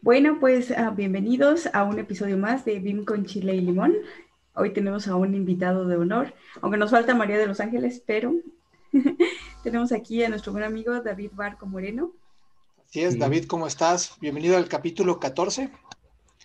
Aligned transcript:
Bueno, 0.00 0.38
pues 0.40 0.70
uh, 0.70 0.94
bienvenidos 0.94 1.68
a 1.72 1.84
un 1.84 1.98
episodio 1.98 2.38
más 2.38 2.64
de 2.64 2.78
BIM 2.78 3.04
con 3.04 3.26
Chile 3.26 3.54
y 3.56 3.60
Limón. 3.60 3.94
Hoy 4.54 4.72
tenemos 4.72 5.08
a 5.08 5.16
un 5.16 5.34
invitado 5.34 5.86
de 5.86 5.96
honor, 5.96 6.34
aunque 6.62 6.78
nos 6.78 6.90
falta 6.90 7.14
María 7.14 7.38
de 7.38 7.46
los 7.46 7.60
Ángeles, 7.60 8.02
pero 8.06 8.34
tenemos 9.62 9.92
aquí 9.92 10.22
a 10.22 10.28
nuestro 10.28 10.52
buen 10.52 10.64
amigo 10.64 11.00
David 11.00 11.30
Barco 11.34 11.66
Moreno. 11.66 12.12
Así 12.88 13.02
es, 13.02 13.14
Sí. 13.14 13.18
David, 13.18 13.46
¿cómo 13.46 13.66
estás? 13.66 14.14
Bienvenido 14.20 14.56
al 14.56 14.68
capítulo 14.68 15.18
14, 15.18 15.70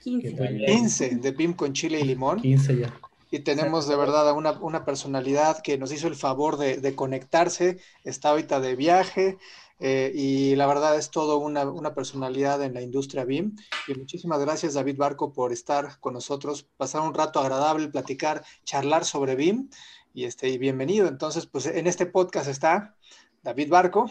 15. 0.04 0.32
tal? 0.32 0.58
15 0.66 1.16
de 1.16 1.34
PIM 1.34 1.54
con 1.54 1.74
chile 1.74 2.00
y 2.00 2.04
limón. 2.04 2.42
15 2.42 2.78
ya. 2.78 2.94
Y 3.32 3.40
tenemos 3.40 3.88
de 3.88 3.96
verdad 3.96 4.30
a 4.30 4.34
una, 4.34 4.52
una 4.62 4.86
personalidad 4.86 5.62
que 5.64 5.78
nos 5.78 5.92
hizo 5.92 6.08
el 6.08 6.16
favor 6.16 6.58
de, 6.58 6.78
de 6.78 6.96
conectarse, 6.96 7.80
está 8.04 8.30
ahorita 8.30 8.60
de 8.60 8.76
viaje 8.76 9.38
eh, 9.86 10.14
y 10.16 10.56
la 10.56 10.66
verdad 10.66 10.98
es 10.98 11.12
todo 11.12 11.40
una, 11.40 11.70
una 11.70 11.94
personalidad 11.94 12.64
en 12.64 12.74
la 12.74 12.82
industria 12.82 13.26
BIM. 13.26 13.54
Y 13.90 13.96
muchísimas 13.96 14.40
gracias 14.40 14.76
David 14.76 14.96
Barco 14.96 15.34
por 15.34 15.52
estar 15.52 16.00
con 16.00 16.14
nosotros, 16.14 16.64
pasar 16.78 17.02
un 17.02 17.14
rato 17.14 17.42
agradable, 17.42 17.90
platicar, 17.90 18.44
charlar 18.64 19.04
sobre 19.04 19.36
BIM 19.36 19.68
y, 20.14 20.24
este, 20.24 20.48
y 20.48 20.58
bienvenido. 20.58 21.10
Entonces, 21.10 21.48
pues 21.48 21.66
en 21.66 21.86
este 21.86 22.06
podcast 22.06 22.48
está 22.48 22.96
David 23.42 23.68
Barco. 23.68 24.10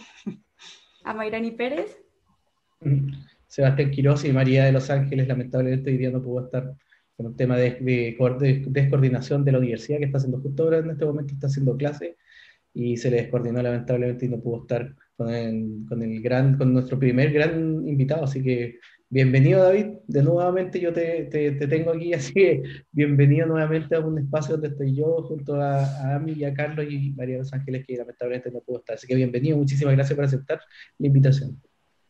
A 1.04 1.14
Mayrani 1.14 1.52
Pérez. 1.52 1.96
Sebastián 3.46 3.92
Quiroz 3.92 4.26
y 4.26 4.32
María 4.34 4.66
de 4.66 4.72
los 4.72 4.90
Ángeles, 4.90 5.26
lamentablemente 5.26 5.90
hoy 5.90 5.96
día 5.96 6.10
no 6.10 6.20
pudo 6.20 6.44
estar 6.44 6.76
con 7.16 7.26
un 7.28 7.36
tema 7.36 7.56
de, 7.56 7.78
de, 7.80 8.16
de 8.38 8.64
descoordinación 8.66 9.42
de 9.42 9.52
la 9.52 9.58
universidad 9.58 10.00
que 10.00 10.04
está 10.04 10.18
haciendo 10.18 10.38
justo 10.38 10.64
ahora 10.64 10.78
en 10.80 10.90
este 10.90 11.06
momento, 11.06 11.32
está 11.32 11.46
haciendo 11.46 11.78
clase 11.78 12.18
y 12.74 12.96
se 12.96 13.10
le 13.10 13.18
descoordinó 13.18 13.62
lamentablemente 13.62 14.26
y 14.26 14.28
no 14.28 14.40
pudo 14.40 14.62
estar 14.62 14.94
con 15.16 15.32
el, 15.32 15.84
con 15.88 16.02
el 16.02 16.20
gran, 16.22 16.56
con 16.56 16.72
nuestro 16.72 16.98
primer 16.98 17.32
gran 17.32 17.86
invitado. 17.86 18.24
Así 18.24 18.42
que 18.42 18.78
bienvenido 19.08 19.62
David, 19.62 19.86
de 20.06 20.22
nuevamente 20.22 20.80
yo 20.80 20.92
te, 20.92 21.24
te, 21.24 21.52
te 21.52 21.66
tengo 21.66 21.90
aquí, 21.90 22.12
así 22.14 22.32
que 22.32 22.62
bienvenido 22.90 23.46
nuevamente 23.46 23.94
a 23.94 24.00
un 24.00 24.18
espacio 24.18 24.54
donde 24.54 24.68
estoy 24.68 24.94
yo 24.94 25.22
junto 25.22 25.56
a, 25.56 25.84
a 25.84 26.16
Ami 26.16 26.32
y 26.32 26.44
a 26.44 26.54
Carlos 26.54 26.86
y 26.88 27.10
María 27.12 27.34
de 27.34 27.40
los 27.40 27.52
Ángeles 27.52 27.84
que 27.86 27.96
lamentablemente 27.96 28.50
no 28.50 28.60
pudo 28.60 28.78
estar. 28.78 28.96
Así 28.96 29.06
que 29.06 29.14
bienvenido, 29.14 29.56
muchísimas 29.56 29.94
gracias 29.94 30.16
por 30.16 30.24
aceptar 30.24 30.60
la 30.98 31.06
invitación. 31.06 31.60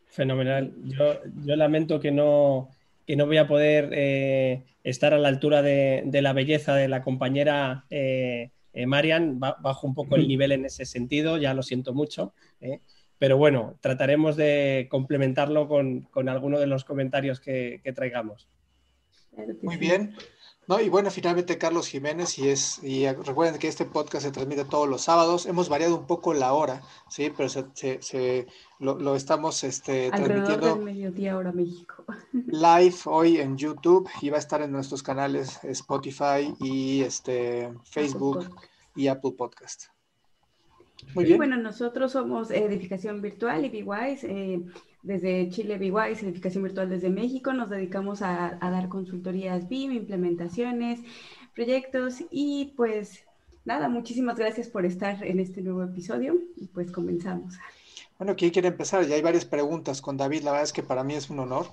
Fenomenal. 0.06 0.74
Yo, 0.84 1.20
yo 1.44 1.56
lamento 1.56 1.98
que 1.98 2.10
no, 2.10 2.68
que 3.06 3.16
no 3.16 3.26
voy 3.26 3.38
a 3.38 3.48
poder 3.48 3.88
eh, 3.92 4.62
estar 4.84 5.14
a 5.14 5.18
la 5.18 5.28
altura 5.28 5.62
de, 5.62 6.02
de 6.04 6.22
la 6.22 6.34
belleza 6.34 6.74
de 6.74 6.86
la 6.86 7.02
compañera 7.02 7.86
eh, 7.88 8.50
eh, 8.72 8.86
Marian. 8.86 9.38
Ba- 9.40 9.56
bajo 9.60 9.86
un 9.86 9.94
poco 9.94 10.16
el 10.16 10.28
nivel 10.28 10.52
en 10.52 10.64
ese 10.64 10.84
sentido, 10.84 11.38
ya 11.38 11.54
lo 11.54 11.62
siento 11.62 11.94
mucho. 11.94 12.34
¿eh? 12.60 12.80
Pero 13.18 13.36
bueno, 13.36 13.76
trataremos 13.80 14.36
de 14.36 14.88
complementarlo 14.90 15.68
con, 15.68 16.02
con 16.02 16.28
alguno 16.28 16.58
de 16.58 16.66
los 16.66 16.84
comentarios 16.84 17.40
que, 17.40 17.80
que 17.84 17.92
traigamos. 17.92 18.48
Muy 19.62 19.76
bien. 19.76 20.14
No, 20.68 20.80
y 20.80 20.88
bueno, 20.88 21.10
finalmente 21.10 21.58
Carlos 21.58 21.88
Jiménez, 21.88 22.38
y 22.38 22.48
es, 22.48 22.78
y 22.84 23.06
recuerden 23.08 23.58
que 23.58 23.66
este 23.66 23.84
podcast 23.84 24.24
se 24.24 24.30
transmite 24.30 24.64
todos 24.64 24.88
los 24.88 25.02
sábados. 25.02 25.46
Hemos 25.46 25.68
variado 25.68 25.96
un 25.96 26.06
poco 26.06 26.32
la 26.34 26.52
hora, 26.52 26.82
sí, 27.10 27.32
pero 27.36 27.48
se, 27.48 27.64
se- 27.74 28.00
se- 28.00 28.46
lo, 28.78 28.94
lo 28.96 29.16
estamos 29.16 29.64
este, 29.64 30.06
Alrededor 30.12 30.28
del 30.28 30.44
transmitiendo 30.44 30.84
mediodía 30.84 31.36
hora 31.36 31.50
México. 31.52 32.04
live 32.46 32.94
hoy 33.06 33.38
en 33.38 33.56
YouTube 33.58 34.08
y 34.20 34.30
va 34.30 34.36
a 34.36 34.40
estar 34.40 34.62
en 34.62 34.70
nuestros 34.70 35.02
canales 35.02 35.58
Spotify 35.64 36.54
y 36.60 37.02
este 37.02 37.72
Facebook 37.82 38.48
y 38.94 39.08
Apple 39.08 39.32
Podcast. 39.36 39.86
Muy 41.14 41.24
Y 41.24 41.26
bien. 41.26 41.38
bueno, 41.38 41.56
nosotros 41.56 42.12
somos 42.12 42.52
Edificación 42.52 43.20
Virtual 43.20 43.64
y 43.64 43.70
eh, 44.22 44.60
desde 45.02 45.48
Chile 45.50 45.78
BWise, 45.78 46.22
Edificación 46.22 46.64
Virtual 46.64 46.88
desde 46.88 47.10
México. 47.10 47.52
Nos 47.52 47.70
dedicamos 47.70 48.22
a, 48.22 48.58
a 48.60 48.70
dar 48.70 48.88
consultorías 48.88 49.68
BIM, 49.68 49.92
implementaciones, 49.92 51.00
proyectos 51.54 52.22
y 52.30 52.72
pues 52.76 53.24
nada, 53.64 53.88
muchísimas 53.88 54.36
gracias 54.36 54.68
por 54.68 54.86
estar 54.86 55.24
en 55.24 55.38
este 55.40 55.62
nuevo 55.62 55.82
episodio 55.82 56.38
y 56.56 56.66
pues 56.66 56.90
comenzamos. 56.90 57.54
Bueno, 58.18 58.36
¿quién 58.36 58.50
quiere 58.50 58.68
empezar? 58.68 59.04
Ya 59.06 59.16
hay 59.16 59.22
varias 59.22 59.44
preguntas 59.44 60.00
con 60.00 60.16
David. 60.16 60.42
La 60.42 60.52
verdad 60.52 60.64
es 60.64 60.72
que 60.72 60.82
para 60.82 61.02
mí 61.02 61.14
es 61.14 61.28
un 61.30 61.40
honor. 61.40 61.66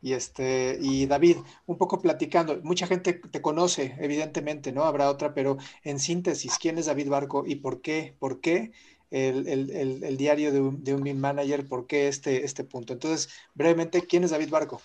Y 0.00 0.14
este, 0.14 0.76
y 0.80 1.06
David, 1.06 1.36
un 1.66 1.78
poco 1.78 2.02
platicando, 2.02 2.60
mucha 2.64 2.88
gente 2.88 3.12
te 3.14 3.40
conoce, 3.40 3.94
evidentemente, 4.00 4.72
¿no? 4.72 4.82
Habrá 4.82 5.08
otra, 5.08 5.32
pero 5.32 5.58
en 5.84 6.00
síntesis, 6.00 6.58
¿quién 6.58 6.76
es 6.78 6.86
David 6.86 7.08
Barco 7.08 7.44
y 7.46 7.54
por 7.56 7.82
qué? 7.82 8.16
¿Por 8.18 8.40
qué 8.40 8.72
el, 9.12 9.46
el- 9.46 9.70
el- 9.70 10.04
el 10.04 10.16
diario 10.16 10.52
de 10.52 10.60
un, 10.60 10.82
de 10.82 10.94
un 10.94 11.02
BIM 11.02 11.18
manager? 11.18 11.66
¿Por 11.66 11.86
qué 11.86 12.08
este, 12.08 12.44
este 12.44 12.64
punto? 12.64 12.92
Entonces, 12.94 13.28
brevemente, 13.54 14.02
¿quién 14.06 14.24
es 14.24 14.30
David 14.30 14.50
Barco? 14.50 14.80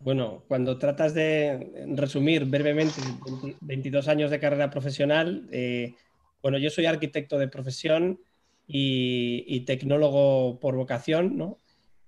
Bueno, 0.00 0.44
cuando 0.48 0.78
tratas 0.78 1.14
de 1.14 1.86
resumir 1.96 2.44
brevemente 2.44 3.00
20 3.40 3.56
22 3.62 4.08
años 4.08 4.30
de 4.30 4.40
carrera 4.40 4.68
profesional, 4.70 5.48
eh, 5.50 5.94
bueno, 6.42 6.58
yo 6.58 6.68
soy 6.68 6.84
arquitecto 6.86 7.38
de 7.38 7.48
profesión 7.48 8.20
y, 8.66 9.44
y 9.46 9.60
tecnólogo 9.60 10.60
por 10.60 10.76
vocación, 10.76 11.36
¿no? 11.38 11.58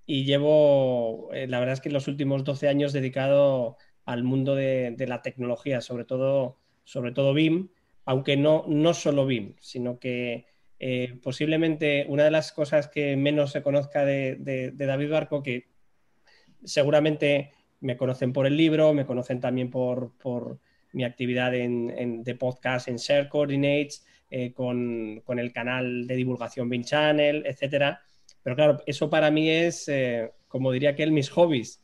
Y 0.05 0.25
llevo, 0.25 1.29
eh, 1.33 1.47
la 1.47 1.59
verdad 1.59 1.73
es 1.73 1.81
que 1.81 1.89
los 1.89 2.07
últimos 2.07 2.43
12 2.43 2.67
años 2.67 2.93
dedicado 2.93 3.77
al 4.05 4.23
mundo 4.23 4.55
de, 4.55 4.93
de 4.95 5.07
la 5.07 5.21
tecnología, 5.21 5.81
sobre 5.81 6.05
todo, 6.05 6.57
sobre 6.83 7.11
todo 7.11 7.33
BIM, 7.33 7.69
aunque 8.05 8.37
no, 8.37 8.63
no 8.67 8.93
solo 8.93 9.25
BIM, 9.25 9.55
sino 9.59 9.99
que 9.99 10.45
eh, 10.79 11.19
posiblemente 11.23 12.05
una 12.07 12.23
de 12.23 12.31
las 12.31 12.51
cosas 12.51 12.87
que 12.87 13.15
menos 13.15 13.51
se 13.51 13.61
conozca 13.61 14.05
de, 14.05 14.71
David 14.75 15.09
Barco, 15.09 15.43
que 15.43 15.67
seguramente 16.63 17.51
me 17.79 17.97
conocen 17.97 18.33
por 18.33 18.47
el 18.47 18.57
libro, 18.57 18.93
me 18.93 19.05
conocen 19.05 19.39
también 19.39 19.69
por, 19.69 20.59
mi 20.93 21.03
actividad 21.03 21.53
en, 21.53 22.23
de 22.23 22.35
podcast 22.35 22.87
en 22.87 22.95
Share 22.95 23.29
Coordinates, 23.29 24.05
eh, 24.29 24.53
con, 24.53 25.23
el 25.39 25.53
canal 25.53 26.05
de 26.05 26.15
divulgación 26.15 26.67
BIM 26.67 26.83
Channel, 26.83 27.43
etcétera. 27.45 28.01
Pero 28.43 28.55
claro, 28.57 28.83
eso 28.85 29.09
para 29.09 29.31
mí 29.31 29.49
es, 29.49 29.87
eh, 29.87 30.31
como 30.49 30.71
diría 30.73 30.95
que 30.95 31.03
él, 31.03 31.11
mis 31.11 31.29
hobbies. 31.29 31.81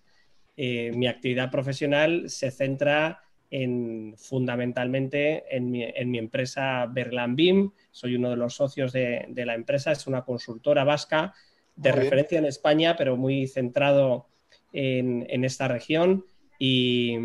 Eh, 0.58 0.92
mi 0.94 1.08
actividad 1.08 1.50
profesional 1.50 2.30
se 2.30 2.52
centra 2.52 3.22
en, 3.53 4.16
fundamentalmente 4.18 5.44
en 5.56 5.69
mi, 5.69 5.84
en 5.84 6.09
mi 6.09 6.18
empresa 6.18 6.88
Berlan 6.88 7.36
BIM. 7.36 7.72
Soy 7.91 8.16
uno 8.16 8.31
de 8.31 8.36
los 8.36 8.56
socios 8.56 8.91
de, 8.91 9.25
de 9.30 9.46
la 9.46 9.53
empresa. 9.53 9.91
Es 9.91 10.08
una 10.08 10.24
consultora 10.24 10.84
vasca 10.84 11.36
de 11.75 11.92
Muy 11.92 12.00
bien. 12.00 12.03
referencia 12.03 12.40
en 12.40 12.46
España, 12.46 12.96
pero 12.97 13.16
muy 13.16 13.46
centrado 13.46 14.28
en, 14.72 15.28
en 15.30 15.46
esta 15.46 15.68
región 15.68 16.25
y 16.58 17.16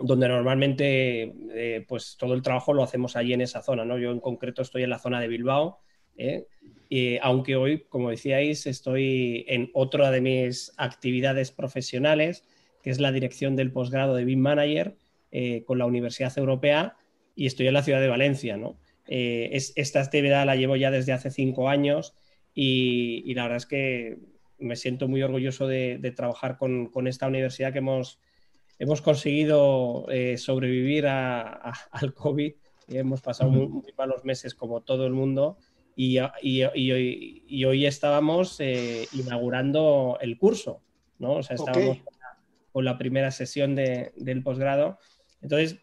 donde 0.00 0.28
normalmente 0.28 1.32
eh, 1.54 1.84
pues 1.86 2.16
todo 2.18 2.34
el 2.34 2.42
trabajo 2.42 2.74
lo 2.74 2.82
hacemos 2.82 3.14
allí 3.14 3.32
en 3.32 3.40
esa 3.40 3.62
zona. 3.62 3.84
¿no? 3.84 3.98
Yo 3.98 4.10
en 4.10 4.18
concreto 4.18 4.62
estoy 4.62 4.82
en 4.82 4.90
la 4.90 4.98
zona 4.98 5.20
de 5.20 5.28
Bilbao, 5.28 5.78
¿eh? 6.16 6.46
Y 6.88 7.18
aunque 7.18 7.56
hoy, 7.56 7.84
como 7.88 8.10
decíais, 8.10 8.66
estoy 8.66 9.44
en 9.48 9.70
otra 9.74 10.12
de 10.12 10.20
mis 10.20 10.72
actividades 10.76 11.50
profesionales, 11.50 12.44
que 12.80 12.90
es 12.90 13.00
la 13.00 13.10
dirección 13.10 13.56
del 13.56 13.72
posgrado 13.72 14.14
de 14.14 14.24
BIM 14.24 14.38
Manager 14.38 14.96
eh, 15.30 15.64
con 15.64 15.78
la 15.78 15.86
Universidad 15.86 16.36
Europea 16.38 16.96
y 17.34 17.46
estoy 17.46 17.66
en 17.66 17.74
la 17.74 17.82
ciudad 17.82 18.00
de 18.00 18.08
Valencia. 18.08 18.56
¿no? 18.56 18.78
Eh, 19.06 19.50
es, 19.52 19.72
esta 19.76 20.00
actividad 20.00 20.46
la 20.46 20.56
llevo 20.56 20.76
ya 20.76 20.90
desde 20.90 21.12
hace 21.12 21.30
cinco 21.30 21.68
años 21.68 22.14
y, 22.54 23.22
y 23.26 23.34
la 23.34 23.44
verdad 23.44 23.58
es 23.58 23.66
que 23.66 24.18
me 24.58 24.76
siento 24.76 25.08
muy 25.08 25.22
orgulloso 25.22 25.66
de, 25.66 25.98
de 25.98 26.10
trabajar 26.12 26.56
con, 26.56 26.86
con, 26.86 27.06
esta 27.06 27.26
universidad 27.26 27.72
que 27.72 27.78
hemos, 27.78 28.18
hemos 28.78 29.02
conseguido 29.02 30.06
eh, 30.10 30.38
sobrevivir 30.38 31.06
a, 31.06 31.42
a, 31.42 31.72
al 31.90 32.14
COVID. 32.14 32.54
Y 32.88 32.98
hemos 32.98 33.20
pasado 33.20 33.50
muy, 33.50 33.66
muy, 33.66 33.92
malos 33.98 34.24
meses 34.24 34.54
como 34.54 34.80
todo 34.80 35.06
el 35.06 35.12
mundo 35.12 35.58
y, 35.96 36.18
y, 36.42 36.62
y, 36.74 37.44
y 37.48 37.64
hoy 37.64 37.86
estábamos 37.86 38.60
eh, 38.60 39.08
inaugurando 39.12 40.18
el 40.20 40.36
curso, 40.36 40.82
¿no? 41.18 41.36
O 41.36 41.42
sea, 41.42 41.56
estábamos 41.56 41.88
okay. 41.88 42.02
con, 42.02 42.14
la, 42.20 42.38
con, 42.70 42.84
la, 42.84 42.98
primera 42.98 43.30
sesión 43.30 43.74
de, 43.74 44.12
del 44.14 44.42
posgrado. 44.42 44.98
Entonces, 45.46 45.78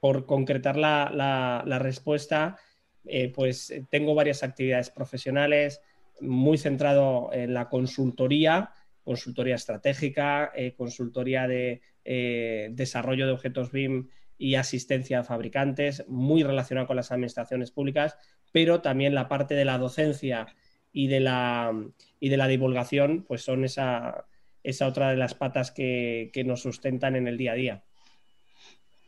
por 0.00 0.26
concretar 0.26 0.76
la, 0.76 1.78
respuesta, 1.78 2.58
eh, 3.04 3.32
pues 3.32 3.72
tengo 3.90 4.16
varias 4.16 4.42
actividades 4.42 4.90
profesionales, 4.90 5.80
muy 6.20 6.58
centrado 6.58 7.30
en 7.32 7.54
la 7.54 7.68
consultoría, 7.68 8.72
consultoría 9.04 9.54
estratégica, 9.54 10.50
eh, 10.56 10.74
consultoría 10.76 11.46
de 11.46 11.80
eh, 12.04 12.70
desarrollo 12.72 13.26
de 13.26 13.32
objetos 13.32 13.70
BIM 13.70 14.08
y 14.36 14.56
asistencia 14.56 15.20
a 15.20 15.24
fabricantes, 15.24 16.04
muy 16.08 16.42
relacionado 16.42 16.88
con 16.88 16.96
las 16.96 17.12
administraciones 17.12 17.70
públicas, 17.70 18.18
pero 18.50 18.80
también 18.80 19.14
la 19.14 19.28
parte 19.28 19.54
de 19.54 19.64
la 19.64 19.78
docencia 19.78 20.48
y 20.92 21.06
de 21.06 21.20
la, 21.20 21.72
y 22.18 22.30
de 22.30 22.36
la 22.36 22.48
divulgación, 22.48 23.22
pues 23.22 23.42
son 23.42 23.64
esa, 23.64 24.26
esa 24.64 24.88
otra 24.88 25.10
de 25.10 25.16
las 25.16 25.34
patas 25.34 25.70
que, 25.70 26.30
que, 26.32 26.42
nos 26.42 26.62
sustentan 26.62 27.14
en 27.14 27.28
el 27.28 27.38
día 27.38 27.52
a 27.52 27.54
día. 27.54 27.84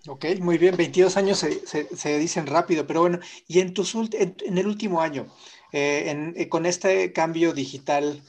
Ok, 0.08 0.24
muy 0.40 0.56
bien, 0.58 0.76
22 0.76 1.16
años 1.16 1.38
se, 1.38 2.18
dicen 2.18 2.46
rápido, 2.46 2.86
pero 2.86 3.00
bueno, 3.00 3.18
y 3.48 3.60
en, 3.60 3.74
tus, 3.74 3.94
en, 3.94 4.58
el 4.58 4.66
último 4.66 5.00
año, 5.00 5.26
eh, 5.72 6.32
eh, 6.36 6.48
con 6.48 6.64
este 6.64 7.12
cambio 7.12 7.52
digital, 7.52 8.22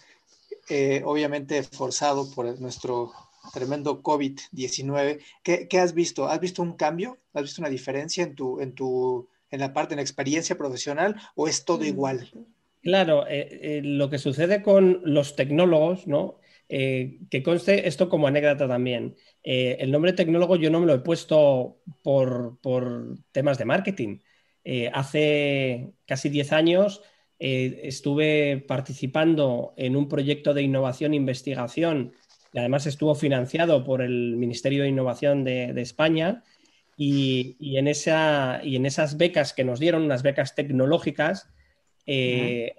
eh, 0.69 1.01
obviamente 1.05 1.61
forzado 1.63 2.29
por 2.33 2.59
nuestro 2.59 3.11
tremendo 3.53 4.01
COVID-19, 4.01 5.19
¿qué, 5.43 5.79
has 5.79 5.93
visto? 5.93 6.27
¿Has 6.27 6.39
visto 6.39 6.61
un 6.61 6.73
cambio? 6.73 7.17
¿Has 7.33 7.43
visto 7.43 7.61
una 7.61 7.69
diferencia 7.69 8.23
en 8.23 8.35
tu, 8.35 8.59
en 8.59 8.73
tu, 8.73 9.27
en 9.51 9.59
la 9.59 9.73
parte, 9.73 9.93
en 9.93 9.97
la 9.97 10.03
experiencia 10.03 10.57
profesional 10.57 11.15
o 11.35 11.47
es 11.47 11.63
todo 11.63 11.79
mm. 11.79 11.87
igual? 11.87 12.31
Claro, 12.81 13.25
lo 13.27 14.09
que 14.09 14.17
sucede 14.17 14.63
con 14.63 15.01
los 15.03 15.35
tecnólogos, 15.35 16.07
¿no? 16.07 16.37
Que 16.69 17.43
conste 17.43 17.87
esto 17.87 18.09
como 18.09 18.27
anécdota 18.27 18.67
también. 18.67 19.15
Eh, 19.49 19.77
el 19.79 19.91
nombre 19.91 20.11
tecnólogo 20.11 20.57
yo 20.57 20.69
no 20.69 20.81
me 20.81 20.87
lo 20.87 20.93
he 20.93 20.99
puesto 20.99 21.77
por, 22.03 22.57
temas 23.31 23.57
de 23.57 23.63
marketing. 23.63 24.19
Eh, 24.65 24.91
hace 24.93 25.93
casi 26.05 26.27
10 26.27 26.51
años 26.51 27.01
eh, 27.39 27.79
estuve 27.83 28.65
participando 28.67 29.73
en 29.77 29.95
un 29.95 30.09
proyecto 30.09 30.53
de 30.53 30.63
innovación 30.63 31.13
e 31.13 31.15
investigación 31.15 32.11
y 32.51 32.59
además 32.59 32.87
estuvo 32.87 33.15
financiado 33.15 33.85
por 33.85 34.01
el 34.01 34.35
Ministerio 34.35 34.83
de 34.83 34.89
Innovación 34.89 35.45
de, 35.45 35.79
España 35.79 36.43
y, 36.97 37.55
en 37.77 37.87
esa, 37.87 38.59
y, 38.61 38.75
en 38.75 38.85
esas 38.85 39.15
becas 39.15 39.53
que 39.53 39.63
nos 39.63 39.79
dieron, 39.79 40.03
unas 40.03 40.23
becas 40.23 40.55
tecnológicas, 40.55 41.47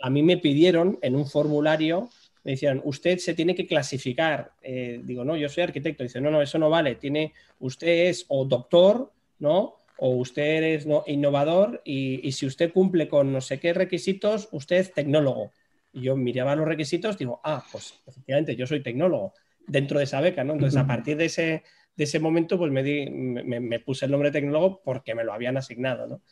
a 0.02 0.10
mí 0.10 0.22
me 0.22 0.36
pidieron 0.36 0.98
en 1.00 1.16
un 1.16 1.26
formulario 1.26 2.10
me 2.48 2.52
decían, 2.52 2.80
usted 2.82 3.18
se 3.18 3.34
tiene 3.34 3.54
que 3.54 3.66
clasificar. 3.66 4.52
Eh, 4.62 5.02
digo, 5.04 5.22
no, 5.22 5.36
yo 5.36 5.50
soy 5.50 5.64
arquitecto. 5.64 6.02
Dice, 6.02 6.18
no, 6.18 6.30
no, 6.30 6.40
eso 6.40 6.58
no 6.58 6.70
vale. 6.70 6.94
Tiene, 6.94 7.34
usted 7.58 8.06
es 8.08 8.24
o 8.28 8.46
doctor, 8.46 9.12
¿no? 9.38 9.82
O 9.98 10.12
usted 10.12 10.62
es 10.62 10.86
¿no? 10.86 11.04
innovador 11.06 11.82
y, 11.84 12.32
si 12.32 12.46
usted 12.46 12.72
cumple 12.72 13.06
con 13.06 13.34
no 13.34 13.42
sé 13.42 13.60
qué 13.60 13.74
requisitos, 13.74 14.48
usted 14.50 14.76
es 14.76 14.94
tecnólogo. 14.94 15.52
Y 15.92 16.00
yo 16.00 16.16
miraba 16.16 16.56
los 16.56 16.66
requisitos, 16.66 17.18
digo, 17.18 17.38
ah, 17.44 17.62
pues 17.70 18.00
efectivamente, 18.06 18.56
yo 18.56 18.66
soy 18.66 18.82
tecnólogo 18.82 19.34
dentro 19.66 19.98
de 19.98 20.04
esa 20.04 20.22
beca, 20.22 20.42
¿no? 20.42 20.54
Entonces, 20.54 20.80
a 20.80 20.86
partir 20.86 21.18
de 21.18 21.26
ese, 21.26 21.64
de 21.96 22.04
ese 22.04 22.18
momento, 22.18 22.56
pues 22.56 22.72
me, 22.72 22.82
di, 22.82 23.10
me, 23.10 23.78
puse 23.80 24.06
el 24.06 24.10
nombre 24.10 24.30
tecnólogo 24.30 24.80
porque 24.82 25.14
me 25.14 25.22
lo 25.22 25.34
habían 25.34 25.58
asignado, 25.58 26.06
¿no? 26.06 26.22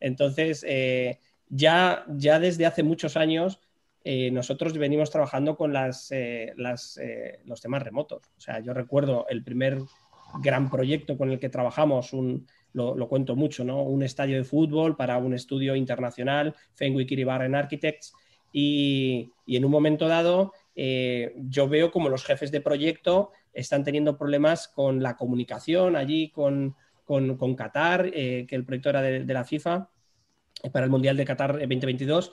Entonces, 0.00 0.64
eh, 0.66 1.18
ya, 1.50 2.06
ya 2.08 2.40
desde 2.40 2.64
hace 2.64 2.82
muchos 2.82 3.18
años 3.18 3.60
eh, 4.08 4.30
nosotros 4.30 4.78
venimos 4.78 5.10
trabajando 5.10 5.56
con 5.56 5.72
las, 5.72 6.12
eh, 6.12 6.54
eh, 7.00 7.40
los 7.44 7.60
temas 7.60 7.82
remotos. 7.82 8.22
O 8.38 8.40
sea, 8.40 8.60
yo 8.60 8.72
recuerdo 8.72 9.26
el 9.28 9.42
primer 9.42 9.80
gran 10.40 10.70
proyecto 10.70 11.18
con 11.18 11.32
el 11.32 11.40
que 11.40 11.48
trabajamos, 11.48 12.12
un, 12.12 12.46
lo, 12.72 13.08
cuento 13.08 13.34
mucho, 13.34 13.64
¿no? 13.64 13.82
Un 13.82 14.04
estadio 14.04 14.36
de 14.36 14.44
fútbol 14.44 14.94
para 14.94 15.18
un 15.18 15.34
estudio 15.34 15.74
internacional, 15.74 16.54
Fenwick 16.74 17.10
Iribarren 17.10 17.56
Architects, 17.56 18.14
y, 18.52 19.32
y, 19.44 19.56
en 19.56 19.64
un 19.64 19.72
momento 19.72 20.06
dado 20.06 20.52
yo 20.76 21.68
veo 21.68 21.90
como 21.90 22.08
los 22.08 22.24
jefes 22.24 22.52
de 22.52 22.60
proyecto 22.60 23.32
están 23.52 23.82
teniendo 23.82 24.16
problemas 24.16 24.68
con 24.68 25.02
la 25.02 25.16
comunicación 25.16 25.96
allí 25.96 26.28
con, 26.28 26.76
con, 27.04 27.36
con 27.36 27.56
Qatar, 27.56 28.12
que 28.12 28.46
el 28.50 28.64
proyecto 28.64 28.90
era 28.90 29.02
de, 29.02 29.24
de 29.24 29.34
la 29.34 29.42
FIFA 29.42 29.88
para 30.72 30.84
el 30.84 30.90
Mundial 30.92 31.16
de 31.16 31.24
Qatar 31.24 31.54
2022 31.54 32.32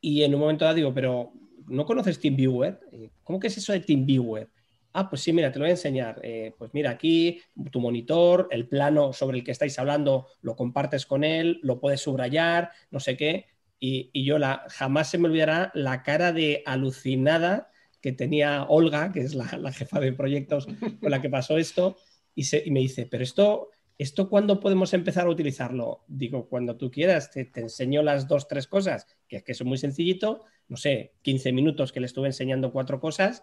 y 0.00 0.22
en 0.22 0.34
un 0.34 0.40
momento 0.40 0.64
dado 0.64 0.76
digo, 0.76 0.94
pero 0.94 1.32
¿no 1.66 1.84
conoces 1.84 2.20
TeamViewer? 2.20 2.80
Eh, 2.92 3.10
¿Cómo 3.22 3.38
que 3.38 3.48
es 3.48 3.58
eso 3.58 3.72
de 3.72 3.80
TeamViewer? 3.80 4.48
Ah, 4.92 5.08
pues 5.08 5.22
sí, 5.22 5.32
mira, 5.32 5.52
te 5.52 5.58
lo 5.58 5.64
voy 5.64 5.70
a 5.70 5.72
enseñar. 5.72 6.20
Eh, 6.22 6.54
pues 6.58 6.72
mira, 6.72 6.90
aquí 6.90 7.40
tu 7.70 7.80
monitor, 7.80 8.48
el 8.50 8.68
plano 8.68 9.12
sobre 9.12 9.38
el 9.38 9.44
que 9.44 9.52
estáis 9.52 9.78
hablando, 9.78 10.26
lo 10.40 10.56
compartes 10.56 11.06
con 11.06 11.24
él, 11.24 11.60
lo 11.62 11.78
puedes 11.78 12.00
subrayar, 12.00 12.70
no 12.90 13.00
sé 13.00 13.16
qué. 13.16 13.46
Y, 13.78 14.10
y 14.12 14.24
yo 14.24 14.38
la, 14.38 14.64
jamás 14.70 15.10
se 15.10 15.18
me 15.18 15.28
olvidará 15.28 15.70
la 15.74 16.02
cara 16.02 16.32
de 16.32 16.62
alucinada 16.66 17.70
que 18.00 18.12
tenía 18.12 18.64
Olga, 18.64 19.12
que 19.12 19.20
es 19.20 19.34
la, 19.34 19.58
la 19.58 19.72
jefa 19.72 20.00
de 20.00 20.12
proyectos 20.12 20.66
con 21.00 21.10
la 21.10 21.20
que 21.20 21.30
pasó 21.30 21.58
esto, 21.58 21.96
y, 22.34 22.44
se, 22.44 22.62
y 22.64 22.70
me 22.70 22.80
dice, 22.80 23.06
pero 23.06 23.24
esto, 23.24 23.70
¿esto 23.98 24.30
cuándo 24.30 24.60
podemos 24.60 24.94
empezar 24.94 25.26
a 25.26 25.30
utilizarlo? 25.30 26.04
Digo, 26.06 26.48
cuando 26.48 26.76
tú 26.76 26.90
quieras, 26.90 27.30
te, 27.30 27.44
te 27.44 27.60
enseño 27.60 28.02
las 28.02 28.28
dos, 28.28 28.48
tres 28.48 28.66
cosas 28.66 29.06
que 29.28 29.36
es 29.36 29.42
que 29.42 29.52
es 29.52 29.64
muy 29.64 29.76
sencillito, 29.76 30.44
no 30.68 30.76
sé, 30.76 31.12
15 31.22 31.52
minutos 31.52 31.92
que 31.92 32.00
le 32.00 32.06
estuve 32.06 32.28
enseñando 32.28 32.72
cuatro 32.72 33.00
cosas 33.00 33.42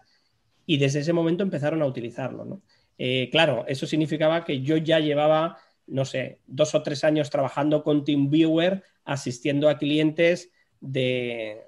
y 0.66 0.78
desde 0.78 1.00
ese 1.00 1.12
momento 1.12 1.42
empezaron 1.42 1.82
a 1.82 1.86
utilizarlo. 1.86 2.60
Eh, 2.98 3.28
claro, 3.30 3.64
eso 3.68 3.86
significaba 3.86 4.44
que 4.44 4.62
yo 4.62 4.76
ya 4.76 4.98
llevaba, 4.98 5.58
no 5.86 6.04
sé, 6.04 6.40
dos 6.46 6.74
o 6.74 6.82
tres 6.82 7.04
años 7.04 7.30
trabajando 7.30 7.82
con 7.82 8.04
TeamViewer, 8.04 8.82
asistiendo 9.04 9.68
a 9.68 9.78
clientes 9.78 10.50
de 10.80 11.62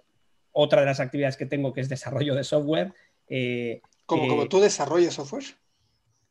otra 0.53 0.81
de 0.81 0.87
las 0.87 1.01
actividades 1.01 1.37
que 1.37 1.47
tengo, 1.47 1.73
que 1.73 1.81
es 1.81 1.89
desarrollo 1.89 2.35
de 2.35 2.45
software. 2.45 2.95
Eh, 3.29 3.83
¿Como, 4.07 4.49
tú 4.49 4.61
desarrollas 4.61 5.15
software? 5.15 5.45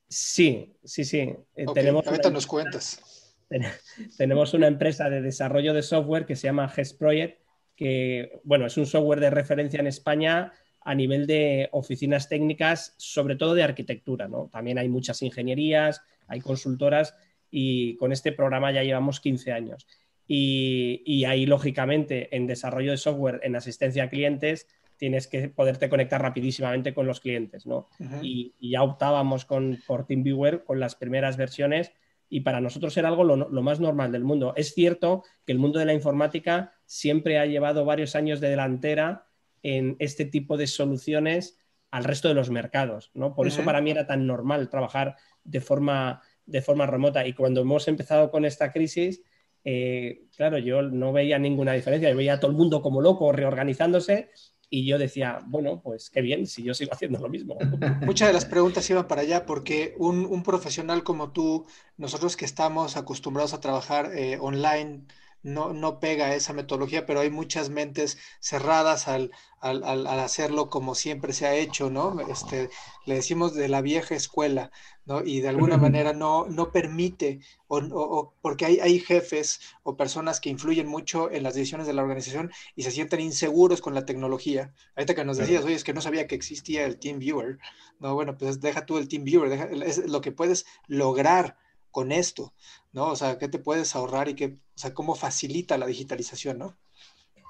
Sí, 0.07 0.77
sí, 0.83 1.03
sí. 1.03 1.33
Eh, 1.55 1.65
tenemos 1.73 2.05
ahorita 2.07 2.29
nos 2.29 2.47
cuentas. 2.47 3.35
Tenemos 4.17 4.53
una 4.53 4.67
empresa 4.67 5.09
de 5.09 5.21
desarrollo 5.21 5.73
de 5.73 5.81
software 5.81 6.25
que 6.25 6.35
se 6.35 6.47
llama 6.47 6.67
GES 6.67 6.93
Project, 6.93 7.41
que 7.75 8.41
bueno, 8.43 8.65
es 8.65 8.77
un 8.77 8.85
software 8.85 9.19
de 9.19 9.29
referencia 9.29 9.79
en 9.79 9.87
España 9.87 10.51
a 10.81 10.95
nivel 10.95 11.27
de 11.27 11.69
oficinas 11.71 12.29
técnicas, 12.29 12.93
sobre 12.97 13.35
todo 13.35 13.53
de 13.53 13.63
arquitectura. 13.63 14.27
¿no? 14.27 14.49
También 14.51 14.77
hay 14.77 14.89
muchas 14.89 15.21
ingenierías, 15.21 16.01
hay 16.27 16.39
consultoras 16.39 17.13
y 17.51 17.95
con 17.97 18.11
este 18.11 18.31
programa 18.31 18.71
ya 18.71 18.83
llevamos 18.83 19.19
15 19.19 19.51
años. 19.51 19.87
Y, 20.29 21.23
ahí, 21.25 21.45
lógicamente, 21.45 22.35
en 22.35 22.47
desarrollo 22.47 22.91
de 22.91 22.97
software, 22.97 23.39
en 23.43 23.55
asistencia 23.55 24.03
a 24.03 24.09
clientes, 24.09 24.67
tienes 24.97 25.27
que 25.27 25.49
poderte 25.49 25.89
conectar 25.89 26.21
rapidísimamente 26.21 26.93
con 26.93 27.07
los 27.07 27.19
clientes. 27.19 27.65
¿no? 27.65 27.87
y, 28.21 28.53
ya 28.59 28.83
optábamos 28.83 29.45
con, 29.45 29.79
por 29.87 30.05
TeamViewer 30.05 30.63
con 30.63 30.79
las 30.79 30.95
primeras 30.95 31.37
versiones 31.37 31.91
y 32.29 32.41
para 32.41 32.59
nosotros 32.59 32.95
era 32.97 33.07
algo 33.07 33.23
lo, 33.23 33.61
más 33.61 33.79
normal 33.79 34.11
del 34.11 34.23
mundo. 34.23 34.53
Es 34.57 34.73
cierto 34.73 35.23
que 35.45 35.53
el 35.53 35.59
mundo 35.59 35.79
de 35.79 35.85
la 35.85 35.93
informática 35.93 36.73
siempre 36.85 37.39
ha 37.39 37.45
llevado 37.45 37.85
varios 37.85 38.15
años 38.15 38.39
de 38.39 38.49
delantera 38.49 39.27
en 39.63 39.95
este 39.99 40.25
tipo 40.25 40.57
de 40.57 40.67
soluciones 40.67 41.57
al 41.89 42.03
resto 42.03 42.27
de 42.27 42.33
los 42.33 42.49
mercados, 42.49 43.11
¿no? 43.13 43.33
Por 43.33 43.47
eso 43.47 43.63
para 43.63 43.79
mí 43.81 43.91
era 43.91 44.05
tan 44.05 44.27
normal 44.27 44.69
trabajar 44.69 45.15
de 45.45 45.61
forma, 45.61 46.21
de 46.45 46.61
forma 46.61 46.85
remota. 46.85 47.25
Y 47.25 47.31
cuando 47.31 47.61
hemos 47.61 47.87
empezado 47.87 48.29
con 48.29 48.43
esta 48.43 48.73
crisis, 48.73 49.23
eh, 49.63 50.25
claro, 50.35 50.57
yo 50.57 50.81
no 50.81 51.13
veía 51.13 51.39
ninguna 51.39 51.73
diferencia. 51.73 52.09
Yo 52.09 52.17
veía 52.17 52.33
a 52.33 52.39
todo 52.39 52.51
el 52.51 52.57
mundo 52.57 52.81
como 52.81 53.01
loco 53.01 53.31
reorganizándose 53.31 54.29
y 54.69 54.85
yo 54.85 54.97
decía, 54.97 55.39
bueno, 55.45 55.81
pues 55.81 56.09
qué 56.09 56.21
bien, 56.21 56.45
si 56.45 56.63
yo 56.63 56.73
sigo 56.73 56.93
haciendo 56.93 57.19
lo 57.19 57.29
mismo. 57.29 57.57
Muchas 58.05 58.27
de 58.27 58.33
las 58.33 58.45
preguntas 58.45 58.89
iban 58.89 59.07
para 59.07 59.21
allá 59.21 59.45
porque 59.45 59.95
un, 59.97 60.43
profesional 60.43 61.03
como 61.03 61.31
tú, 61.31 61.65
nosotros 61.97 62.35
que 62.35 62.45
estamos 62.45 62.97
acostumbrados 62.97 63.53
a 63.53 63.61
trabajar 63.61 64.11
eh, 64.15 64.37
online, 64.39 65.05
no, 65.43 65.73
no 65.73 65.99
pega 65.99 66.35
esa 66.35 66.53
metodología, 66.53 67.05
pero 67.05 67.21
hay 67.21 67.29
muchas 67.29 67.69
mentes 67.69 68.17
cerradas 68.39 69.07
al, 69.07 69.31
hacerlo 69.61 70.69
como 70.69 70.93
siempre 70.95 71.33
se 71.33 71.45
ha 71.45 71.55
hecho, 71.55 71.89
¿no? 71.89 72.19
Este, 72.29 72.69
le 73.05 73.15
decimos 73.15 73.53
de 73.53 73.67
la 73.67 73.81
vieja 73.81 74.15
escuela, 74.15 74.71
¿no? 75.05 75.23
Y 75.23 75.41
de 75.41 75.49
alguna 75.49 75.77
manera 75.77 76.13
no, 76.13 76.47
no 76.47 76.71
permite, 76.71 77.39
o, 77.67 78.33
porque 78.41 78.65
hay, 78.65 78.79
hay, 78.79 78.99
jefes 78.99 79.59
o 79.83 79.97
personas 79.97 80.39
que 80.39 80.49
influyen 80.49 80.87
mucho 80.87 81.31
en 81.31 81.43
las 81.43 81.55
decisiones 81.55 81.87
de 81.87 81.93
la 81.93 82.03
organización 82.03 82.51
y 82.75 82.83
se 82.83 82.91
sienten 82.91 83.21
inseguros 83.21 83.81
con 83.81 83.93
la 83.93 84.05
tecnología. 84.05 84.73
Ahorita 84.95 85.15
que 85.15 85.25
nos 85.25 85.37
decías, 85.37 85.65
oye, 85.65 85.75
es 85.75 85.83
que 85.83 85.93
no 85.93 86.01
sabía 86.01 86.27
que 86.27 86.35
existía 86.35 86.85
el 86.85 86.99
Team 86.99 87.19
Viewer, 87.19 87.57
no, 87.99 88.13
bueno, 88.13 88.37
pues 88.37 88.59
deja 88.61 88.85
tú 88.85 88.97
el 88.97 89.07
Team 89.07 89.23
Viewer, 89.23 89.51
es 89.83 89.97
lo 90.09 90.21
que 90.21 90.31
puedes 90.31 90.65
lograr 90.87 91.57
con 91.91 92.11
esto, 92.11 92.53
¿no? 92.91 93.07
O 93.07 93.15
sea, 93.15 93.37
¿qué 93.37 93.47
te 93.47 93.59
puedes 93.59 93.95
ahorrar 93.95 94.29
y 94.29 94.35
qué, 94.35 94.45
o 94.45 94.77
sea, 94.77 94.93
cómo 94.93 95.15
facilita 95.15 95.77
la 95.77 95.87
digitalización, 95.87 96.59
¿no? 96.59 96.77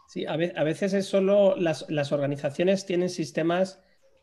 Sí, 0.07 0.25
a, 0.25 0.37
veces 0.37 0.93
es 0.93 1.05
solo 1.05 1.55
las, 1.57 2.11
organizaciones 2.11 2.85
tienen 2.85 3.09
sistemas 3.09 3.81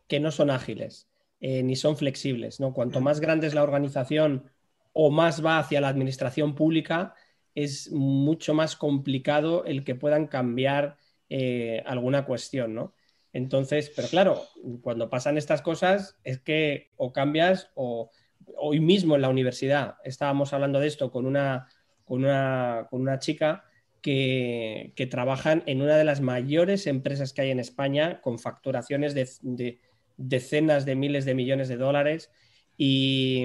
que 0.09 0.19
no 0.19 0.31
son 0.31 0.51
ágiles 0.51 1.09
eh, 1.41 1.63
ni 1.63 1.77
son 1.77 1.99
flexibles, 1.99 2.59
¿no? 2.59 2.73
Cuanto 2.73 3.03
más 3.03 3.21
grande 3.21 3.47
es 3.47 3.55
la 3.55 3.63
organización 3.63 4.51
o 4.95 5.11
más 5.11 5.45
va 5.45 5.59
hacia 5.59 5.83
la 5.83 5.89
administración 5.89 6.55
pública, 6.55 7.15
es 7.55 7.93
mucho 7.93 8.55
más 8.55 8.77
complicado 8.77 9.65
el 9.67 9.85
que 9.85 9.95
puedan 9.95 10.27
cambiar 10.27 10.97
eh, 11.29 11.83
alguna 11.85 12.25
cuestión, 12.25 12.75
¿no? 12.75 12.95
Entonces, 13.35 13.93
pero 13.95 14.09
claro, 14.09 14.43
cuando 14.81 15.11
pasan 15.11 15.37
estas 15.37 15.61
cosas 15.61 16.17
es 16.25 16.39
que 16.39 16.93
o 16.97 17.13
cambias 17.13 17.71
o 17.75 18.11
hoy 18.57 18.81
mismo 18.81 19.15
en 19.15 19.23
la 19.23 19.29
universidad 19.29 19.97
estábamos 20.05 20.53
hablando 20.53 20.81
de 20.81 20.87
esto 20.87 21.11
con 21.11 21.27
una, 21.27 21.69
con 22.05 22.25
una, 22.25 23.19
chica 23.19 23.65
que, 24.01 24.93
que 24.97 25.07
trabaja 25.07 25.63
en 25.67 25.83
una 25.83 25.97
de 25.97 26.05
las 26.05 26.21
mayores 26.21 26.87
empresas 26.87 27.33
que 27.33 27.43
hay 27.43 27.51
en 27.51 27.61
España 27.61 28.21
con 28.21 28.39
facturaciones 28.39 29.15
de, 29.15 29.81
decenas 30.17 30.85
de 30.85 30.95
miles 30.95 31.25
de 31.25 31.35
millones 31.35 31.69
de 31.69 31.77
dólares 31.77 32.31
y, 32.77 33.45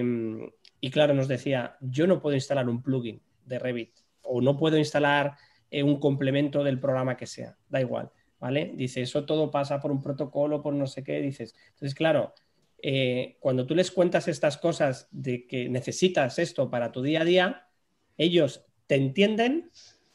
Y 0.82 0.92
claro, 0.92 1.14
nos 1.14 1.28
decía, 1.28 1.78
yo 1.82 2.08
no 2.08 2.22
puedo 2.22 2.36
instalar 2.36 2.70
un 2.70 2.82
plugin 2.82 3.22
de 3.46 3.60
Revit 3.60 3.92
o 4.22 4.42
no 4.42 4.58
puedo 4.58 4.78
instalar 4.78 5.36
eh, 5.72 5.84
un 5.84 6.00
complemento 6.00 6.64
del 6.64 6.80
programa 6.80 7.16
que 7.16 7.28
sea, 7.28 7.58
da 7.68 7.80
igual, 7.80 8.12
¿vale? 8.40 8.72
Dice, 8.76 9.02
eso 9.02 9.26
todo 9.26 9.52
pasa 9.52 9.80
por 9.80 9.92
un 9.92 10.02
protocolo, 10.02 10.62
por 10.62 10.74
no 10.74 10.88
sé 10.88 11.04
qué, 11.04 11.20
dices. 11.22 11.56
Entonces, 11.72 11.94
claro, 11.94 12.34
eh, 12.82 13.38
cuando 13.40 13.66
tú 13.66 13.76
les 13.76 13.92
cuentas 13.92 14.28
estas 14.28 14.58
cosas 14.58 15.08
de 15.12 15.48
que 15.48 15.70
necesitas 15.70 16.40
esto 16.40 16.70
para 16.70 16.92
tu 16.92 17.02
día 17.02 17.22
a 17.22 17.26
día, 17.26 17.68
ellos 18.18 18.66
te 18.88 18.96
entienden, 18.96 19.72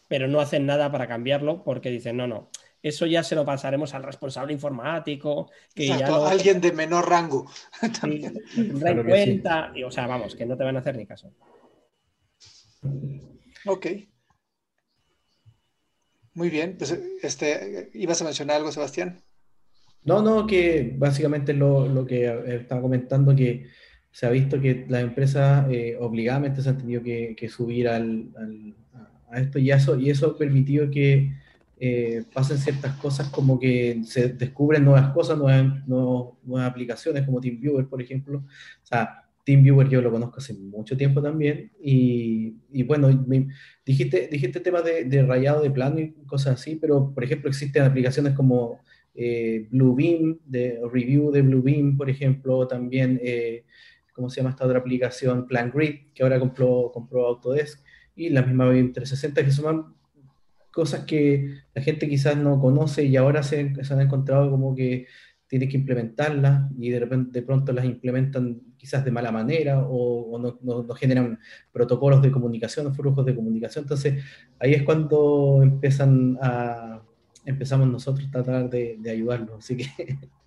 pero 0.08 0.28
no 0.28 0.40
hacen 0.40 0.66
nada 0.66 0.90
para 0.90 1.08
cambiarlo 1.08 1.64
porque 1.64 1.90
dicen, 1.90 2.16
no, 2.16 2.26
no, 2.26 2.50
eso 2.82 3.06
ya 3.06 3.22
se 3.22 3.34
lo 3.34 3.44
pasaremos 3.44 3.94
al 3.94 4.02
responsable 4.02 4.52
informático, 4.52 5.50
que 5.74 5.86
ya 5.86 6.06
alguien 6.28 6.60
de 6.60 6.72
menor 6.72 7.08
rango. 7.08 7.50
en 8.02 9.04
cuenta, 9.04 9.72
o 9.86 9.90
sea, 9.90 10.06
vamos, 10.06 10.36
que 10.36 10.44
no 10.44 10.56
te 10.56 10.64
van 10.64 10.76
a 10.76 10.80
hacer 10.80 10.96
ni 10.96 11.06
caso. 11.06 11.32
Ok. 13.64 13.86
Muy 16.34 16.50
bien, 16.50 16.76
pues 16.76 16.90
este, 17.22 17.90
¿ibas 17.94 18.20
a 18.20 18.24
mencionar 18.24 18.56
algo, 18.56 18.70
Sebastián? 18.70 19.22
No, 20.04 20.22
no, 20.22 20.46
que 20.46 20.94
básicamente 20.98 21.54
lo, 21.54 21.88
lo 21.88 22.06
que 22.06 22.26
estaba 22.56 22.82
comentando, 22.82 23.34
que 23.34 23.66
se 24.10 24.26
ha 24.26 24.30
visto 24.30 24.60
que 24.60 24.86
las 24.88 25.02
empresas 25.02 25.66
eh, 25.70 25.96
obligadamente 25.98 26.62
se 26.62 26.68
han 26.68 26.78
tenido 26.78 27.02
que, 27.02 27.48
subir 27.48 27.88
al, 27.88 28.28
a 29.28 29.40
esto 29.40 29.58
y 29.58 29.72
eso, 29.72 29.98
y 29.98 30.10
eso 30.10 30.28
ha 30.28 30.38
permitido 30.38 30.90
que 30.90 31.32
eh, 31.80 32.22
pasen 32.32 32.58
ciertas 32.58 32.94
cosas 32.96 33.28
como 33.30 33.58
que 33.58 34.02
se 34.04 34.28
descubren 34.28 34.84
nuevas 34.84 35.12
cosas, 35.12 35.36
nuevas, 35.36 35.86
nuevas, 35.88 36.70
aplicaciones 36.70 37.26
como 37.26 37.40
TeamViewer, 37.40 37.88
por 37.88 38.00
ejemplo. 38.00 38.38
O 38.38 38.86
sea, 38.86 39.24
TeamViewer 39.44 39.88
yo 39.88 40.00
lo 40.00 40.12
conozco 40.12 40.36
hace 40.38 40.54
mucho 40.54 40.96
tiempo 40.96 41.20
también 41.20 41.72
y, 41.82 42.54
y 42.70 42.84
bueno, 42.84 43.08
dijiste, 43.84 44.28
dijiste 44.30 44.60
temas 44.60 44.84
de, 44.84 45.04
de, 45.04 45.22
rayado 45.24 45.62
de 45.62 45.70
plano 45.70 45.98
y 45.98 46.12
cosas 46.26 46.60
así, 46.60 46.76
pero 46.76 47.12
por 47.12 47.24
ejemplo 47.24 47.50
existen 47.50 47.82
aplicaciones 47.82 48.34
como 48.34 48.80
eh, 49.14 49.68
Bluebeam, 49.70 50.38
de 50.44 50.80
review 50.92 51.30
de 51.30 51.42
Bluebeam, 51.42 51.96
por 51.96 52.10
ejemplo, 52.10 52.66
también, 52.66 53.20
eh, 53.22 53.64
¿cómo 54.12 54.28
se 54.28 54.40
llama 54.40 54.50
esta 54.50 54.66
otra 54.66 54.78
aplicación? 54.78 55.46
PlanGrid, 55.46 56.12
que 56.14 56.22
ahora 56.22 56.40
compró, 56.40 56.90
compró 56.92 57.26
Autodesk, 57.26 57.80
y 58.16 58.30
la 58.30 58.42
misma 58.42 58.68
BIM 58.68 58.92
360, 58.92 59.44
que 59.44 59.50
son 59.50 59.94
cosas 60.72 61.04
que 61.04 61.58
la 61.74 61.82
gente 61.82 62.08
quizás 62.08 62.36
no 62.36 62.60
conoce 62.60 63.04
y 63.04 63.16
ahora 63.16 63.42
se, 63.42 63.72
han 63.90 64.00
encontrado 64.00 64.50
como 64.50 64.74
que 64.74 65.06
tiene 65.46 65.68
que 65.68 65.76
implementarlas 65.76 66.70
y 66.78 66.90
de, 66.90 67.00
repente, 67.00 67.40
de 67.40 67.46
pronto 67.46 67.72
las 67.72 67.84
implementan 67.84 68.60
quizás 68.76 69.04
de 69.04 69.12
mala 69.12 69.30
manera 69.30 69.84
o, 69.86 70.36
no, 70.38 70.58
no, 70.62 70.94
generan 70.94 71.38
protocolos 71.70 72.22
de 72.22 72.32
comunicación 72.32 72.88
o 72.88 72.94
flujos 72.94 73.24
de 73.24 73.36
comunicación. 73.36 73.84
Entonces 73.84 74.24
ahí 74.58 74.72
es 74.74 74.82
cuando 74.82 75.60
empiezan 75.62 76.38
a, 76.42 76.93
empezamos 77.44 77.88
nosotros 77.88 78.28
a 78.28 78.30
tratar 78.30 78.70
de, 78.70 78.96
de 78.98 79.10
ayudarlos. 79.10 79.58
Así 79.58 79.76
que 79.76 79.86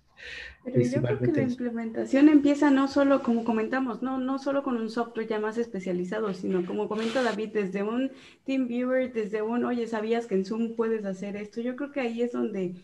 Pero 0.64 0.80
yo 0.80 1.02
creo 1.02 1.18
que 1.20 1.32
la 1.32 1.42
implementación 1.42 2.28
empieza 2.28 2.70
no 2.70 2.88
solo, 2.88 3.22
como 3.22 3.44
comentamos, 3.44 4.02
no, 4.02 4.18
no 4.18 4.38
solo 4.38 4.62
con 4.62 4.76
un 4.76 4.90
software 4.90 5.26
ya 5.26 5.38
más 5.38 5.56
especializado, 5.58 6.32
sino 6.34 6.66
como 6.66 6.88
comenta 6.88 7.22
David, 7.22 7.50
desde 7.54 7.82
un 7.82 8.10
team 8.44 8.66
viewer, 8.66 9.12
desde 9.12 9.42
un, 9.42 9.64
oye, 9.64 9.86
¿sabías 9.86 10.26
que 10.26 10.34
en 10.34 10.44
Zoom 10.44 10.74
puedes 10.74 11.04
hacer 11.04 11.36
esto? 11.36 11.60
Yo 11.60 11.76
creo 11.76 11.92
que 11.92 12.00
ahí 12.00 12.22
es 12.22 12.32
donde, 12.32 12.74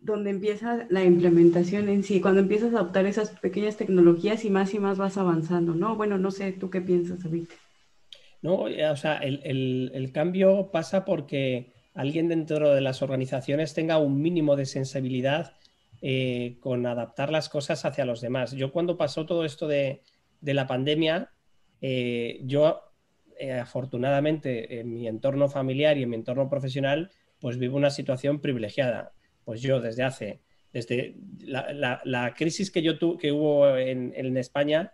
donde 0.00 0.30
empieza 0.30 0.86
la 0.88 1.04
implementación 1.04 1.88
en 1.88 2.02
sí, 2.02 2.20
cuando 2.20 2.40
empiezas 2.40 2.74
a 2.74 2.80
adoptar 2.80 3.06
esas 3.06 3.30
pequeñas 3.30 3.76
tecnologías 3.76 4.44
y 4.44 4.50
más 4.50 4.74
y 4.74 4.78
más 4.78 4.98
vas 4.98 5.16
avanzando, 5.16 5.74
¿no? 5.74 5.96
Bueno, 5.96 6.18
no 6.18 6.30
sé, 6.30 6.52
¿tú 6.52 6.70
qué 6.70 6.80
piensas, 6.80 7.22
David? 7.22 7.48
No, 8.40 8.62
o 8.62 8.96
sea, 8.96 9.18
el, 9.18 9.40
el, 9.44 9.90
el 9.94 10.12
cambio 10.12 10.70
pasa 10.72 11.04
porque 11.04 11.77
alguien 11.98 12.28
dentro 12.28 12.72
de 12.76 12.80
las 12.80 13.02
organizaciones 13.02 13.74
tenga 13.74 13.98
un 13.98 14.22
mínimo 14.22 14.54
de 14.54 14.66
sensibilidad 14.66 15.56
eh, 16.00 16.56
con 16.60 16.86
adaptar 16.86 17.32
las 17.32 17.48
cosas 17.48 17.84
hacia 17.84 18.04
los 18.04 18.20
demás. 18.20 18.52
Yo 18.52 18.70
cuando 18.70 18.96
pasó 18.96 19.26
todo 19.26 19.44
esto 19.44 19.66
de, 19.66 20.02
la 20.40 20.68
pandemia, 20.68 21.32
eh, 21.80 22.38
yo 22.44 22.82
eh, 23.36 23.54
afortunadamente 23.54 24.78
en 24.78 24.94
mi 24.94 25.08
entorno 25.08 25.48
familiar 25.48 25.98
y 25.98 26.04
en 26.04 26.10
mi 26.10 26.14
entorno 26.14 26.48
profesional, 26.48 27.10
pues 27.40 27.58
vivo 27.58 27.76
una 27.76 27.90
situación 27.90 28.40
privilegiada. 28.40 29.10
Pues 29.44 29.60
yo 29.60 29.80
desde 29.80 30.04
hace, 30.04 30.40
desde 30.72 31.16
la, 31.40 32.32
crisis 32.36 32.70
que 32.70 32.82
yo 32.82 32.96
que 33.18 33.32
hubo 33.32 33.76
en, 33.76 34.12
en, 34.14 34.36
España, 34.36 34.92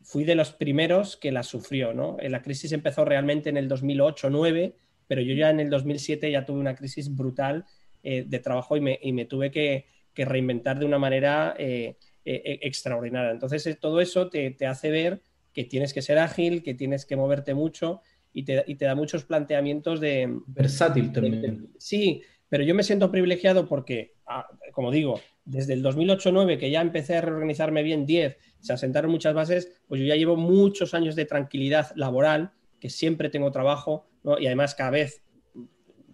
fui 0.00 0.24
de 0.24 0.34
los 0.34 0.52
primeros 0.52 1.18
que 1.18 1.32
la 1.32 1.42
sufrió, 1.42 1.92
¿no? 1.92 2.16
La 2.22 2.40
crisis 2.40 2.72
empezó 2.72 3.04
realmente 3.04 3.50
en 3.50 3.58
el 3.58 3.68
2008-2009, 3.68 4.72
pero 5.06 5.20
yo 5.20 5.34
ya 5.34 5.50
en 5.50 5.60
el 5.60 5.70
2007 5.70 6.30
ya 6.30 6.44
tuve 6.44 6.58
una 6.58 6.74
crisis 6.74 7.14
brutal 7.14 7.64
de 8.02 8.38
trabajo 8.38 8.76
y 8.76 8.80
me, 8.80 9.00
y 9.02 9.12
me 9.12 9.24
tuve 9.24 9.50
que, 9.50 9.86
que 10.16 10.24
reinventar 10.24 10.80
de 10.80 10.86
una 10.86 10.98
manera 10.98 11.54
eh, 11.58 11.96
eh, 12.24 12.42
eh, 12.44 12.58
extraordinaria. 12.62 13.30
Entonces, 13.30 13.78
todo 13.78 14.00
eso 14.00 14.28
te, 14.28 14.56
hace 14.66 14.90
ver 14.90 15.22
que 15.52 15.64
tienes 15.64 15.92
que 15.92 16.02
ser 16.02 16.18
ágil, 16.18 16.64
que 16.64 16.74
tienes 16.74 17.04
que 17.04 17.16
moverte 17.16 17.54
mucho 17.54 18.00
y 18.32 18.44
te, 18.44 18.64
da 18.80 18.94
muchos 18.94 19.24
planteamientos 19.24 20.00
de... 20.00 20.40
Versátil 20.46 21.12
también. 21.12 21.68
sí, 21.78 22.22
pero 22.48 22.64
yo 22.64 22.74
me 22.74 22.82
siento 22.82 23.10
privilegiado 23.10 23.68
porque, 23.68 24.14
ah, 24.26 24.46
como 24.72 24.90
digo, 24.90 25.20
desde 25.44 25.74
el 25.74 25.82
2008-9, 25.82 26.58
que 26.58 26.70
ya 26.70 26.80
empecé 26.80 27.16
a 27.16 27.20
reorganizarme 27.20 27.82
bien 27.82 28.06
10, 28.06 28.36
se 28.60 28.72
asentaron 28.72 29.10
muchas 29.10 29.34
bases, 29.34 29.80
pues 29.86 30.00
yo 30.00 30.06
ya 30.06 30.16
llevo 30.16 30.36
muchos 30.36 30.94
años 30.94 31.14
de 31.14 31.26
tranquilidad 31.26 31.92
laboral, 31.94 32.52
que 32.80 32.90
siempre 32.90 33.30
tengo 33.30 33.50
trabajo, 33.50 34.06
y 34.38 34.46
además 34.46 34.74
cada 34.74 34.90
vez, 34.90 35.22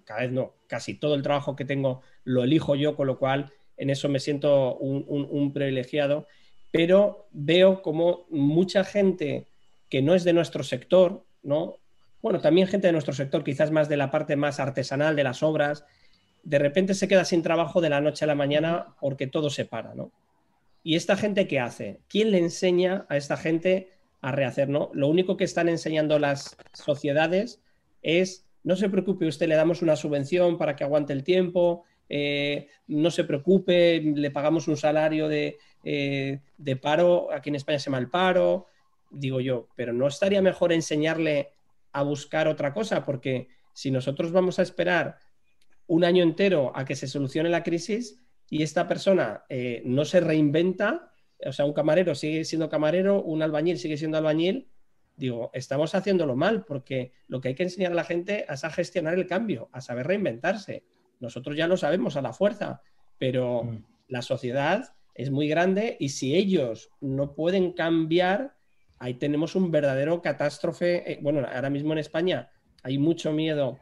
cada 0.05 0.21
vez 0.21 0.33
no, 0.33 0.55
casi 0.67 0.95
todo 0.95 1.15
el 1.15 1.23
trabajo 1.23 1.57
que 1.57 1.65
tengo 1.65 2.03
lo 2.25 2.45
elijo 2.45 2.75
yo, 2.75 2.95
con 2.95 3.07
lo 3.07 3.19
cual 3.19 3.53
en 3.77 3.91
eso 3.91 4.09
me 4.09 4.21
siento 4.21 4.77
un, 4.77 5.53
privilegiado, 5.53 6.27
pero 6.71 7.27
veo 7.33 7.83
como 7.83 8.27
mucha 8.31 8.85
gente 8.85 9.49
que 9.89 10.03
no 10.03 10.15
es 10.15 10.25
de 10.25 10.33
nuestro 10.33 10.63
sector, 10.63 11.25
¿no? 11.43 11.79
Bueno, 12.21 12.41
también 12.41 12.69
gente 12.69 12.87
de 12.87 12.93
nuestro 12.93 13.13
sector, 13.13 13.43
quizás 13.43 13.71
más 13.71 13.89
de 13.89 13.97
la 13.97 14.11
parte 14.11 14.37
más 14.37 14.61
artesanal 14.61 15.17
de 15.17 15.25
las 15.25 15.43
obras, 15.43 15.85
de 16.45 16.59
repente 16.59 16.95
se 16.95 17.09
queda 17.09 17.25
sin 17.25 17.43
trabajo 17.43 17.81
de 17.81 17.91
la 17.91 18.01
noche 18.01 18.25
a 18.25 18.29
la 18.29 18.35
mañana 18.35 18.95
porque 19.01 19.27
todo 19.27 19.51
se 19.51 19.65
para, 19.65 19.95
¿no? 19.95 20.13
¿Y 20.85 20.97
esta 20.97 21.17
gente 21.17 21.47
qué 21.47 21.61
hace? 21.61 22.01
¿Quién 22.09 22.31
le 22.31 22.39
enseña 22.39 23.07
a 23.09 23.17
esta 23.17 23.37
gente 23.37 23.91
a 24.21 24.33
rehacer, 24.33 24.69
no? 24.69 24.91
Lo 24.95 25.09
único 25.09 25.37
que 25.37 25.45
están 25.45 25.69
enseñando 25.69 26.19
las 26.19 26.57
sociedades 26.73 27.61
es, 28.03 28.47
no 28.65 28.77
se 28.77 28.89
preocupe, 28.89 29.27
usted 29.27 29.49
le 29.49 29.55
damos 29.55 29.83
una 29.83 29.97
subvención 29.97 30.59
para 30.59 30.77
que 30.77 30.85
aguante 30.85 31.13
el 31.13 31.25
tiempo, 31.25 31.85
eh, 32.09 32.69
no 32.89 33.11
se 33.11 33.25
preocupe, 33.25 34.01
le 34.01 34.31
pagamos 34.31 34.69
un 34.69 34.77
salario 34.77 35.29
de, 35.29 35.59
eh, 35.85 36.41
de, 36.59 36.77
paro, 36.77 37.33
aquí 37.33 37.49
en 37.49 37.57
España 37.57 37.79
se 37.79 37.87
llama 37.87 37.99
el 37.99 38.11
paro, 38.11 38.67
digo 39.11 39.41
yo, 39.41 39.69
pero 39.77 39.93
¿no 39.93 40.07
estaría 40.07 40.43
mejor 40.43 40.73
enseñarle 40.73 41.53
a 41.93 42.03
buscar 42.03 42.49
otra 42.49 42.73
cosa? 42.73 43.05
Porque 43.05 43.49
si 43.73 43.91
nosotros 43.91 44.33
vamos 44.33 44.59
a 44.59 44.63
esperar 44.63 45.19
un 45.87 46.05
año 46.05 46.23
entero 46.23 46.73
a 46.75 46.85
que 46.85 46.97
se 46.97 47.07
solucione 47.07 47.49
la 47.49 47.63
crisis 47.63 48.23
y 48.49 48.63
esta 48.63 48.87
persona 48.87 49.45
eh, 49.49 49.83
no 49.85 50.05
se 50.05 50.21
reinventa, 50.21 51.13
o 51.45 51.53
sea, 51.53 51.65
un 51.65 51.73
camarero 51.73 52.15
sigue 52.15 52.45
siendo 52.45 52.69
camarero, 52.69 53.23
un 53.23 53.43
albañil 53.43 53.79
sigue 53.79 53.97
siendo 53.97 54.19
albañil, 54.19 54.69
digo, 55.17 55.51
estamos 55.53 55.95
haciéndolo 55.95 56.37
mal, 56.37 56.65
porque 56.65 57.13
lo 57.29 57.41
que 57.41 57.49
hay 57.49 57.55
que 57.55 57.65
enseñar 57.65 57.93
a 57.93 57.97
la 57.97 58.05
gente 58.05 58.47
es 58.49 58.65
a 58.65 58.71
gestionar 58.71 59.15
el 59.15 59.27
cambio, 59.27 59.69
a 59.73 59.81
saber 59.81 60.07
reinventarse. 60.07 60.85
Nosotros 61.21 61.57
ya 61.57 61.67
lo 61.67 61.77
sabemos 61.77 62.17
a 62.17 62.23
la 62.23 62.33
fuerza, 62.33 62.83
pero 63.19 63.65
mm. 63.65 63.85
la 64.09 64.23
sociedad 64.23 64.95
es 65.15 65.31
muy 65.31 65.49
grande 65.49 65.97
y 66.01 66.11
si 66.11 66.35
ellos 66.35 66.91
no 67.01 67.35
pueden 67.35 67.73
cambiar, 67.73 68.57
ahí 68.99 69.15
tenemos 69.15 69.55
un 69.55 69.71
verdadero 69.71 70.23
catástrofe. 70.23 71.13
Eh, 71.13 71.19
bueno, 71.23 71.47
ahora 71.47 71.71
mismo 71.71 71.93
en 71.93 71.99
España 71.99 72.51
hay 72.83 72.99
mucho 72.99 73.33
miedo 73.33 73.79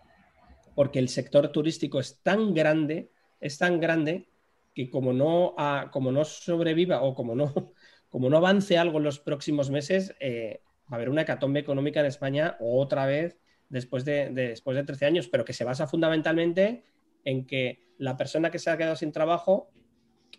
porque 0.74 0.98
el 0.98 1.08
sector 1.08 1.48
turístico 1.48 2.00
es 2.00 2.20
tan 2.22 2.54
grande, 2.54 3.10
es 3.40 3.58
tan 3.58 3.80
grande 3.80 4.28
que 4.74 4.90
como 4.90 5.12
no, 5.12 5.54
como 5.92 6.12
no 6.12 6.24
sobreviva 6.24 7.02
o 7.02 7.14
como 7.14 7.34
no, 7.34 7.52
como 8.08 8.30
no 8.30 8.36
avance 8.36 8.78
algo 8.78 8.98
en 8.98 9.04
los 9.04 9.18
próximos 9.18 9.70
meses, 9.70 10.14
eh, 10.20 10.62
va 10.90 10.94
a 10.94 10.96
haber 10.96 11.08
una 11.08 11.22
hecatombe 11.22 11.60
económica 11.60 12.00
en 12.00 12.06
España 12.06 12.56
otra 12.58 13.06
vez 13.06 13.38
después 13.68 14.04
de, 14.04 14.30
después 14.30 14.76
de 14.76 14.84
13 14.84 15.06
años, 15.06 15.28
pero 15.28 15.44
que 15.44 15.52
se 15.52 15.64
basa 15.64 15.86
fundamentalmente 15.86 16.84
en 17.24 17.46
que 17.46 17.90
la 17.98 18.16
persona 18.16 18.50
que 18.50 18.58
se 18.58 18.70
ha 18.70 18.76
quedado 18.76 18.96
sin 18.96 19.12
trabajo 19.12 19.70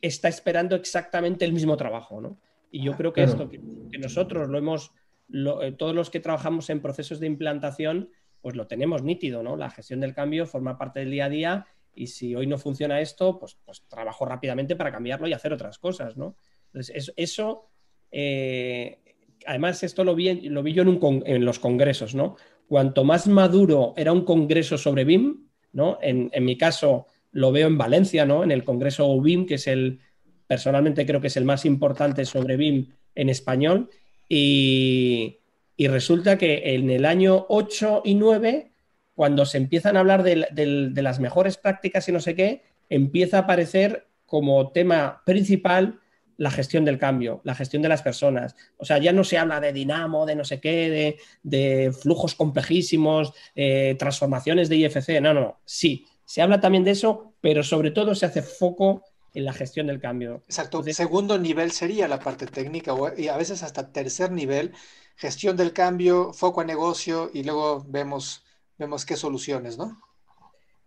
está 0.01 0.27
esperando 0.27 0.75
exactamente 0.75 1.45
el 1.45 1.53
mismo 1.53 1.77
trabajo, 1.77 2.21
¿no? 2.21 2.39
Y 2.71 2.83
yo 2.83 2.95
creo 2.95 3.13
que 3.13 3.23
esto 3.23 3.49
que, 3.49 3.59
nosotros 3.99 4.49
lo 4.49 4.57
hemos, 4.57 4.93
eh, 5.33 5.73
todos 5.77 5.93
los 5.93 6.09
que 6.09 6.19
trabajamos 6.19 6.69
en 6.69 6.81
procesos 6.81 7.19
de 7.19 7.27
implantación, 7.27 8.09
pues 8.41 8.55
lo 8.55 8.67
tenemos 8.67 9.03
nítido, 9.03 9.43
¿no? 9.43 9.57
La 9.57 9.69
gestión 9.69 9.99
del 9.99 10.13
cambio 10.13 10.45
forma 10.45 10.77
parte 10.77 11.01
del 11.01 11.11
día 11.11 11.25
a 11.25 11.29
día 11.29 11.65
y 11.93 12.07
si 12.07 12.33
hoy 12.35 12.47
no 12.47 12.57
funciona 12.57 13.01
esto, 13.01 13.37
pues, 13.37 13.57
pues 13.65 13.85
trabajo 13.87 14.25
rápidamente 14.25 14.75
para 14.75 14.91
cambiarlo 14.91 15.27
y 15.27 15.33
hacer 15.33 15.53
otras 15.53 15.77
cosas, 15.77 16.17
¿no? 16.17 16.35
Entonces, 16.67 17.13
eso, 17.17 17.69
eh, 18.09 19.10
además 19.45 19.83
esto 19.83 20.03
lo 20.03 20.15
vi, 20.15 20.49
lo 20.49 20.63
vi 20.63 20.73
yo 20.73 20.83
en, 20.83 21.45
los 21.45 21.59
congresos, 21.59 22.15
¿no? 22.15 22.35
Cuanto 22.67 23.03
más 23.03 23.27
maduro 23.27 23.93
era 23.97 24.11
un 24.11 24.23
congreso 24.23 24.77
sobre 24.77 25.03
BIM, 25.03 25.47
¿no? 25.73 25.99
En, 26.01 26.31
mi 26.43 26.57
caso 26.57 27.07
lo 27.31 27.51
veo 27.51 27.67
en 27.67 27.77
Valencia, 27.77 28.25
¿no? 28.25 28.43
En 28.43 28.51
el 28.51 28.63
congreso 28.63 29.19
BIM, 29.19 29.45
que 29.45 29.55
es 29.55 29.67
el, 29.67 29.99
personalmente 30.47 31.05
creo 31.05 31.21
que 31.21 31.27
es 31.27 31.37
el 31.37 31.45
más 31.45 31.65
importante 31.65 32.25
sobre 32.25 32.57
BIM 32.57 32.87
en 33.15 33.29
español, 33.29 33.89
y, 34.27 35.37
resulta 35.77 36.37
que 36.37 36.75
en 36.75 36.91
el 36.91 37.05
año 37.05 37.47
8 37.49 38.03
y 38.05 38.13
9, 38.13 38.71
cuando 39.15 39.45
se 39.45 39.57
empiezan 39.57 39.97
a 39.97 40.01
hablar 40.01 40.21
de, 40.21 40.47
de 40.51 41.01
las 41.01 41.19
mejores 41.19 41.57
prácticas 41.57 42.07
y 42.07 42.11
no 42.11 42.19
sé 42.19 42.35
qué, 42.35 42.61
empieza 42.87 43.37
a 43.37 43.41
aparecer 43.41 44.07
como 44.27 44.71
tema 44.71 45.23
principal 45.25 46.00
la 46.41 46.49
gestión 46.49 46.83
del 46.83 46.97
cambio, 46.97 47.39
la 47.43 47.53
gestión 47.53 47.83
de 47.83 47.89
las 47.89 48.01
personas. 48.01 48.55
O 48.77 48.83
sea, 48.83 48.97
ya 48.97 49.13
no 49.13 49.23
se 49.23 49.37
habla 49.37 49.59
de 49.59 49.71
dinamo, 49.71 50.25
de 50.25 50.35
no 50.35 50.43
sé 50.43 50.59
qué, 50.59 51.19
de, 51.43 51.91
flujos 51.91 52.33
complejísimos, 52.33 53.31
eh, 53.53 53.95
transformaciones 53.99 54.67
de 54.67 54.77
IFC. 54.77 55.21
No, 55.21 55.35
no, 55.35 55.61
sí, 55.65 56.07
se 56.25 56.41
habla 56.41 56.59
también 56.59 56.83
de 56.83 56.91
eso, 56.91 57.35
pero 57.41 57.61
sobre 57.61 57.91
todo 57.91 58.15
se 58.15 58.25
hace 58.25 58.41
foco 58.41 59.03
en 59.35 59.45
la 59.45 59.53
gestión 59.53 59.85
del 59.85 59.99
cambio. 59.99 60.41
Exacto. 60.47 60.81
Segundo 60.81 61.37
nivel 61.37 61.69
sería 61.69 62.07
la 62.07 62.19
parte 62.19 62.47
técnica 62.47 62.95
y 63.15 63.27
a 63.27 63.37
veces 63.37 63.61
hasta 63.61 63.91
tercer 63.91 64.31
nivel, 64.31 64.73
gestión 65.17 65.55
del 65.55 65.73
cambio, 65.73 66.33
foco 66.33 66.61
a 66.61 66.65
negocio 66.65 67.29
y 67.31 67.43
luego 67.43 67.85
vemos, 67.87 68.43
vemos 68.79 69.05
qué 69.05 69.15
soluciones, 69.15 69.77
¿no? 69.77 70.01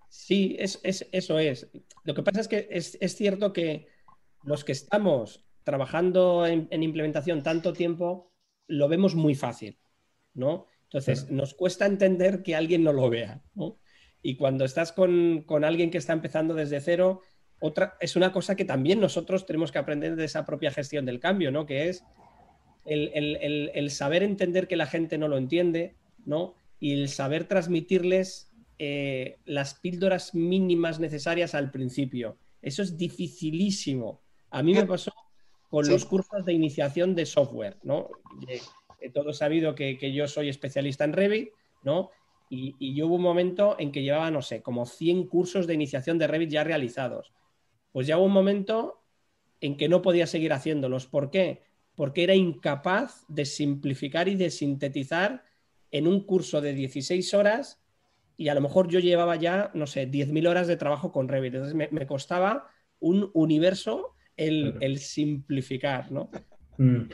Sí, 0.09 0.57
es, 0.59 0.81
eso 0.83 1.39
es. 1.39 1.69
Lo 2.03 2.13
que 2.13 2.25
pasa 2.25 2.41
es 2.41 2.49
que 2.49 2.67
es, 2.73 2.99
es 3.01 3.15
cierto 3.15 3.53
que 3.53 3.87
los 4.45 4.65
que 4.65 4.73
estamos 4.73 5.44
trabajando 5.65 6.47
en, 6.47 6.83
implementación 6.83 7.43
tanto 7.43 7.73
tiempo, 7.73 8.33
lo 8.67 8.89
vemos 8.89 9.15
muy 9.15 9.35
fácil, 9.35 9.79
¿no? 10.35 10.67
Entonces, 10.85 11.31
nos 11.31 11.55
cuesta 11.55 11.87
entender 11.87 12.43
que 12.43 12.55
alguien 12.55 12.85
no 12.85 12.93
lo 12.93 13.11
vea, 13.11 13.43
¿no? 13.55 13.79
Y 14.23 14.37
cuando 14.37 14.65
estás 14.65 14.93
con, 14.93 15.45
alguien 15.65 15.91
que 15.91 15.99
está 15.99 16.13
empezando 16.13 16.55
desde 16.55 16.81
cero, 16.81 17.21
otra, 17.59 17.97
es 18.01 18.15
una 18.15 18.31
cosa 18.31 18.55
que 18.55 18.65
también 18.65 19.01
nosotros 19.01 19.47
tenemos 19.47 19.73
que 19.73 19.79
aprender 19.79 20.17
de 20.17 20.25
esa 20.25 20.47
propia 20.47 20.71
gestión 20.71 21.05
del 21.05 21.19
cambio, 21.19 21.51
¿no? 21.51 21.67
Que 21.67 21.89
es 21.89 22.05
el, 22.85 23.91
saber 23.91 24.23
entender 24.23 24.69
que 24.69 24.77
la 24.77 24.87
gente 24.87 25.19
no 25.19 25.29
lo 25.29 25.39
entiende, 25.39 25.97
¿no? 26.25 26.55
Y 26.79 26.93
el 26.93 27.09
saber 27.09 27.45
transmitirles 27.45 28.53
eh, 28.79 29.39
las 29.47 29.75
píldoras 29.75 30.35
mínimas 30.35 31.01
necesarias 31.01 31.55
al 31.55 31.71
principio. 31.71 32.39
Eso 32.61 32.83
es 32.83 32.97
dificilísimo. 32.97 34.23
A 34.51 34.63
mí 34.63 34.75
me 34.75 34.87
pasó 34.87 35.13
con 35.69 35.89
los 35.89 36.05
cursos 36.05 36.45
de 36.45 36.53
iniciación 36.53 37.15
de 37.15 37.27
software, 37.27 37.79
¿no? 37.83 38.11
todo 39.13 39.33
sabido 39.33 39.75
que, 39.75 40.13
yo 40.13 40.27
soy 40.29 40.49
especialista 40.49 41.05
en 41.05 41.13
Revit, 41.13 41.51
¿no? 41.83 42.11
Y, 42.49 42.95
yo 42.95 43.07
hubo 43.07 43.17
un 43.17 43.23
momento 43.23 43.77
en 43.79 43.91
que 43.91 44.03
llevaba, 44.03 44.31
no 44.31 44.43
sé, 44.43 44.63
como 44.63 44.87
100 44.87 45.27
cursos 45.27 45.67
de 45.67 45.75
iniciación 45.75 46.19
de 46.19 46.27
Revit 46.27 46.51
ya 46.51 46.65
realizados. 46.65 47.33
Pues 47.93 48.07
ya 48.07 48.19
hubo 48.19 48.27
un 48.27 48.33
momento 48.33 49.03
en 49.61 49.77
que 49.77 49.89
no 49.89 50.03
podía 50.03 50.27
seguir 50.27 50.53
haciéndolos. 50.53 51.07
¿Por 51.07 51.31
qué? 51.31 51.63
Porque 51.97 52.23
era 52.23 52.35
incapaz 52.35 53.25
de 53.29 53.45
simplificar 53.45 54.29
y 54.29 54.37
de 54.37 54.51
sintetizar 54.51 55.45
en 55.91 56.07
un 56.07 56.21
curso 56.25 56.61
de 56.61 56.75
16 56.75 57.35
horas 57.35 57.81
y 58.37 58.49
a 58.49 58.55
lo 58.55 58.61
mejor 58.61 58.89
yo 58.89 58.99
llevaba 58.99 59.37
ya, 59.37 59.71
no 59.75 59.87
sé, 59.87 60.11
10.000 60.11 60.49
horas 60.49 60.67
de 60.67 60.77
trabajo 60.77 61.13
con 61.13 61.29
Revit. 61.29 61.55
Entonces 61.55 61.93
me 61.93 62.07
costaba 62.07 62.69
un 62.99 63.31
universo 63.33 64.14
el, 64.37 64.99
simplificar, 64.99 66.11
¿no? 66.11 66.31
Mm. 66.77 67.09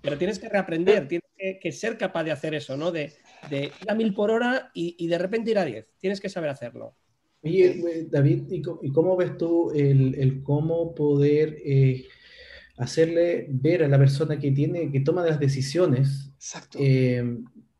pero 0.00 0.16
tienes 0.16 0.38
que 0.38 0.48
reaprender, 0.48 1.08
tienes 1.08 1.28
que, 1.60 1.72
ser 1.72 1.98
capaz 1.98 2.22
de 2.22 2.30
hacer 2.30 2.54
eso, 2.54 2.76
¿no? 2.76 2.92
De, 2.92 3.12
ir 3.50 3.72
a 3.90 3.94
mil 3.94 4.14
por 4.14 4.30
hora 4.30 4.70
y, 4.74 5.06
de 5.06 5.18
repente 5.18 5.50
ir 5.50 5.58
a 5.58 5.64
diez. 5.64 5.86
Tienes 5.98 6.20
que 6.20 6.28
saber 6.28 6.50
hacerlo. 6.50 6.94
Oye, 7.42 8.06
David, 8.10 8.44
¿y 8.50 8.92
cómo 8.92 9.16
ves 9.16 9.36
tú 9.36 9.70
el, 9.72 10.42
cómo 10.42 10.94
poder 10.94 11.58
eh, 11.64 12.06
hacerle 12.78 13.46
ver 13.50 13.84
a 13.84 13.88
la 13.88 13.98
persona 13.98 14.38
que 14.38 14.52
tiene, 14.52 14.90
que 14.90 15.00
toma 15.00 15.24
las 15.24 15.38
decisiones 15.38 16.32
eh, 16.78 17.22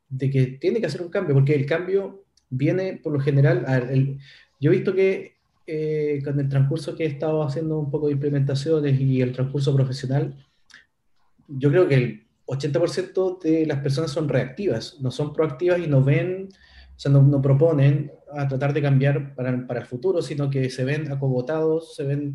de 0.08 0.30
que 0.30 0.46
tiene 0.60 0.80
que 0.80 0.86
hacer 0.86 1.02
un 1.02 1.10
cambio? 1.10 1.34
Porque 1.34 1.54
el 1.54 1.66
cambio 1.66 2.26
viene 2.48 3.00
por 3.02 3.12
lo 3.12 3.20
general, 3.20 4.18
yo 4.60 4.70
he 4.70 4.74
visto 4.74 4.94
que 4.94 5.35
eh, 5.66 6.20
con 6.24 6.38
el 6.38 6.48
transcurso 6.48 6.94
que 6.94 7.04
he 7.04 7.08
estado 7.08 7.42
haciendo 7.42 7.78
un 7.78 7.90
poco 7.90 8.06
de 8.06 8.12
implementaciones 8.12 9.00
y 9.00 9.20
el 9.20 9.32
transcurso 9.32 9.74
profesional, 9.74 10.36
yo 11.48 11.70
creo 11.70 11.88
que 11.88 11.94
el 11.94 12.26
80% 12.46 13.40
de 13.40 13.66
las 13.66 13.80
personas 13.80 14.12
son 14.12 14.28
reactivas, 14.28 15.00
no 15.00 15.10
son 15.10 15.32
proactivas 15.32 15.80
y 15.80 15.88
no 15.88 16.02
ven, 16.02 16.48
o 16.96 16.98
sea, 16.98 17.10
no, 17.10 17.42
proponen 17.42 18.12
a 18.32 18.46
tratar 18.46 18.72
de 18.72 18.82
cambiar 18.82 19.34
para, 19.34 19.66
para, 19.66 19.80
el 19.80 19.86
futuro, 19.86 20.22
sino 20.22 20.48
que 20.50 20.70
se 20.70 20.84
ven 20.84 21.10
acogotados, 21.10 21.96
se 21.96 22.04
ven 22.04 22.34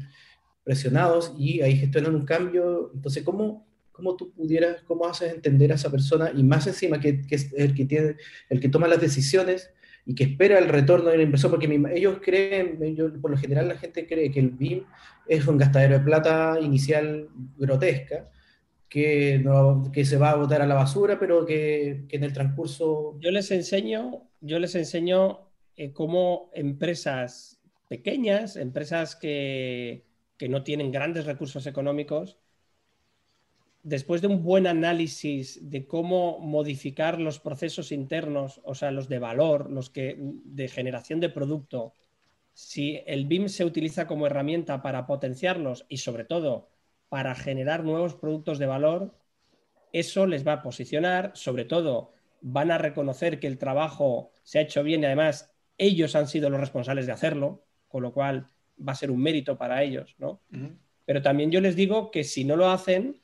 presionados 0.63 1.33
y 1.37 1.61
ahí 1.61 1.77
gestionan 1.77 2.15
un 2.15 2.25
cambio. 2.25 2.91
Entonces, 2.93 3.23
¿cómo, 3.23 3.65
cómo 3.91 4.15
tú 4.15 4.33
pudieras, 4.33 4.81
cómo 4.83 5.05
haces 5.05 5.33
entender 5.33 5.71
a 5.71 5.75
esa 5.75 5.89
persona 5.89 6.31
y 6.35 6.43
más 6.43 6.67
encima 6.67 6.99
que, 6.99 7.21
que 7.21 7.35
es 7.35 7.53
el 7.53 7.73
que, 7.73 7.85
tiene, 7.85 8.17
el 8.49 8.59
que 8.59 8.69
toma 8.69 8.87
las 8.87 8.99
decisiones? 8.99 9.71
Y 10.05 10.15
que 10.15 10.23
espera 10.23 10.57
el 10.57 10.67
retorno 10.67 11.09
del 11.09 11.21
inversor, 11.21 11.51
porque 11.51 11.81
ellos 11.93 12.19
creen, 12.21 12.79
por 13.21 13.31
lo 13.31 13.37
general 13.37 13.67
la 13.67 13.77
gente 13.77 14.07
cree 14.07 14.31
que 14.31 14.39
el 14.39 14.49
BIM 14.49 14.83
es 15.27 15.47
un 15.47 15.57
gastadero 15.57 15.99
de 15.99 16.03
plata 16.03 16.57
inicial 16.59 17.29
grotesca, 17.57 18.29
que, 18.89 19.39
no, 19.39 19.89
que 19.93 20.03
se 20.03 20.17
va 20.17 20.31
a 20.31 20.35
botar 20.35 20.61
a 20.61 20.67
la 20.67 20.75
basura, 20.75 21.17
pero 21.17 21.45
que, 21.45 22.03
que 22.09 22.17
en 22.17 22.25
el 22.25 22.33
transcurso... 22.33 23.17
Yo 23.19 23.31
les 23.31 23.49
enseño, 23.51 24.27
yo 24.41 24.59
les 24.59 24.75
enseño 24.75 25.47
eh, 25.77 25.93
cómo 25.93 26.49
empresas 26.53 27.61
pequeñas, 27.87 28.57
empresas 28.57 29.15
que, 29.15 30.03
que 30.37 30.49
no 30.49 30.63
tienen 30.63 30.91
grandes 30.91 31.25
recursos 31.25 31.67
económicos, 31.67 32.40
después 33.83 34.21
de 34.21 34.27
un 34.27 34.43
buen 34.43 34.67
análisis 34.67 35.69
de 35.69 35.87
cómo 35.87 36.39
modificar 36.39 37.19
los 37.19 37.39
procesos 37.39 37.91
internos, 37.91 38.61
o 38.63 38.75
sea, 38.75 38.91
los 38.91 39.09
de 39.09 39.19
valor, 39.19 39.69
los 39.71 39.89
que 39.89 40.15
de 40.19 40.67
generación 40.67 41.19
de 41.19 41.29
producto, 41.29 41.93
si 42.53 43.01
el 43.05 43.25
BIM 43.25 43.49
se 43.49 43.65
utiliza 43.65 44.07
como 44.07 44.27
herramienta 44.27 44.81
para 44.81 45.07
potenciarlos 45.07 45.85
y 45.89 45.97
sobre 45.97 46.25
todo 46.25 46.69
para 47.09 47.35
generar 47.35 47.83
nuevos 47.83 48.15
productos 48.15 48.59
de 48.59 48.67
valor, 48.67 49.13
eso 49.93 50.27
les 50.27 50.47
va 50.47 50.53
a 50.53 50.61
posicionar, 50.61 51.31
sobre 51.33 51.65
todo 51.65 52.13
van 52.41 52.71
a 52.71 52.77
reconocer 52.77 53.39
que 53.39 53.47
el 53.47 53.57
trabajo 53.57 54.31
se 54.43 54.59
ha 54.59 54.63
hecho 54.63 54.83
bien 54.83 55.01
y 55.01 55.05
además 55.05 55.51
ellos 55.77 56.15
han 56.15 56.27
sido 56.27 56.49
los 56.49 56.59
responsables 56.59 57.05
de 57.05 57.11
hacerlo, 57.11 57.63
con 57.87 58.03
lo 58.03 58.13
cual 58.13 58.47
va 58.87 58.93
a 58.93 58.95
ser 58.95 59.11
un 59.11 59.21
mérito 59.21 59.57
para 59.57 59.83
ellos, 59.83 60.15
¿no? 60.17 60.41
Pero 61.05 61.21
también 61.21 61.51
yo 61.51 61.61
les 61.61 61.75
digo 61.75 62.11
que 62.11 62.23
si 62.23 62.45
no 62.45 62.55
lo 62.55 62.69
hacen, 62.69 63.20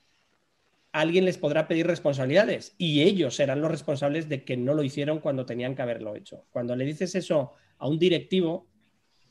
alguien 1.02 1.26
les 1.26 1.38
podrá 1.38 1.68
pedir 1.68 1.86
responsabilidades 1.86 2.76
y 2.78 3.04
ellos 3.04 3.36
serán 3.36 3.62
los 3.62 3.72
responsables 3.72 4.30
de 4.30 4.44
que 4.44 4.58
no 4.58 4.74
lo 4.74 4.84
hicieron 4.84 5.20
cuando 5.20 5.46
tenían 5.46 5.76
que 5.76 5.82
haberlo 5.82 6.16
hecho. 6.16 6.46
Cuando 6.50 6.76
le 6.76 6.86
dices 6.86 7.14
eso 7.16 7.54
a 7.78 7.88
un 7.88 8.00
directivo, 8.00 8.68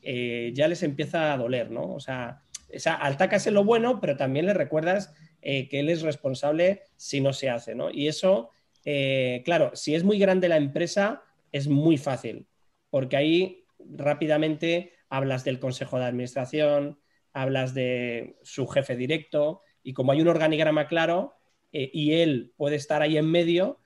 eh, 0.01 0.51
ya 0.53 0.67
les 0.67 0.83
empieza 0.83 1.33
a 1.33 1.37
doler, 1.37 1.71
¿no? 1.71 1.93
O 1.93 1.99
sea, 1.99 2.41
esa, 2.69 2.99
en 3.45 3.53
lo 3.53 3.63
bueno, 3.63 3.99
pero 3.99 4.15
también 4.15 4.45
le 4.45 4.53
recuerdas 4.53 5.13
eh, 5.41 5.67
que 5.67 5.79
él 5.79 5.89
es 5.89 6.01
responsable 6.01 6.83
si 6.95 7.21
no 7.21 7.33
se 7.33 7.49
hace, 7.49 7.75
¿no? 7.75 7.91
Y 7.91 8.07
eso, 8.07 8.49
eh, 8.85 9.41
claro, 9.43 9.71
si 9.73 9.95
es 9.95 10.03
muy 10.03 10.19
grande 10.19 10.49
la 10.49 10.57
empresa, 10.57 11.23
es 11.51 11.67
muy 11.67 11.97
fácil, 11.97 12.47
porque 12.89 13.17
ahí 13.17 13.65
rápidamente 13.79 14.93
hablas 15.09 15.43
del 15.43 15.59
consejo 15.59 15.99
de 15.99 16.05
administración, 16.05 16.99
hablas 17.33 17.73
de 17.73 18.37
su 18.43 18.67
jefe 18.67 18.95
directo, 18.95 19.61
y 19.83 19.93
como 19.93 20.11
hay 20.11 20.21
un 20.21 20.27
organigrama 20.27 20.87
claro, 20.87 21.35
eh, 21.71 21.89
y 21.93 22.13
él 22.13 22.53
puede 22.57 22.75
estar 22.75 23.01
ahí 23.01 23.17
en 23.17 23.29
medio, 23.29 23.79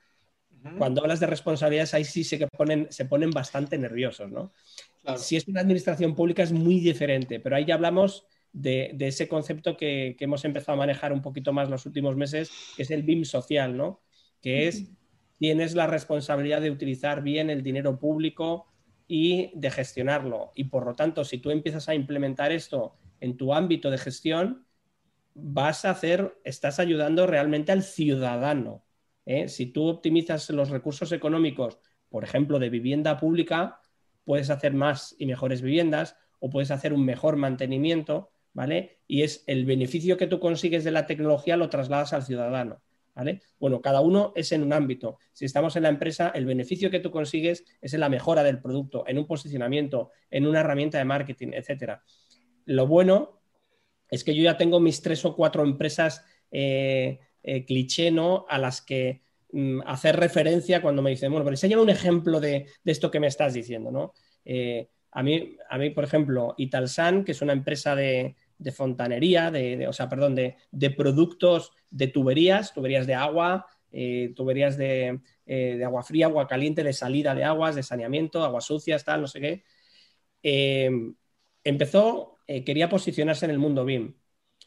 cuando 0.77 1.01
hablas 1.01 1.19
de 1.19 1.25
responsabilidades, 1.25 1.93
ahí 1.95 2.03
sí 2.03 2.23
se, 2.23 2.45
ponen, 2.47 2.87
se 2.91 3.05
ponen 3.05 3.31
bastante 3.31 3.77
nerviosos, 3.79 4.29
¿no? 4.29 4.53
Si 5.17 5.35
es 5.35 5.47
una 5.47 5.61
administración 5.61 6.13
pública 6.13 6.43
es 6.43 6.51
muy 6.51 6.79
diferente, 6.79 7.39
pero 7.39 7.55
ahí 7.55 7.65
ya 7.65 7.73
hablamos 7.73 8.27
de, 8.53 8.95
ese 8.99 9.27
concepto 9.27 9.75
que, 9.75 10.15
hemos 10.19 10.45
empezado 10.45 10.73
a 10.73 10.85
manejar 10.85 11.13
un 11.13 11.21
poquito 11.21 11.51
más 11.51 11.69
los 11.69 11.85
últimos 11.85 12.15
meses, 12.15 12.51
que 12.75 12.83
es 12.83 12.91
el 12.91 13.01
BIM 13.03 13.25
social, 13.25 13.75
¿no? 13.75 14.01
Que 14.41 14.67
es, 14.67 14.91
tienes 15.39 15.73
la 15.73 15.87
responsabilidad 15.87 16.61
de 16.61 16.69
utilizar 16.69 17.23
bien 17.23 17.49
el 17.49 17.63
dinero 17.63 17.97
público 17.97 18.67
y 19.07 19.51
de 19.55 19.71
gestionarlo. 19.71 20.51
Y 20.55 20.65
por 20.65 20.85
lo 20.85 20.93
tanto, 20.93 21.23
si 21.23 21.39
tú 21.39 21.49
empiezas 21.49 21.89
a 21.89 21.95
implementar 21.95 22.51
esto 22.51 22.95
en 23.19 23.37
tu 23.37 23.53
ámbito 23.53 23.89
de 23.89 23.97
gestión, 23.97 24.65
vas 25.33 25.85
a 25.85 25.91
hacer, 25.91 26.37
estás 26.43 26.79
ayudando 26.79 27.27
realmente 27.27 27.71
al 27.71 27.83
ciudadano. 27.83 28.83
¿eh? 29.25 29.47
Si 29.47 29.67
tú 29.67 29.87
optimizas 29.87 30.49
los 30.49 30.69
recursos 30.69 31.11
económicos, 31.11 31.79
por 32.09 32.23
ejemplo, 32.23 32.59
de 32.59 32.69
vivienda 32.69 33.17
pública, 33.17 33.79
puedes 34.25 34.49
hacer 34.49 34.73
más 34.73 35.15
y 35.17 35.25
mejores 35.25 35.61
viviendas 35.61 36.17
o 36.39 36.49
puedes 36.49 36.71
hacer 36.71 36.93
un 36.93 37.05
mejor 37.05 37.37
mantenimiento, 37.37 38.31
¿vale? 38.53 38.99
Y 39.07 39.23
es 39.23 39.43
el 39.47 39.65
beneficio 39.65 40.17
que 40.17 40.27
tú 40.27 40.39
consigues 40.39 40.83
de 40.83 40.91
la 40.91 41.05
tecnología 41.05 41.57
lo 41.57 41.69
trasladas 41.69 42.13
al 42.13 42.23
ciudadano, 42.23 42.81
¿Vale? 43.13 43.41
Bueno, 43.59 43.81
cada 43.81 43.99
uno 43.99 44.31
es 44.37 44.53
en 44.53 44.63
un 44.63 44.71
ámbito. 44.71 45.17
Si 45.33 45.43
estamos 45.43 45.75
en 45.75 45.83
la 45.83 45.89
empresa, 45.89 46.31
el 46.33 46.45
beneficio 46.45 46.89
que 46.89 47.01
tú 47.01 47.11
consigues 47.11 47.65
es 47.81 47.93
en 47.93 47.99
la 47.99 48.07
mejora 48.07 48.41
del 48.41 48.61
producto, 48.61 49.03
en 49.05 49.17
un 49.17 49.27
posicionamiento, 49.27 50.11
en 50.29 50.47
una 50.47 50.61
herramienta 50.61 50.97
de 50.97 51.03
marketing, 51.03 51.49
etc. 51.53 51.99
Lo 52.65 52.87
bueno 52.87 53.40
es 54.11 54.25
que 54.25 54.35
yo 54.35 54.43
ya 54.43 54.57
tengo 54.57 54.79
mis 54.79 55.01
tres 55.01 55.23
o 55.25 55.35
cuatro 55.35 55.63
empresas 55.63 56.23
eh, 56.51 57.19
eh, 57.41 57.65
cliché, 57.65 58.11
¿no? 58.11 58.45
A 58.49 58.57
las 58.57 58.81
que 58.81 59.21
mm, 59.53 59.79
hacer 59.85 60.17
referencia 60.17 60.81
cuando 60.81 61.01
me 61.01 61.09
dicen, 61.09 61.31
bueno, 61.31 61.45
pero 61.45 61.53
enséñame 61.53 61.81
un 61.81 61.89
ejemplo 61.89 62.39
de, 62.41 62.67
esto 62.83 63.09
que 63.09 63.21
me 63.21 63.27
estás 63.27 63.53
diciendo, 63.53 63.89
¿no? 63.89 64.13
Eh, 64.43 64.89
a, 65.11 65.23
mí, 65.23 65.55
a 65.69 65.77
mí, 65.77 65.89
por 65.91 66.03
ejemplo, 66.03 66.53
Italsan, 66.57 67.23
que 67.23 67.31
es 67.31 67.41
una 67.41 67.53
empresa 67.53 67.95
de, 67.95 68.35
de 68.57 68.71
fontanería, 68.73 69.49
de, 69.49 69.87
o 69.87 69.93
sea, 69.93 70.09
perdón, 70.09 70.35
de, 70.35 70.89
productos 70.91 71.71
de 71.89 72.07
tuberías, 72.07 72.73
tuberías 72.73 73.07
de 73.07 73.15
agua, 73.15 73.65
tuberías 74.35 74.77
de, 74.77 75.19
agua 75.85 76.03
fría, 76.03 76.27
agua 76.27 76.47
caliente, 76.47 76.83
de 76.83 76.93
salida 76.93 77.33
de 77.33 77.43
aguas, 77.43 77.75
de 77.75 77.83
saneamiento, 77.83 78.43
aguas 78.43 78.65
sucias, 78.65 79.03
tal, 79.03 79.21
no 79.21 79.27
sé 79.27 79.39
qué. 79.39 79.63
Eh, 82.47 82.63
quería 82.63 82.89
posicionarse 82.89 83.45
en 83.45 83.51
el 83.51 83.59
mundo 83.59 83.85
BIM. 83.85 84.15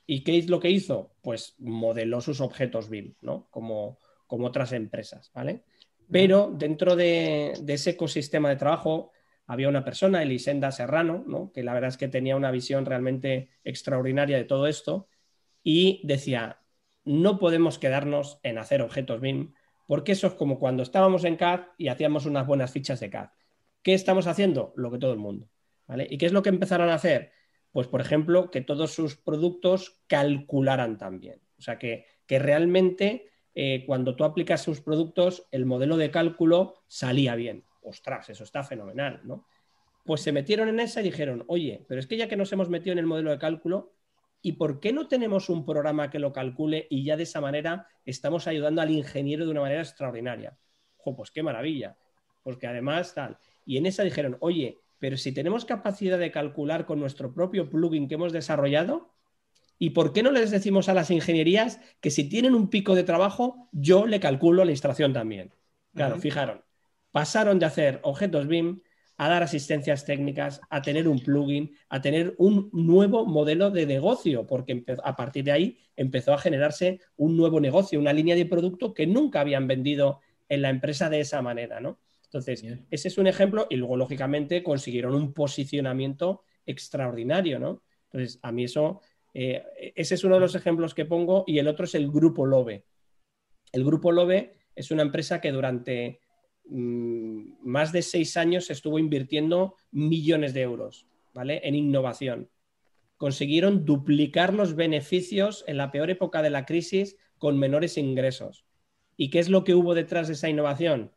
¿Y 0.06 0.22
qué 0.22 0.38
es 0.38 0.48
lo 0.48 0.60
que 0.60 0.70
hizo? 0.70 1.14
Pues 1.22 1.54
modeló 1.58 2.20
sus 2.20 2.40
objetos 2.40 2.88
BIM, 2.88 3.14
¿no? 3.20 3.48
Como, 3.50 3.98
como 4.26 4.46
otras 4.46 4.72
empresas, 4.72 5.30
¿vale? 5.34 5.64
Pero 6.10 6.52
dentro 6.54 6.96
de, 6.96 7.54
de 7.62 7.74
ese 7.74 7.90
ecosistema 7.90 8.50
de 8.50 8.56
trabajo 8.56 9.12
había 9.46 9.68
una 9.68 9.84
persona, 9.84 10.22
Elisenda 10.22 10.72
Serrano, 10.72 11.50
que 11.52 11.62
la 11.62 11.74
verdad 11.74 11.88
es 11.88 11.96
que 11.96 12.08
tenía 12.08 12.37
una 12.37 12.50
visión 12.50 12.84
realmente 12.87 13.50
extraordinaria 13.64 14.37
de 14.37 14.44
todo 14.44 14.66
esto 14.66 15.08
y 15.62 16.00
decía, 16.04 16.60
no 17.04 17.38
podemos 17.38 17.78
quedarnos 17.78 18.40
en 18.42 18.58
hacer 18.58 18.82
objetos 18.82 19.20
BIM, 19.20 19.54
porque 19.87 20.12
eso 20.12 20.26
es 20.26 20.34
como 20.34 20.58
cuando 20.58 20.82
estábamos 20.82 21.24
en 21.24 21.37
CAD 21.37 21.60
y 21.78 21.88
hacíamos 21.88 22.26
unas 22.26 22.46
buenas 22.46 22.72
fichas 22.72 23.00
de 23.00 23.10
CAD. 23.10 23.30
¿Qué 23.82 23.94
estamos 23.94 24.26
haciendo? 24.26 24.72
Lo 24.76 24.90
que 24.90 24.98
todo 24.98 25.12
el 25.12 25.18
mundo. 25.18 25.48
¿vale? 25.87 26.06
¿Y 26.08 26.18
qué 26.18 26.26
es 26.26 26.32
lo 26.32 26.42
que 26.42 26.48
empezaron 26.48 26.88
a 26.88 26.94
hacer? 26.94 27.32
Pues, 27.74 27.88
por 27.88 28.00
ejemplo, 28.00 28.50
que 28.50 28.62
todos 28.62 28.94
sus 28.94 29.16
productos 29.16 30.00
calcularan 30.06 30.96
también. 30.96 31.42
O 31.58 31.60
sea, 31.60 31.78
que, 31.78 32.06
que 32.26 32.38
realmente 32.38 33.28
eh, 33.54 33.84
cuando 33.87 34.16
tú 34.16 34.24
aplicas 34.24 34.62
sus 34.62 34.80
productos, 34.80 35.46
el 35.50 35.66
modelo 35.66 35.98
de 35.98 36.10
cálculo 36.10 36.76
salía 36.87 37.34
bien 37.34 37.66
ostras, 37.84 38.30
eso 38.30 38.44
está 38.44 38.64
fenomenal, 38.64 39.20
¿no? 39.24 39.46
Pues 40.04 40.22
se 40.22 40.32
metieron 40.32 40.68
en 40.68 40.80
esa 40.80 41.00
y 41.00 41.04
dijeron, 41.04 41.44
oye, 41.46 41.84
pero 41.88 42.00
es 42.00 42.06
que 42.06 42.16
ya 42.16 42.28
que 42.28 42.37
nos 42.37 42.52
hemos 42.52 42.68
metido 42.68 42.92
en 42.92 42.98
el 42.98 43.06
modelo 43.06 43.30
de 43.30 43.38
cálculo, 43.38 43.94
¿y 44.42 44.52
por 44.52 44.80
qué 44.80 44.92
no 44.92 45.06
tenemos 45.08 45.48
un 45.48 45.64
programa 45.64 46.10
que 46.10 46.18
lo 46.18 46.32
calcule 46.32 46.87
y 46.90 47.04
ya 47.04 47.16
de 47.16 47.22
esa 47.22 47.40
manera 47.40 47.88
estamos 48.04 48.46
ayudando 48.46 48.82
al 48.82 48.90
ingeniero 48.90 49.44
de 49.44 49.50
una 49.50 49.62
manera 49.62 49.80
extraordinaria? 49.80 50.58
Ojo, 50.98 51.16
pues 51.16 51.30
qué 51.30 51.42
maravilla. 51.42 51.96
Porque 52.42 52.66
además 52.66 53.14
tal. 53.14 53.38
Y 53.64 53.78
en 53.78 53.87
esa 53.87 54.02
dijeron, 54.02 54.37
oye, 54.40 54.82
pero 55.04 55.18
si 55.18 55.32
tenemos 55.32 55.66
capacidad 55.66 56.18
de 56.18 56.30
calcular 56.30 56.86
con 56.86 56.98
nuestro 56.98 57.34
propio 57.34 57.68
plugin 57.68 58.08
que 58.08 58.14
hemos 58.14 58.32
desarrollado, 58.32 59.12
¿y 59.78 59.90
por 59.90 60.14
qué 60.14 60.22
no 60.22 60.30
les 60.30 60.50
decimos 60.50 60.88
a 60.88 60.94
las 60.94 61.10
ingenierías 61.10 61.78
que 62.00 62.10
si 62.10 62.26
tienen 62.26 62.54
un 62.54 62.70
pico 62.70 62.94
de 62.94 63.04
trabajo, 63.04 63.68
yo 63.70 64.06
le 64.06 64.18
calculo 64.18 64.64
la 64.64 64.70
instalación 64.70 65.12
también? 65.12 65.52
Claro, 65.92 66.16
fijaron, 66.16 66.64
pasaron 67.10 67.58
de 67.58 67.66
hacer 67.66 68.00
objetos 68.02 68.48
BIM 68.48 68.80
a 69.18 69.28
dar 69.28 69.42
asistencias 69.42 70.06
técnicas, 70.06 70.62
a 70.70 70.80
tener 70.80 71.06
un 71.06 71.20
plugin, 71.20 71.76
a 71.90 72.00
tener 72.00 72.34
un 72.38 72.70
nuevo 72.72 73.26
modelo 73.26 73.70
de 73.70 73.84
negocio, 73.84 74.46
porque 74.46 74.86
a 75.04 75.16
partir 75.16 75.44
de 75.44 75.52
ahí 75.52 75.78
empezó 75.96 76.32
a 76.32 76.38
generarse 76.38 77.00
un 77.18 77.36
nuevo 77.36 77.60
negocio, 77.60 78.00
una 78.00 78.14
línea 78.14 78.36
de 78.36 78.46
producto 78.46 78.94
que 78.94 79.06
nunca 79.06 79.42
habían 79.42 79.66
vendido 79.66 80.20
en 80.48 80.62
la 80.62 80.70
empresa 80.70 81.10
de 81.10 81.20
esa 81.20 81.42
manera, 81.42 81.78
¿no? 81.78 81.98
Entonces, 82.35 82.64
ese 82.90 83.09
es 83.09 83.18
un 83.18 83.27
ejemplo 83.27 83.66
y 83.70 83.77
luego, 83.77 83.97
lógicamente, 83.97 84.62
consiguieron 84.62 85.14
un 85.14 85.33
posicionamiento 85.33 86.42
extraordinario, 86.66 87.59
¿no? 87.59 87.83
Entonces, 88.11 88.40
a 88.42 88.51
mí 88.51 88.64
eso, 88.64 89.01
eh, 89.33 89.62
ese 89.94 90.16
es 90.16 90.25
uno 90.25 90.35
de 90.35 90.40
los 90.40 90.55
ejemplos 90.55 90.94
que 90.94 91.05
pongo 91.05 91.44
y 91.47 91.59
el 91.59 91.68
otro 91.68 91.85
es 91.85 91.94
el 91.94 92.11
Grupo 92.11 92.44
Lobe. 92.44 92.85
El 93.73 93.85
Grupo 93.85 94.11
Lobe 94.11 94.57
es 94.75 94.90
una 94.90 95.03
empresa 95.03 95.40
que 95.40 95.53
durante 95.53 96.20
Mm, 96.66 97.57
más 97.62 97.92
de 97.92 98.03
seis 98.03 98.37
años 98.37 98.70
estuvo 98.70 98.99
invirtiendo 98.99 99.77
millones 99.90 100.55
de 100.55 100.62
euros 100.62 101.07
¿vale? 101.35 101.61
en 101.64 101.75
innovación. 101.75 102.51
Consiguieron 103.16 103.85
duplicar 103.85 104.55
los 104.55 104.75
beneficios 104.75 105.64
en 105.66 105.77
la 105.77 105.90
peor 105.90 106.11
época 106.11 106.42
de 106.42 106.51
la 106.51 106.64
crisis 106.64 107.16
con 107.38 107.59
menores 107.59 107.99
ingresos. 107.99 108.64
¿Y 109.16 109.31
qué 109.31 109.38
es 109.38 109.49
lo 109.49 109.62
que 109.62 109.75
hubo 109.75 109.94
detrás 109.94 110.27
de 110.27 110.35
esa 110.35 110.49
innovación? 110.49 111.12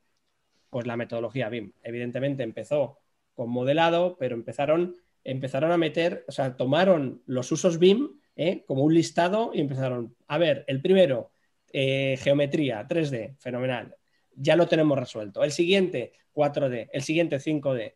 Pues 0.69 0.85
la 0.85 0.97
metodología 0.97 1.49
BIM. 1.49 1.73
Evidentemente 1.83 2.43
empezó 2.43 2.99
con 3.33 3.49
modelado, 3.49 4.17
pero 4.17 4.35
empezaron, 4.35 4.95
empezaron 5.23 5.71
a 5.71 5.77
meter, 5.77 6.25
o 6.27 6.31
sea, 6.31 6.55
tomaron 6.55 7.21
los 7.25 7.51
usos 7.51 7.77
BIM 7.77 8.19
¿eh? 8.35 8.63
como 8.67 8.83
un 8.83 8.93
listado 8.93 9.51
y 9.53 9.61
empezaron, 9.61 10.15
a 10.27 10.37
ver, 10.37 10.65
el 10.67 10.81
primero, 10.81 11.31
eh, 11.71 12.17
geometría, 12.21 12.87
3D, 12.87 13.37
fenomenal 13.37 13.95
ya 14.39 14.55
lo 14.55 14.67
tenemos 14.67 14.99
resuelto. 14.99 15.43
El 15.43 15.51
siguiente, 15.51 16.13
4D, 16.31 16.89
el 16.93 17.01
siguiente, 17.01 17.39
5D. 17.39 17.95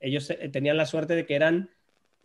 Ellos 0.00 0.30
eh, 0.30 0.48
tenían 0.48 0.78
la 0.78 0.86
suerte 0.86 1.14
de 1.14 1.26
que 1.26 1.34
eran, 1.34 1.68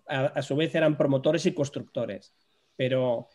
a, 0.08 0.41
su 0.41 0.56
vez, 0.56 0.73
eran 0.75 0.95
promotores 0.95 1.45
y 1.45 1.54
constructores. 1.54 2.34
Pero 2.78 3.28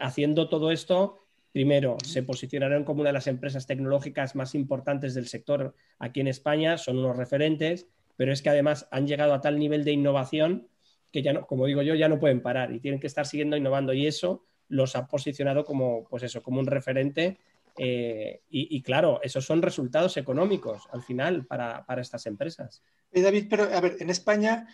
haciendo 0.00 0.48
todo 0.48 0.72
esto, 0.72 1.25
primero, 1.56 1.96
se 2.04 2.22
posicionaron 2.22 2.84
como 2.84 3.00
una 3.00 3.08
de 3.08 3.14
las 3.14 3.28
empresas 3.28 3.66
tecnológicas 3.66 4.34
más 4.34 4.54
importantes 4.54 5.14
del 5.14 5.26
sector 5.26 5.74
aquí 5.98 6.20
en 6.20 6.28
España, 6.28 6.76
son 6.76 6.98
unos 6.98 7.16
referentes, 7.16 7.86
pero 8.14 8.30
es 8.30 8.42
que 8.42 8.50
además 8.50 8.86
han 8.90 9.06
llegado 9.06 9.32
a 9.32 9.40
tal 9.40 9.58
nivel 9.58 9.82
de 9.82 9.92
innovación 9.92 10.68
que 11.10 11.22
ya 11.22 11.32
no, 11.32 11.46
como 11.46 11.64
digo 11.64 11.80
yo, 11.80 11.94
ya 11.94 12.10
no 12.10 12.20
pueden 12.20 12.42
parar 12.42 12.74
y 12.74 12.80
tienen 12.80 13.00
que 13.00 13.06
estar 13.06 13.24
siguiendo 13.24 13.56
innovando 13.56 13.94
y 13.94 14.06
eso 14.06 14.44
los 14.68 14.96
ha 14.96 15.06
posicionado 15.06 15.64
como, 15.64 16.04
pues 16.10 16.24
eso, 16.24 16.42
como 16.42 16.60
un 16.60 16.66
referente 16.66 17.38
eh, 17.78 18.42
y, 18.50 18.82
claro, 18.82 19.20
esos 19.22 19.46
son 19.46 19.62
resultados 19.62 20.18
económicos 20.18 20.82
al 20.92 21.02
final 21.02 21.46
para, 21.46 21.86
estas 21.98 22.26
empresas. 22.26 22.82
David, 23.10 23.46
pero 23.48 23.62
a 23.62 23.80
ver, 23.80 23.96
en 24.00 24.10
España, 24.10 24.68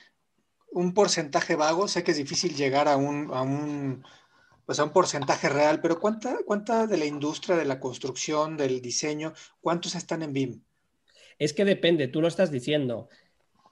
un 0.73 0.95
porcentaje 0.95 1.55
vago, 1.55 1.87
sé 1.87 2.03
que 2.03 2.11
es 2.11 2.17
difícil 2.17 2.57
llegar 2.57 2.89
a 2.89 2.97
un, 2.97 3.31
a 3.33 3.43
un, 3.43 4.03
pues 4.67 4.79
a 4.79 4.85
un 4.85 4.91
porcentaje 4.91 5.49
real, 5.49 5.81
pero 5.81 5.99
¿cuánta, 5.99 6.39
¿cuánta 6.47 6.87
de 6.87 6.97
la 6.97 7.05
industria 7.05 7.57
de 7.57 7.65
la 7.65 7.81
construcción, 7.81 8.57
del 8.57 8.81
diseño, 8.81 9.33
cuántos 9.61 9.95
están 9.95 10.23
en 10.23 10.33
BIM? 10.33 10.63
Es 11.39 11.53
que 11.53 11.65
depende, 11.65 12.09
tú 12.09 12.21
lo 12.21 12.29
estás 12.29 12.51
diciendo. 12.51 13.09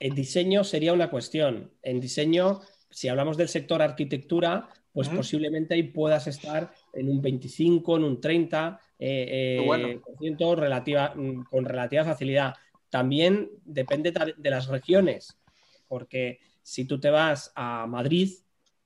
El 0.00 0.14
diseño 0.14 0.64
sería 0.64 0.92
una 0.92 1.10
cuestión. 1.10 1.70
En 1.82 2.00
diseño, 2.00 2.60
si 2.90 3.08
hablamos 3.08 3.36
del 3.36 3.48
sector 3.48 3.82
arquitectura, 3.82 4.68
pues 4.92 5.08
posiblemente 5.08 5.74
ahí 5.74 5.84
puedas 5.84 6.26
estar 6.26 6.72
en 6.92 7.08
un 7.08 7.22
25, 7.22 7.96
en 7.96 8.04
un 8.04 8.20
30, 8.20 8.80
eh, 8.98 9.62
eh, 9.62 10.54
relativa, 10.56 11.14
mm, 11.14 11.44
con 11.44 11.64
relativa 11.64 12.04
facilidad. 12.04 12.54
También 12.88 13.50
depende 13.64 14.12
de 14.36 14.50
las 14.50 14.66
regiones, 14.66 15.38
porque 15.86 16.40
si 16.62 16.86
tú 16.86 16.98
te 16.98 17.10
vas 17.10 17.52
a 17.54 17.86
Madrid, 17.86 18.30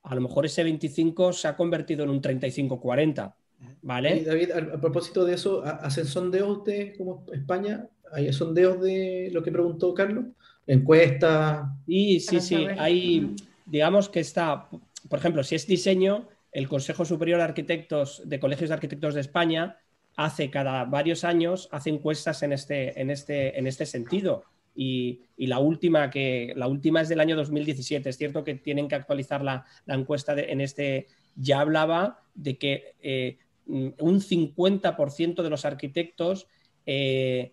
a 0.04 0.14
lo 0.14 0.20
mejor 0.20 0.46
ese 0.46 0.62
25 0.62 1.32
se 1.32 1.48
ha 1.48 1.56
convertido 1.56 2.04
en 2.04 2.10
un 2.10 2.20
35-40. 2.20 3.34
¿Vale? 3.82 4.22
David, 4.22 4.50
a, 4.50 4.80
propósito 4.80 5.24
de 5.24 5.34
eso, 5.34 5.62
¿hacen 5.64 6.06
sondeos 6.06 6.58
ustedes 6.58 6.96
como 6.96 7.24
España? 7.32 7.88
¿Hay 8.12 8.30
sondeos 8.32 8.80
de 8.82 9.30
lo 9.32 9.42
que 9.42 9.50
preguntó 9.50 9.94
Carlos? 9.94 10.26
¿Encuestas? 10.66 11.66
Sí, 11.86 12.20
sí, 12.20 12.40
sí. 12.40 12.66
Hay, 12.78 13.34
digamos 13.64 14.10
que 14.10 14.20
está, 14.20 14.68
por 15.08 15.18
ejemplo, 15.18 15.42
si 15.42 15.54
es 15.54 15.66
diseño, 15.66 16.28
el 16.52 16.68
Consejo 16.68 17.04
Superior 17.04 17.38
de 17.38 17.44
Arquitectos 17.44 18.22
de 18.26 18.38
Colegios 18.38 18.68
de 18.68 18.74
Arquitectos 18.74 19.14
de 19.14 19.22
España 19.22 19.78
hace 20.16 20.50
cada 20.50 20.84
varios 20.84 21.24
años, 21.24 21.68
hace 21.72 21.90
encuestas 21.90 22.42
en 22.42 22.52
este, 22.52 23.00
en 23.00 23.10
este, 23.10 23.58
en 23.58 23.66
este 23.66 23.86
sentido. 23.86 24.44
Y, 24.74 25.20
la, 25.36 25.58
última 25.58 26.10
que, 26.10 26.52
la 26.56 26.66
última 26.66 27.00
es 27.00 27.08
del 27.08 27.20
año 27.20 27.36
2017. 27.36 28.08
Es 28.08 28.18
cierto 28.18 28.44
que 28.44 28.54
tienen 28.54 28.88
que 28.88 28.94
actualizar 28.94 29.42
la, 29.42 29.64
encuesta 29.86 30.34
en 30.34 30.60
este. 30.60 31.06
Ya 31.36 31.60
hablaba 31.60 32.22
de 32.34 32.58
que 32.58 32.94
eh, 33.02 33.38
un 33.66 34.20
50% 34.20 35.42
de 35.42 35.50
los 35.50 35.64
arquitectos 35.64 36.46
eh, 36.86 37.52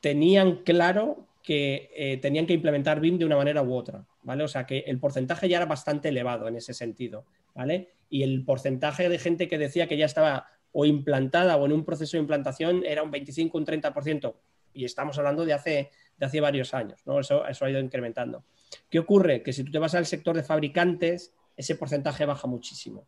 tenían 0.00 0.62
claro 0.62 1.26
que 1.42 1.90
eh, 1.96 2.18
tenían 2.18 2.46
que 2.46 2.52
implementar 2.52 3.00
BIM 3.00 3.18
de 3.18 3.24
una 3.24 3.36
manera 3.36 3.62
u 3.62 3.74
otra. 3.74 4.06
¿vale? 4.22 4.44
O 4.44 4.48
sea 4.48 4.66
que 4.66 4.80
el 4.80 4.98
porcentaje 4.98 5.48
ya 5.48 5.56
era 5.56 5.66
bastante 5.66 6.10
elevado 6.10 6.48
en 6.48 6.56
ese 6.56 6.74
sentido. 6.74 7.24
¿vale? 7.54 7.88
Y 8.10 8.22
el 8.22 8.44
porcentaje 8.44 9.08
de 9.08 9.18
gente 9.18 9.48
que 9.48 9.58
decía 9.58 9.86
que 9.86 9.96
ya 9.96 10.06
estaba 10.06 10.46
o 10.72 10.84
implantada 10.84 11.56
o 11.56 11.66
en 11.66 11.72
un 11.72 11.84
proceso 11.84 12.16
de 12.16 12.20
implantación 12.20 12.84
era 12.84 13.02
un 13.02 13.10
25, 13.10 13.56
un 13.56 13.64
30%. 13.64 14.34
Y 14.74 14.84
estamos 14.84 15.16
hablando 15.18 15.44
de 15.44 15.54
hace, 15.54 15.90
de 16.18 16.26
hace 16.26 16.40
varios 16.40 16.74
años, 16.74 17.00
¿no? 17.06 17.20
Eso, 17.20 17.46
eso 17.46 17.64
ha 17.64 17.70
ido 17.70 17.80
incrementando. 17.80 18.44
¿Qué 18.90 18.98
ocurre? 18.98 19.42
Que 19.42 19.52
si 19.52 19.64
tú 19.64 19.70
te 19.70 19.78
vas 19.78 19.94
al 19.94 20.06
sector 20.06 20.36
de 20.36 20.42
fabricantes, 20.42 21.32
ese 21.56 21.74
porcentaje 21.74 22.24
baja 22.24 22.46
muchísimo. 22.46 23.06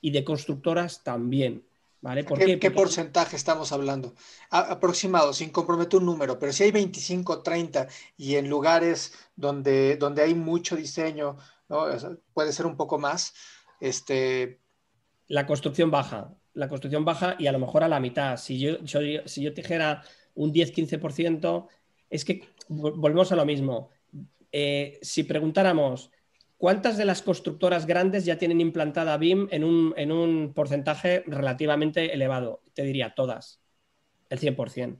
Y 0.00 0.10
de 0.10 0.24
constructoras 0.24 1.02
también. 1.02 1.64
¿Vale? 2.00 2.24
qué, 2.24 2.70
porcentaje 2.70 3.34
estamos 3.34 3.72
hablando? 3.72 4.14
aproximado, 4.50 5.32
sin 5.32 5.50
comprometer 5.50 5.98
un 5.98 6.06
número, 6.06 6.38
pero 6.38 6.52
si 6.52 6.62
hay 6.62 6.70
25, 6.70 7.42
30 7.42 7.88
y 8.16 8.36
en 8.36 8.48
lugares 8.48 9.14
donde, 9.34 9.96
donde 9.96 10.22
hay 10.22 10.32
mucho 10.32 10.76
diseño, 10.76 11.36
puede 12.32 12.52
ser 12.52 12.66
un 12.66 12.76
poco 12.76 12.98
más. 12.98 13.34
Este... 13.80 14.60
La 15.26 15.44
construcción 15.44 15.90
baja, 15.90 16.32
la 16.54 16.68
construcción 16.68 17.04
baja 17.04 17.34
y 17.36 17.48
a 17.48 17.52
lo 17.52 17.58
mejor 17.58 17.82
a 17.82 17.88
la 17.88 17.98
mitad. 17.98 18.36
Si 18.36 18.60
yo, 18.60 18.76
si 18.86 19.42
yo 19.42 19.52
te 19.52 19.62
dijera 19.62 20.04
un 20.36 20.54
10-15%, 20.54 21.66
es 22.10 22.24
que 22.24 22.42
volvemos 22.68 23.32
a 23.32 23.36
lo 23.36 23.44
mismo. 23.44 23.90
Eh, 24.50 24.98
si 25.02 25.24
preguntáramos 25.24 26.10
¿Cuántas 26.58 26.96
de 26.96 27.04
las 27.04 27.22
constructoras 27.22 27.86
grandes 27.86 28.24
ya 28.24 28.36
tienen 28.36 28.60
implantada 28.60 29.16
BIM 29.16 29.46
en 29.52 29.62
un, 29.62 30.52
porcentaje 30.54 31.22
relativamente 31.24 32.12
elevado? 32.12 32.62
Te 32.74 32.82
diría 32.82 33.14
todas, 33.14 33.62
el 34.28 34.40
100%. 34.40 34.98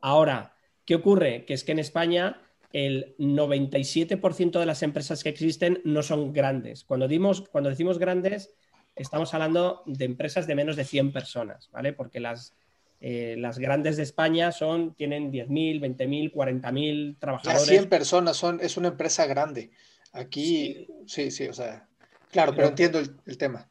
Ahora, 0.00 0.56
¿qué 0.84 0.96
ocurre? 0.96 1.44
Que 1.44 1.54
es 1.54 1.62
que 1.62 1.70
en 1.70 1.78
España 1.78 2.42
el 2.72 3.14
97% 3.18 4.58
de 4.58 4.66
las 4.66 4.82
empresas 4.82 5.22
que 5.22 5.28
existen 5.28 5.80
no 5.84 6.02
son 6.02 6.32
grandes. 6.32 6.82
Cuando, 6.82 7.08
cuando 7.52 7.70
decimos 7.70 8.00
grandes, 8.00 8.52
estamos 8.96 9.32
hablando 9.32 9.84
de 9.86 10.06
empresas 10.06 10.48
de 10.48 10.56
menos 10.56 10.74
de 10.74 10.84
100 10.84 11.12
personas, 11.12 11.70
¿vale? 11.70 11.92
Porque 11.92 12.18
las, 12.18 12.56
eh, 13.00 13.36
las 13.38 13.58
grandes 13.58 13.96
de 13.96 14.02
España 14.02 14.52
son, 14.52 14.94
tienen 14.94 15.32
10.000, 15.32 15.80
20.000, 15.80 16.32
40.000 16.32 17.18
trabajadores. 17.18 17.60
Las 17.60 17.68
100 17.68 17.88
personas 17.88 18.36
son, 18.36 18.60
es 18.60 18.76
una 18.76 18.88
empresa 18.88 19.26
grande. 19.26 19.70
Aquí, 20.12 20.88
sí, 21.06 21.30
sí, 21.30 21.46
o 21.48 21.52
sea, 21.52 21.88
claro, 22.30 22.54
pero, 22.54 22.68
entiendo 22.68 22.98
el, 22.98 23.38
tema. 23.38 23.68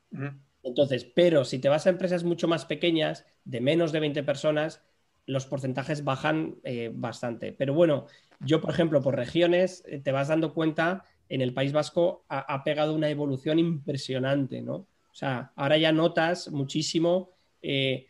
Entonces, 0.63 1.05
pero 1.05 1.43
si 1.43 1.59
te 1.59 1.69
vas 1.69 1.87
a 1.87 1.89
empresas 1.89 2.23
mucho 2.23 2.47
más 2.47 2.65
pequeñas, 2.65 3.25
de 3.45 3.61
menos 3.61 3.91
de 3.91 3.99
20 3.99 4.23
personas, 4.23 4.81
los 5.25 5.45
porcentajes 5.45 6.03
bajan 6.03 6.55
eh, 6.63 6.91
bastante. 6.93 7.51
Pero 7.51 7.73
bueno, 7.73 8.07
yo, 8.39 8.61
por 8.61 8.71
ejemplo, 8.71 9.01
por 9.01 9.15
regiones, 9.15 9.83
eh, 9.87 9.99
te 9.99 10.11
vas 10.11 10.27
dando 10.27 10.53
cuenta, 10.53 11.03
en 11.29 11.41
el 11.41 11.53
País 11.53 11.73
Vasco 11.73 12.25
ha, 12.29 12.63
pegado 12.63 12.93
una 12.93 13.09
evolución 13.09 13.57
impresionante, 13.57 14.61
¿no? 14.61 14.75
O 14.75 15.17
sea, 15.17 15.51
ahora 15.55 15.77
ya 15.77 15.91
notas 15.91 16.51
muchísimo 16.51 17.31
eh, 17.61 18.05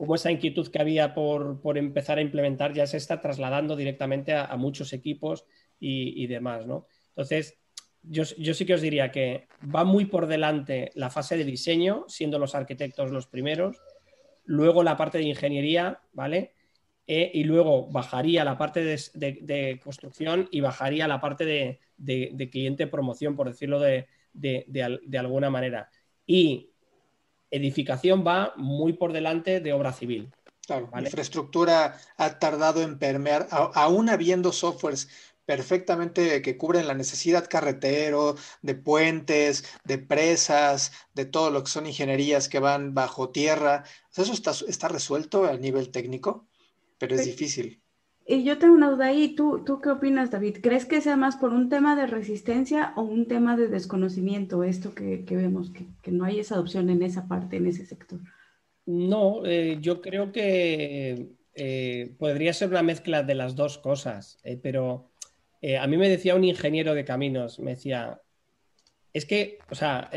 cómo 0.00 0.14
esa 0.14 0.32
inquietud 0.32 0.66
que 0.68 0.80
había 0.80 1.12
por, 1.12 1.76
empezar 1.76 2.16
a 2.16 2.22
implementar 2.22 2.72
ya 2.72 2.86
se 2.86 2.96
está 2.96 3.20
trasladando 3.20 3.76
directamente 3.76 4.32
a, 4.32 4.56
muchos 4.56 4.94
equipos 4.94 5.44
y, 5.78 6.26
demás, 6.26 6.66
¿no? 6.66 6.86
Entonces, 7.10 7.58
yo, 8.02 8.24
sí 8.24 8.64
que 8.64 8.72
os 8.72 8.80
diría 8.80 9.12
que 9.12 9.46
va 9.62 9.84
muy 9.84 10.06
por 10.06 10.26
delante 10.26 10.90
la 10.94 11.10
fase 11.10 11.36
de 11.36 11.44
diseño, 11.44 12.06
siendo 12.08 12.38
los 12.38 12.54
arquitectos 12.54 13.10
los 13.10 13.26
primeros, 13.26 13.76
luego 14.46 14.82
la 14.82 14.96
parte 14.96 15.18
de 15.18 15.24
ingeniería, 15.24 16.00
¿vale? 16.14 16.54
E, 17.06 17.30
y 17.34 17.44
luego 17.44 17.90
bajaría 17.90 18.42
la 18.42 18.56
parte 18.56 18.82
de, 18.82 19.80
construcción 19.84 20.48
y 20.50 20.62
bajaría 20.62 21.08
la 21.08 21.20
parte 21.20 21.44
de, 21.44 22.48
cliente 22.50 22.86
promoción, 22.86 23.36
por 23.36 23.48
decirlo 23.48 23.78
de, 23.78 24.08
alguna 25.18 25.50
manera. 25.50 25.90
Y 26.26 26.69
edificación 27.50 28.24
va 28.26 28.52
muy 28.56 28.92
por 28.92 29.12
delante 29.12 29.60
de 29.60 29.72
obra 29.72 29.92
civil. 29.92 30.30
Claro, 30.66 30.88
la 30.92 31.02
infraestructura 31.02 31.98
ha 32.16 32.38
tardado 32.38 32.82
en 32.82 32.98
permear, 32.98 33.48
aún 33.50 34.08
habiendo 34.08 34.52
softwares 34.52 35.08
perfectamente 35.44 36.42
que 36.42 36.56
cubren 36.56 36.86
la 36.86 36.94
necesidad 36.94 37.48
carretero, 37.48 38.36
de 38.62 38.76
puentes, 38.76 39.64
de 39.84 39.98
presas, 39.98 40.92
de 41.12 41.24
todo 41.24 41.50
lo 41.50 41.64
que 41.64 41.70
son 41.70 41.86
ingenierías 41.86 42.48
que 42.48 42.60
van 42.60 42.94
bajo 42.94 43.30
tierra. 43.30 43.82
Eso 44.16 44.32
está, 44.32 44.52
está 44.68 44.86
resuelto 44.86 45.46
a 45.46 45.56
nivel 45.56 45.90
técnico, 45.90 46.46
pero 46.98 47.16
es 47.16 47.24
difícil. 47.24 47.82
Y 48.30 48.44
yo 48.44 48.58
tengo 48.58 48.74
una 48.74 48.90
duda 48.90 49.06
ahí. 49.06 49.34
¿Tú, 49.34 49.64
¿Tú 49.66 49.80
qué 49.80 49.88
opinas, 49.88 50.30
David? 50.30 50.58
¿Crees 50.62 50.86
que 50.86 51.00
sea 51.00 51.16
más 51.16 51.34
por 51.34 51.52
un 51.52 51.68
tema 51.68 51.96
de 51.96 52.06
resistencia 52.06 52.92
o 52.94 53.02
un 53.02 53.26
tema 53.26 53.56
de 53.56 53.66
desconocimiento 53.66 54.62
esto 54.62 54.94
que, 54.94 55.24
vemos, 55.28 55.72
que, 55.72 56.12
no 56.12 56.24
hay 56.24 56.38
esa 56.38 56.54
adopción 56.54 56.90
en 56.90 57.02
esa 57.02 57.26
parte, 57.26 57.56
en 57.56 57.66
ese 57.66 57.84
sector? 57.86 58.20
No, 58.86 59.44
eh, 59.44 59.78
yo 59.80 60.00
creo 60.00 60.30
que 60.30 61.30
eh, 61.54 62.14
podría 62.20 62.52
ser 62.52 62.68
una 62.68 62.84
mezcla 62.84 63.24
de 63.24 63.34
las 63.34 63.56
dos 63.56 63.78
cosas, 63.78 64.38
eh, 64.44 64.56
pero 64.56 65.10
a 65.80 65.86
mí 65.88 65.96
me 65.96 66.08
decía 66.08 66.36
un 66.36 66.44
ingeniero 66.44 66.94
de 66.94 67.04
caminos, 67.04 67.58
me 67.58 67.72
decía, 67.72 68.22
es 69.12 69.26
que, 69.26 69.58
o 69.70 69.74
sea, 69.74 70.08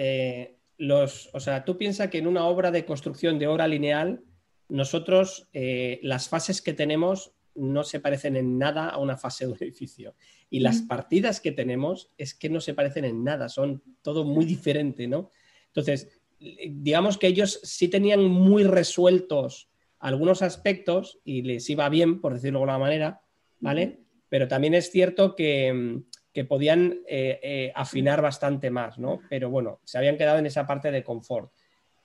los, 0.78 1.32
o 1.34 1.40
sea, 1.40 1.66
tú 1.66 1.78
piensas 1.78 2.10
que 2.10 2.20
en 2.20 2.28
una 2.28 2.46
obra 2.46 2.70
de 2.70 2.86
construcción 2.86 3.40
de 3.40 3.48
obra 3.48 3.68
lineal, 3.68 4.24
nosotros 4.70 5.50
las 5.52 6.30
fases 6.30 6.62
que 6.62 6.72
tenemos 6.74 7.33
no 7.56 7.84
se 7.84 8.00
parecen 8.00 8.36
en 8.36 8.58
nada 8.58 8.90
a 8.90 8.98
una 9.00 9.18
fase 9.18 9.46
de 9.46 9.52
un 9.52 9.58
edificio. 9.62 10.16
Y 10.50 10.60
las 10.60 10.82
partidas 10.82 11.40
que 11.40 11.52
tenemos 11.52 12.12
es 12.18 12.34
que 12.34 12.50
no 12.50 12.62
se 12.62 12.74
parecen 12.74 13.06
en 13.06 13.24
nada, 13.24 13.50
son 13.50 13.82
todo 14.02 14.24
muy 14.24 14.46
diferente, 14.46 15.08
¿no? 15.08 15.30
Entonces, 15.68 16.22
digamos 16.40 17.18
que 17.18 17.28
ellos 17.28 17.60
sí 17.64 17.88
tenían 17.88 18.24
muy 18.24 18.64
resueltos 18.64 19.70
algunos 20.00 20.42
aspectos 20.42 21.20
y 21.24 21.44
les 21.44 21.70
iba 21.70 21.88
bien, 21.90 22.20
por 22.20 22.34
decirlo 22.34 22.60
de 22.60 22.64
alguna 22.64 22.78
manera, 22.78 23.22
¿vale? 23.60 24.04
pero 24.34 24.48
también 24.48 24.74
es 24.74 24.90
cierto 24.90 25.36
que, 25.36 25.72
mm, 25.72 26.48
podían 26.48 27.02
eh, 27.08 27.40
eh, 27.44 27.72
afinar 27.76 28.20
bastante 28.20 28.72
más, 28.72 28.98
¿no? 28.98 29.22
Pero 29.30 29.52
bueno, 29.52 29.80
se 29.84 30.00
habían 30.00 30.18
quedado 30.18 30.40
en 30.40 30.48
esa 30.48 30.66
parte 30.66 30.90
de 30.90 31.04
confort. 31.04 31.54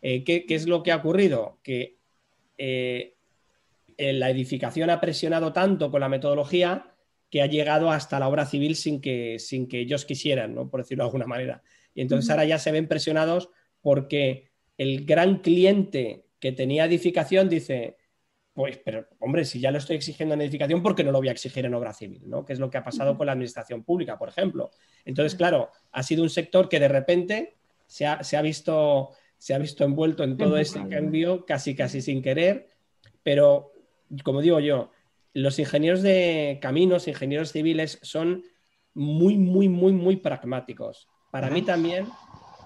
Eh, 0.03 0.23
¿qué, 0.25 0.45
es 0.47 0.67
lo 0.67 0.83
que 0.83 0.93
ha 0.93 0.97
ocurrido? 0.97 1.59
Que 1.63 1.97
la 3.99 4.31
edificación 4.31 4.91
ha 4.91 5.01
presionado 5.01 5.53
tanto 5.53 5.91
con 5.91 6.01
la 6.01 6.09
metodología 6.09 6.95
que 7.31 7.43
ha 7.43 7.47
llegado 7.47 7.91
hasta 7.91 8.19
la 8.19 8.29
obra 8.29 8.47
civil 8.47 8.77
sin 8.77 9.01
que, 9.01 9.39
sin 9.39 9.69
que 9.69 9.81
ellos 9.81 10.05
quisieran, 10.05 10.55
¿no? 10.55 10.71
por 10.71 10.81
decirlo 10.81 11.05
de 11.05 11.09
alguna 11.09 11.27
manera. 11.27 11.63
Y 11.95 12.01
entonces 12.01 12.31
ahora 12.31 12.45
ya 12.45 12.59
se 12.59 12.73
ven 12.73 12.89
presionados 12.89 13.51
porque 13.81 14.51
el 14.79 15.05
gran 15.05 15.41
cliente 15.41 16.27
que 16.39 16.53
tenía 16.53 16.85
edificación 16.85 17.49
dice, 17.49 17.97
pues, 18.55 18.79
pero 18.85 19.09
hombre, 19.19 19.45
si 19.45 19.61
ya 19.61 19.71
lo 19.71 19.79
estoy 19.79 19.97
exigiendo 19.97 20.35
en 20.35 20.43
edificación, 20.43 20.83
¿por 20.83 20.95
qué 20.95 21.05
no 21.05 21.13
lo 21.13 21.19
voy 21.19 21.29
a 21.29 21.33
exigir 21.33 21.67
en 21.67 21.75
obra 21.75 21.93
civil? 21.93 22.23
¿no? 22.27 22.45
Que 22.45 22.53
es 22.53 22.61
lo 22.61 22.71
que 22.71 22.79
ha 22.79 22.85
pasado 22.85 23.17
con 23.17 23.27
la 23.27 23.33
administración 23.33 23.83
pública, 23.83 24.17
por 24.17 24.29
ejemplo. 24.29 24.71
Entonces, 25.05 25.35
claro, 25.35 25.71
ha 25.91 26.03
sido 26.03 26.23
un 26.23 26.31
sector 26.31 26.69
que 26.69 26.81
de 26.81 26.89
repente 26.89 27.57
se 27.87 28.07
ha, 28.07 28.43
visto, 28.43 29.11
se 29.37 29.55
ha 29.55 29.59
visto 29.59 29.85
envuelto 29.85 30.23
en 30.23 30.37
todo 30.37 30.57
ese 30.57 30.87
cambio 30.89 31.45
casi 31.45 31.75
casi 31.75 32.01
sin 32.01 32.23
querer, 32.23 32.71
pero 33.23 33.73
como 34.25 34.41
digo 34.41 34.61
yo, 34.61 34.91
los 35.35 35.59
ingenieros 35.59 36.03
de 36.03 36.59
caminos, 36.61 37.09
ingenieros 37.09 37.53
civiles, 37.53 37.99
son 38.03 38.45
muy, 38.95 39.37
muy, 39.37 39.69
muy, 39.69 39.93
muy 39.93 40.17
pragmáticos. 40.17 41.09
Para 41.31 41.51
mí 41.51 41.63
también 41.63 42.07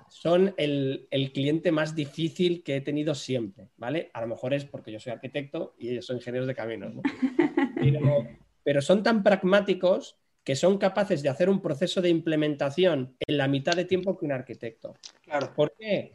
son 0.09 0.55
el, 0.57 1.09
cliente 1.35 1.73
más 1.73 1.95
difícil 1.95 2.63
que 2.63 2.77
he 2.77 2.81
tenido 2.81 3.15
siempre, 3.15 3.69
¿vale? 3.77 4.11
A 4.13 4.21
lo 4.21 4.29
mejor 4.29 4.55
es 4.55 4.65
porque 4.65 4.93
yo 4.93 5.01
soy 5.01 5.13
arquitecto 5.13 5.75
y 5.79 5.91
ellos 5.91 6.07
son 6.07 6.17
ingenieros 6.17 6.47
de 6.47 6.55
caminos, 6.55 6.95
¿no? 6.95 7.03
Pero, 8.65 8.81
son 8.81 9.03
tan 9.03 9.25
pragmáticos 9.25 10.17
que 10.45 10.55
son 10.55 10.79
capaces 10.79 11.23
de 11.23 11.29
hacer 11.29 11.51
un 11.51 11.61
proceso 11.61 12.01
de 12.01 12.11
implementación 12.11 13.17
en 13.27 13.37
la 13.37 13.49
mitad 13.49 13.75
de 13.75 13.85
tiempo 13.85 14.17
que 14.17 14.25
un 14.25 14.33
arquitecto. 14.33 14.95
Claro. 15.23 15.53
¿Por 15.55 15.75
qué? 15.77 16.13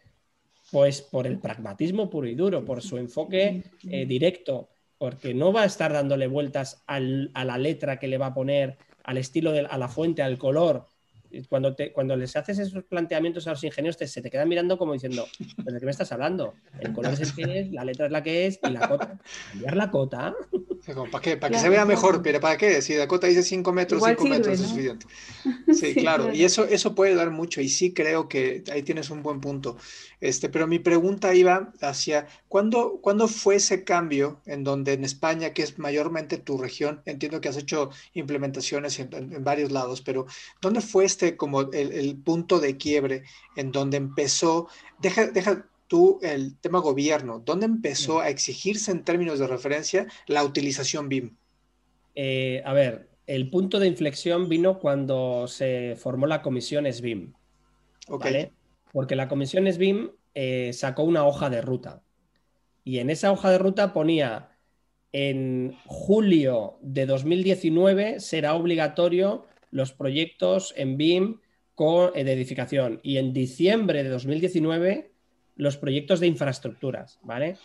Pues 0.71 1.01
por 1.01 1.27
el 1.27 1.39
pragmatismo 1.39 2.09
puro 2.09 2.27
y 2.27 2.35
duro, 2.35 2.63
por 2.63 2.81
su 2.81 2.97
enfoque 2.97 3.63
eh, 3.89 4.05
directo, 4.05 4.69
porque 4.97 5.33
no 5.33 5.53
va 5.53 5.63
a 5.63 5.65
estar 5.65 5.93
dándole 5.93 6.27
vueltas 6.27 6.83
a 6.87 6.99
la 6.99 7.57
letra 7.57 7.99
que 7.99 8.07
le 8.07 8.17
va 8.17 8.27
a 8.27 8.33
poner, 8.33 8.77
al 9.03 9.17
estilo, 9.17 9.51
de, 9.51 9.61
a 9.65 9.77
la 9.77 9.87
fuente, 9.87 10.21
al 10.21 10.37
color, 10.37 10.85
cuando, 11.49 11.75
te, 11.75 11.91
cuando 11.91 12.15
les 12.15 12.35
haces 12.35 12.59
esos 12.59 12.83
planteamientos 12.83 13.47
a 13.47 13.51
los 13.51 13.63
ingenieros, 13.63 13.97
se 13.97 14.21
te 14.21 14.29
quedan 14.29 14.49
mirando 14.49 14.77
como 14.77 14.93
diciendo, 14.93 15.27
¿de 15.57 15.79
qué 15.79 15.85
me 15.85 15.91
estás 15.91 16.11
hablando? 16.11 16.53
El 16.79 16.93
color 16.93 17.13
es 17.13 17.21
el 17.21 17.35
que 17.35 17.59
es, 17.59 17.71
la 17.71 17.83
letra 17.83 18.05
es 18.05 18.11
la 18.11 18.23
que 18.23 18.47
es, 18.47 18.59
y 18.63 18.69
la 18.69 18.87
cota, 18.87 19.19
cambiar 19.51 19.75
la 19.75 19.91
cota. 19.91 20.35
¿Para 21.11 21.21
qué? 21.21 21.37
Para 21.37 21.53
que 21.53 21.59
se 21.59 21.69
vea 21.69 21.85
mejor, 21.85 22.21
pero 22.21 22.39
¿para 22.39 22.57
qué? 22.57 22.81
Si 22.81 22.95
la 22.95 23.07
cota 23.07 23.27
dice 23.27 23.43
5 23.43 23.73
metros, 23.73 24.01
5 24.03 24.25
metros 24.25 24.59
es 24.59 24.67
suficiente. 24.67 25.05
Sí, 25.73 25.93
claro, 25.93 26.33
y 26.33 26.43
eso, 26.43 26.65
eso 26.65 26.95
puede 26.95 27.13
dar 27.13 27.29
mucho, 27.29 27.61
y 27.61 27.69
sí 27.69 27.93
creo 27.93 28.27
que 28.27 28.63
ahí 28.71 28.83
tienes 28.83 29.09
un 29.09 29.21
buen 29.21 29.39
punto. 29.41 29.77
Este, 30.19 30.49
pero 30.49 30.65
mi 30.65 30.79
pregunta 30.79 31.33
iba 31.35 31.73
hacia, 31.81 32.27
¿cuándo, 32.47 32.99
¿cuándo 33.01 33.27
fue 33.27 33.55
ese 33.55 33.83
cambio 33.83 34.41
en 34.45 34.63
donde 34.63 34.93
en 34.93 35.03
España, 35.03 35.53
que 35.53 35.61
es 35.63 35.77
mayormente 35.77 36.37
tu 36.37 36.57
región, 36.57 37.01
entiendo 37.05 37.39
que 37.41 37.49
has 37.49 37.57
hecho 37.57 37.91
implementaciones 38.13 38.99
en, 38.99 39.13
en 39.13 39.43
varios 39.43 39.71
lados, 39.71 40.01
pero 40.01 40.25
¿dónde 40.61 40.81
fue 40.81 41.05
este 41.05 41.16
como 41.37 41.61
el, 41.71 42.17
punto 42.23 42.59
de 42.59 42.77
quiebre 42.77 43.23
en 43.55 43.71
donde 43.71 43.97
empezó, 43.97 44.67
deja, 44.99 45.27
deja 45.27 45.67
tú 45.87 46.19
el 46.21 46.57
tema 46.57 46.79
gobierno, 46.79 47.41
¿dónde 47.43 47.65
empezó 47.65 48.19
a 48.19 48.29
exigirse 48.29 48.91
en 48.91 49.03
términos 49.03 49.39
de 49.39 49.47
referencia 49.47 50.07
la 50.27 50.43
utilización 50.43 51.09
BIM? 51.09 51.35
Eh, 52.15 52.61
a 52.65 52.73
ver, 52.73 53.09
el 53.25 53.49
punto 53.49 53.79
de 53.79 53.87
inflexión 53.87 54.49
vino 54.49 54.79
cuando 54.79 55.47
se 55.47 55.95
formó 55.97 56.27
la 56.27 56.41
comisión 56.41 56.91
SBIM. 56.91 57.33
¿vale? 58.07 58.51
Porque 58.91 59.15
la 59.15 59.27
comisión 59.27 59.71
SBIM 59.71 60.11
eh, 60.33 60.71
sacó 60.73 61.03
una 61.03 61.25
hoja 61.25 61.49
de 61.49 61.61
ruta. 61.61 62.01
Y 62.83 62.99
en 62.99 63.09
esa 63.09 63.31
hoja 63.31 63.51
de 63.51 63.57
ruta 63.57 63.93
ponía 63.93 64.49
en 65.11 65.77
julio 65.85 66.77
de 66.81 67.05
2019 67.05 68.19
será 68.19 68.53
obligatorio 68.53 69.45
los 69.71 69.93
proyectos 69.93 70.73
en 70.77 70.97
BIM 70.97 71.39
con, 71.75 72.11
eh, 72.15 72.23
de 72.23 72.33
edificación 72.33 72.99
y 73.03 73.17
en 73.17 73.33
diciembre 73.33 74.03
de 74.03 74.09
2019 74.09 75.11
los 75.55 75.77
proyectos 75.77 76.19
de 76.19 76.27
infraestructuras, 76.27 77.19
¿vale? 77.23 77.57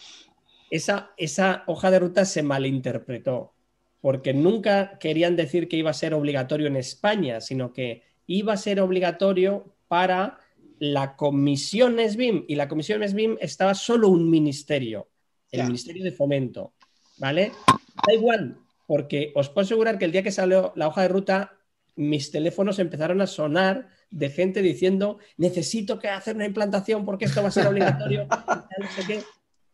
Esa, 0.71 1.13
esa 1.17 1.65
hoja 1.67 1.91
de 1.91 1.99
ruta 1.99 2.25
se 2.25 2.43
malinterpretó 2.43 3.53
porque 4.01 4.35
nunca 4.35 4.99
querían 4.99 5.37
decir 5.37 5.69
que 5.69 5.77
iba 5.77 5.91
a 5.91 5.95
ser 5.95 6.15
obligatorio 6.15 6.67
en 6.67 6.77
España, 6.77 7.41
sino 7.41 7.73
que 7.73 8.03
iba 8.27 8.55
a 8.55 8.57
ser 8.57 8.81
obligatorio 8.81 9.77
para 9.87 10.39
la 10.79 11.15
comisión 11.15 11.99
SBIM 11.99 12.45
y 12.49 12.57
la 12.57 12.67
comisión 12.67 13.07
SBIM 13.07 13.37
estaba 13.41 13.75
solo 13.75 14.09
un 14.09 14.29
ministerio, 14.29 15.09
el 15.53 15.67
Ministerio 15.67 16.03
de 16.03 16.11
Fomento. 16.11 16.73
¿vale? 17.23 17.53
Da 18.07 18.13
igual, 18.13 18.59
porque 18.87 19.33
os 19.35 19.49
puedo 19.49 19.65
asegurar 19.65 19.99
que 19.99 20.05
el 20.05 20.13
día 20.13 20.25
que 20.25 20.33
salió 20.33 20.73
la 20.75 20.89
hoja 20.89 21.03
de 21.03 21.09
ruta, 21.09 21.59
mis 21.97 22.31
teléfonos 22.31 22.79
empezaron 22.79 23.21
a 23.21 23.27
sonar 23.27 23.89
de 24.11 24.31
gente 24.31 24.63
diciendo, 24.63 25.19
necesito 25.37 25.99
que 25.99 26.09
hacer 26.09 26.37
una 26.37 26.47
implantación 26.47 27.05
porque 27.05 27.27
esto 27.27 27.43
va 27.43 27.49
a 27.49 27.53
ser 27.53 27.67
obligatorio. 27.67 28.27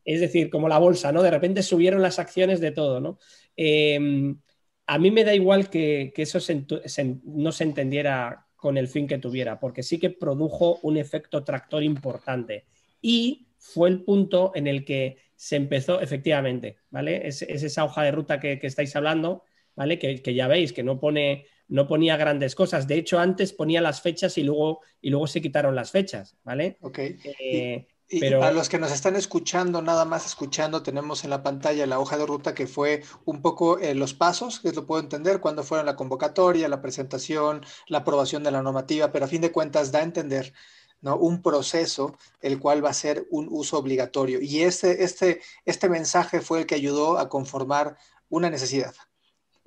Es 0.04 0.20
decir, 0.22 0.48
como 0.48 0.70
la 0.70 0.78
bolsa, 0.78 1.12
¿no? 1.12 1.22
De 1.22 1.30
repente 1.30 1.62
subieron 1.62 2.00
las 2.00 2.18
acciones 2.18 2.60
de 2.60 2.70
todo, 2.70 2.98
¿no? 2.98 3.18
Em, 3.54 4.40
a 4.86 4.98
mí 4.98 5.10
me 5.10 5.22
da 5.22 5.34
igual 5.34 5.68
que, 5.68 6.14
eso 6.16 6.38
no 7.24 7.52
se 7.52 7.64
entendiera 7.64 8.46
con 8.56 8.78
el 8.78 8.88
fin 8.88 9.06
que 9.06 9.18
tuviera, 9.18 9.60
porque 9.60 9.82
sí 9.82 9.98
que 9.98 10.08
produjo 10.08 10.78
un 10.82 10.96
efecto 10.96 11.44
tractor 11.44 11.82
importante. 11.82 12.64
Y 13.02 13.48
fue 13.58 13.90
el 13.90 14.02
punto 14.02 14.52
en 14.54 14.66
el 14.66 14.84
que 14.84 15.18
se 15.36 15.56
empezó, 15.56 16.00
efectivamente, 16.00 16.78
¿vale? 16.90 17.28
Es, 17.28 17.42
esa 17.42 17.84
hoja 17.84 18.02
de 18.02 18.10
ruta 18.10 18.40
que, 18.40 18.58
estáis 18.62 18.96
hablando, 18.96 19.44
¿vale? 19.76 19.98
Que, 19.98 20.34
ya 20.34 20.48
veis 20.48 20.72
que 20.72 20.82
no, 20.82 20.98
pone, 20.98 21.44
no 21.68 21.86
ponía 21.86 22.16
grandes 22.16 22.54
cosas. 22.54 22.86
De 22.86 22.96
hecho, 22.96 23.18
antes 23.18 23.52
ponía 23.52 23.80
las 23.80 24.00
fechas 24.00 24.38
y 24.38 24.42
luego, 24.42 24.80
y 25.00 25.10
luego 25.10 25.26
se 25.26 25.40
quitaron 25.40 25.74
las 25.74 25.90
fechas, 25.90 26.36
¿vale? 26.44 26.78
Ok. 26.80 26.98
Eh, 26.98 27.86
y, 28.10 28.20
pero... 28.20 28.40
para 28.40 28.52
los 28.52 28.70
que 28.70 28.78
nos 28.78 28.90
están 28.90 29.16
escuchando, 29.16 29.82
nada 29.82 30.06
más 30.06 30.24
escuchando, 30.24 30.82
tenemos 30.82 31.24
en 31.24 31.30
la 31.30 31.42
pantalla 31.42 31.86
la 31.86 32.00
hoja 32.00 32.16
de 32.16 32.24
ruta 32.24 32.54
que 32.54 32.66
fue 32.66 33.02
un 33.26 33.42
poco 33.42 33.78
eh, 33.78 33.94
los 33.94 34.14
pasos, 34.14 34.60
que 34.60 34.72
lo 34.72 34.86
puedo 34.86 35.02
entender, 35.02 35.40
cuando 35.40 35.62
fueron 35.62 35.84
la 35.84 35.96
convocatoria, 35.96 36.68
la 36.68 36.80
presentación, 36.80 37.64
la 37.86 37.98
aprobación 37.98 38.42
de 38.42 38.50
la 38.50 38.62
normativa, 38.62 39.12
pero 39.12 39.26
a 39.26 39.28
fin 39.28 39.42
de 39.42 39.52
cuentas 39.52 39.92
da 39.92 39.98
a 39.98 40.04
entender 40.04 40.54
¿no? 41.02 41.18
un 41.18 41.42
proceso 41.42 42.16
el 42.40 42.58
cual 42.58 42.82
va 42.82 42.90
a 42.90 42.94
ser 42.94 43.26
un 43.30 43.46
uso 43.50 43.76
obligatorio. 43.76 44.40
Y 44.40 44.62
este, 44.62 45.04
este, 45.04 45.42
este 45.66 45.90
mensaje 45.90 46.40
fue 46.40 46.60
el 46.60 46.66
que 46.66 46.76
ayudó 46.76 47.18
a 47.18 47.28
conformar 47.28 47.98
una 48.30 48.48
necesidad. 48.48 48.94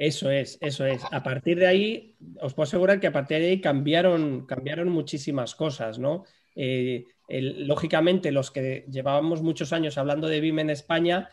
Eso 0.02 0.32
es, 0.32 0.58
eso 0.62 0.84
es. 0.88 1.04
A 1.12 1.22
partir 1.22 1.60
de 1.60 1.68
ahí, 1.68 2.16
os 2.42 2.56
puedo 2.56 2.64
asegurar 2.64 3.00
que 3.00 3.06
a 3.06 3.12
partir 3.12 3.38
de 3.38 3.50
ahí 3.50 3.62
cambiaron, 3.62 4.48
cambiaron 4.48 4.90
muchísimas 4.90 5.54
cosas, 5.54 6.00
¿no? 6.00 6.24
Eh, 6.56 7.06
lógicamente, 7.30 8.32
los 8.32 8.50
que 8.50 8.84
llevábamos 8.90 9.44
muchos 9.44 9.72
años 9.74 10.00
hablando 10.00 10.28
de 10.28 10.40
BIM 10.40 10.58
en 10.58 10.70
España, 10.72 11.30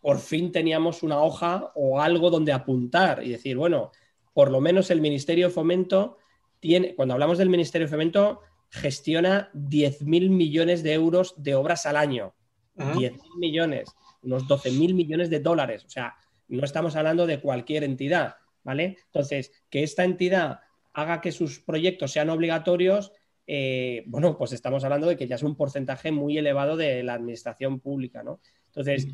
por 0.00 0.20
fin 0.20 0.52
teníamos 0.52 1.02
una 1.02 1.20
hoja 1.20 1.72
o 1.74 2.00
algo 2.00 2.30
donde 2.30 2.52
apuntar 2.52 3.24
y 3.24 3.30
decir, 3.30 3.56
bueno, 3.56 3.90
por 4.32 4.52
lo 4.52 4.60
menos 4.60 4.92
el 4.92 5.00
Ministerio 5.00 5.48
de 5.48 5.52
Fomento 5.52 6.18
tiene, 6.60 6.94
cuando 6.94 7.14
hablamos 7.14 7.38
del 7.38 7.50
Ministerio 7.50 7.88
de 7.88 7.90
Fomento, 7.90 8.40
gestiona 8.70 9.50
10.000 9.52 10.30
millones 10.30 10.84
de 10.84 10.92
euros 10.92 11.34
de 11.38 11.56
obras 11.56 11.86
al 11.86 11.96
año. 11.96 12.36
10.000 12.76 13.20
millones, 13.36 13.92
unos 14.22 14.44
12.000 14.44 14.94
millones 14.94 15.28
de 15.28 15.40
dólares. 15.40 15.84
O 15.84 15.90
sea, 15.90 16.14
no 16.48 16.64
estamos 16.64 16.96
hablando 16.96 17.26
de 17.26 17.40
cualquier 17.40 17.84
entidad, 17.84 18.36
¿vale? 18.62 18.98
Entonces, 19.06 19.52
que 19.70 19.82
esta 19.82 20.04
entidad 20.04 20.60
haga 20.92 21.20
que 21.20 21.32
sus 21.32 21.60
proyectos 21.60 22.12
sean 22.12 22.30
obligatorios, 22.30 23.12
eh, 23.46 24.02
bueno, 24.06 24.36
pues 24.36 24.52
estamos 24.52 24.84
hablando 24.84 25.06
de 25.06 25.16
que 25.16 25.26
ya 25.26 25.36
es 25.36 25.42
un 25.42 25.56
porcentaje 25.56 26.10
muy 26.10 26.38
elevado 26.38 26.76
de 26.76 27.02
la 27.02 27.14
administración 27.14 27.80
pública, 27.80 28.22
¿no? 28.22 28.40
Entonces, 28.66 29.08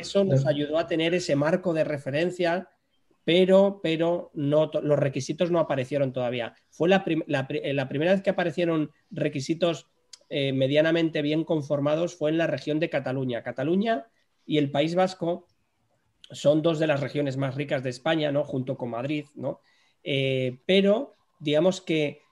eso 0.00 0.24
nos 0.24 0.46
ayudó 0.46 0.78
a 0.78 0.86
tener 0.86 1.14
ese 1.14 1.36
marco 1.36 1.72
de 1.72 1.84
referencia 1.84 2.68
pero, 3.24 3.80
pero 3.82 4.30
no, 4.34 4.70
los 4.82 4.98
requisitos 4.98 5.50
no 5.50 5.58
aparecieron 5.58 6.12
todavía. 6.12 6.54
Fue 6.70 6.88
la, 6.88 7.04
la, 7.26 7.88
primera 7.88 8.12
vez 8.12 8.22
que 8.22 8.30
aparecieron 8.30 8.90
requisitos 9.10 9.88
eh, 10.28 10.52
medianamente 10.52 11.22
bien 11.22 11.44
conformados 11.44 12.16
fue 12.16 12.30
en 12.30 12.38
la 12.38 12.46
región 12.46 12.80
de 12.80 12.90
Cataluña. 12.90 13.42
Cataluña 13.42 14.06
y 14.44 14.58
el 14.58 14.70
País 14.70 14.94
Vasco 14.94 15.46
son 16.34 16.62
dos 16.62 16.78
de 16.78 16.86
las 16.86 17.00
regiones 17.00 17.36
más 17.36 17.54
ricas 17.54 17.82
de 17.82 17.90
España, 17.90 18.30
¿no? 18.32 18.44
Junto 18.44 18.76
con 18.76 18.90
Madrid, 18.90 19.26
¿no? 19.34 19.60
Eh, 20.02 20.58
pero 20.66 21.16
digamos 21.38 21.80
que 21.80 22.22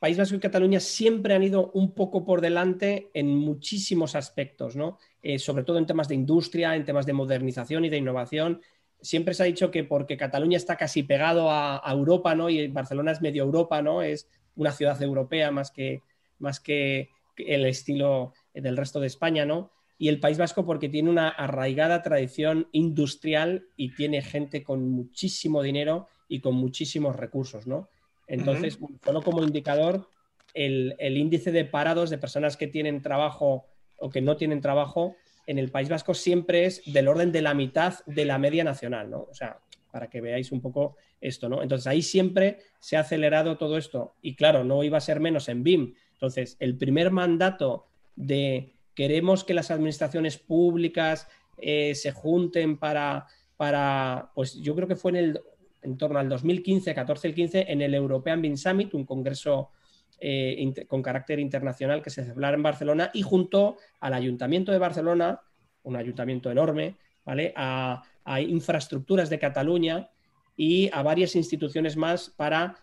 País 0.00 0.18
Vasco 0.18 0.36
y 0.36 0.40
Cataluña 0.40 0.80
siempre 0.80 1.34
han 1.34 1.42
ido 1.42 1.70
un 1.72 1.94
poco 1.94 2.24
por 2.24 2.40
delante 2.40 3.10
en 3.14 3.34
muchísimos 3.34 4.14
aspectos, 4.14 4.76
¿no? 4.76 4.98
Eh, 5.22 5.38
sobre 5.38 5.64
todo 5.64 5.78
en 5.78 5.86
temas 5.86 6.08
de 6.08 6.14
industria, 6.14 6.76
en 6.76 6.84
temas 6.84 7.06
de 7.06 7.14
modernización 7.14 7.84
y 7.84 7.88
de 7.88 7.96
innovación, 7.96 8.60
siempre 9.00 9.34
se 9.34 9.42
ha 9.42 9.46
dicho 9.46 9.70
que 9.70 9.84
porque 9.84 10.16
Cataluña 10.16 10.56
está 10.56 10.76
casi 10.76 11.02
pegado 11.02 11.50
a, 11.50 11.82
Europa, 11.90 12.34
¿no? 12.34 12.50
Y 12.50 12.68
Barcelona 12.68 13.12
es 13.12 13.22
medio 13.22 13.44
Europa, 13.44 13.80
¿no? 13.82 14.02
Es 14.02 14.28
una 14.54 14.72
ciudad 14.72 15.00
europea 15.02 15.50
más 15.50 15.70
que, 15.70 16.02
más 16.38 16.60
que 16.60 17.10
el 17.36 17.66
estilo 17.66 18.32
del 18.52 18.76
resto 18.76 19.00
de 19.00 19.06
España, 19.06 19.44
¿no? 19.44 19.72
Y 19.98 20.08
el 20.08 20.20
País 20.20 20.38
Vasco 20.38 20.66
porque 20.66 20.88
tiene 20.88 21.10
una 21.10 21.28
arraigada 21.28 22.02
tradición 22.02 22.68
industrial 22.72 23.66
y 23.76 23.94
tiene 23.94 24.22
gente 24.22 24.62
con 24.62 24.88
muchísimo 24.90 25.62
dinero 25.62 26.08
y 26.28 26.40
con 26.40 26.54
muchísimos 26.54 27.16
recursos, 27.16 27.66
¿no? 27.66 27.88
Entonces, 28.26 28.78
solo 29.04 29.22
como 29.22 29.42
indicador, 29.42 30.08
el, 30.52 30.96
el 30.98 31.16
índice 31.16 31.52
de 31.52 31.64
parados 31.64 32.10
de 32.10 32.18
personas 32.18 32.56
que 32.56 32.66
tienen 32.66 33.00
trabajo 33.02 33.66
o 33.98 34.10
que 34.10 34.20
no 34.20 34.36
tienen 34.36 34.60
trabajo 34.60 35.16
en 35.46 35.58
el 35.58 35.70
País 35.70 35.88
Vasco 35.88 36.12
siempre 36.12 36.64
es 36.64 36.82
del 36.86 37.08
orden 37.08 37.32
de 37.32 37.42
la 37.42 37.54
mitad 37.54 37.94
de 38.04 38.24
la 38.24 38.38
media 38.38 38.64
nacional, 38.64 39.10
¿no? 39.10 39.26
O 39.30 39.34
sea, 39.34 39.60
para 39.90 40.10
que 40.10 40.20
veáis 40.20 40.52
un 40.52 40.60
poco 40.60 40.96
esto, 41.20 41.48
¿no? 41.48 41.62
Entonces 41.62 41.86
ahí 41.86 42.02
siempre 42.02 42.58
se 42.80 42.96
ha 42.96 43.00
acelerado 43.00 43.56
todo 43.56 43.78
esto 43.78 44.14
y 44.20 44.34
claro, 44.34 44.64
no 44.64 44.82
iba 44.84 44.98
a 44.98 45.00
ser 45.00 45.20
menos 45.20 45.48
en 45.48 45.62
BIM. 45.62 45.94
Entonces, 46.12 46.56
el 46.60 46.76
primer 46.76 47.10
mandato 47.10 47.86
de 48.14 48.74
queremos 48.96 49.44
que 49.44 49.54
las 49.54 49.70
administraciones 49.70 50.38
públicas 50.38 51.28
eh, 51.58 51.94
se 51.94 52.10
junten 52.10 52.78
para, 52.78 53.26
para, 53.56 54.32
pues 54.34 54.54
yo 54.54 54.74
creo 54.74 54.88
que 54.88 54.96
fue 54.96 55.12
en, 55.12 55.16
el, 55.16 55.40
en 55.82 55.96
torno 55.96 56.18
al 56.18 56.28
2015, 56.28 56.94
14 56.94 57.28
el 57.28 57.34
15, 57.34 57.66
en 57.68 57.82
el 57.82 57.94
European 57.94 58.42
BIM 58.42 58.56
Summit, 58.56 58.94
un 58.94 59.04
congreso 59.04 59.70
eh, 60.18 60.72
con 60.88 61.02
carácter 61.02 61.38
internacional 61.38 62.02
que 62.02 62.10
se 62.10 62.24
celebra 62.24 62.54
en 62.54 62.62
Barcelona 62.62 63.10
y 63.12 63.20
junto 63.22 63.76
al 64.00 64.14
Ayuntamiento 64.14 64.72
de 64.72 64.78
Barcelona, 64.78 65.42
un 65.82 65.94
ayuntamiento 65.94 66.50
enorme, 66.50 66.96
¿vale? 67.24 67.52
A, 67.54 68.02
infraestructuras 68.40 69.30
de 69.30 69.38
Cataluña 69.38 70.10
y 70.56 70.90
a 70.92 71.04
varias 71.04 71.36
instituciones 71.36 71.96
más 71.96 72.28
para 72.28 72.74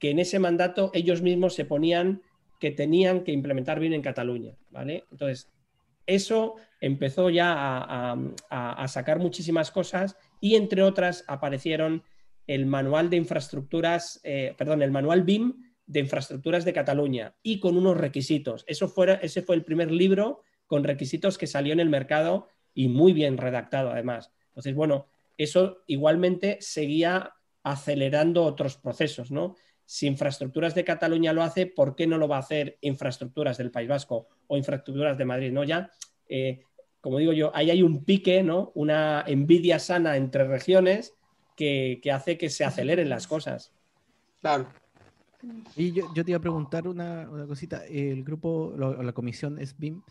que 0.00 0.10
en 0.10 0.18
ese 0.18 0.40
mandato 0.40 0.90
ellos 0.92 1.22
mismos 1.22 1.54
se 1.54 1.64
ponían 1.64 2.22
que 2.58 2.72
tenían 2.72 3.22
que 3.22 3.30
implementar 3.30 3.78
bien 3.78 3.92
en 3.92 4.02
Cataluña, 4.02 4.56
¿vale? 4.70 5.04
Entonces, 5.12 5.52
eso 6.08 6.56
empezó 6.80 7.28
ya 7.28 7.54
a, 8.50 8.88
sacar 8.88 9.18
muchísimas 9.18 9.70
cosas 9.70 10.16
y 10.40 10.56
entre 10.56 10.82
otras 10.82 11.24
aparecieron 11.28 12.02
el 12.46 12.64
manual 12.64 13.10
de 13.10 13.18
infraestructuras, 13.18 14.20
eh, 14.24 14.54
perdón, 14.56 14.80
el 14.82 14.90
manual 14.90 15.22
BIM 15.22 15.54
de 15.86 16.00
infraestructuras 16.00 16.64
de 16.64 16.72
Cataluña 16.72 17.36
y 17.42 17.60
con 17.60 17.76
unos 17.76 17.98
requisitos. 17.98 18.64
Eso 18.66 18.88
fuera, 18.88 19.14
ese 19.14 19.42
fue 19.42 19.54
el 19.54 19.64
primer 19.64 19.90
libro 19.90 20.42
con 20.66 20.82
requisitos 20.82 21.36
que 21.36 21.46
salió 21.46 21.74
en 21.74 21.80
el 21.80 21.90
mercado 21.90 22.48
y 22.72 22.88
muy 22.88 23.12
bien 23.12 23.36
redactado 23.36 23.90
además. 23.90 24.32
Entonces, 24.48 24.74
bueno, 24.74 25.08
eso 25.36 25.82
igualmente 25.86 26.56
seguía 26.60 27.34
acelerando 27.62 28.44
otros 28.44 28.78
procesos, 28.78 29.30
¿no? 29.30 29.56
Si 29.88 30.06
infraestructuras 30.06 30.74
de 30.74 30.84
Cataluña 30.84 31.32
lo 31.32 31.42
hace, 31.42 31.66
¿por 31.66 31.96
qué 31.96 32.06
no 32.06 32.18
lo 32.18 32.28
va 32.28 32.36
a 32.36 32.40
hacer 32.40 32.76
infraestructuras 32.82 33.56
del 33.56 33.70
País 33.70 33.88
Vasco 33.88 34.28
o 34.46 34.56
infraestructuras 34.58 35.16
de 35.16 35.24
Madrid? 35.24 35.50
¿no? 35.50 35.64
Ya, 35.64 35.90
eh, 36.28 36.60
como 37.00 37.16
digo 37.18 37.32
yo, 37.32 37.50
ahí 37.54 37.70
hay 37.70 37.82
un 37.82 38.04
pique, 38.04 38.42
¿no? 38.42 38.70
Una 38.74 39.24
envidia 39.26 39.78
sana 39.78 40.18
entre 40.18 40.44
regiones 40.44 41.14
que, 41.56 42.00
que 42.02 42.12
hace 42.12 42.36
que 42.36 42.50
se 42.50 42.66
aceleren 42.66 43.08
las 43.08 43.26
cosas. 43.26 43.72
Claro. 44.40 44.68
Y 45.76 45.92
yo, 45.92 46.12
te 46.12 46.30
iba 46.30 46.38
a 46.38 46.42
preguntar 46.42 46.88
una, 46.88 47.28
cosita. 47.46 47.84
El 47.86 48.24
grupo, 48.24 48.74
la 48.76 49.12
comisión 49.12 49.64
SBIM, 49.64 50.02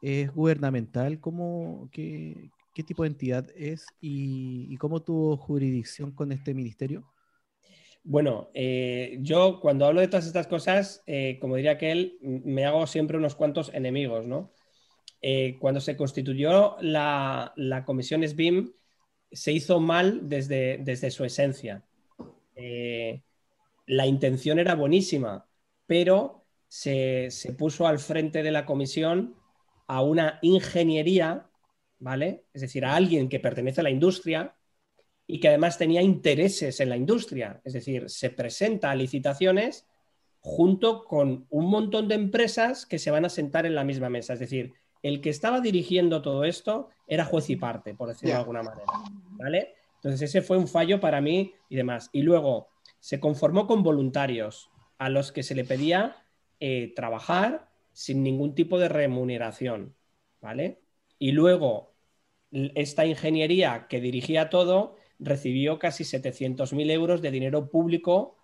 ¿es 0.00 0.32
gubernamental? 0.32 1.20
¿Cómo, 1.20 1.88
qué, 1.92 2.50
tipo 2.86 3.02
de 3.02 3.10
entidad 3.10 3.46
es 3.54 3.86
y, 4.00 4.74
cómo 4.78 5.00
tuvo 5.02 5.36
jurisdicción 5.36 6.12
con 6.12 6.32
este 6.32 6.54
ministerio? 6.54 7.04
Bueno, 8.02 8.50
eh, 8.54 9.18
yo 9.20 9.60
cuando 9.60 9.86
hablo 9.86 10.00
de 10.00 10.08
todas 10.08 10.26
estas 10.26 10.46
cosas, 10.46 11.02
eh, 11.06 11.38
como 11.40 11.56
diría 11.56 11.72
aquel, 11.72 12.18
me 12.22 12.64
hago 12.64 12.86
siempre 12.86 13.18
unos 13.18 13.34
cuantos 13.34 13.72
enemigos, 13.74 14.26
¿no? 14.26 14.52
eh, 15.22 15.58
cuando 15.60 15.80
se 15.80 15.96
constituyó 15.96 16.76
la, 16.80 17.52
comisión 17.86 18.26
SBIM, 18.26 18.72
se 19.30 19.52
hizo 19.52 19.80
mal 19.80 20.28
desde, 20.28 20.78
desde 20.78 21.10
su 21.10 21.24
esencia. 21.24 21.84
La 23.86 24.06
intención 24.06 24.58
era 24.58 24.74
buenísima, 24.74 25.46
pero 25.86 26.46
se, 26.68 27.28
puso 27.58 27.86
al 27.86 27.98
frente 27.98 28.42
de 28.42 28.52
la 28.52 28.64
comisión 28.64 29.34
a 29.88 30.02
una 30.02 30.38
ingeniería, 30.42 31.50
¿vale? 31.98 32.44
Es 32.52 32.62
decir, 32.62 32.84
a 32.84 32.94
alguien 32.94 33.28
que 33.28 33.40
pertenece 33.40 33.80
a 33.80 33.84
la 33.84 33.90
industria 33.90 34.54
y 35.30 35.38
que 35.38 35.48
además 35.48 35.78
tenía 35.78 36.02
intereses 36.02 36.80
en 36.80 36.88
la 36.88 36.96
industria. 36.96 37.60
Es 37.64 37.72
decir, 37.72 38.10
se 38.10 38.30
presenta 38.30 38.90
a 38.90 38.96
licitaciones 38.96 39.86
junto 40.40 41.04
con 41.04 41.46
un 41.50 41.70
montón 41.70 42.08
de 42.08 42.16
empresas 42.16 42.84
que 42.84 42.98
se 42.98 43.12
van 43.12 43.24
a 43.24 43.28
sentar 43.28 43.64
en 43.64 43.76
la 43.76 43.84
misma 43.84 44.10
mesa. 44.10 44.32
Es 44.32 44.40
decir, 44.40 44.72
el 45.04 45.20
que 45.20 45.30
estaba 45.30 45.60
dirigiendo 45.60 46.20
todo 46.20 46.44
esto 46.44 46.88
era 47.06 47.24
juez 47.24 47.48
y 47.48 47.54
parte, 47.54 47.94
por 47.94 48.08
decirlo 48.08 48.34
de 48.34 48.40
alguna 48.40 48.64
manera. 48.64 48.86
¿Vale? 49.38 49.74
Entonces 49.96 50.22
ese 50.22 50.42
fue 50.42 50.56
un 50.56 50.66
fallo 50.66 50.98
para 50.98 51.20
mí 51.20 51.54
y 51.68 51.76
demás. 51.76 52.10
Y 52.12 52.22
luego 52.22 52.68
se 52.98 53.20
conformó 53.20 53.68
con 53.68 53.84
voluntarios 53.84 54.68
a 54.98 55.10
los 55.10 55.30
que 55.30 55.44
se 55.44 55.54
le 55.54 55.64
pedía 55.64 56.24
eh, 56.58 56.92
trabajar 56.96 57.70
sin 57.92 58.24
ningún 58.24 58.56
tipo 58.56 58.80
de 58.80 58.88
remuneración. 58.88 59.94
¿Vale? 60.40 60.80
Y 61.20 61.32
luego 61.32 61.92
esta 62.50 63.06
ingeniería 63.06 63.86
que 63.88 64.00
dirigía 64.00 64.50
todo 64.50 64.96
recibió 65.20 65.78
casi 65.78 66.04
700.000 66.04 66.90
euros 66.90 67.22
de 67.22 67.30
dinero 67.30 67.70
público 67.70 68.36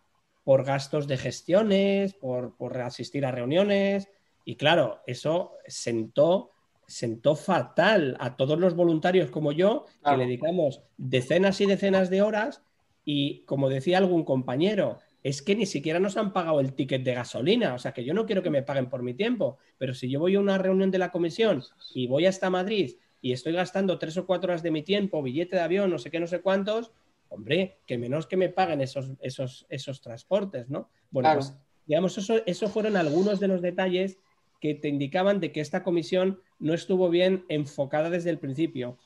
por 0.44 0.64
gastos 0.64 1.08
de 1.08 1.16
gestiones, 1.16 2.14
por, 2.14 2.56
por 2.56 2.80
asistir 2.80 3.26
a 3.26 3.32
reuniones, 3.32 4.08
y 4.44 4.54
claro, 4.54 5.00
eso 5.06 5.54
sentó, 5.66 6.52
sentó 6.86 7.34
fatal 7.34 8.16
a 8.20 8.36
todos 8.36 8.58
los 8.58 8.76
voluntarios 8.76 9.30
como 9.30 9.50
yo, 9.50 9.86
que 10.04 10.16
le 10.16 10.24
dedicamos 10.24 10.82
decenas 10.96 11.60
y 11.60 11.66
decenas 11.66 12.10
de 12.10 12.22
horas. 12.22 12.62
Y 13.04 13.40
como 13.40 13.68
decía 13.68 13.98
algún 13.98 14.24
compañero, 14.24 15.00
es 15.24 15.42
que 15.42 15.56
ni 15.56 15.66
siquiera 15.66 15.98
nos 15.98 16.16
han 16.16 16.32
pagado 16.32 16.60
el 16.60 16.74
ticket 16.74 17.02
de 17.02 17.14
gasolina, 17.14 17.74
o 17.74 17.78
sea 17.78 17.92
que 17.92 18.04
yo 18.04 18.14
no 18.14 18.24
quiero 18.24 18.44
que 18.44 18.50
me 18.50 18.62
paguen 18.62 18.88
por 18.88 19.02
mi 19.02 19.14
tiempo, 19.14 19.58
pero 19.78 19.94
si 19.94 20.08
yo 20.08 20.20
voy 20.20 20.36
a 20.36 20.40
una 20.40 20.58
reunión 20.58 20.92
de 20.92 20.98
la 20.98 21.10
comisión 21.10 21.64
y 21.92 22.06
voy 22.06 22.26
hasta 22.26 22.48
Madrid 22.48 22.94
y 23.26 23.32
estoy 23.32 23.54
gastando 23.54 23.98
tres 23.98 24.16
o 24.18 24.24
cuatro 24.24 24.52
horas 24.52 24.62
de 24.62 24.70
mi 24.70 24.82
tiempo, 24.82 25.20
billete 25.20 25.56
de 25.56 25.62
avión, 25.62 25.90
no 25.90 25.98
sé 25.98 26.12
qué, 26.12 26.20
no 26.20 26.28
sé 26.28 26.42
cuántos, 26.42 26.92
hombre, 27.28 27.80
que 27.84 27.98
menos 27.98 28.28
que 28.28 28.36
me 28.36 28.50
paguen 28.50 28.80
esos, 28.80 29.14
esos, 29.20 29.66
esos 29.68 30.00
transportes, 30.00 30.68
¿no? 30.70 30.90
Bueno, 31.10 31.34
pues 31.34 31.52
digamos, 31.86 32.16
eso, 32.18 32.36
eso 32.46 32.68
fueron 32.68 32.96
algunos 32.96 33.40
de 33.40 33.48
los 33.48 33.62
detalles 33.62 34.20
que 34.60 34.74
te 34.74 34.86
indicaban 34.86 35.40
de 35.40 35.50
que 35.50 35.60
esta 35.60 35.82
comisión 35.82 36.40
no 36.60 36.72
estuvo 36.72 37.10
bien 37.10 37.44
enfocada 37.48 38.10
desde 38.10 38.30
el 38.30 38.38
principio. 38.38 38.96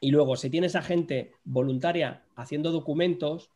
Y 0.00 0.10
luego, 0.10 0.34
si 0.34 0.50
tienes 0.50 0.74
a 0.74 0.82
gente 0.82 1.30
voluntaria 1.44 2.24
haciendo 2.34 2.72
documentos, 2.72 3.52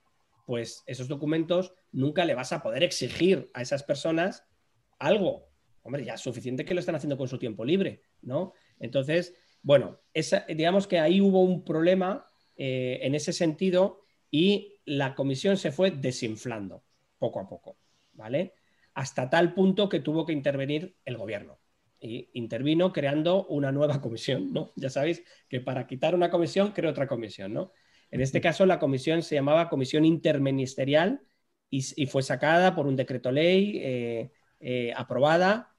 pues 0.47 0.85
esos 0.87 1.09
documentos 1.09 1.75
nunca 1.91 2.25
le 2.25 2.37
vas 2.37 2.53
a 2.53 2.63
poder 2.63 2.85
exigir 2.85 3.51
a 3.55 3.63
esas 3.63 3.83
personas 3.83 4.47
algo. 5.01 5.49
Hombre, 5.83 6.05
ya 6.05 6.15
es 6.15 6.21
suficiente 6.21 6.65
que 6.65 6.75
lo 6.75 6.81
están 6.81 6.95
haciendo 6.95 7.19
con 7.19 7.27
su 7.27 7.39
tiempo 7.39 7.65
libre, 7.65 8.03
¿no? 8.23 8.53
Entonces, 8.79 9.35
bueno, 9.67 9.99
digamos 10.49 10.87
que 10.87 11.01
ahí 11.01 11.21
hubo 11.21 11.43
un 11.43 11.65
problema 11.65 12.31
eh, 12.55 13.01
en 13.03 13.15
ese 13.17 13.33
sentido 13.33 14.03
y 14.31 14.81
la 14.85 15.15
comisión 15.17 15.57
se 15.57 15.73
fue 15.73 15.91
desinflando 15.91 16.85
poco 17.19 17.41
a 17.41 17.49
poco, 17.49 17.79
¿vale? 18.13 18.55
hasta 18.97 19.29
tal 19.29 19.53
punto 19.53 19.91
que 19.91 20.01
tuvo 20.01 20.25
que 20.25 20.33
intervenir 20.33 20.97
el 21.05 21.19
gobierno. 21.19 21.61
Y 22.01 22.31
intervino 22.33 22.93
creando 22.93 23.47
una 23.47 23.71
nueva 23.71 24.01
comisión, 24.03 24.53
¿no? 24.53 24.73
Ya 24.75 24.91
sabéis 24.91 25.23
que 25.49 25.61
para 25.61 25.87
quitar 25.87 26.15
una 26.15 26.31
comisión, 26.31 26.73
crea 26.73 26.91
otra 26.91 27.07
comisión, 27.07 27.53
¿no? 27.53 27.73
En 28.11 28.23
este 28.23 28.41
caso, 28.41 28.65
la 28.65 28.79
comisión 28.79 29.23
se 29.23 29.35
llamaba 29.35 29.69
Comisión 29.69 30.05
Interministerial 30.05 31.21
y, 31.69 31.83
fue 32.07 32.23
sacada 32.23 32.75
por 32.75 32.87
un 32.87 32.97
decreto 32.97 33.33
ley 33.33 33.79
eh, 33.83 34.31
eh, 34.61 34.93
aprobada, 34.97 35.76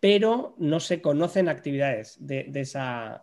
pero 0.00 0.54
no 0.58 0.80
se 0.80 1.02
conocen 1.02 1.48
actividades 1.48 2.16
de, 2.18 2.50
esa, 2.54 3.22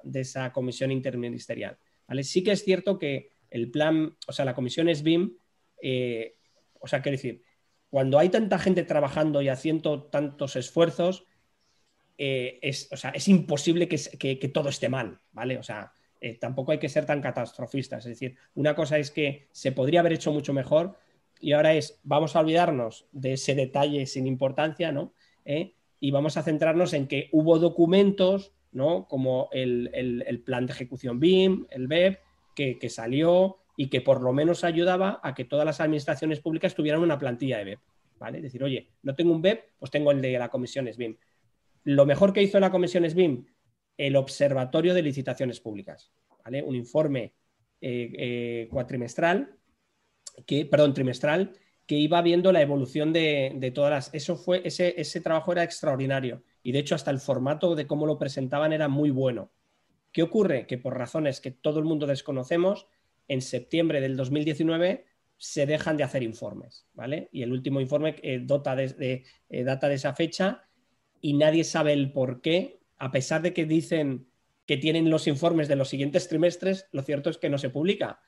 comisión 0.54 0.92
interministerial. 0.92 1.78
¿vale? 2.08 2.24
Sí 2.24 2.44
que 2.44 2.52
es 2.52 2.64
cierto 2.64 3.00
que 3.00 3.32
el 3.50 3.72
plan, 3.72 4.16
o 4.28 4.32
sea, 4.32 4.46
la 4.46 4.54
comisión 4.54 4.94
SBIM, 4.94 5.36
eh, 5.82 6.36
o 6.80 6.88
sea, 6.88 7.02
quiero 7.02 7.18
decir, 7.18 7.42
cuando 7.90 8.20
hay 8.20 8.30
tanta 8.30 8.60
gente 8.60 8.84
trabajando 8.84 9.42
y 9.42 9.50
haciendo 9.50 10.04
tantos 10.04 10.56
esfuerzos, 10.56 11.26
eh, 12.20 12.60
es, 12.62 12.90
es, 13.14 13.28
imposible 13.28 13.88
que, 13.88 14.52
todo 14.54 14.70
esté 14.70 14.90
mal, 14.90 15.20
¿vale? 15.32 15.58
O 15.58 15.64
sea, 15.64 15.92
eh, 16.20 16.36
tampoco 16.36 16.72
hay 16.72 16.80
que 16.80 16.90
ser 16.90 17.06
tan 17.06 17.22
catastrofistas. 17.22 18.06
Es 18.06 18.10
decir, 18.10 18.38
una 18.54 18.76
cosa 18.76 18.98
es 19.00 19.10
que 19.10 19.48
se 19.52 19.72
podría 19.72 20.02
haber 20.02 20.14
hecho 20.14 20.32
mucho 20.32 20.54
mejor 20.54 20.98
y 21.40 21.54
ahora 21.54 21.74
es, 21.74 22.00
vamos 22.04 22.36
a 22.36 22.40
olvidarnos 22.40 23.08
de 23.12 23.34
ese 23.34 23.56
detalle 23.56 24.06
sin 24.06 24.28
importancia, 24.28 24.92
¿no? 24.92 25.14
Y 26.00 26.12
vamos 26.12 26.38
a 26.38 26.44
centrarnos 26.44 26.94
en 26.94 27.08
que 27.08 27.30
hubo 27.32 27.60
documentos, 27.60 28.54
¿no? 28.72 29.08
Como 29.08 29.50
el, 29.52 30.44
plan 30.46 30.66
de 30.66 30.74
ejecución 30.74 31.20
BIM, 31.20 31.66
el 31.70 31.88
BEP, 31.88 32.20
que, 32.56 32.78
que 32.80 32.90
salió 32.90 33.58
y 33.76 33.90
que 33.90 34.02
por 34.02 34.22
lo 34.22 34.34
menos 34.34 34.64
ayudaba 34.64 35.20
a 35.24 35.34
que 35.36 35.46
todas 35.46 35.66
las 35.66 35.80
administraciones 35.80 36.40
públicas 36.40 36.76
tuvieran 36.76 37.02
una 37.02 37.20
plantilla 37.20 37.60
de 37.60 37.64
BEP. 37.64 37.80
¿vale? 38.20 38.38
Es 38.38 38.44
decir, 38.44 38.64
oye, 38.64 38.90
no 39.04 39.16
tengo 39.16 39.32
un 39.32 39.42
BEP, 39.42 39.64
pues 39.80 39.92
tengo 39.92 40.12
el 40.12 40.22
de 40.22 40.38
la 40.38 40.50
comisión 40.50 40.92
SBIM. 40.92 41.18
Lo 41.84 42.06
mejor 42.06 42.34
que 42.34 42.42
hizo 42.42 42.60
la 42.60 42.72
comisión 42.72 43.10
SBIM, 43.10 43.46
el 43.98 44.16
Observatorio 44.16 44.94
de 44.94 45.02
Licitaciones 45.02 45.60
Públicas, 45.60 46.12
¿vale? 46.44 46.62
Un 46.62 46.76
informe 46.76 47.34
eh, 47.82 48.12
eh, 48.18 48.68
cuatrimestral, 48.72 49.56
que, 50.46 50.66
perdón, 50.66 50.94
trimestral, 50.94 51.54
que 51.88 51.96
iba 51.96 52.22
viendo 52.22 52.52
la 52.52 52.62
evolución 52.62 53.14
de, 53.14 53.72
todas 53.74 53.90
las... 53.90 54.14
Eso 54.14 54.36
fue, 54.36 54.62
ese, 54.66 54.94
ese 55.00 55.22
trabajo 55.22 55.54
era 55.54 55.64
extraordinario 55.64 56.44
y 56.62 56.74
de 56.74 56.80
hecho 56.80 56.96
hasta 56.96 57.12
el 57.12 57.20
formato 57.20 57.76
de 57.76 57.88
cómo 57.88 58.06
lo 58.06 58.20
presentaban 58.20 58.74
era 58.74 58.90
muy 58.90 59.10
bueno. 59.10 59.52
¿Qué 60.12 60.22
ocurre? 60.22 60.68
Que 60.68 60.78
por 60.78 60.98
razones 60.98 61.40
que 61.40 61.52
todo 61.52 61.80
el 61.80 61.86
mundo 61.86 62.06
desconocemos, 62.06 62.88
en 63.28 63.42
septiembre 63.42 64.02
del 64.02 64.18
2019 64.18 65.06
se 65.38 65.66
dejan 65.66 65.98
de 65.98 66.04
hacer 66.04 66.24
informes, 66.24 66.88
¿vale? 66.94 67.30
Y 67.32 67.44
el 67.44 67.52
último 67.52 67.80
informe 67.80 68.16
eh, 68.22 68.46
eh, 69.50 69.64
data 69.64 69.88
de 69.90 69.96
esa 69.96 70.14
fecha 70.14 70.68
y 71.22 71.34
nadie 71.34 71.64
sabe 71.64 71.94
el 71.94 72.12
por 72.12 72.42
qué, 72.42 72.80
a 72.98 73.12
pesar 73.12 73.42
de 73.42 73.54
que 73.54 73.66
dicen 73.66 74.28
que 74.66 74.78
tienen 74.78 75.10
los 75.10 75.28
informes 75.28 75.68
de 75.68 75.76
los 75.76 75.90
siguientes 75.90 76.28
trimestres, 76.28 76.88
lo 76.92 77.02
cierto 77.02 77.30
es 77.30 77.38
que 77.38 77.50
no 77.50 77.58
se 77.58 77.70
publica. 77.70 78.20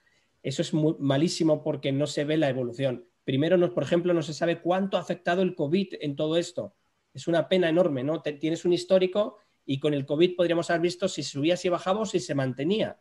Eso 0.43 0.61
es 0.61 0.73
malísimo 0.73 1.63
porque 1.63 1.91
no 1.91 2.07
se 2.07 2.23
ve 2.23 2.37
la 2.37 2.49
evolución. 2.49 3.05
Primero, 3.29 3.57
no, 3.57 3.71
por 3.75 3.83
ejemplo, 3.83 4.11
no 4.11 4.23
se 4.23 4.33
sabe 4.33 4.59
cuánto 4.59 4.97
ha 4.97 5.01
afectado 5.01 5.43
el 5.43 5.53
COVID 5.53 5.97
en 6.01 6.15
todo 6.15 6.35
esto. 6.35 6.73
Es 7.13 7.27
una 7.27 7.47
pena 7.47 7.69
enorme, 7.69 8.03
¿no? 8.03 8.23
tienes 8.23 8.65
un 8.65 8.73
histórico 8.73 9.37
y 9.67 9.79
con 9.79 9.93
el 9.93 10.07
COVID 10.07 10.35
podríamos 10.35 10.71
haber 10.71 10.81
visto 10.81 11.07
si 11.07 11.21
subía, 11.21 11.55
si 11.55 11.69
bajaba 11.69 11.99
o 11.99 12.05
si 12.07 12.19
se 12.19 12.33
mantenía. 12.33 12.97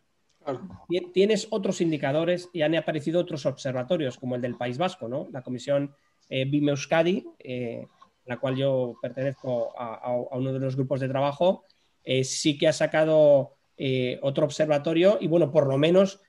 Tienes 1.14 1.46
otros 1.48 1.80
indicadores 1.80 2.50
y 2.52 2.60
han 2.60 2.74
aparecido 2.74 3.22
otros 3.22 3.46
observatorios, 3.46 4.18
como 4.18 4.34
el 4.34 4.42
del 4.42 4.58
País 4.58 4.76
Vasco, 4.76 5.08
¿no? 5.08 5.28
La 5.32 5.40
comisión 5.40 5.94
eh, 6.28 6.44
BIM 6.44 6.68
Euskadi, 6.68 7.26
eh, 7.38 7.86
la 8.26 8.36
cual 8.36 8.54
yo 8.54 8.96
pertenezco 9.00 9.72
a, 9.78 10.14
uno 10.32 10.52
de 10.52 10.58
los 10.58 10.76
grupos 10.76 11.00
de 11.00 11.08
trabajo, 11.08 11.64
eh, 12.04 12.22
sí 12.22 12.58
que 12.58 12.68
ha 12.68 12.74
sacado 12.74 13.54
eh, 13.78 14.18
otro 14.20 14.44
observatorio 14.44 15.16
y, 15.22 15.26
bueno, 15.26 15.50
por 15.50 15.66
lo 15.66 15.78
menos 15.78 16.20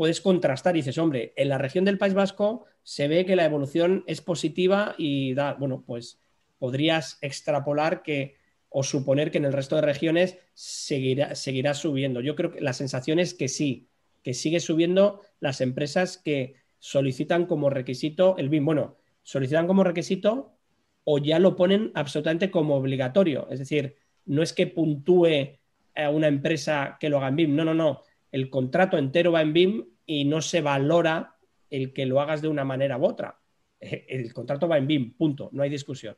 puedes 0.00 0.22
contrastar 0.22 0.74
y 0.74 0.78
dices, 0.78 0.96
hombre, 0.96 1.34
en 1.36 1.50
la 1.50 1.58
región 1.58 1.84
del 1.84 1.98
País 1.98 2.14
Vasco 2.14 2.64
se 2.82 3.06
ve 3.06 3.26
que 3.26 3.36
la 3.36 3.44
evolución 3.44 4.02
es 4.06 4.22
positiva 4.22 4.94
y 4.96 5.34
da, 5.34 5.52
bueno, 5.52 5.84
pues 5.86 6.18
podrías 6.58 7.18
extrapolar 7.20 8.02
que 8.02 8.38
o 8.70 8.82
suponer 8.82 9.30
que 9.30 9.36
en 9.36 9.44
el 9.44 9.52
resto 9.52 9.76
de 9.76 9.82
regiones 9.82 10.38
seguirá, 10.54 11.34
seguirá 11.34 11.74
subiendo. 11.74 12.22
Yo 12.22 12.34
creo 12.34 12.50
que 12.50 12.62
la 12.62 12.72
sensación 12.72 13.18
es 13.18 13.34
que 13.34 13.48
sí, 13.48 13.90
que 14.22 14.32
sigue 14.32 14.60
subiendo 14.60 15.20
las 15.38 15.60
empresas 15.60 16.16
que 16.16 16.54
solicitan 16.78 17.44
como 17.44 17.68
requisito 17.68 18.38
el 18.38 18.48
BIM. 18.48 18.64
Bueno, 18.64 18.96
solicitan 19.22 19.66
como 19.66 19.84
requisito 19.84 20.56
o 21.04 21.18
ya 21.18 21.38
lo 21.38 21.56
ponen 21.56 21.92
absolutamente 21.94 22.50
como 22.50 22.74
obligatorio. 22.74 23.48
Es 23.50 23.58
decir, 23.58 23.96
no 24.24 24.42
es 24.42 24.54
que 24.54 24.66
puntúe 24.66 25.58
a 25.94 26.08
una 26.08 26.28
empresa 26.28 26.96
que 26.98 27.10
lo 27.10 27.18
haga 27.18 27.28
en 27.28 27.36
BIM. 27.36 27.54
No, 27.54 27.66
no, 27.66 27.74
no. 27.74 28.00
El 28.32 28.50
contrato 28.50 28.98
entero 28.98 29.32
va 29.32 29.42
en 29.42 29.52
BIM 29.52 29.84
y 30.06 30.24
no 30.24 30.40
se 30.40 30.60
valora 30.60 31.36
el 31.68 31.92
que 31.92 32.06
lo 32.06 32.20
hagas 32.20 32.42
de 32.42 32.48
una 32.48 32.64
manera 32.64 32.98
u 32.98 33.04
otra. 33.04 33.40
El 33.80 34.32
contrato 34.32 34.68
va 34.68 34.78
en 34.78 34.86
BIM, 34.86 35.14
punto. 35.14 35.48
No 35.52 35.62
hay 35.62 35.70
discusión. 35.70 36.16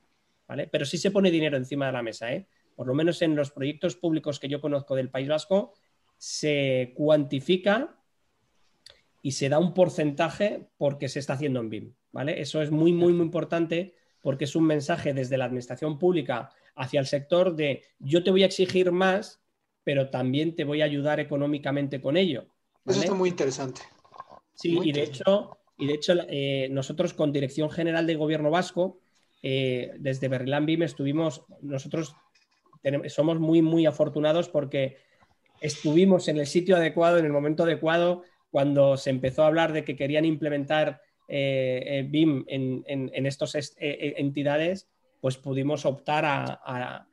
Pero 0.71 0.85
sí 0.85 0.99
se 0.99 1.11
pone 1.11 1.31
dinero 1.31 1.57
encima 1.57 1.87
de 1.87 1.93
la 1.93 2.03
mesa, 2.03 2.33
¿eh? 2.33 2.47
Por 2.75 2.87
lo 2.87 2.95
menos 2.95 3.23
en 3.23 3.37
los 3.37 3.51
proyectos 3.51 3.97
públicos 3.97 4.39
que 4.39 4.49
yo 4.49 4.61
conozco 4.61 4.95
del 4.95 5.11
País 5.11 5.29
Vasco, 5.29 5.75
se 6.17 6.93
cuantifica 6.95 7.97
y 9.23 9.33
se 9.33 9.49
da 9.49 9.59
un 9.59 9.75
porcentaje 9.75 10.69
porque 10.79 11.09
se 11.09 11.19
está 11.19 11.35
haciendo 11.35 11.61
en 11.61 11.71
BIM, 11.71 11.95
¿vale? 12.13 12.41
Eso 12.41 12.63
es 12.63 12.71
muy, 12.71 12.93
muy, 12.93 13.13
muy 13.13 13.25
importante 13.25 13.95
porque 14.21 14.45
es 14.45 14.57
un 14.57 14.65
mensaje 14.65 15.15
desde 15.15 15.37
la 15.37 15.47
administración 15.47 15.99
pública 15.99 16.51
hacia 16.75 17.01
el 17.01 17.07
sector 17.07 17.55
de 17.55 17.83
yo 17.99 18.23
te 18.23 18.31
voy 18.31 18.43
a 18.43 18.47
exigir 18.47 18.93
más 18.93 19.42
pero 19.85 20.11
también 20.11 20.55
te 20.55 20.65
voy 20.65 20.83
a 20.83 20.87
ayudar 20.87 21.21
económicamente 21.21 22.01
con 22.01 22.17
ello. 22.17 22.47
Eso 22.87 23.01
está 23.01 23.15
muy 23.15 23.31
interesante. 23.31 23.83
Sí, 24.55 24.79
y, 24.83 24.93
De 24.93 25.03
hecho, 25.03 25.57
y 25.79 25.87
de 25.87 25.95
hecho, 25.95 26.15
eh, 26.29 26.69
nosotros 26.71 27.15
con 27.15 27.33
Dirección 27.33 27.71
General 27.71 28.07
de 28.07 28.17
Gobierno 28.17 28.51
Vasco, 28.51 29.01
eh, 29.43 29.93
desde 29.99 30.29
Berlán 30.29 30.67
BIM 30.67 30.83
estuvimos, 30.83 31.45
nosotros 31.61 32.15
somos 33.09 33.39
muy, 33.39 33.63
muy 33.63 33.87
afortunados 33.87 34.49
porque 34.49 34.99
estuvimos 35.61 36.27
en 36.29 36.39
el 36.39 36.47
sitio 36.47 36.77
adecuado, 36.77 37.19
en 37.19 37.25
el 37.25 37.33
momento 37.33 37.63
adecuado, 37.63 38.23
cuando 38.51 38.97
se 38.97 39.11
empezó 39.11 39.45
a 39.45 39.47
hablar 39.47 39.73
de 39.73 39.85
que 39.85 39.97
querían 39.97 40.25
implementar 40.25 41.01
eh, 41.29 42.07
BIM 42.09 42.45
en, 42.49 43.27
estas 43.27 43.55
entidades, 43.79 44.89
pues 45.21 45.37
pudimos 45.37 45.87
optar 45.87 46.25
a, 46.27 47.07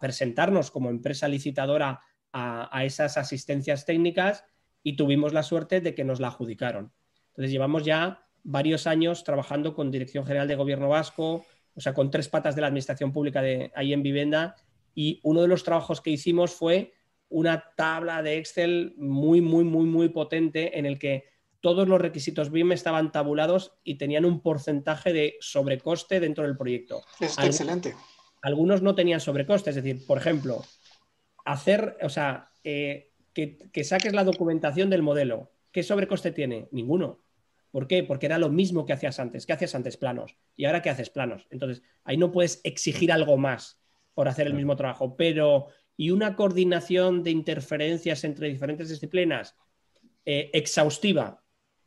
presentarnos 0.00 0.70
como 0.70 0.90
empresa 0.90 1.28
licitadora 1.28 2.00
a, 2.32 2.84
esas 2.84 3.16
asistencias 3.16 3.84
técnicas 3.86 4.44
y 4.82 4.96
tuvimos 4.96 5.32
la 5.32 5.42
suerte 5.42 5.80
de 5.80 5.94
que 5.94 6.04
nos 6.04 6.20
la 6.20 6.28
adjudicaron. 6.28 6.92
Entonces 7.28 7.50
llevamos 7.50 7.84
ya 7.84 8.26
varios 8.42 8.86
años 8.86 9.24
trabajando 9.24 9.74
con 9.74 9.90
Dirección 9.90 10.26
General 10.26 10.48
de 10.48 10.56
Gobierno 10.56 10.88
Vasco, 10.88 11.46
o 11.74 11.80
sea, 11.80 11.94
con 11.94 12.10
tres 12.10 12.28
patas 12.28 12.54
de 12.54 12.60
la 12.60 12.68
Administración 12.68 13.12
Pública 13.12 13.40
de 13.40 13.72
ahí 13.74 13.92
en 13.92 14.02
Vivienda, 14.02 14.56
y 14.94 15.20
uno 15.24 15.42
de 15.42 15.48
los 15.48 15.64
trabajos 15.64 16.00
que 16.00 16.10
hicimos 16.10 16.52
fue 16.52 16.92
una 17.28 17.72
tabla 17.76 18.22
de 18.22 18.38
Excel 18.38 18.94
muy, 18.96 19.40
muy, 19.40 19.64
muy, 19.64 19.86
muy 19.86 20.08
potente 20.10 20.78
en 20.78 20.86
el 20.86 20.98
que 20.98 21.24
todos 21.60 21.88
los 21.88 22.00
requisitos 22.00 22.50
BIM 22.50 22.72
estaban 22.72 23.10
tabulados 23.10 23.72
y 23.82 23.94
tenían 23.94 24.24
un 24.26 24.40
porcentaje 24.42 25.12
de 25.12 25.36
sobrecoste 25.40 26.20
dentro 26.20 26.44
del 26.44 26.56
proyecto. 26.56 27.02
Es 27.18 27.38
excelente. 27.38 27.94
Algunos 28.44 28.82
no 28.82 28.94
tenían 28.94 29.20
sobrecoste, 29.20 29.70
es 29.70 29.76
decir, 29.76 30.06
por 30.06 30.18
ejemplo, 30.18 30.62
hacer, 31.46 31.96
o 32.02 32.10
sea, 32.10 32.50
eh, 32.62 33.14
que, 33.32 33.84
saques 33.84 34.12
la 34.12 34.22
documentación 34.22 34.90
del 34.90 35.00
modelo. 35.00 35.50
¿Qué 35.72 35.82
sobrecoste 35.82 36.30
tiene? 36.30 36.68
Ninguno. 36.70 37.22
¿Por 37.70 37.88
qué? 37.88 38.04
Porque 38.04 38.26
era 38.26 38.36
lo 38.36 38.50
mismo 38.50 38.84
que 38.84 38.92
hacías 38.92 39.18
antes. 39.18 39.46
¿Qué 39.46 39.54
hacías 39.54 39.74
antes? 39.74 39.96
Planos. 39.96 40.36
¿Y 40.56 40.66
ahora 40.66 40.82
qué 40.82 40.90
haces? 40.90 41.08
Planos. 41.08 41.46
Entonces, 41.48 41.82
ahí 42.04 42.18
no 42.18 42.32
puedes 42.32 42.60
exigir 42.64 43.12
algo 43.12 43.38
más 43.38 43.80
por 44.12 44.28
hacer 44.28 44.46
el 44.46 44.52
mismo 44.52 44.76
trabajo. 44.76 45.16
Pero, 45.16 45.68
¿y 45.96 46.10
una 46.10 46.36
coordinación 46.36 47.22
de 47.22 47.30
interferencias 47.30 48.24
entre 48.24 48.50
diferentes 48.50 48.90
disciplinas 48.90 49.56
eh, 50.26 50.50
exhaustiva 50.52 51.42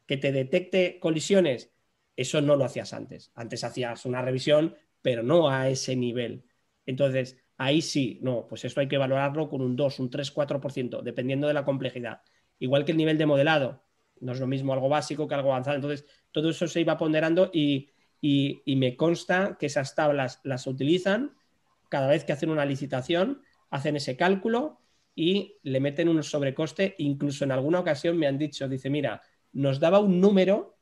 que 0.08 0.18
te 0.18 0.32
detecte 0.32 1.00
colisiones? 1.00 1.72
Eso 2.16 2.42
no 2.42 2.56
lo 2.56 2.66
hacías 2.66 2.94
antes. 2.94 3.32
Antes 3.36 3.64
hacías 3.64 4.08
una 4.08 4.24
revisión, 4.24 4.76
pero 5.04 5.22
no 5.22 5.52
a 5.52 5.70
ese 5.70 5.96
nivel. 5.96 6.47
Entonces, 6.88 7.38
ahí 7.58 7.82
sí, 7.82 8.18
no, 8.24 8.48
pues 8.48 8.66
esto 8.66 8.80
hay 8.80 8.88
que 8.88 8.98
valorarlo 8.98 9.50
con 9.50 9.62
un 9.62 9.76
2, 9.76 10.00
un 10.00 10.10
3, 10.10 10.34
4%, 10.34 11.04
dependiendo 11.04 11.48
de 11.48 11.54
la 11.54 11.66
complejidad. 11.66 12.22
Igual 12.58 12.86
que 12.86 12.94
el 12.94 12.98
nivel 12.98 13.18
de 13.18 13.26
modelado, 13.28 13.84
no 14.22 14.32
es 14.32 14.40
lo 14.40 14.48
mismo 14.48 14.74
algo 14.74 14.90
básico 14.90 15.28
que 15.28 15.36
algo 15.36 15.52
avanzado. 15.52 15.76
Entonces, 15.76 16.06
todo 16.32 16.50
eso 16.50 16.68
se 16.68 16.82
iba 16.82 16.98
ponderando 16.98 17.52
y, 17.54 17.92
me 18.66 18.96
consta 18.96 19.58
que 19.60 19.68
esas 19.68 19.94
tablas 19.96 20.40
las 20.44 20.66
utilizan 20.66 21.36
cada 21.90 22.08
vez 22.08 22.24
que 22.24 22.34
hacen 22.34 22.50
una 22.50 22.66
licitación, 22.66 23.42
hacen 23.70 23.96
ese 23.96 24.18
cálculo 24.18 24.80
y 25.14 25.58
le 25.64 25.80
meten 25.80 26.10
un 26.10 26.24
sobrecoste. 26.24 26.96
Incluso 27.00 27.44
en 27.44 27.52
alguna 27.52 27.82
ocasión 27.82 28.18
me 28.18 28.28
han 28.28 28.38
dicho, 28.38 28.68
dice, 28.68 28.90
mira, 28.90 29.22
nos 29.52 29.80
daba 29.80 30.00
un 30.00 30.20
número, 30.20 30.78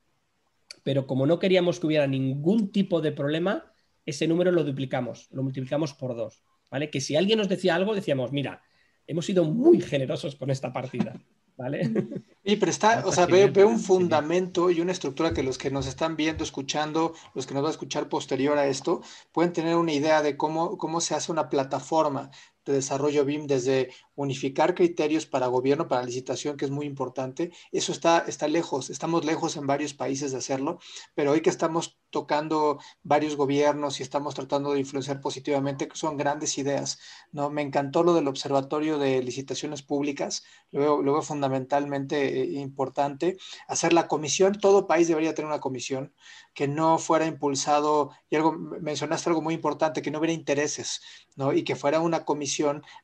pero 0.83 1.07
como 1.07 1.25
no 1.25 1.39
queríamos 1.39 1.79
que 1.79 1.87
hubiera 1.87 2.07
ningún 2.07 2.71
tipo 2.71 3.01
de 3.01 3.11
problema, 3.11 3.71
ese 4.05 4.27
número 4.27 4.51
lo 4.51 4.63
duplicamos, 4.63 5.27
lo 5.31 5.43
multiplicamos 5.43 5.93
por 5.93 6.15
dos. 6.15 6.43
¿vale? 6.71 6.89
Que 6.89 7.01
si 7.01 7.15
alguien 7.15 7.39
nos 7.39 7.49
decía 7.49 7.75
algo, 7.75 7.95
decíamos, 7.95 8.31
mira, 8.31 8.61
hemos 9.07 9.25
sido 9.25 9.43
muy 9.45 9.81
generosos 9.81 10.35
con 10.35 10.49
esta 10.49 10.73
partida, 10.73 11.21
¿vale? 11.57 11.81
Y 12.47 12.57
pero 12.57 12.69
está, 12.69 13.03
o 13.07 13.11
sea, 13.11 13.25
veo, 13.25 13.67
un 13.67 13.79
fundamento 13.79 14.69
y 14.69 14.79
una 14.79 14.91
estructura 14.91 15.33
que 15.33 15.41
los 15.41 15.57
que 15.57 15.71
nos 15.71 15.87
están 15.87 16.15
viendo, 16.15 16.43
escuchando, 16.43 17.15
los 17.33 17.47
que 17.47 17.55
nos 17.55 17.63
van 17.63 17.69
a 17.69 17.71
escuchar 17.71 18.07
posterior 18.07 18.55
a 18.59 18.67
esto, 18.67 19.01
pueden 19.31 19.51
tener 19.51 19.75
una 19.75 19.91
idea 19.91 20.21
de 20.21 20.37
cómo, 20.37 20.77
cómo 20.77 21.01
se 21.01 21.15
hace 21.15 21.31
una 21.31 21.49
plataforma 21.49 22.29
de 22.65 22.73
desarrollo 22.73 23.25
BIM, 23.25 23.47
desde 23.47 23.91
unificar 24.15 24.75
criterios 24.75 25.25
para 25.25 25.47
gobierno, 25.47 25.87
para 25.87 26.03
licitación, 26.03 26.57
que 26.57 26.65
es 26.65 26.71
muy 26.71 26.85
importante. 26.85 27.51
Eso 27.71 27.91
está, 27.91 28.19
está 28.27 28.47
lejos, 28.47 28.89
estamos 28.89 29.25
lejos 29.25 29.57
en 29.57 29.67
varios 29.67 29.93
países 29.93 30.31
de 30.31 30.37
hacerlo, 30.37 30.79
pero 31.13 31.31
hoy 31.31 31.41
que 31.41 31.49
estamos 31.49 31.97
tocando 32.09 32.79
varios 33.03 33.35
gobiernos 33.35 33.99
y 33.99 34.03
estamos 34.03 34.35
tratando 34.35 34.71
de 34.71 34.79
influenciar 34.79 35.19
positivamente, 35.19 35.89
son 35.93 36.15
grandes 36.15 36.57
ideas. 36.57 36.97
¿no? 37.33 37.49
Me 37.49 37.61
encantó 37.61 38.03
lo 38.03 38.13
del 38.13 38.29
Observatorio 38.29 38.97
de 38.97 39.21
Licitaciones 39.21 39.81
Públicas, 39.81 40.43
lo 40.71 41.03
veo, 41.03 41.21
fundamentalmente 41.21 42.41
eh, 42.41 42.59
importante. 42.61 43.37
Hacer 43.67 43.91
la 43.91 44.07
comisión, 44.07 44.53
todo 44.61 44.87
país 44.87 45.09
debería 45.09 45.33
tener 45.35 45.47
una 45.47 45.59
comisión 45.59 46.13
que 46.53 46.69
no 46.69 46.99
fuera 46.99 47.25
impulsado, 47.25 48.11
y 48.29 48.37
algo, 48.37 48.53
mencionaste 48.53 49.29
algo 49.29 49.41
muy 49.41 49.53
importante, 49.53 50.01
que 50.01 50.09
no 50.09 50.19
hubiera 50.19 50.33
intereses, 50.33 51.01
¿no? 51.35 51.51
Y 51.51 51.63
que 51.63 51.75
fuera 51.75 51.99
una 51.99 52.23
comisión 52.23 52.54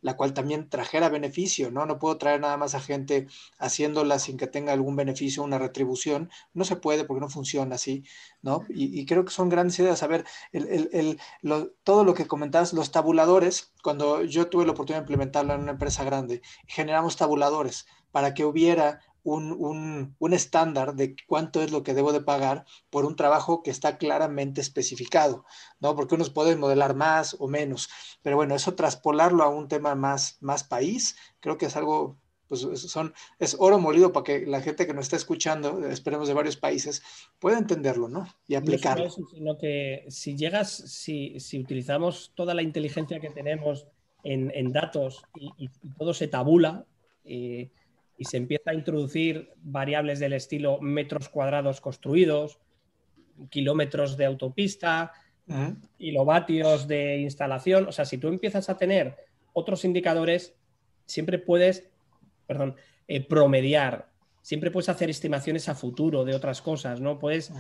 la 0.02 0.16
cual 0.16 0.34
también 0.34 0.70
trajera 0.70 1.10
beneficio, 1.10 1.72
¿no? 1.72 1.86
No 1.86 1.99
puedo 1.99 2.18
traer 2.18 2.39
nada 2.41 2.58
más 2.58 2.76
a 2.76 2.80
gente 2.80 3.28
haciéndola 3.60 4.20
sin 4.20 4.38
que 4.38 4.47
tenga 4.47 4.74
algún 4.74 4.95
beneficio, 4.95 5.43
una 5.43 5.58
retribución. 5.58 6.30
No 6.54 6.64
se 6.64 6.76
puede 6.76 7.06
porque 7.06 7.22
no 7.22 7.30
funciona 7.30 7.76
así, 7.76 8.04
¿no? 8.41 8.66
Y, 8.70 9.06
creo 9.06 9.26
que 9.26 9.32
son 9.32 9.49
grandes 9.49 9.80
ideas. 9.80 10.04
A 10.04 10.08
ver, 10.08 10.26
el, 10.54 11.20
todo 11.84 12.04
lo 12.04 12.14
que 12.14 12.28
comentabas, 12.28 12.74
los 12.74 12.91
tabuladores, 12.91 13.74
cuando 13.84 14.24
yo 14.24 14.47
tuve 14.47 14.66
la 14.66 14.72
oportunidad 14.72 14.99
de 15.02 15.04
implementarlo 15.04 15.54
en 15.54 15.62
una 15.62 15.72
empresa 15.72 16.04
grande, 16.04 16.41
generamos 16.68 17.18
tabuladores 17.18 17.88
para 18.12 18.34
que 18.34 18.45
hubiera 18.45 19.02
un, 19.24 20.15
estándar 20.32 20.95
de 20.95 21.15
cuánto 21.28 21.61
es 21.61 21.72
lo 21.72 21.84
que 21.84 21.93
debo 21.93 22.13
de 22.13 22.22
pagar 22.22 22.65
por 22.89 23.05
un 23.05 23.15
trabajo 23.15 23.61
que 23.63 23.72
está 23.72 23.97
claramente 23.97 24.61
especificado, 24.61 25.45
¿no? 25.80 25.95
Porque 25.95 26.15
unos 26.15 26.30
pueden 26.30 26.59
modelar 26.59 26.95
más 26.95 27.36
o 27.39 27.47
menos, 27.47 27.89
pero 28.22 28.36
bueno, 28.36 28.55
eso 28.55 28.76
traspolarlo 28.76 29.43
a 29.43 29.49
un 29.49 29.67
tema 29.67 29.95
más, 29.95 30.38
más 30.41 30.63
país, 30.63 31.15
creo 31.39 31.57
que 31.57 31.67
es 31.67 31.76
algo, 31.76 32.17
pues 32.47 32.61
son, 32.61 33.13
es 33.39 33.55
oro 33.59 33.80
molido 33.80 34.11
para 34.11 34.24
que 34.24 34.45
la 34.45 34.61
gente 34.61 34.88
que 34.88 34.93
nos 34.93 35.05
está 35.05 35.17
escuchando, 35.17 35.88
esperemos 35.88 36.28
de 36.28 36.34
varios 36.34 36.57
países, 36.57 37.03
pueda 37.39 37.57
entenderlo, 37.57 38.07
¿no? 38.07 38.28
Y 38.47 38.55
aplicarlo. 38.55 39.05
No 39.05 39.28
sino 39.30 39.57
que 39.57 40.05
si 40.09 40.36
llegas, 40.36 40.72
si, 40.72 41.39
si, 41.39 41.59
utilizamos 41.59 42.32
toda 42.36 42.53
la 42.53 42.63
inteligencia 42.63 43.19
que 43.19 43.30
tenemos 43.30 43.88
en, 44.24 44.51
en 44.55 44.72
datos 44.72 45.24
y, 45.36 45.69
todo 45.97 46.13
se 46.13 46.28
tabula, 46.28 46.86
eh, 47.24 47.69
y 48.22 48.26
se 48.26 48.38
empieza 48.38 48.69
a 48.69 48.76
introducir 48.76 49.49
variables 49.63 50.19
del 50.19 50.34
estilo 50.34 50.80
metros 50.80 51.28
cuadrados 51.28 51.82
construidos, 51.82 52.59
kilómetros 53.49 54.15
de 54.15 54.26
autopista, 54.26 55.11
kilovatios 55.97 56.88
de 56.88 57.17
instalación. 57.17 57.88
O 57.88 57.91
sea, 57.91 58.05
si 58.05 58.19
tú 58.19 58.28
empiezas 58.28 58.69
a 58.69 58.78
tener 58.78 59.15
otros 59.53 59.86
indicadores, 59.86 60.53
siempre 61.07 61.39
puedes, 61.39 61.89
perdón, 62.45 62.76
eh, 63.07 63.26
promediar, 63.26 64.11
siempre 64.43 64.69
puedes 64.69 64.89
hacer 64.89 65.09
estimaciones 65.09 65.67
a 65.67 65.74
futuro 65.74 66.24
de 66.24 66.36
otras 66.36 66.61
cosas, 66.61 67.01
¿no? 67.01 67.17
Puedes 67.17 67.51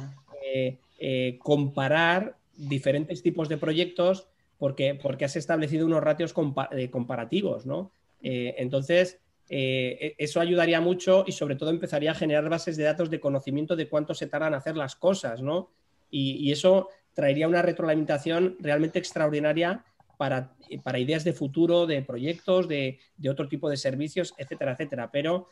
eh, 0.45 0.77
eh, 0.99 1.39
comparar 1.39 2.37
diferentes 2.55 3.23
tipos 3.23 3.49
de 3.49 3.57
proyectos 3.57 4.27
porque, 4.59 4.93
porque 4.93 5.25
has 5.25 5.35
establecido 5.35 5.87
unos 5.87 6.03
ratios 6.03 6.33
comparativos, 6.33 7.65
¿no? 7.65 7.91
entonces, 8.23 9.20
eh, 9.53 9.97
e, 9.99 10.15
eso 10.17 10.39
ayudaría 10.39 10.79
mucho 10.79 11.25
y 11.27 11.33
sobre 11.33 11.57
todo 11.57 11.71
empezaría 11.71 12.11
a 12.11 12.15
generar 12.15 12.47
bases 12.47 12.77
de 12.77 12.85
datos 12.85 13.09
de 13.09 13.19
conocimiento 13.19 13.75
de 13.75 13.89
cuánto 13.89 14.13
se 14.13 14.27
tardan 14.27 14.53
en 14.53 14.59
hacer 14.59 14.77
las 14.77 14.95
cosas, 14.95 15.41
¿no? 15.41 15.71
Y, 16.09 16.49
eso 16.53 16.87
traería 17.13 17.49
una 17.49 17.61
retroalimentación 17.61 18.55
realmente 18.61 18.97
extraordinaria 18.97 19.83
para, 20.17 20.53
ideas 20.97 21.25
de 21.25 21.33
futuro, 21.33 21.85
de 21.85 22.01
proyectos, 22.01 22.69
de, 22.69 22.99
otro 23.29 23.49
tipo 23.49 23.69
de 23.69 23.75
servicios, 23.75 24.33
etcétera, 24.37 24.71
etcétera. 24.71 25.11
Pero 25.11 25.47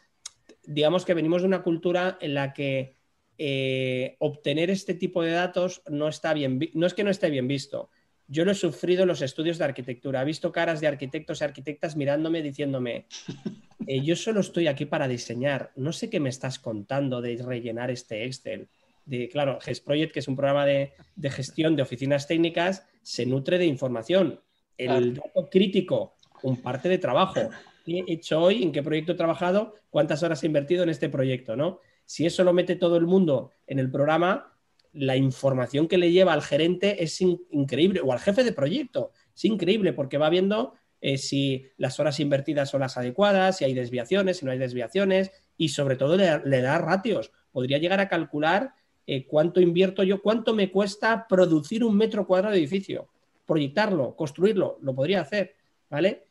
digamos 0.64 1.04
que 1.04 1.14
venimos 1.14 1.42
de 1.42 1.50
una 1.50 1.62
cultura 1.62 2.18
en 2.22 2.36
la 2.36 2.54
que 2.54 2.96
eh, 3.38 4.16
obtener 4.20 4.70
este 4.70 4.94
tipo 4.94 5.24
de 5.24 5.32
datos 5.32 5.82
no 5.90 6.08
está 6.08 6.34
bien, 6.34 6.58
no 6.74 6.88
es 6.88 6.94
que 6.94 7.04
no 7.04 7.12
esté 7.12 7.30
bien 7.30 7.50
visto. 7.50 7.90
Yo 8.32 8.46
lo 8.46 8.52
he 8.52 8.56
sufrido 8.56 9.02
en 9.02 9.08
los 9.08 9.24
estudios 9.24 9.58
de 9.58 9.66
arquitectura. 9.66 10.22
He 10.22 10.26
visto 10.26 10.52
caras 10.52 10.80
de 10.80 10.88
arquitectos 10.88 11.42
y 11.42 11.44
arquitectas 11.44 11.96
mirándome 11.96 12.44
diciéndome, 12.44 13.08
eh, 13.88 14.02
yo 14.02 14.16
solo 14.16 14.42
estoy 14.42 14.68
aquí 14.68 14.86
para 14.86 15.08
diseñar, 15.08 15.72
no 15.76 15.92
sé 15.92 16.12
qué 16.12 16.20
me 16.20 16.30
estás 16.30 16.60
contando 16.60 17.22
de 17.22 17.38
rellenar 17.38 17.90
este 17.90 18.26
Excel. 18.26 18.70
De, 19.06 19.28
claro, 19.30 19.60
GESProject, 19.60 20.14
que 20.14 20.20
es 20.20 20.28
un 20.28 20.36
programa 20.36 20.68
de, 20.68 20.94
gestión 21.32 21.76
de 21.76 21.82
oficinas 21.82 22.28
técnicas, 22.28 22.86
se 23.02 23.26
nutre 23.26 23.58
de 23.58 23.66
información. 23.66 24.40
El 24.78 25.16
dato 25.16 25.50
crítico, 25.50 26.16
un 26.44 26.62
parte 26.62 26.88
de 26.88 27.00
trabajo. 27.00 27.50
¿Qué 27.84 28.04
he 28.08 28.14
hecho 28.14 28.40
hoy? 28.40 28.62
¿En 28.62 28.72
qué 28.72 28.84
proyecto 28.84 29.14
he 29.14 29.16
trabajado? 29.16 29.74
¿Cuántas 29.90 30.22
horas 30.22 30.44
he 30.44 30.46
invertido 30.46 30.84
en 30.84 30.90
este 30.90 31.10
proyecto? 31.10 31.56
¿no? 31.56 31.80
Si 32.06 32.28
eso 32.28 32.44
lo 32.44 32.54
mete 32.54 32.76
todo 32.76 32.98
el 32.98 33.08
mundo 33.08 33.52
en 33.66 33.80
el 33.80 33.90
programa, 33.90 34.56
la 34.94 35.16
información 35.16 35.88
que 35.88 35.98
le 35.98 36.12
lleva 36.12 36.34
al 36.34 36.42
gerente 36.42 37.04
es 37.04 37.22
increíble, 37.22 38.02
o 38.02 38.12
al 38.12 38.20
jefe 38.20 38.44
de 38.44 38.54
proyecto. 38.54 39.12
Es 39.36 39.46
increíble 39.46 39.94
porque 39.94 40.18
va 40.18 40.30
viendo 40.30 40.74
eh, 41.02 41.18
si 41.18 41.68
las 41.78 42.00
horas 42.00 42.20
invertidas 42.20 42.70
son 42.70 42.82
las 42.82 42.98
adecuadas, 42.98 43.58
si 43.58 43.66
hay 43.66 43.74
desviaciones, 43.74 44.38
si 44.38 44.46
no 44.46 44.52
hay 44.52 44.58
desviaciones, 44.58 45.32
y 45.58 45.70
sobre 45.70 45.96
todo 45.96 46.18
le, 46.18 46.62
da 46.62 46.78
ratios. 46.78 47.32
Podría 47.52 47.78
llegar 47.78 48.00
a 48.00 48.10
calcular 48.10 48.74
eh, 49.06 49.26
cuánto 49.26 49.62
invierto 49.62 50.04
yo, 50.04 50.22
cuánto 50.22 50.54
me 50.54 50.72
cuesta 50.72 51.28
producir 51.28 51.84
un 51.84 51.96
metro 51.96 52.26
cuadrado 52.26 52.54
de 52.54 52.60
edificio, 52.60 53.10
proyectarlo, 53.46 54.16
construirlo, 54.16 54.78
lo 54.82 54.94
podría 54.96 55.22
hacer, 55.22 55.56
¿vale? 55.90 56.26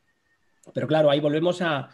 Pero 0.74 0.86
claro, 0.86 1.10
ahí 1.10 1.20
volvemos 1.20 1.62
a, 1.62 1.90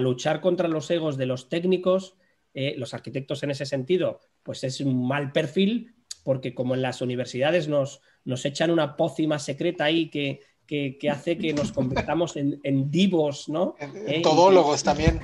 luchar 0.00 0.40
contra 0.40 0.68
los 0.68 0.90
egos 0.90 1.16
de 1.16 1.26
los 1.26 1.48
técnicos, 1.48 2.16
eh, 2.52 2.74
los 2.76 2.92
arquitectos 2.92 3.42
en 3.42 3.52
ese 3.52 3.66
sentido, 3.66 4.20
pues 4.44 4.62
es 4.62 4.80
un 4.80 5.08
mal 5.08 5.32
perfil, 5.32 5.92
porque 6.22 6.54
como 6.54 6.74
en 6.74 6.82
las 6.82 7.02
universidades 7.02 7.66
nos, 7.66 8.00
nos 8.24 8.44
echan 8.44 8.70
una 8.70 8.96
pócima 8.96 9.40
secreta 9.40 9.84
ahí 9.84 10.08
que, 10.08 10.40
que, 10.66 11.10
hace 11.10 11.36
que 11.36 11.52
nos 11.52 11.72
convirtamos 11.72 12.36
en, 12.36 12.90
divos, 12.90 13.48
¿no? 13.48 13.74
Eh, 14.06 14.22
todólogos 14.22 14.82
también. 14.82 15.20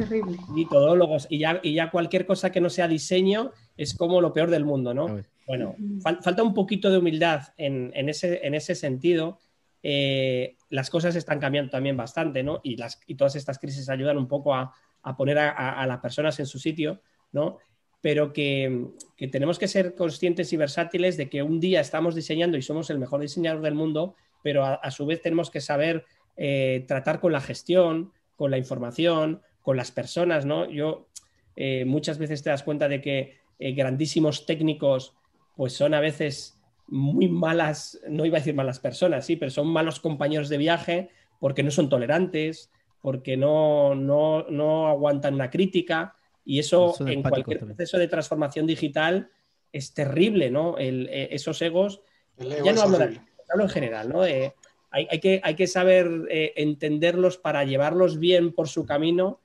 Y 0.56 0.66
todólogos. 0.66 1.26
Y 1.30 1.38
ya, 1.38 1.60
y 1.62 1.74
ya 1.74 1.90
cualquier 1.90 2.26
cosa 2.26 2.50
que 2.50 2.60
no 2.60 2.70
sea 2.70 2.88
diseño 2.88 3.52
es 3.76 3.94
como 3.94 4.20
lo 4.20 4.32
peor 4.32 4.50
del 4.50 4.64
mundo, 4.64 4.92
¿no? 4.94 5.22
Bueno, 5.46 5.74
falta 6.02 6.42
un 6.42 6.54
poquito 6.54 6.90
de 6.90 6.98
humildad 6.98 7.42
en, 7.56 8.08
ese, 8.08 8.46
en 8.46 8.54
ese 8.54 8.74
sentido. 8.74 9.38
Eh, 9.82 10.56
las 10.68 10.90
cosas 10.90 11.16
están 11.16 11.40
cambiando 11.40 11.70
también 11.70 11.96
bastante, 11.96 12.42
¿no? 12.42 12.60
Y, 12.62 12.76
las, 12.76 13.00
y 13.06 13.16
todas 13.16 13.34
estas 13.34 13.58
crisis 13.58 13.88
ayudan 13.88 14.16
un 14.16 14.28
poco 14.28 14.54
a, 14.54 14.72
poner 15.16 15.38
a, 15.38 15.84
las 15.86 15.98
personas 15.98 16.38
en 16.38 16.46
su 16.46 16.58
sitio, 16.58 17.00
¿no? 17.32 17.58
Pero 18.00 18.32
que, 18.32 18.86
que 19.16 19.28
tenemos 19.28 19.58
que 19.58 19.68
ser 19.68 19.94
conscientes 19.94 20.52
y 20.52 20.56
versátiles 20.56 21.16
de 21.16 21.28
que 21.28 21.42
un 21.42 21.60
día 21.60 21.80
estamos 21.80 22.14
diseñando 22.14 22.56
y 22.56 22.62
somos 22.62 22.90
el 22.90 22.98
mejor 22.98 23.20
diseñador 23.20 23.62
del 23.62 23.74
mundo 23.74 24.14
pero 24.42 24.64
a, 24.64 24.90
su 24.90 25.06
vez 25.06 25.20
tenemos 25.20 25.50
que 25.50 25.60
saber 25.60 26.04
eh, 26.36 26.84
tratar 26.88 27.20
con 27.20 27.32
la 27.32 27.40
gestión, 27.40 28.12
con 28.36 28.50
la 28.50 28.58
información, 28.58 29.42
con 29.62 29.76
las 29.76 29.90
personas, 29.90 30.46
¿no? 30.46 30.68
Yo 30.70 31.08
eh, 31.56 31.84
muchas 31.84 32.18
veces 32.18 32.42
te 32.42 32.50
das 32.50 32.62
cuenta 32.62 32.88
de 32.88 33.00
que 33.00 33.38
eh, 33.58 33.72
grandísimos 33.72 34.46
técnicos 34.46 35.14
pues 35.56 35.74
son 35.74 35.92
a 35.92 36.00
veces 36.00 36.58
muy 36.86 37.28
malas, 37.28 38.00
no 38.08 38.24
iba 38.24 38.38
a 38.38 38.40
decir 38.40 38.54
malas 38.54 38.80
personas, 38.80 39.26
sí, 39.26 39.36
pero 39.36 39.50
son 39.50 39.68
malos 39.68 40.00
compañeros 40.00 40.48
de 40.48 40.56
viaje 40.56 41.10
porque 41.38 41.62
no 41.62 41.70
son 41.70 41.88
tolerantes, 41.88 42.70
porque 43.02 43.36
no, 43.36 43.94
no, 43.94 44.88
aguantan 44.88 45.34
una 45.34 45.50
crítica 45.50 46.16
y 46.44 46.58
eso 46.58 46.94
en 47.06 47.22
cualquier 47.22 47.60
proceso 47.60 47.98
de 47.98 48.08
transformación 48.08 48.66
digital 48.66 49.30
es 49.72 49.94
terrible, 49.94 50.50
¿no? 50.50 50.76
esos 50.78 51.60
egos, 51.62 52.02
ya 52.38 52.72
no 52.72 52.82
hablo 52.82 52.98
de, 52.98 53.20
hablo 53.50 53.64
en 53.64 53.70
general, 53.70 54.08
¿no? 54.08 54.22
hay, 54.22 55.20
que, 55.20 55.40
hay, 55.44 55.54
que, 55.54 55.66
saber 55.66 56.26
eh, 56.30 56.52
entenderlos 56.56 57.38
para 57.38 57.64
llevarlos 57.64 58.18
bien 58.18 58.52
por 58.52 58.68
su 58.68 58.84
camino 58.84 59.40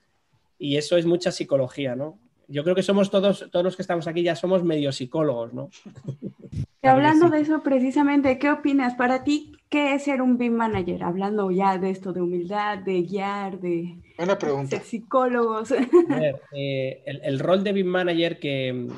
y 0.58 0.76
eso 0.76 0.96
es 0.96 1.06
mucha 1.06 1.30
psicología, 1.30 1.94
¿no? 1.94 2.18
Yo 2.48 2.62
creo 2.62 2.76
que 2.76 2.82
somos 2.82 3.10
todos, 3.10 3.48
todos 3.50 3.64
los 3.64 3.76
que 3.76 3.82
estamos 3.82 4.06
aquí 4.06 4.22
ya 4.22 4.36
somos 4.36 4.62
medio 4.62 4.92
psicólogos, 4.92 5.52
¿no? 5.52 5.70
hablando 6.82 7.28
de 7.28 7.40
eso 7.40 7.62
precisamente, 7.62 8.38
¿qué 8.38 8.50
opinas? 8.50 8.94
Para 8.94 9.24
ti, 9.24 9.55
¿qué 9.68 9.94
es 9.94 10.04
ser 10.04 10.22
un 10.22 10.38
BIM 10.38 10.54
manager? 10.54 11.04
Hablando 11.04 11.50
ya 11.50 11.78
de 11.78 11.90
esto, 11.90 12.12
de 12.12 12.22
humildad, 12.22 12.78
de 12.78 13.02
guiar, 13.02 13.60
de, 13.60 13.96
Buena 14.16 14.38
pregunta. 14.38 14.80
psicólogos. 14.80 15.70
Eh, 16.52 17.02
el, 17.04 17.38
rol 17.38 17.62
de 17.62 17.72
BIM 17.72 17.86
manager 17.86 18.38
que, 18.38 18.88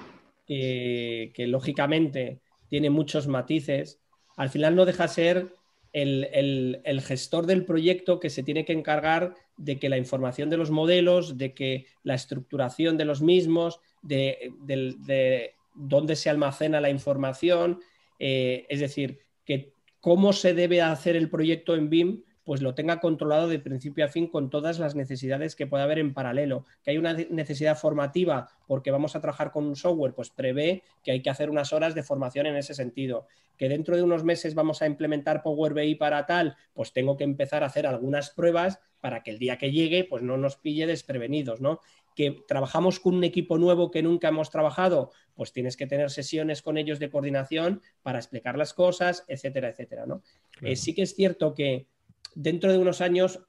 que 0.46 1.46
lógicamente 1.46 2.40
tiene 2.68 2.90
muchos 2.90 3.26
matices, 3.28 4.00
al 4.36 4.50
final 4.50 4.76
no 4.76 4.84
deja 4.84 5.08
ser 5.08 5.52
el, 5.92 7.02
gestor 7.04 7.46
del 7.46 7.64
proyecto 7.64 8.20
que 8.20 8.30
se 8.30 8.42
tiene 8.42 8.64
que 8.64 8.72
encargar 8.72 9.34
de 9.56 9.78
que 9.78 9.88
la 9.88 9.98
información 9.98 10.50
de 10.50 10.56
los 10.56 10.70
modelos, 10.70 11.38
de 11.38 11.54
que 11.54 11.86
la 12.02 12.14
estructuración 12.14 12.96
de 12.96 13.04
los 13.04 13.22
mismos, 13.22 13.80
de, 14.02 15.54
dónde 15.74 16.16
se 16.16 16.30
almacena 16.30 16.80
la 16.80 16.90
información, 16.90 17.80
eh, 18.18 18.66
es 18.68 18.80
decir, 18.80 19.20
que 19.44 19.72
cómo 20.00 20.32
se 20.32 20.54
debe 20.54 20.82
hacer 20.82 21.16
el 21.16 21.30
proyecto 21.30 21.74
en 21.74 21.90
BIM 21.90 22.22
pues 22.48 22.62
lo 22.62 22.74
tenga 22.74 22.98
controlado 22.98 23.46
de 23.46 23.58
principio 23.58 24.06
a 24.06 24.08
fin 24.08 24.26
con 24.26 24.48
todas 24.48 24.78
las 24.78 24.94
necesidades 24.94 25.54
que 25.54 25.66
pueda 25.66 25.84
haber 25.84 25.98
en 25.98 26.14
paralelo. 26.14 26.64
Que 26.82 26.92
hay 26.92 26.96
una 26.96 27.12
necesidad 27.12 27.76
formativa 27.76 28.48
porque 28.66 28.90
vamos 28.90 29.14
a 29.14 29.20
trabajar 29.20 29.52
con 29.52 29.66
un 29.66 29.76
software, 29.76 30.14
pues 30.14 30.30
prevé 30.30 30.82
que 31.04 31.10
hay 31.10 31.20
que 31.20 31.28
hacer 31.28 31.50
unas 31.50 31.74
horas 31.74 31.94
de 31.94 32.02
formación 32.02 32.46
en 32.46 32.56
ese 32.56 32.72
sentido. 32.72 33.26
Que 33.58 33.68
dentro 33.68 33.96
de 33.96 34.02
unos 34.02 34.24
meses 34.24 34.54
vamos 34.54 34.80
a 34.80 34.86
implementar 34.86 35.42
Power 35.42 35.74
BI 35.74 35.96
para 35.96 36.24
tal, 36.24 36.56
pues 36.72 36.94
tengo 36.94 37.18
que 37.18 37.24
empezar 37.24 37.62
a 37.62 37.66
hacer 37.66 37.86
algunas 37.86 38.30
pruebas 38.30 38.80
para 39.02 39.22
que 39.22 39.32
el 39.32 39.38
día 39.38 39.58
que 39.58 39.70
llegue, 39.70 40.04
pues 40.04 40.22
no 40.22 40.38
nos 40.38 40.56
pille 40.56 40.86
desprevenidos, 40.86 41.60
¿no? 41.60 41.80
Que 42.18 42.42
trabajamos 42.48 42.98
con 42.98 43.14
un 43.14 43.22
equipo 43.22 43.58
nuevo 43.58 43.92
que 43.92 44.02
nunca 44.02 44.26
hemos 44.26 44.50
trabajado, 44.50 45.12
pues 45.36 45.52
tienes 45.52 45.76
que 45.76 45.86
tener 45.86 46.10
sesiones 46.10 46.62
con 46.62 46.76
ellos 46.76 46.98
de 46.98 47.10
coordinación 47.10 47.80
para 48.02 48.18
explicar 48.18 48.58
las 48.58 48.74
cosas, 48.74 49.24
etcétera, 49.28 49.68
etcétera, 49.68 50.04
¿no? 50.04 50.24
Eh, 50.60 50.74
sí 50.74 50.96
que 50.96 51.02
es 51.02 51.14
cierto 51.14 51.54
que 51.54 51.86
dentro 52.34 52.72
de 52.72 52.78
unos 52.78 53.00
años, 53.02 53.46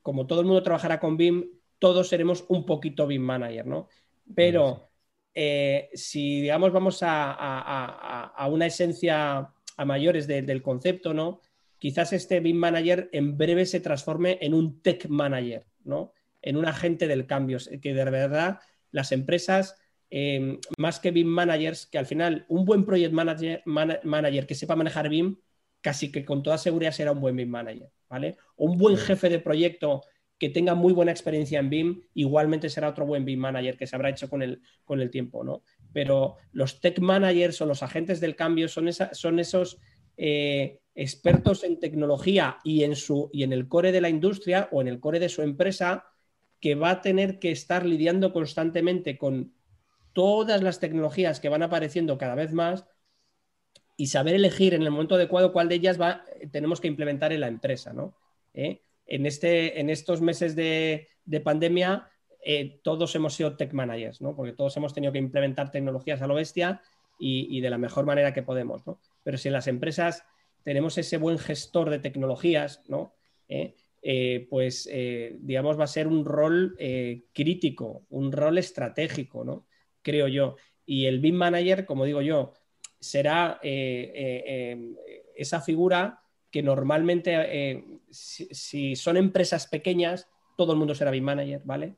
como 0.00 0.28
todo 0.28 0.38
el 0.38 0.46
mundo 0.46 0.62
trabajará 0.62 1.00
con 1.00 1.16
BIM, 1.16 1.58
todos 1.80 2.06
seremos 2.06 2.44
un 2.46 2.64
poquito 2.64 3.08
BIM 3.08 3.22
manager, 3.22 3.66
¿no? 3.66 3.88
Pero 4.32 4.90
eh, 5.34 5.90
si, 5.94 6.42
digamos, 6.42 6.72
vamos 6.72 7.00
a, 7.02 8.46
una 8.48 8.66
esencia 8.66 9.52
a 9.76 9.84
mayores 9.84 10.28
del 10.28 10.62
concepto, 10.62 11.14
¿no? 11.14 11.40
Quizás 11.80 12.12
este 12.12 12.38
BIM 12.38 12.58
manager 12.58 13.10
en 13.10 13.36
breve 13.36 13.66
se 13.66 13.80
transforme 13.80 14.38
en 14.40 14.54
un 14.54 14.82
tech 14.82 15.08
manager, 15.08 15.66
¿no? 15.82 16.13
En 16.46 16.58
un 16.58 16.66
agente 16.66 17.08
del 17.08 17.26
cambio, 17.26 17.56
que 17.80 17.94
de 17.94 18.04
verdad 18.04 18.60
las 18.90 19.12
empresas, 19.12 19.76
eh, 20.10 20.58
más 20.76 21.00
que 21.00 21.10
BIM 21.10 21.26
managers, 21.26 21.86
que 21.86 21.96
al 21.96 22.04
final 22.04 22.44
un 22.48 22.66
buen 22.66 22.84
project 22.84 23.14
manager, 23.14 23.62
manager 23.64 24.46
que 24.46 24.54
sepa 24.54 24.76
manejar 24.76 25.08
BIM, 25.08 25.38
casi 25.80 26.12
que 26.12 26.24
con 26.24 26.42
toda 26.42 26.58
seguridad 26.58 26.92
será 26.92 27.12
un 27.12 27.20
buen 27.20 27.34
BIM 27.34 27.48
manager, 27.48 27.90
¿vale? 28.10 28.36
O 28.56 28.66
un 28.66 28.76
buen 28.76 28.98
jefe 28.98 29.30
de 29.30 29.38
proyecto 29.38 30.02
que 30.38 30.50
tenga 30.50 30.74
muy 30.74 30.92
buena 30.92 31.12
experiencia 31.12 31.58
en 31.60 31.70
BIM, 31.70 32.02
igualmente 32.12 32.68
será 32.68 32.90
otro 32.90 33.06
buen 33.06 33.24
BIM 33.24 33.40
manager 33.40 33.78
que 33.78 33.86
se 33.86 33.96
habrá 33.96 34.10
hecho 34.10 34.28
con 34.28 34.42
el, 34.42 34.60
con 34.84 35.00
el 35.00 35.10
tiempo, 35.10 35.42
¿no? 35.44 35.62
Pero 35.94 36.36
los 36.52 36.80
tech 36.80 36.98
managers 36.98 37.62
o 37.62 37.66
los 37.66 37.82
agentes 37.82 38.20
del 38.20 38.36
cambio 38.36 38.68
son, 38.68 38.92
son 38.92 39.38
esos 39.38 39.78
eh, 40.18 40.80
expertos 40.94 41.64
en 41.64 41.80
tecnología 41.80 42.58
y 42.62 42.84
en, 42.84 42.94
su, 42.96 43.30
y 43.32 43.42
en 43.42 43.52
el 43.52 43.66
core 43.66 43.92
de 43.92 44.00
la 44.00 44.08
industria 44.08 44.68
o 44.70 44.80
en 44.82 44.88
el 44.88 45.00
core 45.00 45.18
de 45.18 45.28
su 45.28 45.42
empresa 45.42 46.04
que 46.60 46.74
va 46.74 46.90
a 46.90 47.00
tener 47.00 47.38
que 47.38 47.50
estar 47.50 47.84
lidiando 47.84 48.32
constantemente 48.32 49.18
con 49.18 49.54
todas 50.12 50.62
las 50.62 50.80
tecnologías 50.80 51.40
que 51.40 51.48
van 51.48 51.62
apareciendo 51.62 52.16
cada 52.16 52.34
vez 52.34 52.52
más 52.52 52.86
y 53.96 54.06
saber 54.06 54.34
elegir 54.34 54.74
en 54.74 54.82
el 54.82 54.90
momento 54.90 55.14
adecuado 55.14 55.52
cuál 55.52 55.68
de 55.68 55.76
ellas 55.76 56.00
va, 56.00 56.24
tenemos 56.50 56.80
que 56.80 56.88
implementar 56.88 57.32
en 57.32 57.40
la 57.40 57.48
empresa. 57.48 57.92
¿no? 57.92 58.16
¿Eh? 58.54 58.80
En, 59.06 59.26
este, 59.26 59.80
en 59.80 59.90
estos 59.90 60.20
meses 60.20 60.56
de, 60.56 61.08
pandemia, 61.44 62.08
eh, 62.44 62.80
todos 62.82 63.14
hemos 63.14 63.34
sido 63.34 63.56
tech 63.56 63.72
managers, 63.72 64.20
¿no? 64.20 64.34
porque 64.34 64.52
todos 64.52 64.76
hemos 64.76 64.94
tenido 64.94 65.12
que 65.12 65.18
implementar 65.18 65.70
tecnologías 65.70 66.22
a 66.22 66.26
lo 66.26 66.34
bestia 66.34 66.82
y, 67.18 67.60
de 67.60 67.70
la 67.70 67.78
mejor 67.78 68.04
manera 68.04 68.32
que 68.32 68.42
podemos. 68.42 68.86
¿no? 68.86 68.98
Pero 69.22 69.38
si 69.38 69.48
en 69.48 69.54
las 69.54 69.68
empresas 69.68 70.24
tenemos 70.64 70.98
ese 70.98 71.16
buen 71.16 71.38
gestor 71.38 71.90
de 71.90 71.98
tecnologías, 71.98 72.82
¿no? 72.88 73.14
¿Eh? 73.48 73.74
Pues 74.50 74.88
digamos 75.40 75.78
va 75.80 75.84
a 75.84 75.86
ser 75.86 76.06
un 76.06 76.24
rol 76.24 76.76
crítico, 77.32 78.04
un 78.10 78.32
rol 78.32 78.58
estratégico, 78.58 79.44
¿no? 79.44 79.66
creo 80.04 80.28
yo. 80.28 80.56
Y 80.86 81.06
el 81.06 81.18
BIM 81.18 81.34
Manager, 81.34 81.84
como 81.84 82.04
digo 82.04 82.22
yo, 82.22 82.52
será 83.00 83.58
eh, 83.62 84.12
eh, 84.14 84.94
esa 85.34 85.60
figura 85.60 86.22
que 86.52 86.62
normalmente, 86.62 87.34
eh, 87.34 87.84
si, 88.10 88.94
son 88.94 89.16
empresas 89.16 89.66
pequeñas, 89.66 90.28
todo 90.56 90.72
el 90.72 90.78
mundo 90.78 90.94
será 90.94 91.10
BIM 91.10 91.24
manager, 91.24 91.62
¿vale? 91.64 91.96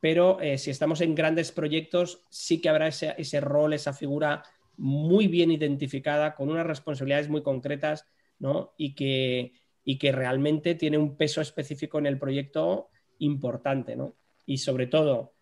Pero 0.00 0.38
si 0.56 0.70
estamos 0.70 1.00
en 1.00 1.14
grandes 1.14 1.52
proyectos, 1.52 2.24
sí 2.30 2.60
que 2.60 2.68
habrá 2.68 2.86
ese, 2.86 3.40
rol, 3.40 3.74
esa 3.74 3.92
figura 3.92 4.44
muy 4.76 5.26
bien 5.26 5.50
identificada, 5.50 6.36
con 6.36 6.48
unas 6.48 6.66
responsabilidades 6.66 7.28
muy 7.28 7.42
concretas, 7.42 8.06
¿no? 8.38 8.72
Y 8.78 8.94
que, 8.94 9.52
y 9.88 9.96
que 9.96 10.12
realmente 10.12 10.74
tiene 10.74 10.98
un 10.98 11.16
peso 11.16 11.40
específico 11.40 11.98
en 11.98 12.04
el 12.04 12.18
proyecto 12.18 12.90
importante, 13.20 13.96
¿no? 13.96 14.12
Y 14.44 14.58
sobre 14.58 14.86
todo, 14.86 15.32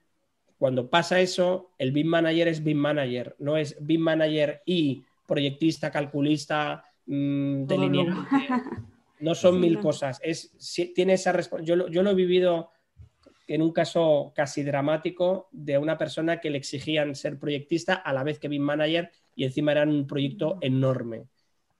cuando 0.56 0.88
pasa 0.88 1.18
eso, 1.18 1.72
el 1.78 1.90
BIM 1.90 2.06
Manager 2.06 2.46
es 2.46 2.62
BIM 2.62 2.78
Manager, 2.78 3.34
no 3.40 3.56
es 3.56 3.76
BIM 3.80 4.02
Manager 4.02 4.62
y 4.64 5.02
proyectista, 5.26 5.90
calculista, 5.90 6.84
mmm, 7.06 7.64
delineante. 7.64 8.20
No 9.18 9.34
son 9.34 9.58
mil 9.60 9.80
cosas. 9.80 10.20
Es, 10.22 10.52
tiene 10.94 11.14
esa 11.14 11.36
yo, 11.62 11.88
yo 11.88 12.02
lo 12.04 12.10
he 12.10 12.14
vivido 12.14 12.70
en 13.48 13.62
un 13.62 13.72
caso 13.72 14.32
casi 14.32 14.62
dramático 14.62 15.48
de 15.50 15.76
una 15.76 15.98
persona 15.98 16.38
que 16.38 16.50
le 16.50 16.58
exigían 16.58 17.16
ser 17.16 17.40
proyectista 17.40 17.94
a 17.94 18.12
la 18.12 18.22
vez 18.22 18.38
que 18.38 18.46
BIM 18.46 18.62
Manager 18.62 19.10
y 19.34 19.42
encima 19.42 19.72
era 19.72 19.82
un 19.82 20.06
proyecto 20.06 20.58
enorme. 20.60 21.24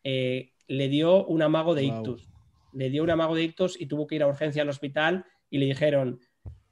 Eh, 0.02 0.50
le 0.66 0.88
dio 0.88 1.24
un 1.26 1.42
amago 1.42 1.72
de 1.72 1.84
ictus. 1.84 2.28
Le 2.76 2.90
dio 2.90 3.02
un 3.02 3.10
amago 3.10 3.34
de 3.34 3.42
ictus 3.42 3.80
y 3.80 3.86
tuvo 3.86 4.06
que 4.06 4.16
ir 4.16 4.22
a 4.22 4.26
urgencia 4.26 4.62
al 4.62 4.68
hospital 4.68 5.24
y 5.48 5.58
le 5.58 5.66
dijeron, 5.66 6.20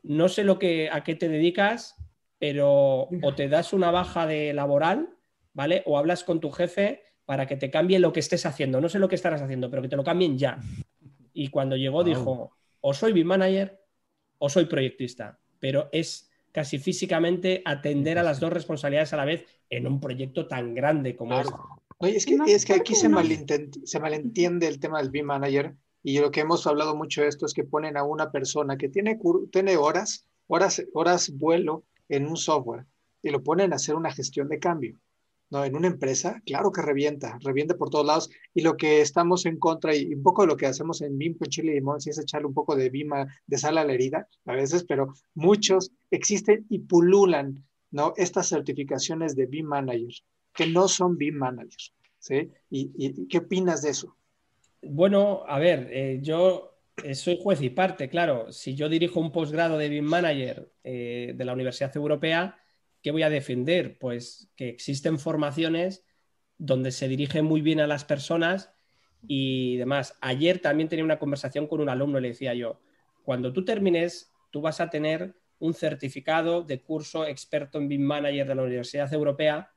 no 0.02 0.28
sé 0.28 0.44
lo 0.44 0.59
que, 0.59 0.90
a 0.90 1.02
qué 1.02 1.14
te 1.14 1.28
dedicas, 1.28 1.96
pero 2.38 3.09
o 3.22 3.34
te 3.34 3.48
das 3.48 3.72
una 3.72 3.90
baja 3.90 4.26
de 4.26 4.52
laboral, 4.52 5.09
¿vale? 5.55 5.82
O 5.86 5.96
hablas 5.96 6.22
con 6.22 6.40
tu 6.40 6.50
jefe 6.50 7.02
para 7.24 7.46
que 7.46 7.57
te 7.57 7.70
cambie 7.70 7.98
lo 7.98 8.12
que 8.12 8.20
estés 8.20 8.44
haciendo. 8.44 8.82
No 8.82 8.90
sé 8.90 8.98
lo 8.98 9.09
que 9.09 9.14
estarás 9.14 9.40
haciendo, 9.40 9.70
pero 9.70 9.80
que 9.80 9.88
te 9.88 9.96
lo 9.96 10.05
cambien 10.05 10.36
ya. 10.36 10.59
Y 11.32 11.48
cuando 11.48 11.74
llegó 11.74 12.05
dijo, 12.05 12.52
o 12.82 12.92
soy 12.92 13.14
BIM 13.14 13.28
manager 13.28 13.80
o 14.36 14.50
soy 14.50 14.66
proyectista, 14.66 15.40
pero 15.59 15.88
es 15.90 16.30
casi 16.52 16.78
físicamente 16.78 17.62
atender 17.64 18.18
a 18.18 18.22
las 18.22 18.40
dos 18.40 18.52
responsabilidades 18.52 19.14
a 19.14 19.16
la 19.16 19.24
vez 19.24 19.46
en 19.70 19.86
un 19.86 20.00
proyecto 20.00 20.46
tan 20.46 20.74
grande 20.74 21.16
como 21.16 21.40
este. 21.40 21.55
es 22.02 22.26
que, 22.26 22.36
es 22.46 22.66
que 22.66 22.74
aquí 22.74 22.94
se, 22.94 23.09
se 23.84 24.00
malentiende 24.00 24.68
el 24.68 24.78
tema 24.78 25.00
del 25.00 25.11
BIM 25.11 25.24
manager 25.24 25.74
y 26.05 26.18
lo 26.18 26.30
que 26.30 26.40
hemos 26.40 26.66
hablado 26.66 26.94
mucho 26.94 27.22
de 27.22 27.28
esto 27.28 27.46
es 27.46 27.55
que 27.55 27.64
ponen 27.64 27.96
a 27.96 28.05
una 28.05 28.30
persona 28.30 28.76
que 28.76 28.90
tiene, 28.90 29.18
tiene 29.50 29.78
horas, 29.78 30.26
horas, 30.46 30.84
horas 30.92 31.32
vuelo 31.34 31.84
en 32.11 32.26
un 32.26 32.36
software 32.36 32.84
y 33.22 33.30
lo 33.30 33.42
ponen 33.42 33.72
a 33.72 33.76
hacer 33.76 33.94
una 33.94 34.12
gestión 34.12 34.48
de 34.48 34.59
cambio. 34.59 35.00
¿no? 35.50 35.64
En 35.64 35.74
una 35.76 35.86
empresa, 35.86 36.42
claro 36.44 36.72
que 36.72 36.82
revienta, 36.82 37.38
revienta 37.40 37.76
por 37.76 37.88
todos 37.88 38.05
lados. 38.05 38.30
Y 38.52 38.61
lo 38.61 38.76
que 38.76 39.00
estamos 39.00 39.46
en 39.46 39.59
contra, 39.59 39.96
y 39.96 40.12
un 40.12 40.22
poco 40.22 40.42
de 40.42 40.48
lo 40.48 40.59
que 40.59 40.66
hacemos 40.66 41.00
en 41.00 41.16
BIM 41.16 41.38
con 41.38 41.48
Chile 41.48 41.72
y 41.72 41.74
Limón, 41.76 41.98
es 42.05 42.18
echarle 42.18 42.48
un 42.48 42.55
poco 42.55 42.76
de 42.76 42.90
BIM 42.90 43.11
de 43.46 43.59
sal 43.59 43.78
a 43.78 43.84
la 43.84 43.94
herida, 43.94 44.28
a 44.44 44.52
veces, 44.52 44.84
pero 44.84 45.14
muchos 45.34 45.90
existen 46.11 46.66
y 46.68 46.80
pululan, 46.80 47.64
¿no? 47.90 48.12
Estas 48.18 48.48
certificaciones 48.48 49.36
de 49.36 49.46
BIM 49.46 49.66
Manager, 49.66 50.14
que 50.52 50.66
no 50.66 50.86
son 50.86 51.16
BIM 51.16 51.36
Managers, 51.36 51.94
¿sí? 52.18 52.50
¿Y, 52.68 53.26
qué 53.28 53.38
opinas 53.38 53.80
de 53.80 53.90
eso? 53.90 54.16
Bueno, 54.87 55.45
a 55.47 55.59
ver, 55.59 55.89
eh, 55.91 56.18
yo 56.22 56.78
eh, 57.03 57.14
soy 57.14 57.39
juez 57.43 57.61
y 57.62 57.70
parte, 57.70 58.09
claro. 58.09 58.53
Si 58.53 58.74
yo 58.74 58.89
dirijo 58.89 59.20
un 59.20 59.32
posgrado 59.32 59.78
de 59.78 59.89
BIM 59.89 60.05
Manager 60.05 60.70
eh, 60.85 61.32
de 61.35 61.45
la 61.45 61.53
Universidad 61.53 61.97
Europea, 61.97 62.59
¿qué 63.03 63.11
voy 63.11 63.22
a 63.22 63.30
defender? 63.30 63.99
Pues 63.99 64.51
que 64.57 64.68
existen 64.68 65.18
formaciones 65.18 66.05
donde 66.59 66.93
se 66.93 67.09
dirige 67.09 67.43
muy 67.43 67.61
bien 67.62 67.80
a 67.80 67.87
las 67.87 68.05
personas 68.05 68.72
y 69.26 69.76
demás. 69.76 70.16
Ayer 70.20 70.61
también 70.61 70.89
tenía 70.89 71.05
una 71.05 71.18
conversación 71.18 71.66
con 71.66 71.80
un 71.80 71.89
alumno 71.89 72.18
y 72.18 72.22
le 72.22 72.28
decía 72.28 72.55
yo, 72.55 72.80
cuando 73.24 73.53
tú 73.53 73.64
termines, 73.64 74.32
tú 74.51 74.61
vas 74.61 74.80
a 74.80 74.91
tener 74.91 75.35
un 75.59 75.74
certificado 75.74 76.62
de 76.62 76.82
curso 76.82 77.26
experto 77.26 77.78
en 77.78 77.89
BIM 77.89 78.03
Manager 78.03 78.47
de 78.47 78.55
la 78.55 78.62
Universidad 78.62 79.12
Europea 79.12 79.72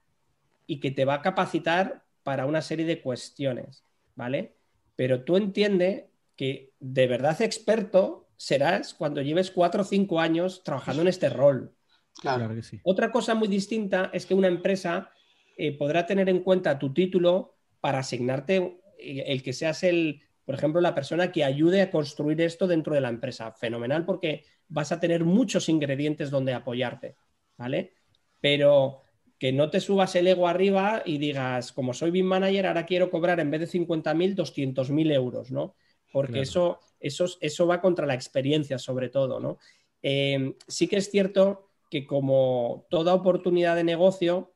y 0.66 0.80
que 0.80 0.92
te 0.92 1.06
va 1.06 1.16
a 1.16 1.22
capacitar 1.22 2.04
para 2.24 2.46
una 2.46 2.62
serie 2.62 2.86
de 2.86 3.02
cuestiones, 3.02 3.86
¿vale? 4.16 4.57
Pero 4.98 5.24
tú 5.24 5.38
entiendes 5.38 6.06
que 6.36 6.74
de 6.80 7.08
verdad 7.08 7.42
experto 7.42 8.28
serás 8.36 8.94
cuando 8.94 9.22
lleves 9.22 9.52
cuatro 9.52 9.84
o 9.84 9.86
cinco 9.86 10.20
años 10.20 10.64
trabajando 10.64 11.04
en 11.04 11.08
este 11.08 11.30
rol. 11.30 11.74
Claro. 12.20 12.54
que 12.54 12.64
sí. 12.64 12.82
Otra 12.84 13.12
cosa 13.12 13.36
muy 13.36 13.48
distinta 13.48 14.10
es 14.12 14.26
que 14.26 14.34
una 14.34 14.48
empresa 14.48 15.12
eh, 15.56 15.78
podrá 15.78 16.06
tener 16.06 16.28
en 16.30 16.42
cuenta 16.42 16.78
tu 16.78 16.94
título 16.94 17.56
para 17.80 18.00
asignarte 18.00 18.82
eh, 19.00 19.24
el 19.28 19.44
que 19.44 19.54
seas 19.54 19.84
el, 19.84 20.22
por 20.44 20.56
ejemplo, 20.56 20.82
la 20.82 20.96
persona 20.96 21.32
que 21.32 21.44
ayude 21.44 21.82
a 21.82 21.92
construir 21.92 22.42
esto 22.42 22.68
dentro 22.68 22.94
de 22.94 23.02
la 23.02 23.10
empresa. 23.10 23.52
Fenomenal 23.52 24.04
porque 24.04 24.46
vas 24.68 24.92
a 24.92 25.00
tener 25.00 25.24
muchos 25.24 25.70
ingredientes 25.70 26.32
donde 26.32 26.54
apoyarte, 26.54 27.16
¿vale? 27.56 27.94
Pero 28.42 29.04
que 29.40 29.52
no 29.52 29.70
te 29.70 29.80
subas 29.80 30.16
el 30.16 30.28
ego 30.28 30.48
arriba 30.48 31.04
y 31.06 31.18
digas, 31.18 31.72
como 31.72 31.94
soy 31.94 32.12
BIM 32.12 32.26
manager, 32.26 32.68
ahora 32.68 32.86
quiero 32.86 33.10
cobrar 33.10 33.40
en 33.40 33.52
vez 33.52 33.62
de 33.62 33.80
50.000, 33.80 34.36
200.000 34.36 35.14
euros, 35.14 35.52
¿no? 35.52 35.76
Porque 36.12 36.42
eso, 36.42 36.80
eso, 37.00 37.26
eso 37.42 37.68
va 37.68 37.82
contra 37.82 38.08
la 38.08 38.16
experiencia, 38.16 38.80
sobre 38.80 39.10
todo, 39.10 39.40
¿no? 39.40 39.60
Eh, 40.02 40.56
sí 40.68 40.88
que 40.88 40.98
es 40.98 41.12
cierto 41.12 41.70
que 41.90 42.06
como 42.06 42.86
toda 42.90 43.14
oportunidad 43.14 43.76
de 43.76 43.84
negocio, 43.84 44.54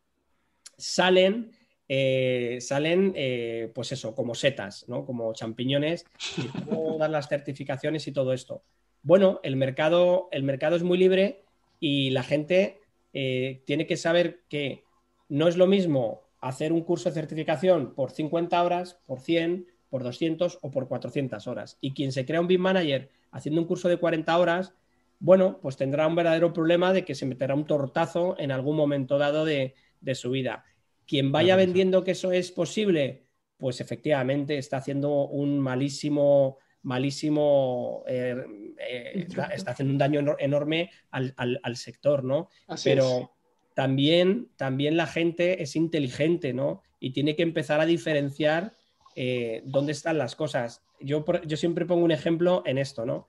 salen, 0.77 1.51
eh, 1.87 2.57
salen 2.61 3.13
eh, 3.15 3.71
pues 3.73 3.91
eso, 3.91 4.15
como 4.15 4.35
setas, 4.35 4.87
¿no? 4.87 5.05
como 5.05 5.33
champiñones, 5.33 6.05
y 6.37 6.97
dar 6.97 7.09
las 7.09 7.29
certificaciones 7.29 8.07
y 8.07 8.11
todo 8.11 8.33
esto. 8.33 8.63
Bueno, 9.03 9.39
el 9.43 9.55
mercado, 9.55 10.29
el 10.31 10.43
mercado 10.43 10.75
es 10.75 10.83
muy 10.83 10.97
libre 10.97 11.43
y 11.79 12.11
la 12.11 12.23
gente 12.23 12.80
eh, 13.13 13.63
tiene 13.65 13.85
que 13.85 13.97
saber 13.97 14.43
que 14.49 14.83
no 15.29 15.47
es 15.47 15.57
lo 15.57 15.67
mismo 15.67 16.23
hacer 16.39 16.73
un 16.73 16.81
curso 16.81 17.09
de 17.09 17.15
certificación 17.15 17.93
por 17.93 18.11
50 18.11 18.61
horas, 18.61 18.99
por 19.05 19.19
100, 19.19 19.67
por 19.89 20.03
200 20.03 20.59
o 20.61 20.71
por 20.71 20.87
400 20.87 21.47
horas. 21.47 21.77
Y 21.81 21.93
quien 21.93 22.11
se 22.11 22.25
crea 22.25 22.41
un 22.41 22.47
BIM 22.47 22.61
Manager 22.61 23.09
haciendo 23.31 23.61
un 23.61 23.67
curso 23.67 23.89
de 23.89 23.97
40 23.97 24.37
horas, 24.37 24.73
bueno, 25.19 25.59
pues 25.61 25.77
tendrá 25.77 26.07
un 26.07 26.15
verdadero 26.15 26.51
problema 26.51 26.93
de 26.93 27.05
que 27.05 27.13
se 27.13 27.27
meterá 27.27 27.53
un 27.53 27.65
tortazo 27.65 28.35
en 28.39 28.51
algún 28.51 28.75
momento 28.75 29.19
dado 29.19 29.45
de, 29.45 29.75
su 30.15 30.31
vida. 30.31 30.65
Quien 31.05 31.31
vaya 31.31 31.55
vendiendo 31.55 32.03
que 32.03 32.11
eso 32.11 32.31
es 32.31 32.51
posible, 32.51 33.27
pues 33.57 33.81
efectivamente 33.81 34.57
está 34.57 34.77
haciendo 34.77 35.27
un 35.27 35.59
malísimo, 35.59 36.57
malísimo, 36.83 38.03
eh, 38.07 38.35
eh, 38.79 39.27
está, 39.53 39.71
haciendo 39.71 39.91
un 39.91 39.97
daño 39.97 40.35
enorme 40.39 40.91
al, 41.11 41.75
sector, 41.75 42.23
¿no? 42.23 42.49
Pero 42.83 43.31
también, 43.73 44.49
también 44.57 44.97
la 44.97 45.07
gente 45.07 45.61
es 45.63 45.75
inteligente, 45.75 46.53
¿no? 46.53 46.81
Y 46.99 47.11
tiene 47.11 47.35
que 47.35 47.43
empezar 47.43 47.79
a 47.79 47.85
diferenciar 47.85 48.75
eh, 49.15 49.61
dónde 49.65 49.91
están 49.91 50.17
las 50.17 50.35
cosas. 50.35 50.83
Yo, 50.99 51.25
yo 51.45 51.57
siempre 51.57 51.85
pongo 51.85 52.05
un 52.05 52.11
ejemplo 52.11 52.63
en 52.65 52.77
esto, 52.77 53.05
¿no? 53.05 53.27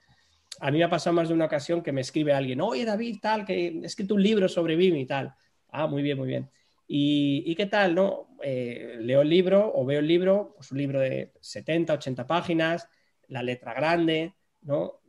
a 0.61 0.71
mí 0.71 0.79
me 0.79 0.85
ha 0.85 0.91
pasado 0.91 1.15
más 1.15 1.29
de 1.29 1.35
una 1.35 1.47
ocasión 1.47 1.83
que 1.83 1.93
me 1.93 2.01
escribe 2.01 2.33
alguien, 2.33 2.61
oye 2.61 2.85
David, 2.85 3.19
tal, 3.21 3.45
que 3.45 3.69
he 3.69 3.87
escrito 3.87 4.15
un 4.15 4.23
libro 4.23 4.49
sobre 4.49 4.77
BIM 4.77 4.97
y 4.97 5.07
tal. 5.07 5.35
Ah, 5.71 5.87
muy 5.87 6.03
bien, 6.03 6.19
muy 6.19 6.29
bien. 6.29 6.51
¿Y, 6.87 7.55
qué 7.55 7.67
tal? 7.67 7.95
no 7.95 8.29
eh, 8.43 8.97
Leo 9.01 9.23
el 9.23 9.29
libro 9.29 9.73
o 9.75 9.85
veo 9.85 10.01
el 10.01 10.07
libro, 10.07 10.53
pues 10.57 10.71
un 10.73 10.79
libro 10.79 11.01
de 11.01 11.33
70, 11.41 11.95
80 11.95 12.27
páginas, 12.27 12.89
la 13.33 13.43
letra 13.43 13.74
grande, 13.74 14.35
¿no? 14.62 15.01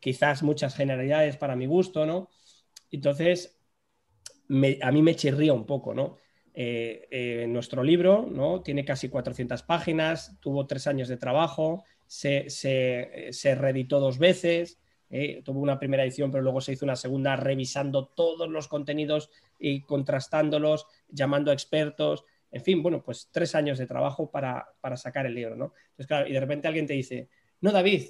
Quizás 0.00 0.42
muchas 0.42 0.74
generalidades 0.74 1.36
para 1.36 1.56
mi 1.56 1.66
gusto, 1.66 2.04
¿no? 2.04 2.28
Entonces, 2.90 3.58
a 4.82 4.92
mí 4.92 5.02
me 5.02 5.16
chirría 5.16 5.52
un 5.52 5.66
poco, 5.66 5.94
¿no? 5.94 6.16
Eh, 6.56 7.08
eh, 7.10 7.46
nuestro 7.48 7.82
libro, 7.82 8.28
¿no? 8.30 8.62
Tiene 8.62 8.84
casi 8.84 9.08
400 9.08 9.62
páginas, 9.62 10.38
tuvo 10.40 10.66
tres 10.66 10.86
años 10.86 11.08
de 11.08 11.16
trabajo, 11.16 11.84
se, 12.06 12.46
reeditó 13.58 13.98
dos 13.98 14.18
veces, 14.18 14.78
eh, 15.10 15.42
tuvo 15.44 15.60
una 15.60 15.78
primera 15.78 16.04
edición, 16.04 16.30
pero 16.30 16.44
luego 16.44 16.60
se 16.60 16.72
hizo 16.72 16.84
una 16.84 16.96
segunda 16.96 17.34
revisando 17.36 18.06
todos 18.06 18.48
los 18.48 18.68
contenidos 18.68 19.30
y 19.58 19.82
contrastándolos, 19.82 20.86
llamando 21.08 21.50
a 21.50 21.54
expertos. 21.54 22.24
En 22.52 22.62
fin, 22.62 22.82
bueno, 22.82 23.02
pues 23.02 23.30
tres 23.32 23.56
años 23.56 23.78
de 23.78 23.86
trabajo 23.86 24.30
para, 24.30 24.68
sacar 24.94 25.26
el 25.26 25.34
libro, 25.34 25.56
¿no? 25.56 25.72
Entonces, 25.96 26.30
y 26.30 26.32
de 26.34 26.40
repente 26.40 26.68
alguien 26.68 26.86
te 26.86 26.94
dice, 26.94 27.28
no, 27.64 27.72
David, 27.72 28.02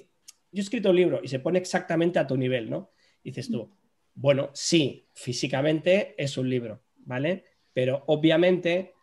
yo 0.51 0.59
he 0.59 0.63
escrito 0.63 0.89
un 0.89 0.97
libro 0.97 1.21
y 1.23 1.29
se 1.29 1.39
pone 1.39 1.59
exactamente 1.59 2.19
a 2.19 2.27
tu 2.27 2.35
nivel, 2.35 2.69
¿no? 2.69 2.91
dices 3.23 3.49
tú, 3.49 3.73
bueno, 4.13 4.49
sí, 4.51 5.07
físicamente 5.13 6.13
es 6.17 6.37
un 6.37 6.49
libro, 6.49 6.83
¿vale? 6.97 7.45
Pero 7.71 8.03
obviamente 8.07 8.95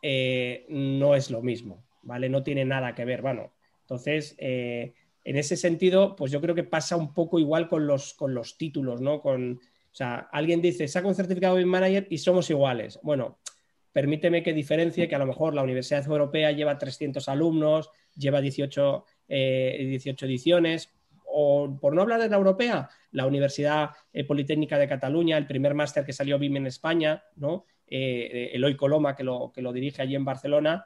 eh, 0.00 0.64
no 0.70 1.14
es 1.14 1.30
lo 1.30 1.42
mismo, 1.42 1.84
¿vale? 2.00 2.30
No 2.30 2.42
tiene 2.42 2.64
nada 2.64 2.94
que 2.94 3.04
ver. 3.04 3.20
Bueno, 3.20 3.52
entonces, 3.82 4.34
eh, 4.38 4.94
en 5.24 5.36
ese 5.36 5.58
sentido, 5.58 6.16
pues 6.16 6.32
yo 6.32 6.40
creo 6.40 6.54
que 6.54 6.64
pasa 6.64 6.96
un 6.96 7.12
poco 7.12 7.38
igual 7.38 7.68
con 7.68 7.86
los, 7.86 8.14
con 8.14 8.32
los 8.32 8.56
títulos, 8.56 9.02
¿no? 9.02 9.20
Con, 9.20 9.60
o 9.60 9.94
sea, 9.94 10.28
alguien 10.32 10.62
dice, 10.62 10.88
saca 10.88 11.06
un 11.06 11.14
certificado 11.14 11.56
de 11.56 11.66
manager 11.66 12.06
y 12.08 12.16
somos 12.16 12.48
iguales. 12.48 12.98
Bueno, 13.02 13.40
permíteme 13.92 14.42
que 14.42 14.54
diferencie 14.54 15.06
que 15.06 15.14
a 15.14 15.18
lo 15.18 15.26
mejor 15.26 15.52
la 15.54 15.62
Universidad 15.62 16.06
Europea 16.06 16.50
lleva 16.52 16.78
300 16.78 17.28
alumnos, 17.28 17.90
lleva 18.16 18.40
18, 18.40 19.04
18 19.28 20.24
eh, 20.24 20.28
ediciones, 20.28 20.90
o 21.24 21.78
por 21.80 21.94
no 21.94 22.02
hablar 22.02 22.20
de 22.20 22.28
la 22.28 22.36
europea, 22.36 22.88
la 23.12 23.26
Universidad 23.26 23.90
eh, 24.12 24.24
Politécnica 24.24 24.78
de 24.78 24.88
Cataluña, 24.88 25.36
el 25.36 25.46
primer 25.46 25.74
máster 25.74 26.04
que 26.04 26.12
salió 26.12 26.38
BIM 26.38 26.56
en 26.56 26.66
España, 26.66 27.22
¿no? 27.36 27.64
Eloy 27.90 28.76
Coloma, 28.76 29.16
que 29.16 29.24
lo, 29.24 29.50
que 29.50 29.62
lo 29.62 29.72
dirige 29.72 30.02
allí 30.02 30.14
en 30.14 30.24
Barcelona, 30.24 30.84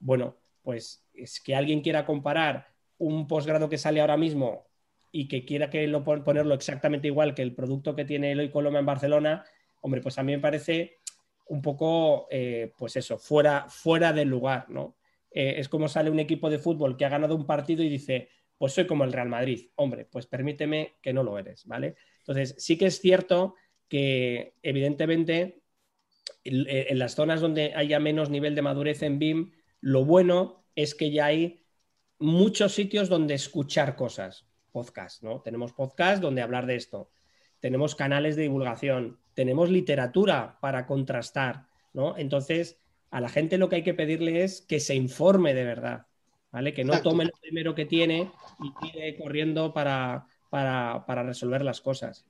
bueno, 0.00 0.36
pues 0.62 1.06
es 1.14 1.40
que 1.40 1.54
alguien 1.54 1.80
quiera 1.80 2.04
comparar 2.04 2.66
un 2.98 3.26
posgrado 3.26 3.70
que 3.70 3.78
sale 3.78 4.02
ahora 4.02 4.18
mismo 4.18 4.66
y 5.12 5.28
que 5.28 5.44
quiera 5.44 5.70
que 5.70 5.86
lo 5.86 6.04
ponerlo 6.04 6.54
exactamente 6.54 7.06
igual 7.06 7.34
que 7.34 7.42
el 7.42 7.54
producto 7.54 7.94
que 7.94 8.04
tiene 8.04 8.32
Eloy 8.32 8.50
Coloma 8.50 8.80
en 8.80 8.86
Barcelona, 8.86 9.44
hombre, 9.80 10.00
pues 10.00 10.18
a 10.18 10.22
mí 10.22 10.32
me 10.32 10.40
parece 10.40 10.98
un 11.46 11.62
poco, 11.62 12.26
eh, 12.30 12.72
pues 12.76 12.96
eso, 12.96 13.18
fuera, 13.18 13.66
fuera 13.68 14.12
del 14.12 14.28
lugar, 14.28 14.66
¿no? 14.68 14.96
Eh, 15.34 15.56
es 15.58 15.68
como 15.68 15.88
sale 15.88 16.10
un 16.10 16.20
equipo 16.20 16.48
de 16.48 16.58
fútbol 16.58 16.96
que 16.96 17.04
ha 17.04 17.08
ganado 17.08 17.34
un 17.34 17.44
partido 17.44 17.82
y 17.82 17.88
dice, 17.88 18.30
pues 18.56 18.72
soy 18.72 18.86
como 18.86 19.04
el 19.04 19.12
Real 19.12 19.28
Madrid. 19.28 19.68
Hombre, 19.74 20.06
pues 20.06 20.26
permíteme 20.26 20.94
que 21.02 21.12
no 21.12 21.24
lo 21.24 21.36
eres, 21.38 21.66
¿vale? 21.66 21.96
Entonces, 22.20 22.54
sí 22.58 22.78
que 22.78 22.86
es 22.86 23.00
cierto 23.00 23.56
que 23.88 24.54
evidentemente 24.62 25.60
en 26.44 26.98
las 26.98 27.14
zonas 27.14 27.40
donde 27.40 27.74
haya 27.74 27.98
menos 27.98 28.30
nivel 28.30 28.54
de 28.54 28.62
madurez 28.62 29.02
en 29.02 29.18
BIM, 29.18 29.52
lo 29.80 30.04
bueno 30.04 30.64
es 30.74 30.94
que 30.94 31.10
ya 31.10 31.26
hay 31.26 31.64
muchos 32.18 32.72
sitios 32.72 33.08
donde 33.08 33.34
escuchar 33.34 33.96
cosas, 33.96 34.46
podcast, 34.72 35.22
¿no? 35.22 35.40
Tenemos 35.40 35.72
podcast 35.72 36.22
donde 36.22 36.42
hablar 36.42 36.66
de 36.66 36.76
esto, 36.76 37.10
tenemos 37.60 37.94
canales 37.94 38.36
de 38.36 38.42
divulgación, 38.42 39.18
tenemos 39.34 39.70
literatura 39.70 40.58
para 40.60 40.86
contrastar, 40.86 41.66
¿no? 41.92 42.16
Entonces, 42.16 42.78
a 43.14 43.20
la 43.20 43.28
gente 43.28 43.58
lo 43.58 43.68
que 43.68 43.76
hay 43.76 43.84
que 43.84 43.94
pedirle 43.94 44.42
es 44.42 44.60
que 44.60 44.80
se 44.80 44.96
informe 44.96 45.54
de 45.54 45.64
verdad, 45.64 46.08
¿vale? 46.50 46.74
Que 46.74 46.82
no 46.82 47.00
tome 47.00 47.24
lo 47.24 47.30
primero 47.40 47.72
que 47.72 47.84
tiene 47.84 48.28
y 48.58 48.74
tire 48.80 49.16
corriendo 49.16 49.72
para, 49.72 50.26
para, 50.50 51.06
para 51.06 51.22
resolver 51.22 51.62
las 51.62 51.80
cosas. 51.80 52.26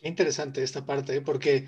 Interesante 0.00 0.62
esta 0.62 0.86
parte, 0.86 1.16
¿eh? 1.16 1.20
porque 1.22 1.66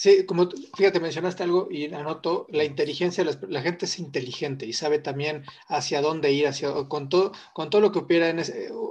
Sí, 0.00 0.24
como 0.26 0.48
fíjate, 0.76 1.00
mencionaste 1.00 1.42
algo 1.42 1.66
y 1.72 1.92
anoto, 1.92 2.46
la 2.50 2.62
inteligencia, 2.62 3.24
la, 3.24 3.62
gente 3.62 3.84
es 3.86 3.98
inteligente 3.98 4.64
y 4.64 4.72
sabe 4.72 5.00
también 5.00 5.44
hacia 5.66 6.00
dónde 6.00 6.30
ir, 6.32 6.46
hacia, 6.46 6.72
con, 6.88 7.08
todo, 7.08 7.32
con 7.52 7.68
todo 7.68 7.80
lo 7.80 7.90
que 7.90 7.98
opera, 7.98 8.32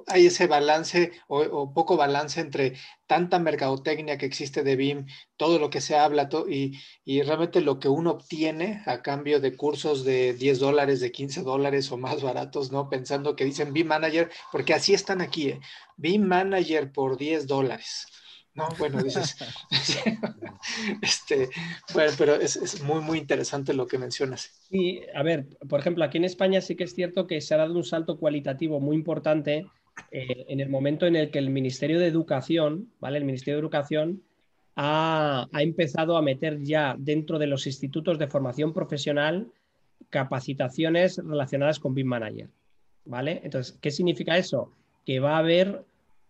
hay 0.08 0.26
ese 0.26 0.48
balance 0.48 1.14
o, 1.30 1.74
poco 1.74 1.96
balance 1.96 2.42
entre 2.42 2.74
tanta 3.08 3.40
mercadotecnia 3.40 4.18
que 4.18 4.26
existe 4.26 4.64
de 4.64 4.76
BIM, 4.76 5.06
todo 5.38 5.60
lo 5.60 5.70
que 5.70 5.80
se 5.80 5.96
habla 5.96 6.28
y, 6.50 6.78
y, 7.06 7.22
realmente 7.22 7.62
lo 7.62 7.80
que 7.80 7.88
uno 7.88 8.12
obtiene 8.12 8.84
a 8.86 9.02
cambio 9.02 9.40
de 9.40 9.56
cursos 9.56 10.04
de 10.04 10.34
10 10.34 10.60
dólares, 10.60 11.00
de 11.00 11.14
15 11.14 11.42
dólares 11.44 11.90
o 11.92 11.98
más 11.98 12.22
baratos, 12.22 12.72
¿no? 12.74 12.90
Pensando 12.90 13.36
que 13.38 13.46
dicen 13.46 13.72
BIM 13.72 13.88
Manager, 13.88 14.30
porque 14.52 14.74
así 14.74 14.94
están 14.94 15.22
aquí, 15.22 15.50
¿eh? 15.52 15.62
BIM 15.96 16.24
Manager 16.28 16.92
por 16.92 17.18
10 17.18 17.48
dólares 17.48 18.08
no, 18.58 18.68
bueno, 18.80 19.04
dices, 19.04 19.38
este, 21.02 21.50
bueno, 21.94 22.12
pero 22.18 22.36
es, 22.36 22.82
muy, 22.84 23.02
muy 23.02 23.20
interesante 23.20 23.74
lo 23.74 23.88
que 23.88 24.00
mencionas. 24.00 24.52
Sí, 24.70 25.02
a 25.14 25.22
ver, 25.22 25.46
por 25.70 25.80
ejemplo, 25.80 26.04
aquí 26.04 26.18
en 26.18 26.26
España 26.26 26.60
sí 26.60 26.76
que 26.76 26.86
es 26.86 26.96
cierto 26.96 27.28
que 27.28 27.40
se 27.40 27.54
ha 27.54 27.58
dado 27.58 27.76
un 27.76 27.84
salto 27.84 28.18
cualitativo 28.18 28.80
muy 28.80 28.96
importante 28.96 29.68
eh, 30.12 30.46
en 30.50 30.60
el 30.60 30.70
momento 30.70 31.06
en 31.06 31.16
el 31.16 31.30
que 31.30 31.40
el 31.40 31.52
Ministerio 31.52 32.00
de 32.00 32.08
Educación, 32.08 32.92
¿vale? 33.00 33.20
El 33.20 33.26
Ministerio 33.26 33.58
de 33.58 33.62
Educación 33.62 34.24
ha, 34.76 35.48
ha 35.52 35.62
empezado 35.62 36.18
a 36.18 36.22
meter 36.22 36.62
ya 36.64 36.96
dentro 36.98 37.38
de 37.38 37.48
los 37.48 37.68
institutos 37.68 38.18
de 38.18 38.28
formación 38.28 38.74
profesional 38.74 39.48
capacitaciones 40.10 41.18
relacionadas 41.18 41.80
con 41.80 41.94
BIM 41.94 42.08
Manager, 42.08 42.50
¿vale? 43.06 43.42
Entonces, 43.44 43.78
¿qué 43.82 43.92
significa 43.92 44.38
eso? 44.38 44.72
Que 45.06 45.20
va 45.20 45.36
a 45.36 45.40
haber 45.40 45.84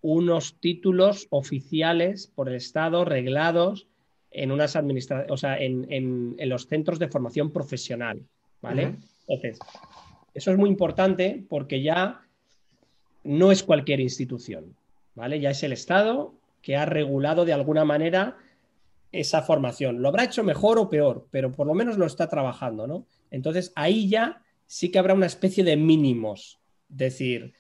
unos 0.10 0.58
títulos 0.62 1.28
oficiales 1.32 2.32
por 2.34 2.48
el 2.48 2.56
Estado 2.56 3.04
reglados 3.04 3.88
en 4.32 4.54
unas 4.54 4.78
administraciones, 4.78 5.30
o 5.30 5.36
sea, 5.36 5.58
en, 5.60 6.38
los 6.46 6.68
centros 6.68 6.98
de 6.98 7.10
formación 7.10 7.52
profesional, 7.52 8.22
¿vale? 8.62 8.96
Entonces, 9.28 9.60
eso 10.34 10.52
es 10.52 10.58
muy 10.58 10.70
importante 10.70 11.44
porque 11.50 11.82
ya 11.82 12.22
no 13.26 13.52
es 13.52 13.64
cualquier 13.64 14.00
institución, 14.00 14.78
¿vale? 15.14 15.42
Ya 15.42 15.50
es 15.50 15.62
el 15.64 15.74
Estado 15.74 16.34
que 16.62 16.78
ha 16.78 16.86
regulado 16.86 17.44
de 17.44 17.52
alguna 17.52 17.84
manera 17.84 18.38
esa 19.12 19.42
formación. 19.42 20.02
Lo 20.02 20.08
habrá 20.08 20.24
hecho 20.24 20.42
mejor 20.42 20.80
o 20.80 20.90
peor, 20.90 21.28
pero 21.32 21.52
por 21.52 21.68
lo 21.68 21.74
menos 21.74 21.98
lo 21.98 22.06
está 22.06 22.30
trabajando, 22.30 22.88
¿no? 22.88 23.06
Entonces, 23.30 23.74
ahí 23.76 24.08
ya 24.08 24.42
sí 24.68 24.90
que 24.90 25.00
habrá 25.00 25.14
una 25.14 25.26
especie 25.26 25.66
de 25.66 25.76
mínimos, 25.76 26.60
decir, 26.88 27.56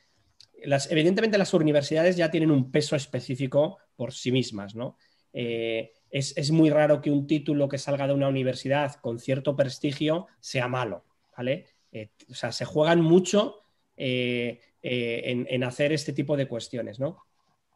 evidentemente 0.89 1.37
las 1.37 1.53
universidades 1.53 2.17
ya 2.17 2.29
tienen 2.29 2.51
un 2.51 2.71
peso 2.71 2.95
específico 2.95 3.77
por 3.95 4.13
sí 4.13 4.31
mismas, 4.31 4.75
¿no? 4.75 4.97
Eh, 5.33 5.93
es, 6.09 6.51
muy 6.51 6.69
raro 6.69 7.01
que 7.01 7.11
un 7.11 7.27
título 7.27 7.67
que 7.67 7.77
salga 7.77 8.07
de 8.07 8.13
una 8.13 8.27
universidad 8.27 8.95
con 8.95 9.19
cierto 9.19 9.55
prestigio 9.55 10.27
sea 10.39 10.67
malo, 10.67 11.05
¿vale? 11.37 11.67
Eh, 11.91 12.09
o 12.29 12.33
sea, 12.33 12.51
se 12.51 12.65
juegan 12.65 13.01
mucho 13.01 13.61
eh, 13.95 14.59
en, 14.81 15.63
hacer 15.63 15.91
este 15.91 16.13
tipo 16.13 16.35
de 16.37 16.47
cuestiones, 16.47 16.99
¿no? 16.99 17.17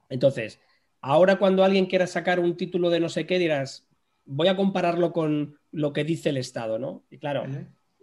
Entonces, 0.10 0.60
ahora 1.02 1.38
cuando 1.38 1.64
alguien 1.64 1.86
quiera 1.86 2.08
sacar 2.08 2.40
un 2.40 2.58
título 2.58 2.90
de 2.90 3.00
no 3.00 3.10
sé 3.10 3.26
qué, 3.26 3.38
dirás, 3.38 3.88
voy 4.26 4.48
a 4.48 4.56
compararlo 4.56 5.14
con 5.14 5.60
lo 5.72 5.94
que 5.94 6.04
dice 6.04 6.30
el 6.30 6.38
Estado, 6.38 6.80
¿no? 6.80 7.04
Y 7.10 7.18
claro, 7.20 7.46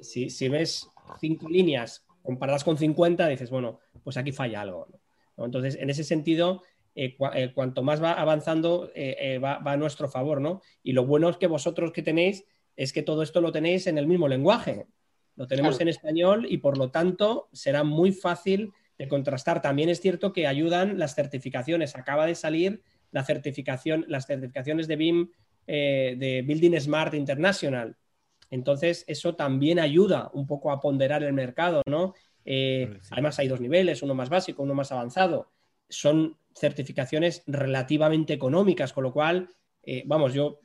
si, 0.01 0.31
si 0.31 0.49
ves 0.49 0.89
cinco 1.21 1.49
líneas 1.49 2.07
comparadas 2.23 2.65
con 2.65 2.77
50, 2.77 3.29
dices, 3.29 3.51
bueno, 3.51 3.81
pues 4.05 4.17
aquí 4.17 4.33
falla 4.33 4.61
algo. 4.61 4.89
Entonces, 5.37 5.77
en 5.81 5.91
ese 5.91 6.05
sentido, 6.05 6.63
eh, 6.95 7.17
eh, 7.35 7.53
cuanto 7.55 7.83
más 7.83 8.03
va 8.03 8.13
avanzando, 8.13 8.91
eh, 8.95 9.39
va, 9.39 9.61
a 9.65 9.77
nuestro 9.77 10.09
favor, 10.09 10.41
¿no? 10.41 10.63
Y 10.83 10.93
lo 10.93 11.07
bueno 11.07 11.29
es 11.29 11.37
que 11.37 11.47
vosotros 11.47 11.93
que 11.93 12.03
tenéis 12.03 12.45
es 12.77 12.93
que 12.93 13.03
todo 13.03 13.23
esto 13.23 13.41
lo 13.41 13.53
tenéis 13.53 13.87
en 13.87 13.99
el 13.99 14.07
mismo 14.07 14.27
lenguaje. 14.27 14.87
Lo 15.37 15.47
tenemos 15.47 15.81
en 15.81 15.87
español 15.87 16.47
y 16.51 16.59
por 16.59 16.77
lo 16.77 16.91
tanto 16.91 17.49
será 17.53 17.85
muy 17.85 18.11
fácil 18.11 18.73
de 18.99 19.07
contrastar. 19.07 19.63
También 19.63 19.89
es 19.89 20.01
cierto 20.01 20.33
que 20.33 20.49
ayudan 20.49 20.99
las 20.99 21.15
certificaciones. 21.15 21.95
Acaba 21.95 22.27
de 22.27 22.35
salir 22.35 22.83
la 23.13 23.23
certificación, 23.23 24.05
las 24.09 24.27
certificaciones 24.27 24.89
de 24.89 24.97
BIM 24.97 25.31
de 25.67 26.43
Building 26.45 26.81
Smart 26.81 27.15
International. 27.15 27.97
Entonces, 28.51 29.05
eso 29.07 29.35
también 29.35 29.79
ayuda 29.79 30.31
un 30.33 30.47
poco 30.47 30.71
a 30.71 30.81
ponderar 30.81 31.23
el 31.23 31.33
mercado, 31.33 31.83
¿no? 31.87 32.15
Eh, 32.45 32.99
además, 33.11 33.39
hay 33.39 33.49
dos 33.49 33.61
niveles, 33.61 34.03
uno 34.03 34.15
más 34.15 34.31
básico, 34.31 34.63
uno 34.63 34.75
más 34.75 34.91
avanzado. 34.91 35.51
Son 35.89 36.37
certificaciones 36.55 37.43
relativamente 37.47 38.33
económicas, 38.33 38.93
con 38.93 39.05
lo 39.05 39.13
cual, 39.13 39.49
eh, 39.83 40.03
vamos, 40.07 40.33
yo 40.33 40.61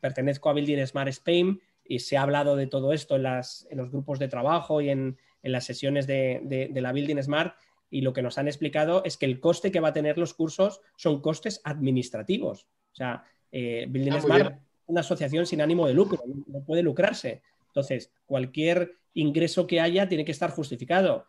pertenezco 0.00 0.50
a 0.50 0.52
Building 0.52 0.86
Smart 0.86 1.08
Spain 1.08 1.60
y 1.84 2.00
se 2.00 2.16
ha 2.16 2.22
hablado 2.22 2.56
de 2.56 2.66
todo 2.66 2.92
esto 2.92 3.16
en, 3.16 3.22
los 3.22 3.90
grupos 3.90 4.18
de 4.18 4.28
trabajo 4.28 4.80
y 4.80 4.90
en, 4.90 5.18
las 5.42 5.64
sesiones 5.64 6.06
de, 6.06 6.70
la 6.74 6.92
Building 6.92 7.22
Smart 7.22 7.56
y 7.88 8.02
lo 8.02 8.12
que 8.12 8.22
nos 8.22 8.38
han 8.38 8.46
explicado 8.46 9.02
es 9.04 9.16
que 9.16 9.26
el 9.26 9.40
coste 9.40 9.72
que 9.72 9.80
va 9.80 9.88
a 9.88 9.92
tener 9.92 10.18
los 10.18 10.34
cursos 10.34 10.80
son 10.96 11.20
costes 11.22 11.60
administrativos. 11.64 12.66
O 12.92 12.94
sea, 12.94 13.24
eh, 13.50 13.86
Building 13.88 14.12
ah, 14.12 14.20
Smart 14.20 14.60
una 14.90 15.00
asociación 15.00 15.46
sin 15.46 15.60
ánimo 15.60 15.86
de 15.86 15.94
lucro, 15.94 16.22
no 16.46 16.64
puede 16.64 16.82
lucrarse. 16.82 17.42
Entonces, 17.68 18.12
cualquier 18.26 18.96
ingreso 19.14 19.66
que 19.66 19.80
haya 19.80 20.08
tiene 20.08 20.24
que 20.24 20.32
estar 20.32 20.50
justificado. 20.50 21.24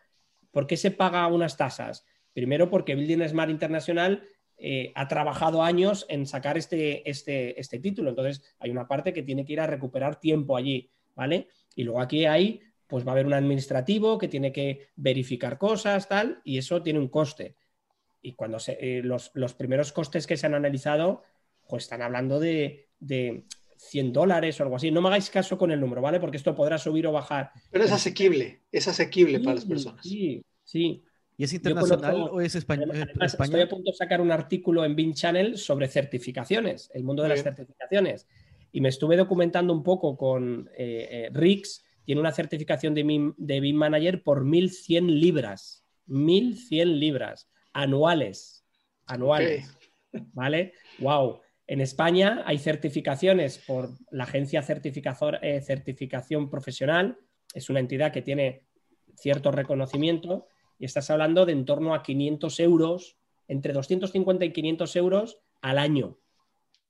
¿Por 0.52 0.68
qué 0.68 0.78
se 0.78 0.92
paga 0.92 1.28
unas 1.28 1.58
tasas? 1.58 2.06
Primero 2.34 2.70
porque 2.70 2.96
Building 2.96 3.28
Smart 3.28 3.52
Internacional 3.52 4.28
eh, 4.58 4.92
ha 4.96 5.08
trabajado 5.08 5.64
años 5.64 6.06
en 6.10 6.26
sacar 6.26 6.58
este, 6.58 7.10
este, 7.10 7.60
este 7.60 7.80
título. 7.80 8.10
Entonces, 8.10 8.44
hay 8.60 8.70
una 8.72 8.88
parte 8.88 9.14
que 9.14 9.24
tiene 9.24 9.46
que 9.46 9.54
ir 9.54 9.60
a 9.60 9.68
recuperar 9.68 10.20
tiempo 10.20 10.58
allí, 10.58 10.92
¿vale? 11.16 11.48
Y 11.76 11.84
luego 11.84 12.02
aquí 12.02 12.26
hay, 12.26 12.62
pues 12.88 13.06
va 13.06 13.12
a 13.12 13.14
haber 13.14 13.26
un 13.26 13.34
administrativo 13.34 14.18
que 14.18 14.28
tiene 14.28 14.52
que 14.52 14.90
verificar 14.96 15.58
cosas, 15.58 16.08
tal, 16.08 16.42
y 16.44 16.58
eso 16.58 16.82
tiene 16.82 17.00
un 17.00 17.08
coste. 17.08 17.56
Y 18.22 18.34
cuando 18.34 18.60
eh, 18.68 19.02
los, 19.04 19.32
los 19.34 19.54
primeros 19.54 19.92
costes 19.92 20.28
que 20.28 20.38
se 20.38 20.46
han 20.46 20.54
analizado, 20.54 21.24
pues 21.68 21.84
están 21.84 22.02
hablando 22.02 22.40
de, 22.40 22.91
de 23.02 23.44
100 23.78 24.14
dólares 24.14 24.60
o 24.60 24.64
algo 24.64 24.78
así. 24.78 24.92
No 24.92 25.02
me 25.02 25.10
hagáis 25.10 25.30
caso 25.30 25.58
con 25.58 25.72
el 25.72 25.80
número, 25.80 26.02
¿vale? 26.02 26.20
Porque 26.20 26.38
esto 26.38 26.56
podrá 26.56 26.78
subir 26.78 27.06
o 27.08 27.12
bajar. 27.12 27.52
Pero 27.70 27.84
es 27.84 27.92
asequible, 27.92 28.62
es 28.72 28.88
asequible 28.88 29.40
para 29.40 29.56
las 29.56 29.66
personas. 29.66 30.06
Sí, 30.06 30.46
sí. 30.64 31.04
¿Y 31.38 31.44
es 31.44 31.54
internacional 31.54 32.30
o 32.32 32.40
es 32.40 32.56
español? 32.56 32.92
estoy 33.20 33.62
a 33.62 33.68
punto 33.68 33.92
de 33.92 33.98
sacar 33.98 34.22
un 34.22 34.32
artículo 34.32 34.86
en 34.86 34.96
Bean 34.96 35.14
Channel 35.14 35.58
sobre 35.58 35.88
certificaciones, 35.88 36.92
el 36.94 37.04
mundo 37.04 37.24
de 37.24 37.30
las 37.30 37.44
certificaciones. 37.44 38.28
Y 38.72 38.80
me 38.80 38.90
estuve 38.90 39.18
documentando 39.18 39.74
un 39.74 39.84
poco 39.84 40.16
con 40.16 40.70
eh, 40.78 41.08
eh, 41.10 41.30
Rix, 41.34 41.84
tiene 42.06 42.22
una 42.22 42.32
certificación 42.32 42.94
de 42.94 43.04
BIM, 43.04 43.34
de 43.38 43.74
Manager 43.74 44.24
por 44.24 44.46
1.100 44.46 45.08
libras. 45.08 45.84
1.100 46.08 47.00
libras 47.00 47.50
anuales. 47.74 48.66
Anuales. 49.06 49.76
¿Vale? 50.34 50.74
¡Wow! 51.00 51.42
En 51.72 51.80
España 51.80 52.44
hay 52.46 52.58
certificaciones 52.58 53.58
por 53.58 53.92
la 54.10 54.26
agencia 54.26 54.60
eh, 54.60 55.62
certificación 55.62 56.50
profesional, 56.50 57.18
es 57.54 57.70
una 57.70 57.80
entidad 57.80 58.12
que 58.12 58.22
tiene 58.22 58.66
cierto 59.16 59.52
reconocimiento 59.52 60.48
y 60.78 60.84
estás 60.84 61.10
hablando 61.12 61.46
de 61.46 61.54
en 61.54 61.64
torno 61.64 61.96
a 61.96 62.04
500 62.04 62.60
euros, 62.60 63.16
entre 63.48 63.72
250 63.72 64.44
y 64.44 64.52
500 64.52 64.96
euros 64.98 65.40
al 65.62 65.78
año. 65.78 66.18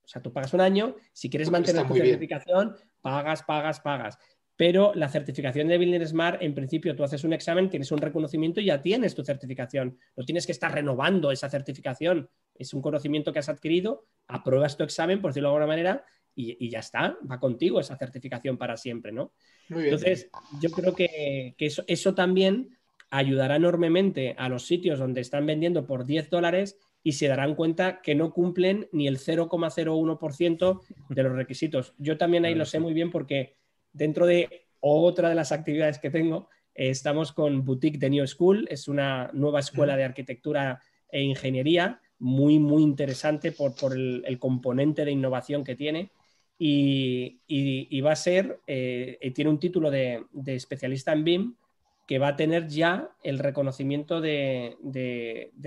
O 0.03 0.07
sea, 0.07 0.19
tú 0.23 0.33
pagas 0.33 0.51
un 0.55 0.61
año, 0.61 0.95
si 1.13 1.29
quieres 1.29 1.51
mantener 1.51 1.85
tu 1.85 1.93
certificación, 1.93 2.75
pagas, 3.01 3.43
pagas, 3.43 3.81
pagas. 3.81 4.17
Pero 4.55 4.93
la 4.95 5.09
certificación 5.09 5.67
de 5.67 5.77
Building 5.77 6.07
Smart, 6.07 6.41
en 6.41 6.55
principio, 6.55 6.95
tú 6.95 7.03
haces 7.03 7.23
un 7.23 7.33
examen, 7.33 7.69
tienes 7.69 7.91
un 7.91 7.99
reconocimiento 7.99 8.59
y 8.59 8.65
ya 8.65 8.81
tienes 8.81 9.13
tu 9.13 9.23
certificación. 9.23 9.99
No 10.15 10.25
tienes 10.25 10.47
que 10.47 10.53
estar 10.53 10.73
renovando 10.73 11.31
esa 11.31 11.51
certificación 11.51 12.31
es 12.55 12.73
un 12.73 12.81
conocimiento 12.81 13.33
que 13.33 13.39
has 13.39 13.49
adquirido, 13.49 14.05
apruebas 14.27 14.77
tu 14.77 14.83
examen, 14.83 15.21
por 15.21 15.31
decirlo 15.31 15.49
de 15.49 15.55
alguna 15.55 15.67
manera, 15.67 16.05
y, 16.33 16.69
ya 16.69 16.79
está, 16.79 17.17
va 17.29 17.39
contigo 17.39 17.79
esa 17.79 17.97
certificación 17.97 18.57
para 18.57 18.77
siempre, 18.77 19.11
¿no? 19.11 19.33
Entonces, 19.69 20.29
yo 20.61 20.71
creo 20.71 20.95
que, 20.95 21.55
eso, 21.57 22.15
también 22.15 22.77
ayudará 23.09 23.57
enormemente 23.57 24.35
a 24.37 24.47
los 24.47 24.65
sitios 24.65 24.99
donde 24.99 25.21
están 25.21 25.45
vendiendo 25.45 25.85
por 25.85 26.05
10 26.05 26.29
dólares 26.29 26.77
y 27.03 27.13
se 27.13 27.27
darán 27.27 27.55
cuenta 27.55 28.01
que 28.01 28.15
no 28.15 28.31
cumplen 28.31 28.87
ni 28.91 29.07
el 29.07 29.17
0,01% 29.17 30.81
de 31.09 31.23
los 31.23 31.33
requisitos. 31.33 31.93
Yo 31.97 32.17
también 32.17 32.45
ahí 32.45 32.55
lo 32.55 32.65
sé 32.65 32.79
muy 32.79 32.93
bien 32.93 33.11
porque 33.11 33.57
dentro 33.91 34.25
de 34.25 34.67
otra 34.79 35.29
de 35.29 35.35
las 35.35 35.51
actividades 35.51 35.99
que 35.99 36.09
tengo 36.09 36.47
estamos 36.73 37.33
con 37.33 37.65
Boutique 37.65 37.99
de 37.99 38.09
New 38.09 38.25
School, 38.27 38.67
es 38.69 38.87
una 38.87 39.29
nueva 39.33 39.59
escuela 39.59 39.97
de 39.97 40.05
arquitectura 40.05 40.81
e 41.09 41.21
ingeniería, 41.21 41.99
muy, 42.21 42.59
muy 42.59 42.83
interesante 42.83 43.51
por, 43.51 43.73
el, 43.93 44.37
componente 44.39 45.03
de 45.03 45.11
innovación 45.11 45.63
que 45.63 45.75
tiene. 45.75 46.11
Y, 46.57 48.01
va 48.01 48.11
a 48.11 48.15
ser, 48.15 48.61
eh, 48.67 49.31
tiene 49.33 49.49
un 49.49 49.59
título 49.59 49.89
de, 49.89 50.23
especialista 50.45 51.11
en 51.13 51.23
BIM 51.23 51.55
que 52.07 52.19
va 52.19 52.29
a 52.29 52.35
tener 52.35 52.67
ya 52.67 53.09
el 53.23 53.39
reconocimiento 53.39 54.21
de, 54.21 54.77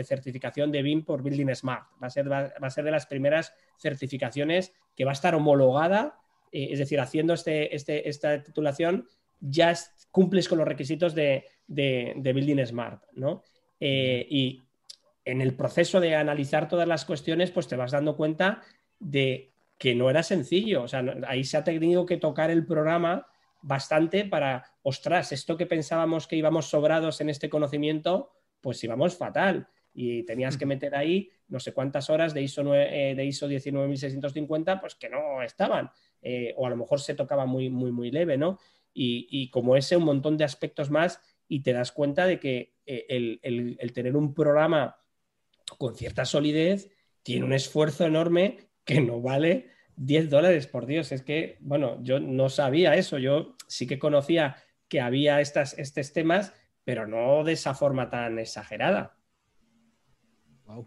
certificación 0.05 0.70
de 0.70 0.82
BIM 0.82 1.05
por 1.05 1.22
Building 1.22 1.55
Smart. 1.55 1.88
Va 2.00 2.07
a, 2.07 2.11
ser, 2.11 2.30
va, 2.30 2.52
a 2.61 2.70
ser 2.70 2.84
de 2.84 2.92
las 2.92 3.07
primeras 3.07 3.52
certificaciones 3.76 4.72
que 4.94 5.05
va 5.05 5.11
a 5.11 5.14
estar 5.14 5.34
homologada, 5.34 6.20
eh, 6.52 6.68
es 6.70 6.78
decir, 6.78 7.00
haciendo 7.00 7.34
este, 7.34 7.74
este, 7.74 8.09
esta 8.09 8.42
titulación 8.42 9.09
ya 9.40 9.74
cumples 10.12 10.48
con 10.48 10.59
los 10.59 10.68
requisitos 10.68 11.14
de, 11.16 11.44
Building 11.66 12.64
Smart, 12.64 13.02
¿no? 13.14 13.42
Eh, 13.80 14.24
y 14.30 14.62
en 15.25 15.41
el 15.41 15.55
proceso 15.55 16.01
de 16.01 16.14
analizar 16.14 16.68
todas 16.68 16.87
las 16.87 17.05
cuestiones, 17.05 17.51
pues 17.51 17.68
te 17.68 17.77
vas 17.77 17.93
dando 17.93 18.16
cuenta 18.16 18.62
de 18.99 19.53
que 19.79 19.95
no 19.95 20.11
era 20.11 20.22
sencillo. 20.22 20.83
O 20.83 20.89
sea, 20.89 21.05
ahí 21.27 21.45
se 21.45 21.57
ha 21.57 21.64
tenido 21.64 22.07
que 22.07 22.16
tocar 22.16 22.51
el 22.51 22.66
programa 22.66 23.27
bastante 23.62 24.25
para, 24.25 24.64
ostras, 24.83 25.33
esto 25.33 25.57
que 25.57 25.66
pensábamos 25.66 26.27
que 26.27 26.37
íbamos 26.37 26.66
sobrados 26.66 27.20
en 27.20 27.31
este 27.31 27.49
conocimiento, 27.49 28.31
pues 28.61 28.83
íbamos 28.85 29.16
fatal. 29.16 29.68
Y 29.97 30.25
tenías 30.25 30.57
que 30.57 30.66
meter 30.66 30.95
ahí 30.97 31.31
no 31.49 31.61
sé 31.61 31.72
cuántas 31.72 32.11
horas 32.11 32.35
de 32.35 32.43
ISO, 32.43 32.75
eh, 32.75 33.14
de 33.16 33.25
ISO 33.25 33.47
19650, 33.47 34.81
pues 34.81 34.95
que 34.97 35.09
no 35.09 35.43
estaban. 35.43 35.91
Eh, 36.20 36.53
o 36.57 36.66
a 36.66 36.70
lo 36.70 36.77
mejor 36.77 37.01
se 37.01 37.14
tocaba 37.14 37.47
muy, 37.47 37.70
muy, 37.70 37.93
muy 37.93 38.11
leve, 38.11 38.37
¿no? 38.37 38.59
Y, 38.97 39.51
como 39.51 39.77
ese, 39.77 39.97
un 39.97 40.05
montón 40.05 40.37
de 40.37 40.45
aspectos 40.45 40.89
más, 40.89 41.20
y 41.49 41.61
te 41.61 41.72
das 41.72 41.91
cuenta 41.91 42.27
de 42.27 42.39
que 42.39 42.75
eh, 42.87 43.07
el 43.09 43.93
tener 43.93 44.16
un 44.16 44.33
programa 44.33 44.97
con 45.78 45.96
cierta 45.96 46.24
solidez, 46.24 46.90
tiene 47.22 47.44
un 47.44 47.52
esfuerzo 47.52 48.04
enorme 48.04 48.68
que 48.84 49.00
no 49.00 49.20
vale 49.20 49.70
10 49.96 50.30
dólares, 50.30 50.66
por 50.66 50.86
Dios. 50.86 51.12
Es 51.12 51.22
que, 51.22 51.58
bueno, 51.60 52.02
yo 52.02 52.20
no 52.20 52.48
sabía 52.48 52.94
eso. 52.94 53.18
Yo 53.18 53.56
sí 53.66 53.86
que 53.86 53.98
conocía 53.98 54.56
que 54.88 55.00
había 55.00 55.40
estas, 55.40 55.78
estos 55.78 56.12
temas, 56.12 56.52
pero 56.84 57.06
no 57.06 57.44
de 57.44 57.52
esa 57.52 57.74
forma 57.74 58.10
tan 58.10 58.38
exagerada. 58.38 59.16
Wow. 60.66 60.86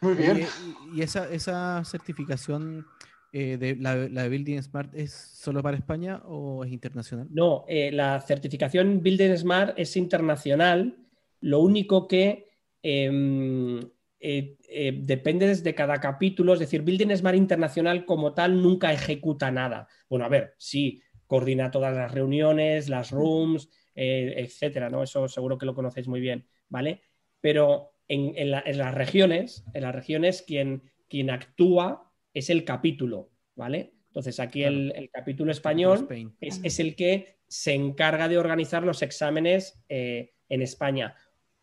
Muy 0.00 0.14
bien. 0.14 0.46
¿Y, 0.94 1.02
esa, 1.02 1.28
esa 1.30 1.82
certificación 1.84 2.86
eh, 3.32 3.56
de 3.56 3.76
la, 3.76 3.96
de 3.96 4.28
Building 4.28 4.62
Smart 4.62 4.94
es 4.94 5.12
solo 5.12 5.62
para 5.62 5.76
España 5.76 6.22
o 6.24 6.64
es 6.64 6.72
internacional? 6.72 7.28
No, 7.30 7.64
eh, 7.68 7.90
la 7.92 8.20
certificación 8.20 9.02
Building 9.02 9.36
Smart 9.36 9.78
es 9.78 9.96
internacional. 9.96 10.96
Lo 11.40 11.60
único 11.60 12.06
que 12.06 12.48
em, 12.82 13.80
eh, 14.20 14.56
eh, 14.68 14.92
depende 14.96 15.46
desde 15.46 15.74
cada 15.74 16.00
capítulo, 16.00 16.52
es 16.52 16.58
decir, 16.58 16.82
Building 16.82 17.16
Smart 17.16 17.36
Internacional 17.36 18.04
como 18.04 18.34
tal 18.34 18.60
nunca 18.60 18.92
ejecuta 18.92 19.50
nada. 19.50 19.86
Bueno, 20.08 20.24
a 20.24 20.28
ver, 20.28 20.54
sí, 20.58 21.00
coordina 21.26 21.70
todas 21.70 21.94
las 21.94 22.10
reuniones, 22.10 22.88
las 22.88 23.12
rooms, 23.12 23.70
eh, 23.94 24.34
etcétera, 24.36 24.90
¿no? 24.90 25.02
Eso 25.02 25.28
seguro 25.28 25.56
que 25.56 25.66
lo 25.66 25.74
conocéis 25.74 26.08
muy 26.08 26.20
bien, 26.20 26.46
¿vale? 26.68 27.02
Pero 27.40 27.92
en, 28.08 28.50
las 28.50 28.94
regiones, 28.94 29.64
en 29.72 29.82
las 29.82 29.94
regiones, 29.94 30.42
quien, 30.42 30.82
quien, 31.08 31.30
actúa 31.30 32.10
es 32.34 32.50
el 32.50 32.64
capítulo, 32.64 33.30
¿vale? 33.54 33.92
Entonces, 34.08 34.40
aquí 34.40 34.64
el, 34.64 35.10
capítulo 35.12 35.52
español 35.52 36.08
es, 36.40 36.60
es, 36.64 36.80
el 36.80 36.96
que 36.96 37.38
se 37.46 37.74
encarga 37.74 38.26
de 38.26 38.38
organizar 38.38 38.82
los 38.82 39.02
exámenes 39.02 39.84
en 39.88 40.62
España. 40.62 41.14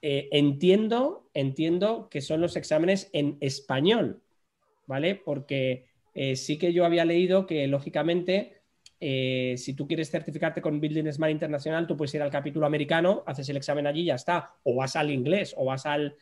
Eh, 0.07 0.29
entiendo, 0.37 1.31
entiendo 1.33 2.09
que 2.11 2.21
son 2.21 2.39
los 2.39 2.55
exámenes 2.55 3.09
en 3.11 3.39
español, 3.39 4.21
¿vale? 4.85 5.15
Porque 5.15 5.87
eh, 6.13 6.35
sí 6.35 6.59
que 6.59 6.73
yo 6.73 6.85
había 6.85 7.05
leído 7.05 7.47
que, 7.47 7.65
lógicamente, 7.65 8.61
eh, 8.99 9.55
si 9.57 9.73
tú 9.73 9.87
quieres 9.87 10.11
certificarte 10.11 10.61
con 10.61 10.79
Building 10.79 11.11
Smart 11.11 11.31
Internacional, 11.31 11.87
tú 11.87 11.97
puedes 11.97 12.13
ir 12.13 12.21
al 12.21 12.29
capítulo 12.29 12.67
americano, 12.67 13.23
haces 13.25 13.49
el 13.49 13.57
examen 13.57 13.87
allí 13.87 14.01
y 14.01 14.05
ya 14.05 14.13
está. 14.13 14.53
O 14.61 14.75
vas 14.75 14.95
al 14.95 15.09
inglés, 15.09 15.55
o 15.57 15.65
vas 15.65 15.87
al. 15.87 16.15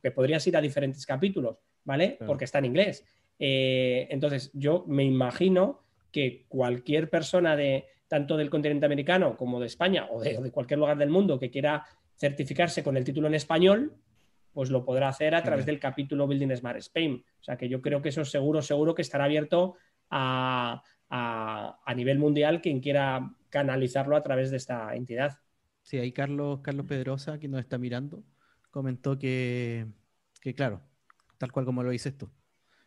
que 0.00 0.12
podrías 0.12 0.46
ir 0.46 0.56
a 0.56 0.60
diferentes 0.60 1.04
capítulos, 1.04 1.56
¿vale? 1.82 2.16
Porque 2.24 2.44
está 2.44 2.60
en 2.60 2.66
inglés. 2.66 3.04
entonces, 3.40 4.52
yo 4.54 4.84
me 4.86 5.02
imagino 5.02 5.80
que 6.12 6.44
cualquier 6.46 7.10
persona 7.10 7.56
de 7.56 7.86
tanto 8.06 8.36
del 8.36 8.50
continente 8.50 8.86
americano 8.86 9.36
como 9.36 9.58
de 9.58 9.66
España 9.66 10.06
o 10.10 10.20
de 10.20 10.50
cualquier 10.52 10.78
lugar 10.78 10.98
del 10.98 11.10
mundo 11.10 11.38
que 11.38 11.50
quiera 11.50 11.86
certificarse 12.20 12.84
con 12.84 12.98
el 12.98 13.04
título 13.04 13.28
en 13.28 13.34
español, 13.34 13.96
pues 14.52 14.68
lo 14.68 14.84
podrá 14.84 15.08
hacer 15.08 15.34
a 15.34 15.42
través 15.42 15.64
del 15.64 15.80
capítulo 15.80 16.26
Building 16.26 16.54
Smart 16.54 16.76
Spain. 16.78 17.24
O 17.40 17.42
sea 17.42 17.56
que 17.56 17.68
yo 17.68 17.80
creo 17.80 18.02
que 18.02 18.10
eso 18.10 18.24
seguro, 18.26 18.60
seguro 18.60 18.94
que 18.94 19.02
estará 19.02 19.24
abierto 19.24 19.76
a, 20.10 20.82
nivel 21.96 22.18
mundial 22.18 22.60
quien 22.60 22.80
quiera 22.80 23.34
canalizarlo 23.48 24.16
a 24.16 24.22
través 24.22 24.50
de 24.50 24.58
esta 24.58 24.94
entidad. 24.94 25.38
Sí, 25.82 25.98
ahí 25.98 26.12
Carlos, 26.12 26.60
Carlos 26.62 26.86
Pedrosa, 26.86 27.38
que 27.38 27.48
nos 27.48 27.60
está 27.60 27.78
mirando, 27.78 28.22
comentó 28.70 29.18
que, 29.18 29.86
que 30.42 30.54
claro, 30.54 30.82
tal 31.38 31.50
cual 31.52 31.64
como 31.64 31.82
lo 31.82 31.90
dices 31.90 32.18
tú. 32.18 32.30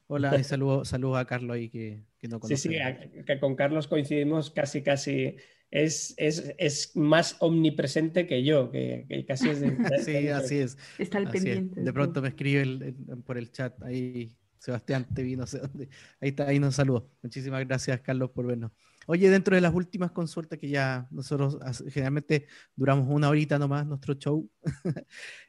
Hola 0.08 0.38
y 0.38 0.44
saludo, 0.44 0.86
saludo 0.86 1.18
a 1.18 1.26
Carlos 1.26 1.56
ahí 1.56 1.70
que, 1.70 2.04
que 2.20 2.28
no 2.28 2.40
conoce. 2.40 2.58
Sí, 2.58 2.70
sí, 2.70 3.24
que 3.26 3.40
con 3.40 3.56
Carlos 3.56 3.88
coincidimos 3.88 4.52
casi, 4.52 4.84
casi 4.84 5.38
es, 5.74 6.92
más 6.94 7.36
omnipresente 7.40 8.28
que 8.28 8.44
yo, 8.44 8.70
que, 8.72 9.26
casi 9.28 9.50
es 9.50 9.60
de... 9.60 9.76
sí, 10.06 10.28
así 10.28 10.58
es. 10.58 10.78
Está 10.98 11.18
al 11.18 11.30
pendiente. 11.30 11.82
De 11.82 11.94
pronto 11.94 12.22
me 12.22 12.30
escribe 12.30 12.94
por 13.26 13.38
el 13.38 13.52
chat 13.52 13.82
ahí, 13.82 14.36
Sebastián, 14.60 15.08
te 15.14 15.24
vi, 15.24 15.36
no 15.36 15.48
sé 15.48 15.60
dónde. 15.60 15.90
Ahí 16.22 16.30
está, 16.30 16.48
ahí 16.48 16.60
nos 16.60 16.76
saludo. 16.76 17.10
Muchísimas 17.24 17.66
gracias, 17.66 18.00
Carlos, 18.02 18.30
por 18.32 18.46
vernos. 18.46 18.72
Oye, 19.08 19.30
dentro 19.30 19.56
de 19.56 19.62
las 19.62 19.74
últimas 19.74 20.12
consultas 20.12 20.60
que 20.60 20.70
ya 20.70 21.08
nosotros 21.12 21.58
generalmente 21.90 22.48
duramos 22.76 23.08
una 23.10 23.30
horita 23.30 23.60
nomás 23.60 23.86
nuestro 23.86 24.14
show, 24.14 24.50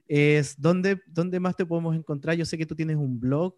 es 0.09 0.61
¿dónde, 0.61 1.01
¿dónde 1.07 1.39
más 1.39 1.55
te 1.55 1.67
podemos 1.67 1.95
encontrar? 1.95 2.37
Yo 2.37 2.47
sé 2.47 2.59
que 2.59 2.67
tú 2.67 2.75
tienes 2.75 2.97
un 2.97 3.21
blog 3.21 3.55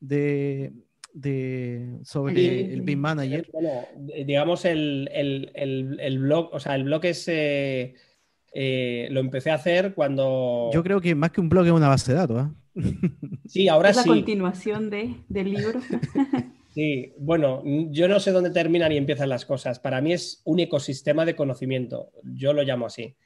de, 0.00 0.72
de, 1.12 1.98
sobre 2.04 2.72
el 2.72 2.82
BIM 2.82 2.98
Manager? 2.98 3.48
Bueno, 3.52 3.86
digamos 4.24 4.64
el, 4.64 6.18
blog, 6.20 6.50
o 6.52 6.60
sea, 6.60 6.74
el 6.74 6.84
blog 6.84 7.04
es... 7.04 7.28
Eh, 7.28 7.94
eh, 8.52 9.06
lo 9.12 9.20
empecé 9.20 9.50
a 9.50 9.54
hacer 9.54 9.94
cuando... 9.94 10.70
Yo 10.72 10.82
creo 10.82 11.00
que 11.00 11.14
más 11.14 11.30
que 11.30 11.40
un 11.40 11.48
blog 11.48 11.66
es 11.66 11.72
una 11.72 11.88
base 11.88 12.12
de 12.12 12.18
datos. 12.18 12.46
¿eh? 12.46 12.50
Sí, 13.46 13.68
ahora 13.68 13.90
¿Es 13.90 13.96
la 13.96 14.04
continuación 14.04 14.90
de, 14.90 15.16
del 15.28 15.50
libro. 15.52 15.80
sí, 16.74 17.12
bueno, 17.18 17.62
yo 17.90 18.08
no 18.08 18.20
sé 18.20 18.30
dónde 18.30 18.50
terminan 18.50 18.92
y 18.92 18.96
empiezan 18.96 19.28
las 19.28 19.44
cosas. 19.44 19.78
Para 19.78 20.00
mí 20.00 20.12
es 20.12 20.40
un 20.44 20.60
ecosistema 20.60 21.24
de 21.24 21.34
conocimiento. 21.34 22.10
Yo 22.22 22.52
lo 22.52 22.62
llamo 22.62 22.86
así. 22.86 23.16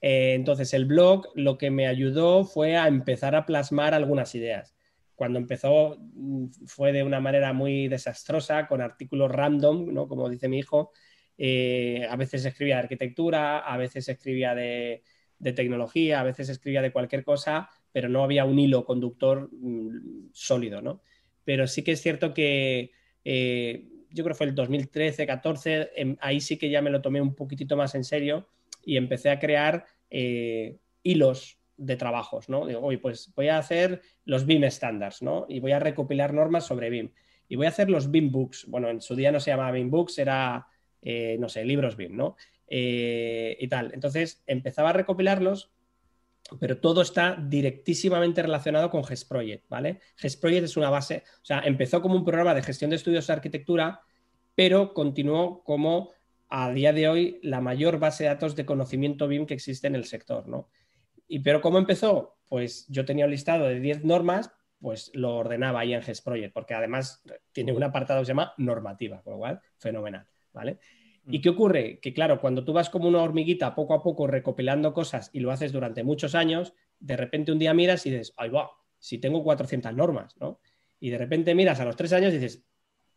entonces, 0.00 0.72
el 0.74 0.86
blog 0.86 1.28
lo 1.34 1.58
que 1.58 1.70
me 1.70 1.86
ayudó 1.86 2.44
fue 2.44 2.76
a 2.76 2.88
empezar 2.88 3.34
a 3.34 3.46
plasmar 3.46 3.94
algunas 3.94 4.34
ideas 4.34 4.74
cuando 5.14 5.38
empezó 5.38 5.96
mm, 5.98 6.46
fue 6.66 6.92
de 6.92 7.02
una 7.02 7.20
manera 7.20 7.52
muy 7.52 7.88
desastrosa, 7.88 8.66
con 8.66 8.80
artículos 8.80 9.30
random, 9.30 9.92
¿no? 9.92 10.08
como 10.08 10.28
dice 10.28 10.48
mi 10.48 10.58
hijo. 10.58 10.92
Eh, 11.36 12.06
a 12.08 12.16
veces 12.16 12.44
escribía 12.44 12.76
de 12.76 12.82
arquitectura, 12.82 13.58
a 13.58 13.76
veces 13.76 14.08
escribía 14.08 14.54
de, 14.54 15.02
tecnología, 15.54 16.20
a 16.20 16.24
veces 16.24 16.48
escribía 16.48 16.80
de 16.80 16.92
cualquier 16.92 17.22
cosa, 17.22 17.68
pero 17.92 18.08
no 18.08 18.24
había 18.24 18.44
un 18.44 18.58
hilo 18.58 18.84
conductor 18.84 19.50
mm, 19.52 20.30
sólido. 20.32 20.80
¿no? 20.80 21.02
Pero 21.44 21.66
sí 21.66 21.82
que 21.82 21.92
es 21.92 22.00
cierto 22.00 22.32
que 22.32 22.92
eh, 23.24 23.88
yo 24.10 24.22
creo 24.24 24.34
que 24.34 24.38
fue 24.38 24.46
el 24.46 24.54
2013-14, 24.54 25.90
em, 25.96 26.16
ahí 26.20 26.40
sí 26.40 26.56
que 26.56 26.70
ya 26.70 26.80
me 26.80 26.90
lo 26.90 27.02
tomé 27.02 27.20
un 27.20 27.34
poquitito 27.34 27.76
más 27.76 27.94
en 27.94 28.04
serio 28.04 28.48
y 28.84 28.96
empecé 28.96 29.30
a 29.30 29.38
crear 29.38 29.86
eh, 30.10 30.78
hilos 31.02 31.58
de 31.76 31.96
trabajos, 31.96 32.48
¿no? 32.48 32.66
Digo, 32.66 32.80
oye, 32.80 32.98
pues 32.98 33.32
voy 33.34 33.48
a 33.48 33.58
hacer 33.58 34.02
los 34.24 34.46
BIM 34.46 34.70
standards, 34.70 35.22
¿no? 35.22 35.46
Y 35.48 35.60
voy 35.60 35.72
a 35.72 35.78
recopilar 35.78 36.32
normas 36.32 36.66
sobre 36.66 36.90
BIM. 36.90 37.10
Y 37.48 37.56
voy 37.56 37.66
a 37.66 37.70
hacer 37.70 37.90
los 37.90 38.10
BIM 38.10 38.30
books. 38.30 38.66
Bueno, 38.68 38.88
en 38.88 39.00
su 39.00 39.14
día 39.14 39.32
no 39.32 39.40
se 39.40 39.50
llamaba 39.50 39.72
BIM 39.72 39.90
books, 39.90 40.18
era, 40.18 40.66
eh, 41.02 41.36
no 41.38 41.48
sé, 41.48 41.64
libros 41.64 41.96
BIM, 41.96 42.16
¿no? 42.16 42.36
Eh, 42.66 43.56
y 43.60 43.68
tal. 43.68 43.92
Entonces 43.92 44.42
empezaba 44.46 44.90
a 44.90 44.94
recopilarlos, 44.94 45.70
pero 46.60 46.78
todo 46.78 47.02
está 47.02 47.36
directísimamente 47.36 48.42
relacionado 48.42 48.90
con 48.90 49.04
GESProject, 49.04 49.68
¿vale? 49.68 50.00
GESProject 50.16 50.64
es 50.64 50.76
una 50.76 50.90
base, 50.90 51.24
o 51.42 51.44
sea, 51.44 51.60
empezó 51.60 52.02
como 52.02 52.16
un 52.16 52.24
programa 52.24 52.54
de 52.54 52.62
gestión 52.62 52.90
de 52.90 52.96
estudios 52.96 53.26
de 53.26 53.32
arquitectura, 53.32 54.00
pero 54.54 54.92
continuó 54.94 55.62
como 55.64 56.12
a 56.48 56.70
día 56.70 56.92
de 56.92 57.08
hoy 57.08 57.40
la 57.42 57.60
mayor 57.60 57.98
base 57.98 58.24
de 58.24 58.30
datos 58.30 58.54
de 58.54 58.66
conocimiento 58.66 59.26
BIM 59.26 59.46
que 59.46 59.54
existe 59.54 59.86
en 59.86 59.94
el 59.94 60.04
sector, 60.04 60.46
¿no? 60.46 60.68
Y 61.26 61.40
pero 61.40 61.60
¿cómo 61.60 61.78
empezó? 61.78 62.36
Pues 62.48 62.86
yo 62.88 63.04
tenía 63.04 63.24
un 63.24 63.30
listado 63.30 63.66
de 63.66 63.80
10 63.80 64.04
normas, 64.04 64.50
pues 64.80 65.10
lo 65.14 65.36
ordenaba 65.36 65.80
ahí 65.80 65.94
en 65.94 66.02
GESProject, 66.02 66.52
porque 66.52 66.74
además 66.74 67.22
tiene 67.52 67.72
un 67.72 67.82
apartado 67.82 68.20
que 68.20 68.26
se 68.26 68.30
llama 68.30 68.52
normativa, 68.58 69.22
con 69.22 69.34
lo 69.34 69.38
cual, 69.38 69.60
fenomenal, 69.78 70.26
¿vale? 70.52 70.78
¿Y 71.26 71.40
qué 71.40 71.48
ocurre? 71.48 72.00
Que 72.00 72.12
claro, 72.12 72.40
cuando 72.40 72.64
tú 72.64 72.74
vas 72.74 72.90
como 72.90 73.08
una 73.08 73.22
hormiguita 73.22 73.74
poco 73.74 73.94
a 73.94 74.02
poco 74.02 74.26
recopilando 74.26 74.92
cosas 74.92 75.30
y 75.32 75.40
lo 75.40 75.50
haces 75.50 75.72
durante 75.72 76.04
muchos 76.04 76.34
años, 76.34 76.74
de 77.00 77.16
repente 77.16 77.50
un 77.50 77.58
día 77.58 77.72
miras 77.72 78.04
y 78.04 78.10
dices, 78.10 78.34
ay, 78.36 78.50
va, 78.50 78.70
si 78.98 79.18
tengo 79.18 79.42
400 79.42 79.94
normas, 79.94 80.36
¿no? 80.38 80.60
Y 81.00 81.10
de 81.10 81.18
repente 81.18 81.54
miras 81.54 81.80
a 81.80 81.84
los 81.84 81.96
tres 81.96 82.12
años 82.12 82.32
y 82.32 82.38
dices, 82.38 82.64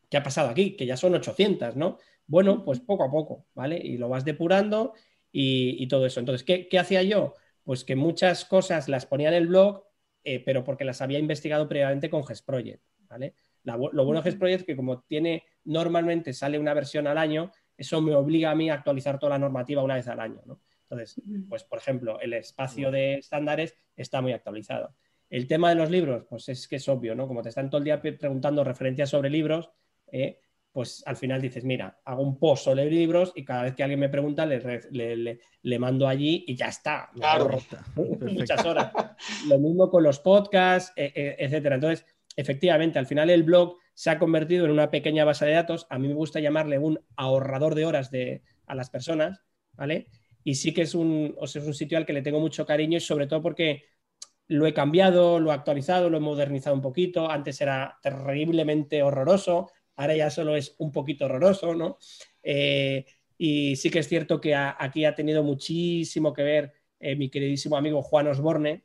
¿qué 0.09 0.17
ha 0.17 0.23
pasado 0.23 0.49
aquí? 0.49 0.75
Que 0.75 0.85
ya 0.85 0.97
son 0.97 1.15
800, 1.15 1.75
¿no? 1.75 1.97
Bueno, 2.25 2.63
pues 2.63 2.79
poco 2.79 3.03
a 3.03 3.11
poco, 3.11 3.45
¿vale? 3.53 3.77
Y 3.77 3.97
lo 3.97 4.09
vas 4.09 4.25
depurando 4.25 4.93
y, 5.31 5.87
todo 5.87 6.05
eso. 6.05 6.19
Entonces, 6.19 6.43
¿qué, 6.45 6.79
hacía 6.79 7.03
yo? 7.03 7.35
Pues 7.67 7.83
que 7.83 7.97
muchas 7.97 8.45
cosas 8.45 8.87
las 8.87 9.05
ponía 9.05 9.27
en 9.27 9.33
el 9.33 9.47
blog, 9.47 9.83
eh, 10.23 10.39
pero 10.39 10.63
porque 10.63 10.85
las 10.85 11.01
había 11.01 11.19
investigado 11.19 11.67
previamente 11.67 12.09
con 12.09 12.23
GESProject, 12.25 12.81
¿vale? 13.09 13.33
lo 13.65 14.05
bueno 14.05 14.21
de 14.21 14.31
GESProject 14.31 14.61
es 14.61 14.65
que 14.65 14.77
como 14.77 15.01
tiene, 15.01 15.43
normalmente 15.65 16.31
sale 16.31 16.57
una 16.59 16.73
versión 16.73 17.07
al 17.07 17.17
año, 17.17 17.51
eso 17.75 18.01
me 18.01 18.15
obliga 18.15 18.51
a 18.51 18.55
mí 18.55 18.69
a 18.69 18.75
actualizar 18.75 19.19
toda 19.19 19.31
la 19.31 19.39
normativa 19.39 19.83
una 19.83 19.95
vez 19.95 20.07
al 20.07 20.21
año, 20.21 20.41
¿no? 20.45 20.61
Entonces, 20.83 21.21
pues 21.49 21.65
por 21.65 21.79
ejemplo, 21.79 22.21
el 22.21 22.31
espacio 22.31 22.89
de 22.89 23.15
estándares 23.15 23.75
está 23.97 24.21
muy 24.21 24.31
actualizado. 24.31 24.95
El 25.29 25.45
tema 25.45 25.67
de 25.67 25.75
los 25.75 25.91
libros, 25.91 26.23
pues 26.29 26.47
es 26.47 26.69
que 26.69 26.77
es 26.77 26.87
obvio, 26.87 27.15
¿no? 27.15 27.27
Como 27.27 27.41
te 27.41 27.49
están 27.49 27.69
todo 27.69 27.79
el 27.79 27.83
día 27.83 28.01
preguntando 28.01 28.63
referencias 28.63 29.09
sobre 29.09 29.29
libros, 29.29 29.69
¿eh? 30.09 30.39
Pues 30.77 31.01
al 31.07 31.15
final 31.15 31.41
dices, 31.41 31.63
mira, 31.63 31.99
hago 32.05 32.21
un 32.21 32.37
post 32.37 32.65
sobre 32.65 32.85
libros 32.85 33.31
y 33.33 33.43
cada 33.43 33.63
vez 33.63 33.73
que 33.73 33.81
alguien 33.81 33.99
me 33.99 34.09
pregunta 34.09 34.45
le, 34.45 35.79
mando 35.79 36.07
allí 36.07 36.45
y 36.45 36.55
ya 36.55 36.67
está. 36.67 37.09
Claro. 37.15 37.57
Muchas 38.21 38.63
horas. 38.63 38.91
Lo 39.47 39.57
mismo 39.57 39.89
con 39.89 40.03
los 40.03 40.19
podcasts, 40.19 40.93
e, 40.95 41.11
e, 41.15 41.43
etcétera. 41.43 41.73
Entonces, 41.73 42.05
efectivamente, 42.35 42.99
al 42.99 43.07
final 43.07 43.31
el 43.31 43.41
blog 43.41 43.75
se 43.95 44.11
ha 44.11 44.19
convertido 44.19 44.65
en 44.65 44.71
una 44.71 44.91
pequeña 44.91 45.25
base 45.25 45.47
de 45.47 45.53
datos. 45.53 45.87
A 45.89 45.97
mí 45.97 46.07
me 46.07 46.13
gusta 46.13 46.41
llamarle 46.41 46.77
un 46.77 46.99
ahorrador 47.15 47.73
de 47.73 47.85
horas 47.85 48.11
de, 48.11 48.43
a 48.67 48.75
las 48.75 48.91
personas, 48.91 49.41
¿vale? 49.73 50.05
Y 50.43 50.53
sí 50.53 50.75
que 50.75 50.83
es 50.83 50.93
un, 50.93 51.35
es 51.41 51.55
un 51.55 51.73
sitio 51.73 51.97
al 51.97 52.05
que 52.05 52.13
le 52.13 52.21
tengo 52.21 52.39
mucho 52.39 52.67
cariño 52.67 52.97
y 52.99 53.01
sobre 53.01 53.25
todo 53.25 53.41
porque 53.41 53.85
lo 54.47 54.67
he 54.67 54.75
cambiado, 54.75 55.39
lo 55.39 55.49
he 55.49 55.55
actualizado, 55.55 56.11
lo 56.11 56.17
he 56.17 56.19
modernizado 56.19 56.75
un 56.75 56.83
poquito. 56.83 57.31
Antes 57.31 57.61
era 57.61 57.97
terriblemente 58.03 59.01
horroroso, 59.01 59.71
ahora 59.97 60.15
ya 60.15 60.29
solo 60.29 60.55
es 60.55 60.75
un 60.77 60.91
poquito 60.91 61.25
horroroso, 61.25 61.75
¿no? 61.75 61.97
Eh, 62.41 63.05
y 63.37 63.75
sí 63.75 63.89
que 63.89 63.99
es 63.99 64.07
cierto 64.07 64.39
que 64.39 64.55
aquí 64.55 65.05
ha 65.05 65.13
tenido 65.13 65.43
muchísimo 65.43 66.33
que 66.33 66.43
ver 66.43 66.73
eh, 66.99 67.15
mi 67.15 67.29
queridísimo 67.29 67.77
amigo 67.77 68.01
Juan 68.01 68.27
Osborne, 68.27 68.83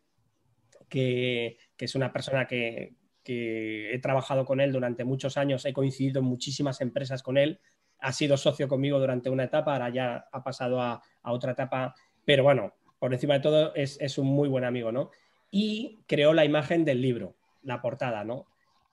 que, 0.89 1.59
es 1.79 1.95
una 1.95 2.13
persona 2.13 2.47
que, 2.47 2.95
he 3.25 3.99
trabajado 4.01 4.45
con 4.45 4.61
él 4.61 4.73
durante 4.73 5.05
muchos 5.05 5.37
años, 5.37 5.65
he 5.65 5.73
coincidido 5.73 6.21
en 6.21 6.27
muchísimas 6.27 6.81
empresas 6.81 7.23
con 7.23 7.39
él, 7.39 7.61
ha 8.01 8.13
sido 8.13 8.37
socio 8.37 8.69
conmigo 8.69 8.99
durante 8.99 9.31
una 9.31 9.45
etapa, 9.45 9.73
ahora 9.75 9.91
ya 9.91 10.27
ha 10.33 10.43
pasado 10.43 10.81
a, 10.81 11.03
otra 11.23 11.53
etapa, 11.53 11.95
pero 12.25 12.43
bueno, 12.43 12.75
por 12.99 13.13
encima 13.13 13.35
de 13.35 13.41
todo 13.41 13.75
es, 13.75 14.19
un 14.19 14.27
muy 14.27 14.49
buen 14.49 14.65
amigo, 14.65 14.93
¿no? 14.93 15.11
Y 15.51 16.01
creó 16.07 16.33
la 16.33 16.45
imagen 16.45 16.85
del 16.85 17.01
libro, 17.01 17.37
la 17.63 17.81
portada, 17.81 18.25
¿no? 18.25 18.47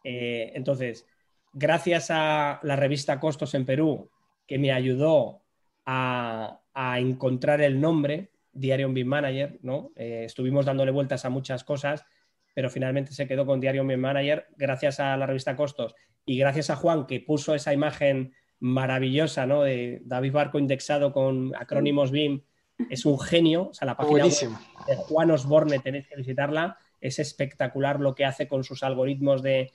Eh, 0.04 0.52
entonces, 0.56 1.08
gracias 1.54 2.08
a 2.10 2.60
la 2.64 2.76
revista 2.76 3.20
Costos 3.20 3.54
en 3.54 3.66
Perú, 3.66 4.10
que 4.48 4.58
me 4.58 4.72
ayudó 4.72 5.42
a, 5.86 6.56
encontrar 6.98 7.62
el 7.62 7.82
nombre, 7.82 8.32
Diario 8.54 8.92
Big 8.94 9.06
Manager, 9.06 9.60
¿no? 9.64 9.92
Eh, 9.96 10.24
estuvimos 10.26 10.66
dándole 10.66 10.92
vueltas 10.92 11.26
a 11.26 11.30
muchas 11.30 11.64
cosas, 11.66 12.06
pero 12.54 12.70
finalmente 12.70 13.12
se 13.12 13.28
quedó 13.28 13.46
con 13.46 13.60
Diario 13.60 13.86
Big 13.86 13.98
Manager 13.98 14.48
gracias 14.56 15.00
a 15.00 15.18
la 15.18 15.26
revista 15.26 15.56
Costos 15.58 15.96
y 16.26 16.38
gracias 16.38 16.70
a 16.70 16.78
Juan 16.78 17.06
que 17.06 17.20
puso 17.20 17.54
esa 17.54 17.74
imagen 17.74 18.34
maravillosa, 18.60 19.46
¿no? 19.46 19.64
De 19.64 20.02
David 20.06 20.32
Barco 20.32 20.58
indexado 20.60 21.12
con 21.12 21.54
acrónimos 21.56 22.12
BIM. 22.12 22.44
Es 22.90 23.06
un 23.06 23.20
genio, 23.20 23.70
o 23.70 23.74
sea, 23.74 23.86
la 23.86 23.98
página 23.98 24.24
de 24.24 24.96
Juan 24.96 25.32
Osborne, 25.32 25.80
tenéis 25.80 26.08
que 26.08 26.16
visitarla, 26.16 26.78
es 27.02 27.20
espectacular 27.20 28.00
lo 28.00 28.16
que 28.16 28.24
hace 28.26 28.48
con 28.48 28.64
sus 28.64 28.84
algoritmos 28.84 29.44
de 29.44 29.72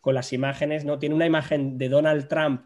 con 0.00 0.14
las 0.14 0.32
imágenes, 0.32 0.84
¿no? 0.84 0.98
Tiene 0.98 1.14
una 1.14 1.26
imagen 1.26 1.78
de 1.78 1.88
Donald 1.88 2.28
Trump 2.28 2.62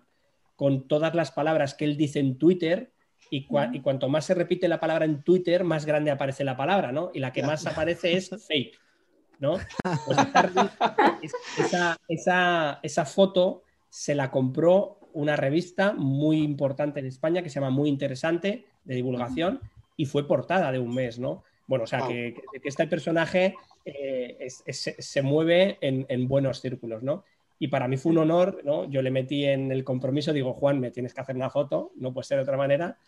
con 0.57 0.87
todas 0.87 1.15
las 1.15 1.33
palabras 1.33 1.75
que 1.75 1.85
él 1.85 1.97
dice 1.97 2.21
en 2.21 2.39
Twitter 2.39 2.93
y, 3.31 3.47
cuanto 3.47 4.09
más 4.11 4.27
se 4.27 4.35
repite 4.35 4.69
la 4.69 4.79
palabra 4.79 5.07
en 5.07 5.23
Twitter, 5.23 5.65
más 5.65 5.87
grande 5.87 6.11
aparece 6.11 6.45
la 6.45 6.57
palabra, 6.57 6.93
¿no? 6.93 7.11
Y 7.15 7.21
la 7.21 7.33
que 7.33 7.43
más 7.43 7.67
aparece 7.67 8.15
es 8.15 8.29
fake, 8.47 8.79
¿no? 9.39 9.59
Pues 10.07 10.19
esa, 12.09 12.79
esa, 12.83 13.05
foto 13.07 13.63
se 13.89 14.15
la 14.15 14.31
compró 14.31 14.99
una 15.15 15.37
revista 15.37 15.95
muy 15.95 16.43
importante 16.43 17.01
en 17.01 17.07
España 17.07 17.43
que 17.43 17.49
se 17.49 17.55
llama 17.55 17.71
Muy 17.71 17.89
Interesante 17.89 18.67
de 18.85 18.95
divulgación 18.95 19.61
y 19.97 20.05
fue 20.05 20.29
portada 20.29 20.71
de 20.71 20.79
un 20.79 20.95
mes, 20.95 21.19
¿no? 21.19 21.43
Bueno, 21.73 21.85
o 21.85 21.87
sea, 21.87 22.07
que, 22.07 22.35
este 22.65 22.87
personaje 22.87 23.57
eh, 23.87 24.47
se 24.47 25.23
mueve 25.23 25.79
en, 25.81 26.29
buenos 26.29 26.61
círculos, 26.61 27.03
¿no? 27.03 27.25
Y 27.59 27.69
para 27.69 27.89
mí 27.89 27.97
fue 27.97 28.13
un 28.13 28.19
honor, 28.19 28.61
¿no? 28.63 28.85
Yo 28.91 29.01
le 29.01 29.11
metí 29.11 29.47
en 29.47 29.73
el 29.73 29.83
compromiso, 29.83 30.35
digo, 30.35 30.53
Juan, 30.53 30.81
me 30.81 30.91
tienes 30.91 31.15
que 31.15 31.23
hacer 31.23 31.35
una 31.35 31.49
foto, 31.49 31.93
no 31.97 32.13
puede 32.13 32.27
ser 32.27 32.37
de 32.37 32.43
otra 32.43 32.59
manera. 32.59 32.99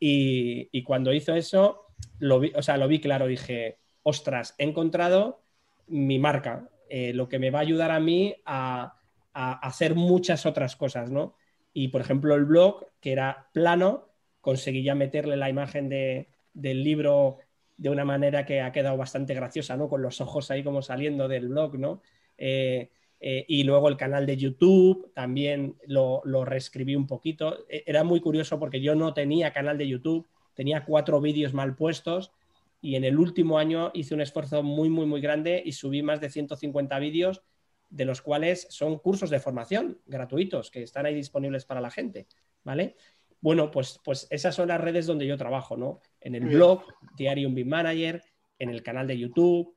Y, 0.00 0.82
cuando 0.82 1.12
hizo 1.12 1.32
eso, 1.36 1.92
lo 2.18 2.40
vi, 2.40 2.50
o 2.56 2.60
sea, 2.60 2.76
lo 2.76 2.88
vi 2.88 2.98
claro, 3.00 3.28
dije, 3.28 3.78
ostras, 4.02 4.56
he 4.58 4.64
encontrado 4.64 5.40
mi 5.86 6.18
marca, 6.18 6.68
eh, 6.88 7.12
lo 7.12 7.28
que 7.28 7.38
me 7.38 7.52
va 7.52 7.60
a 7.60 7.62
ayudar 7.62 7.92
a 7.92 8.00
mí 8.00 8.34
a, 8.44 8.96
hacer 9.32 9.94
muchas 9.94 10.44
otras 10.44 10.74
cosas, 10.74 11.08
¿no? 11.08 11.36
Y, 11.72 11.86
por 11.86 12.00
ejemplo, 12.00 12.34
el 12.34 12.46
blog, 12.46 12.84
que 13.00 13.12
era 13.12 13.46
plano, 13.52 14.08
conseguí 14.40 14.82
ya 14.82 14.96
meterle 14.96 15.36
la 15.36 15.50
imagen 15.50 15.88
del 15.88 16.82
libro 16.82 17.38
de 17.78 17.90
una 17.90 18.04
manera 18.04 18.44
que 18.44 18.60
ha 18.60 18.72
quedado 18.72 18.96
bastante 18.96 19.34
graciosa, 19.34 19.76
¿no? 19.76 19.88
Con 19.88 20.02
los 20.02 20.20
ojos 20.20 20.50
ahí 20.50 20.62
como 20.64 20.82
saliendo 20.82 21.28
del 21.28 21.48
blog, 21.48 21.78
¿no? 21.78 22.02
Eh, 22.36 22.90
eh, 23.20 23.44
y 23.48 23.62
luego 23.62 23.88
el 23.88 23.96
canal 23.96 24.26
de 24.26 24.36
YouTube 24.36 25.12
también 25.14 25.76
lo, 25.86 26.22
reescribí 26.44 26.96
un 26.96 27.06
poquito. 27.06 27.64
E, 27.68 27.84
era 27.86 28.02
muy 28.02 28.20
curioso 28.20 28.58
porque 28.58 28.80
yo 28.80 28.96
no 28.96 29.14
tenía 29.14 29.52
canal 29.52 29.78
de 29.78 29.88
YouTube, 29.88 30.28
tenía 30.54 30.84
cuatro 30.84 31.20
vídeos 31.20 31.54
mal 31.54 31.76
puestos 31.76 32.32
y 32.80 32.96
en 32.96 33.04
el 33.04 33.16
último 33.16 33.58
año 33.58 33.92
hice 33.94 34.14
un 34.14 34.22
esfuerzo 34.22 34.62
muy, 34.64 34.88
muy, 34.88 35.06
muy 35.06 35.20
grande 35.20 35.62
y 35.64 35.72
subí 35.72 36.02
más 36.02 36.20
de 36.20 36.30
150 36.30 36.98
vídeos, 36.98 37.42
de 37.90 38.04
los 38.04 38.20
cuales 38.22 38.66
son 38.70 38.98
cursos 38.98 39.30
de 39.30 39.38
formación 39.38 40.00
gratuitos 40.06 40.70
que 40.70 40.82
están 40.82 41.06
ahí 41.06 41.14
disponibles 41.14 41.64
para 41.64 41.80
la 41.80 41.90
gente, 41.90 42.26
¿vale? 42.64 42.96
Bueno, 43.40 43.70
pues, 43.70 44.00
pues 44.04 44.26
esas 44.30 44.54
son 44.54 44.68
las 44.68 44.80
redes 44.80 45.06
donde 45.06 45.26
yo 45.26 45.36
trabajo, 45.36 45.76
¿no? 45.76 46.00
En 46.20 46.34
el 46.34 46.46
blog, 46.46 46.82
Diario 47.16 47.48
un 47.48 47.68
Manager, 47.68 48.22
en 48.58 48.70
el 48.70 48.82
canal 48.82 49.06
de 49.06 49.18
YouTube. 49.18 49.74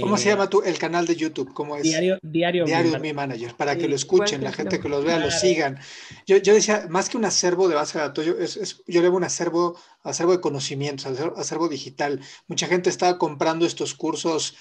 ¿Cómo 0.00 0.16
se 0.16 0.28
eh, 0.28 0.32
llama 0.32 0.48
tú 0.48 0.62
el 0.62 0.78
canal 0.78 1.06
de 1.06 1.14
YouTube? 1.14 1.52
¿Cómo 1.52 1.76
es? 1.76 1.82
Diario, 1.82 2.18
Diario, 2.22 2.64
Diario 2.64 3.14
Manager, 3.14 3.54
para 3.54 3.76
que 3.76 3.86
lo 3.86 3.94
escuchen, 3.94 4.42
la 4.42 4.52
gente 4.52 4.80
que 4.80 4.88
los 4.88 5.04
vea, 5.04 5.18
lo 5.18 5.30
sigan. 5.30 5.78
Yo, 6.26 6.38
yo, 6.38 6.54
decía, 6.54 6.86
más 6.88 7.08
que 7.08 7.16
un 7.16 7.24
acervo 7.24 7.68
de 7.68 7.76
base 7.76 7.98
de 7.98 8.04
datos, 8.04 8.24
yo, 8.24 8.32
es, 8.38 8.82
yo 8.86 9.00
le 9.00 9.08
veo 9.08 9.16
un 9.16 9.24
acervo, 9.24 9.78
acervo 10.02 10.32
de 10.32 10.40
conocimientos, 10.40 11.06
acervo 11.36 11.68
digital. 11.68 12.20
Mucha 12.48 12.66
gente 12.66 12.90
está 12.90 13.16
comprando 13.18 13.64
estos 13.64 13.94
cursos 13.94 14.56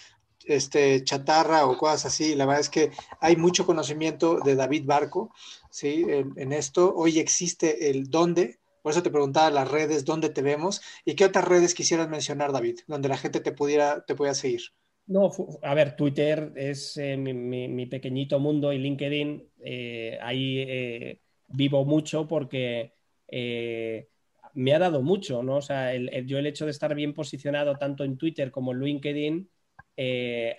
este, 0.46 1.04
chatarra 1.04 1.66
o 1.66 1.78
cosas 1.78 2.06
así. 2.06 2.36
La 2.36 2.46
verdad 2.46 2.62
es 2.62 2.70
que 2.70 2.92
hay 3.20 3.36
mucho 3.36 3.66
conocimiento 3.66 4.40
de 4.40 4.56
David 4.56 4.86
Barco, 4.86 5.34
¿sí? 5.70 6.06
En, 6.08 6.54
esto. 6.54 6.94
Hoy 6.96 7.20
existe 7.20 7.90
el 7.90 8.10
dónde, 8.10 8.60
por 8.86 8.92
eso 8.92 9.02
te 9.02 9.10
preguntaba 9.10 9.50
las 9.50 9.72
redes, 9.72 10.06
dónde 10.06 10.30
te 10.30 10.44
vemos 10.44 10.80
y 11.06 11.16
qué 11.16 11.26
otras 11.26 11.48
redes 11.48 11.74
quisieras 11.74 12.08
mencionar, 12.08 12.52
David, 12.52 12.82
donde 12.86 13.10
la 13.10 13.18
gente 13.18 13.40
te 13.40 13.52
pudiera, 13.52 14.06
te 14.06 14.14
pueda 14.14 14.36
seguir. 14.36 14.62
No, 15.08 15.32
a 15.64 15.74
ver, 15.74 15.96
Twitter 15.96 16.54
es 16.56 16.96
eh, 16.98 17.18
mi, 17.18 17.86
pequeñito 17.88 18.40
mundo 18.40 18.72
y 18.72 18.78
LinkedIn, 18.78 19.50
eh, 19.64 20.20
ahí 20.22 20.60
eh, 20.60 21.20
vivo 21.48 21.84
mucho 21.84 22.28
porque 22.28 22.94
me 24.54 24.74
ha 24.76 24.78
dado 24.78 25.02
mucho, 25.02 25.42
¿no? 25.42 25.56
O 25.56 25.62
sea, 25.64 25.92
yo 25.96 26.38
el 26.38 26.46
hecho 26.46 26.66
de 26.66 26.72
estar 26.72 26.94
bien 26.94 27.16
posicionado 27.16 27.78
tanto 27.78 28.04
en 28.04 28.20
Twitter 28.20 28.52
como 28.52 28.72
en 28.72 28.82
LinkedIn 28.82 29.50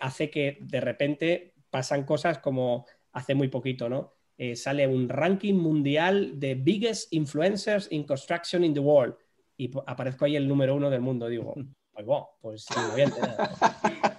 hace 0.00 0.30
que 0.30 0.58
de 0.62 0.80
repente 0.80 1.54
pasan 1.70 2.02
cosas 2.02 2.40
como 2.40 2.86
hace 3.12 3.36
muy 3.36 3.46
poquito, 3.46 3.88
¿no? 3.88 4.15
Eh, 4.38 4.54
sale 4.54 4.86
un 4.86 5.08
ranking 5.08 5.54
mundial 5.54 6.38
de 6.38 6.54
biggest 6.54 7.10
influencers 7.12 7.88
in 7.90 8.04
construction 8.04 8.64
in 8.64 8.74
the 8.74 8.80
world 8.80 9.14
y 9.56 9.70
aparezco 9.86 10.26
ahí 10.26 10.36
el 10.36 10.46
número 10.46 10.74
uno 10.74 10.90
del 10.90 11.00
mundo. 11.00 11.28
Digo, 11.28 11.54
pues, 11.92 12.06
pues 12.40 12.66
me 12.76 12.90
voy 12.92 13.00
a 13.00 13.04
enterar. 13.04 13.50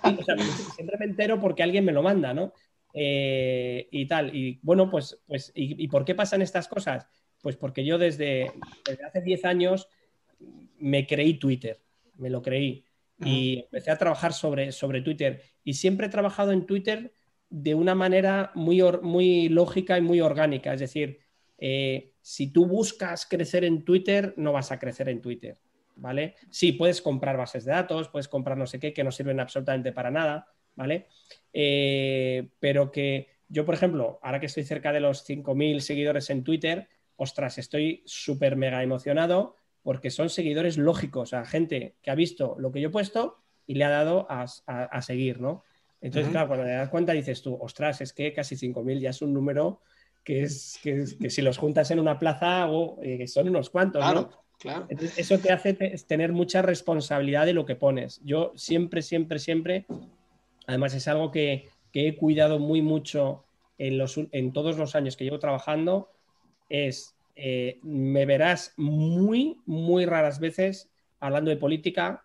siempre 0.75 0.97
me 0.97 1.05
entero 1.05 1.39
porque 1.39 1.63
alguien 1.63 1.85
me 1.85 1.91
lo 1.91 2.01
manda, 2.01 2.33
¿no? 2.33 2.53
Eh, 2.93 3.87
y 3.91 4.07
tal. 4.07 4.35
Y 4.35 4.59
bueno, 4.63 4.89
pues, 4.89 5.19
pues 5.27 5.51
¿y, 5.53 5.87
por 5.87 6.03
qué 6.03 6.15
pasan 6.15 6.41
estas 6.41 6.67
cosas? 6.67 7.07
Pues 7.41 7.55
porque 7.55 7.85
yo 7.85 7.99
desde, 7.99 8.51
desde 8.83 9.05
hace 9.05 9.21
10 9.21 9.45
años 9.45 9.87
me 10.79 11.05
creí 11.05 11.35
Twitter, 11.35 11.79
me 12.15 12.29
lo 12.31 12.41
creí 12.41 12.83
y 13.23 13.59
empecé 13.59 13.91
a 13.91 13.97
trabajar 13.97 14.33
sobre, 14.33 14.71
sobre 14.71 15.01
Twitter. 15.01 15.41
Y 15.63 15.73
siempre 15.73 16.07
he 16.07 16.09
trabajado 16.09 16.51
en 16.51 16.65
Twitter 16.65 17.13
de 17.49 17.75
una 17.75 17.95
manera 17.95 18.51
muy, 18.55 18.81
muy 19.01 19.49
lógica 19.49 19.97
y 19.97 20.01
muy 20.01 20.21
orgánica. 20.21 20.73
Es 20.73 20.79
decir, 20.79 21.19
eh, 21.57 22.13
si 22.21 22.51
tú 22.51 22.65
buscas 22.65 23.25
crecer 23.25 23.63
en 23.63 23.83
Twitter, 23.83 24.33
no 24.37 24.53
vas 24.53 24.71
a 24.71 24.79
crecer 24.79 25.09
en 25.09 25.21
Twitter, 25.21 25.57
¿vale? 25.95 26.35
Sí, 26.49 26.73
puedes 26.73 27.01
comprar 27.01 27.37
bases 27.37 27.65
de 27.65 27.71
datos, 27.71 28.09
puedes 28.09 28.27
comprar 28.27 28.57
no 28.57 28.67
sé 28.67 28.79
qué, 28.79 28.93
que 28.93 29.03
no 29.03 29.11
sirven 29.11 29.39
absolutamente 29.39 29.91
para 29.91 30.11
nada, 30.11 30.47
¿vale? 30.75 31.07
Eh, 31.53 32.49
pero 32.59 32.91
que 32.91 33.29
yo, 33.49 33.65
por 33.65 33.75
ejemplo, 33.75 34.19
ahora 34.21 34.39
que 34.39 34.47
estoy 34.47 34.63
cerca 34.63 34.91
de 34.91 34.99
los 34.99 35.23
5.000 35.27 35.79
seguidores 35.79 36.29
en 36.29 36.43
Twitter, 36.43 36.89
ostras, 37.15 37.57
estoy 37.57 38.03
súper 38.05 38.55
mega 38.55 38.83
emocionado 38.83 39.55
porque 39.81 40.11
son 40.11 40.29
seguidores 40.29 40.77
lógicos, 40.77 41.33
a 41.33 41.45
gente 41.45 41.95
que 42.01 42.11
ha 42.11 42.15
visto 42.15 42.57
lo 42.59 42.73
que 42.73 42.81
yo 42.81 42.89
he 42.89 42.91
puesto 42.91 43.37
y 43.65 43.75
le 43.75 43.85
ha 43.85 43.89
dado 43.89 44.27
a, 44.29 44.47
seguir, 45.01 45.39
¿no? 45.39 45.63
Entonces, 46.01 46.31
claro, 46.31 46.47
cuando 46.47 46.65
te 46.65 46.71
das 46.71 46.89
cuenta 46.89 47.13
dices 47.13 47.41
tú, 47.41 47.57
ostras, 47.59 48.01
es 48.01 48.13
que 48.13 48.33
casi 48.33 48.55
5.000 48.55 48.99
ya 48.99 49.09
es 49.09 49.21
un 49.21 49.33
número 49.33 49.81
que 50.23 50.43
es 50.43 50.77
que, 50.83 51.07
si 51.07 51.41
los 51.41 51.57
juntas 51.57 51.89
en 51.91 51.99
una 51.99 52.19
plaza 52.19 52.67
eh, 53.01 53.27
son 53.27 53.47
unos 53.47 53.69
cuantos, 53.69 54.03
¿no? 54.13 54.29
Claro. 54.59 54.87
Entonces, 54.89 55.17
eso 55.17 55.37
te 55.37 55.51
hace 55.51 55.73
tener 55.73 56.33
mucha 56.33 56.61
responsabilidad 56.61 57.45
de 57.45 57.53
lo 57.53 57.65
que 57.65 57.75
pones. 57.75 58.19
Yo 58.23 58.51
siempre, 58.55 59.01
siempre, 59.01 59.39
siempre, 59.39 59.85
además 60.65 60.93
es 60.95 61.07
algo 61.07 61.31
que, 61.31 61.69
he 61.93 62.15
cuidado 62.15 62.59
muy 62.59 62.83
mucho 62.83 63.43
en, 63.79 63.97
los, 63.97 64.19
en 64.31 64.53
todos 64.53 64.77
los 64.77 64.95
años 64.95 65.17
que 65.17 65.23
llevo 65.23 65.39
trabajando, 65.39 66.11
es, 66.69 67.15
eh, 67.35 67.79
me 67.81 68.27
verás 68.27 68.73
muy, 68.77 69.57
muy 69.65 70.05
raras 70.05 70.39
veces 70.39 70.91
hablando 71.19 71.49
de 71.49 71.57
política, 71.57 72.23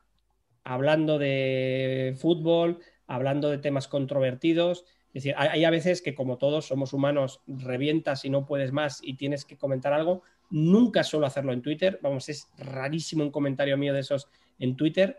hablando 0.62 1.18
de 1.18 2.14
fútbol, 2.18 2.80
hablando 3.06 3.50
de 3.50 3.58
temas 3.58 3.88
controvertidos. 3.88 4.84
Es 5.08 5.24
decir, 5.24 5.34
hay, 5.36 5.64
a 5.64 5.70
veces 5.70 6.00
que 6.00 6.14
como 6.14 6.38
todos 6.38 6.66
somos 6.66 6.92
humanos, 6.92 7.40
revientas 7.46 8.24
y 8.24 8.30
no 8.30 8.46
puedes 8.46 8.72
más 8.72 9.00
y 9.02 9.14
tienes 9.14 9.44
que 9.44 9.56
comentar 9.56 9.92
algo. 9.92 10.22
Nunca 10.50 11.04
suelo 11.04 11.26
hacerlo 11.26 11.52
en 11.52 11.62
Twitter. 11.62 11.98
Vamos, 12.02 12.28
es 12.28 12.48
rarísimo 12.58 13.22
un 13.22 13.30
comentario 13.30 13.76
mío 13.76 13.92
de 13.92 14.00
esos 14.00 14.28
en 14.58 14.76
Twitter. 14.76 15.18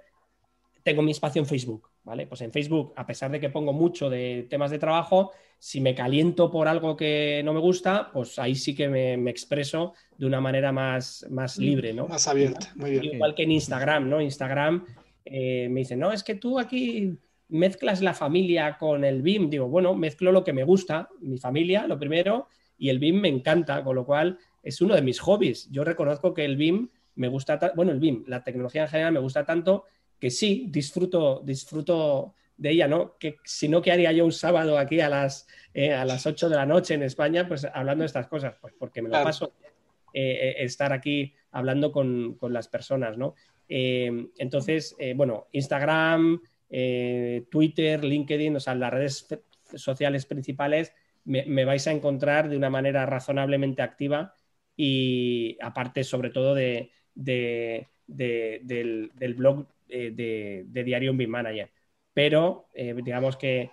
Tengo 0.81 1.01
mi 1.01 1.11
espacio 1.11 1.41
en 1.41 1.45
Facebook, 1.45 1.89
¿vale? 2.03 2.27
Pues 2.27 2.41
en 2.41 2.51
Facebook, 2.51 2.93
a 2.95 3.05
pesar 3.05 3.31
de 3.31 3.39
que 3.39 3.49
pongo 3.49 3.71
mucho 3.71 4.09
de 4.09 4.47
temas 4.49 4.71
de 4.71 4.79
trabajo, 4.79 5.31
si 5.59 5.79
me 5.79 5.95
caliento 5.95 6.51
por 6.51 6.67
algo 6.67 6.97
que 6.97 7.41
no 7.45 7.53
me 7.53 7.61
gusta, 7.61 8.09
pues 8.11 8.37
ahí 8.37 8.55
sí 8.55 8.75
que 8.75 8.89
me, 8.89 9.29
expreso 9.29 9.93
de 10.17 10.25
una 10.25 10.41
manera 10.41 10.71
más, 10.71 11.25
más 11.29 11.57
mm, 11.57 11.61
libre, 11.61 11.93
¿no? 11.93 12.07
Más 12.07 12.27
abierta, 12.27 12.73
muy 12.75 12.91
bien. 12.91 13.15
Igual 13.15 13.33
que 13.33 13.43
en 13.43 13.51
Instagram, 13.53 14.09
¿no? 14.09 14.19
Instagram 14.19 14.85
eh, 15.23 15.69
me 15.69 15.81
dicen, 15.81 15.99
no, 15.99 16.11
es 16.11 16.21
que 16.23 16.35
tú 16.35 16.59
aquí 16.59 17.17
mezclas 17.49 18.01
la 18.01 18.13
familia 18.13 18.77
con 18.77 19.03
el 19.03 19.21
BIM. 19.21 19.49
Digo, 19.49 19.67
bueno, 19.67 19.93
mezclo 19.93 20.31
lo 20.31 20.43
que 20.43 20.53
me 20.53 20.63
gusta, 20.63 21.09
mi 21.21 21.37
familia, 21.37 21.87
lo 21.87 21.99
primero, 21.99 22.47
y 22.77 22.89
el 22.89 22.99
BIM 22.99 23.21
me 23.21 23.29
encanta, 23.29 23.83
con 23.83 23.95
lo 23.95 24.05
cual 24.05 24.37
es 24.61 24.81
uno 24.81 24.95
de 24.95 25.01
mis 25.01 25.19
hobbies. 25.19 25.69
Yo 25.71 25.83
reconozco 25.83 26.33
que 26.33 26.45
el 26.45 26.57
BIM 26.57 26.89
me 27.15 27.27
gusta, 27.27 27.59
bueno, 27.75 27.91
el 27.91 27.99
BIM, 27.99 28.23
la 28.27 28.43
tecnología 28.43 28.83
en 28.83 28.89
general 28.89 29.13
me 29.13 29.19
gusta 29.19 29.45
tanto 29.45 29.85
que 30.19 30.29
sí, 30.29 30.67
disfruto, 30.69 31.41
disfruto 31.43 32.33
de 32.55 32.71
ella, 32.71 32.87
¿no? 32.87 33.17
Que 33.17 33.37
si 33.43 33.67
no, 33.67 33.81
¿qué 33.81 33.91
haría 33.91 34.11
yo 34.11 34.25
un 34.25 34.31
sábado 34.31 34.77
aquí 34.77 35.01
a 35.01 35.09
las, 35.09 35.47
eh, 35.73 35.93
a 35.93 36.05
las 36.05 36.25
8 36.25 36.49
de 36.49 36.55
la 36.55 36.65
noche 36.65 36.93
en 36.93 37.03
España? 37.03 37.47
Pues 37.47 37.65
hablando 37.65 38.03
de 38.03 38.07
estas 38.07 38.27
cosas, 38.27 38.55
pues 38.61 38.73
porque 38.77 39.01
me 39.01 39.09
lo 39.09 39.21
paso 39.21 39.53
eh, 40.13 40.55
estar 40.59 40.93
aquí 40.93 41.33
hablando 41.51 41.91
con, 41.91 42.35
con 42.35 42.53
las 42.53 42.67
personas, 42.67 43.17
¿no? 43.17 43.35
Eh, 43.67 44.27
entonces, 44.37 44.95
eh, 44.99 45.13
bueno, 45.15 45.47
Instagram, 45.51 46.39
eh, 46.75 47.45
Twitter, 47.51 48.03
LinkedIn, 48.03 48.55
o 48.55 48.59
sea, 48.59 48.73
las 48.73 48.91
redes 48.91 49.27
sociales 49.75 50.25
principales 50.25 50.91
me, 51.23 51.65
vais 51.65 51.87
a 51.87 51.91
encontrar 51.91 52.49
de 52.49 52.57
una 52.57 52.71
manera 52.71 53.05
razonablemente 53.05 53.83
activa 53.83 54.33
y 54.75 55.55
aparte 55.61 56.03
sobre 56.03 56.31
todo 56.31 56.55
de, 56.55 56.91
del, 57.13 57.87
blog 59.35 59.67
de, 59.87 60.65
Diario 60.67 61.13
BIM 61.13 61.29
Manager. 61.29 61.69
Pero 62.13 62.69
digamos 62.73 63.37
que 63.37 63.69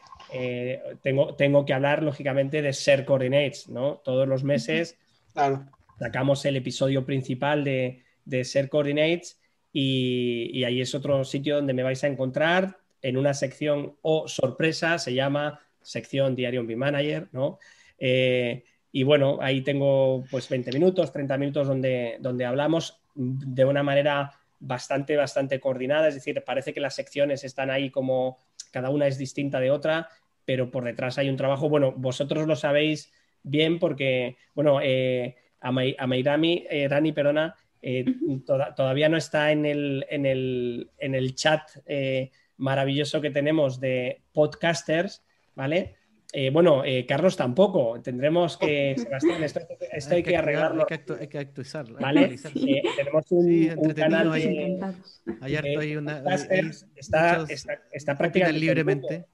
tengo, 1.02 1.34
tengo 1.34 1.64
que 1.64 1.72
hablar 1.72 2.02
lógicamente 2.02 2.62
de 2.62 2.72
Share 2.72 3.06
Coordinates, 3.06 3.68
¿no? 3.68 3.96
Todos 4.04 4.28
los 4.28 4.44
meses 4.44 4.98
sacamos 5.98 6.44
el 6.44 6.56
episodio 6.56 7.04
principal 7.04 7.64
de, 7.64 8.02
de 8.24 8.44
Share 8.44 8.68
Coordinates 8.68 9.40
y, 9.72 10.64
ahí 10.64 10.80
es 10.80 10.94
otro 10.94 11.24
sitio 11.24 11.56
donde 11.56 11.74
me 11.74 11.82
vais 11.82 12.02
a 12.04 12.08
encontrar 12.08 12.79
en 13.02 13.16
una 13.16 13.34
sección 13.34 13.96
o 14.02 14.28
sorpresa, 14.28 14.98
se 14.98 15.14
llama 15.14 15.60
sección 15.82 16.34
Diario 16.34 16.66
B 16.66 16.76
Manager, 16.76 17.28
¿no? 17.32 17.58
Eh, 17.98 18.64
y 18.92 19.02
bueno, 19.02 19.38
ahí 19.40 19.62
tengo 19.62 20.24
pues 20.30 20.48
20 20.48 20.72
minutos, 20.72 21.12
30 21.12 21.38
minutos 21.38 21.68
donde, 21.68 22.16
donde 22.20 22.44
hablamos 22.44 23.00
de 23.14 23.64
una 23.64 23.82
manera 23.82 24.32
bastante, 24.58 25.16
bastante 25.16 25.60
coordinada, 25.60 26.08
es 26.08 26.14
decir, 26.14 26.42
parece 26.44 26.74
que 26.74 26.80
las 26.80 26.94
secciones 26.94 27.44
están 27.44 27.70
ahí 27.70 27.90
como 27.90 28.38
cada 28.70 28.90
una 28.90 29.06
es 29.06 29.18
distinta 29.18 29.60
de 29.60 29.70
otra, 29.70 30.08
pero 30.44 30.70
por 30.70 30.84
detrás 30.84 31.18
hay 31.18 31.28
un 31.28 31.36
trabajo, 31.36 31.68
bueno, 31.68 31.92
vosotros 31.92 32.46
lo 32.46 32.56
sabéis 32.56 33.12
bien 33.42 33.78
porque, 33.78 34.36
bueno, 34.54 34.80
eh, 34.82 35.36
a, 35.60 35.72
Mairami, 35.72 36.66
eh, 36.68 36.88
Rani, 36.88 37.12
perdona, 37.12 37.54
eh, 37.82 38.04
todavía 38.44 39.08
no 39.08 39.16
está 39.16 39.52
en 39.52 39.64
el, 39.64 40.06
en 40.10 40.26
el, 40.26 40.90
en 40.98 41.14
el 41.14 41.34
chat 41.34 41.62
maravilloso 42.60 43.20
que 43.20 43.30
tenemos 43.30 43.80
de 43.80 44.22
podcasters, 44.32 45.24
¿vale? 45.54 45.96
Eh, 46.32 46.50
bueno, 46.50 46.84
Carlos 47.08 47.36
tampoco. 47.36 48.00
Tendremos 48.00 48.56
que, 48.56 48.94
Sebastián, 48.96 49.42
esto, 49.42 50.14
hay, 50.14 50.22
que, 50.22 50.36
arreglarlo. 50.36 50.86
Hay 51.18 51.26
que, 51.26 51.38
actualizarlo. 51.38 51.98
¿Vale? 51.98 52.36
tenemos 52.96 53.26
un, 53.30 53.92
canal 53.96 54.30
de, 54.32 54.78
hay 55.40 55.96
una, 55.96 56.22
podcasters. 56.22 56.86
está, 56.94 57.44
está, 57.48 57.80
está, 57.90 58.16
prácticamente 58.16 58.60
libremente. 58.60 59.26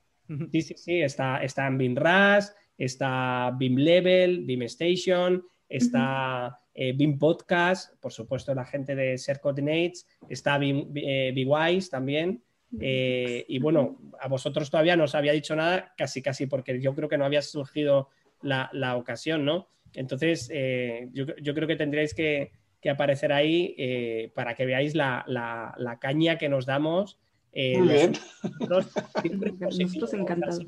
Sí, 0.53 0.63
sí, 0.63 0.75
sí. 0.77 1.01
Está, 1.03 1.43
está 1.43 1.67
en 1.67 1.79
BIMRAS, 1.79 2.55
está 2.79 3.53
BIM 3.57 3.77
Level, 3.77 4.45
BIM 4.45 4.63
Station, 4.63 5.45
está 5.69 6.59
eh, 6.75 6.93
BIM 6.93 7.19
Podcast, 7.19 7.95
por 8.01 8.13
supuesto 8.13 8.55
la 8.55 8.65
gente 8.65 8.95
de 8.95 9.17
Ser 9.19 9.41
Coordinates, 9.41 10.07
está 10.29 10.59
BIM, 10.59 10.93
eh, 10.97 11.33
también. 11.91 12.43
Eh, 12.81 13.45
y 13.49 13.59
bueno, 13.59 13.99
a 14.21 14.29
vosotros 14.29 14.71
todavía 14.71 14.97
no 14.97 15.05
os 15.05 15.15
había 15.15 15.33
dicho 15.33 15.55
nada, 15.57 15.95
casi 15.97 16.21
casi 16.23 16.47
porque 16.47 16.81
yo 16.81 16.95
creo 16.95 17.09
que 17.09 17.19
no 17.19 17.25
había 17.25 17.43
surgido 17.43 18.09
la, 18.43 18.97
ocasión, 18.97 19.45
¿no? 19.45 19.69
Entonces, 19.95 20.51
eh, 20.53 21.09
yo, 21.13 21.27
creo 21.27 21.67
que 21.69 21.77
tendríais 21.77 22.15
que, 22.15 22.53
aparecer 22.89 23.33
ahí 23.33 24.31
para 24.35 24.55
que 24.55 24.65
veáis 24.65 24.95
la, 24.95 25.99
caña 26.01 26.39
que 26.39 26.49
nos 26.49 26.67
damos. 26.67 27.19
Muy 27.53 27.89
bien. 27.89 28.13
Nosotros, 28.61 30.15
encantados. 30.15 30.61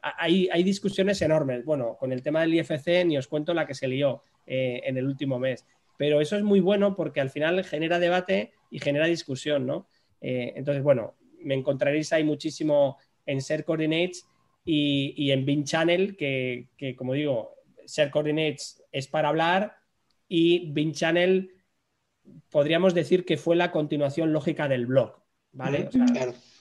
hay, 0.00 0.48
hay 0.50 0.62
discusiones 0.62 1.20
enormes. 1.20 1.64
Bueno, 1.66 1.96
con 1.98 2.12
el 2.12 2.22
tema 2.22 2.40
del 2.40 2.54
IFC 2.54 3.04
ni 3.04 3.18
os 3.18 3.26
cuento 3.26 3.52
la 3.52 3.66
que 3.66 3.74
se 3.74 3.88
lió. 3.88 4.22
Eh, 4.52 4.82
en 4.84 4.96
el 4.96 5.06
último 5.06 5.38
mes. 5.38 5.64
Pero 5.96 6.20
eso 6.20 6.36
es 6.36 6.42
muy 6.42 6.58
bueno 6.58 6.96
porque 6.96 7.20
al 7.20 7.30
final 7.30 7.62
genera 7.62 8.00
debate 8.00 8.52
y 8.68 8.80
genera 8.80 9.06
discusión, 9.06 9.64
¿no? 9.64 9.86
Eh, 10.20 10.54
entonces, 10.56 10.82
bueno, 10.82 11.14
me 11.42 11.54
encontraréis 11.54 12.12
ahí 12.12 12.24
muchísimo 12.24 12.98
en 13.26 13.38
Share 13.38 13.64
Coordinates 13.64 14.26
y, 14.64 15.30
en 15.30 15.44
Bin 15.44 15.64
Channel, 15.64 16.16
que, 16.16 16.68
como 16.96 17.14
digo, 17.14 17.54
Share 17.86 18.10
Coordinates 18.10 18.82
es 18.92 19.08
para 19.08 19.28
hablar 19.28 19.76
y 20.28 20.70
Bin 20.72 20.92
Channel 20.92 21.50
podríamos 22.50 22.94
decir 22.94 23.24
que 23.24 23.36
fue 23.36 23.56
la 23.56 23.72
continuación 23.72 24.32
lógica 24.32 24.68
del 24.68 24.86
blog, 24.86 25.16
¿vale? 25.52 25.88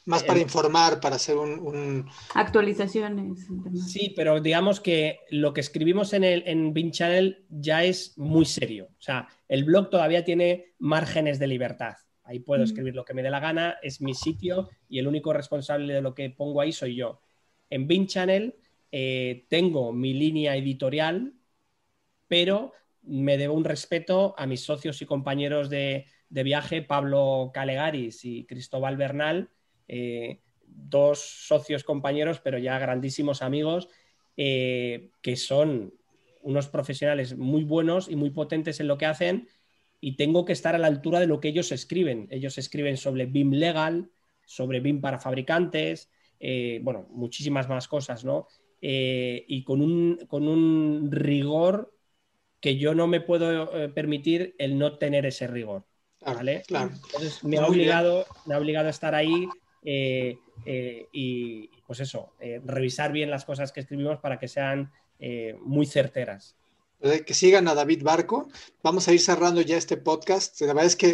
Más 0.06 0.24
para 0.24 0.40
informar, 0.40 1.00
para 1.00 1.18
hacer 1.18 1.38
un, 1.38 2.10
Actualizaciones. 2.34 3.46
Sí, 3.88 4.12
pero 4.16 4.40
digamos 4.40 4.80
que 4.80 5.20
lo 5.30 5.54
que 5.54 5.62
escribimos 5.62 6.14
en 6.14 6.24
el 6.24 6.44
en 6.48 6.74
Bin 6.74 6.92
Channel 6.92 7.46
ya 7.50 7.84
es 7.84 8.18
muy 8.18 8.46
serio. 8.46 8.88
O 8.98 9.02
sea, 9.02 9.28
el 9.48 9.66
blog 9.66 9.92
todavía 9.92 10.24
tiene 10.24 10.74
márgenes 10.80 11.38
de 11.38 11.46
libertad. 11.46 11.96
Ahí 12.30 12.38
puedo 12.38 12.64
escribir 12.64 12.94
lo 12.94 13.04
que 13.04 13.16
me 13.16 13.24
dé 13.24 13.32
la 13.32 13.40
gana, 13.40 13.80
es 13.82 14.02
mi 14.02 14.14
sitio 14.14 14.70
y 14.88 15.00
el 15.00 15.08
único 15.08 15.34
responsable 15.34 15.96
de 15.96 16.02
lo 16.02 16.14
que 16.14 16.30
pongo 16.30 16.62
ahí 16.62 16.72
soy 16.72 16.96
yo. 16.96 17.22
En 17.72 17.88
Bin 17.88 18.06
Channel 18.06 18.54
eh, 18.92 19.48
tengo 19.50 19.92
mi 19.94 20.14
línea 20.14 20.56
editorial, 20.56 21.34
pero 22.28 22.74
me 23.02 23.36
debo 23.36 23.56
un 23.56 23.64
respeto 23.64 24.36
a 24.38 24.46
mis 24.46 24.62
socios 24.62 25.02
y 25.02 25.08
compañeros 25.08 25.72
de, 25.72 26.06
de 26.30 26.44
viaje, 26.44 26.84
Pablo 26.84 27.50
Calegaris 27.52 28.24
y 28.24 28.46
Cristóbal 28.46 28.96
Bernal, 28.96 29.50
eh, 29.88 30.42
dos 30.68 31.20
socios 31.48 31.84
compañeros, 31.84 32.40
pero 32.42 32.60
ya 32.60 32.78
grandísimos 32.78 33.42
amigos, 33.42 33.90
eh, 34.38 35.10
que 35.24 35.36
son 35.36 35.96
unos 36.44 36.68
profesionales 36.68 37.36
muy 37.36 37.64
buenos 37.64 38.08
y 38.08 38.16
muy 38.16 38.30
potentes 38.30 38.80
en 38.80 38.88
lo 38.88 39.00
que 39.00 39.08
hacen 39.08 39.48
y 40.02 40.16
tengo 40.16 40.46
que 40.46 40.54
estar 40.54 40.76
a 40.76 40.80
la 40.80 40.88
altura 40.88 41.20
de 41.20 41.28
lo 41.28 41.40
que 41.40 41.50
ellos 41.50 41.72
escriben. 41.72 42.28
Ellos 42.32 42.58
escriben 42.58 42.98
sobre 42.98 43.26
BIM 43.26 43.52
legal, 43.52 44.10
sobre 44.46 44.80
BIM 44.80 45.02
para 45.02 45.20
fabricantes, 45.20 46.10
eh, 46.40 46.80
bueno, 46.84 47.08
muchísimas 47.12 47.68
más 47.68 47.88
cosas, 47.88 48.24
¿no? 48.24 48.48
y 48.82 49.64
con 49.66 49.82
un, 49.82 50.26
con 50.30 50.48
un 50.48 51.12
rigor 51.12 51.92
que 52.60 52.78
yo 52.78 52.94
no 52.94 53.08
me 53.08 53.22
puedo 53.22 53.78
eh, 53.78 53.90
permitir 53.90 54.56
el 54.58 54.78
no 54.78 54.98
tener 54.98 55.26
ese 55.26 55.48
rigor. 55.48 55.86
¿vale? 56.22 56.64
Claro. 56.68 56.92
Entonces 57.06 57.44
me 57.44 57.58
ha, 57.58 57.66
obligado, 57.66 58.26
me 58.46 58.54
ha 58.54 58.58
obligado 58.58 58.88
a 58.88 58.92
estar 58.92 59.16
ahí 59.16 59.48
eh, 59.84 60.38
eh, 60.66 61.08
y 61.14 61.70
pues 61.88 62.02
eso, 62.02 62.34
revisar 62.66 63.12
bien 63.12 63.30
las 63.30 63.46
cosas 63.46 63.72
que 63.72 63.80
escribimos 63.80 64.20
para 64.20 64.38
que 64.38 64.48
sean 64.48 64.92
muy 65.62 65.86
certeras 65.86 66.56
que 67.00 67.34
sigan 67.34 67.68
a 67.68 67.76
David 67.76 68.04
Barco. 68.04 68.50
Vamos 68.84 69.08
a 69.08 69.14
ir 69.14 69.22
cerrando 69.22 69.62
ya 69.62 69.78
este 69.78 69.98
podcast. 69.98 70.60
La 70.62 70.68
verdad 70.68 70.86
es 70.86 70.96
que 70.96 71.14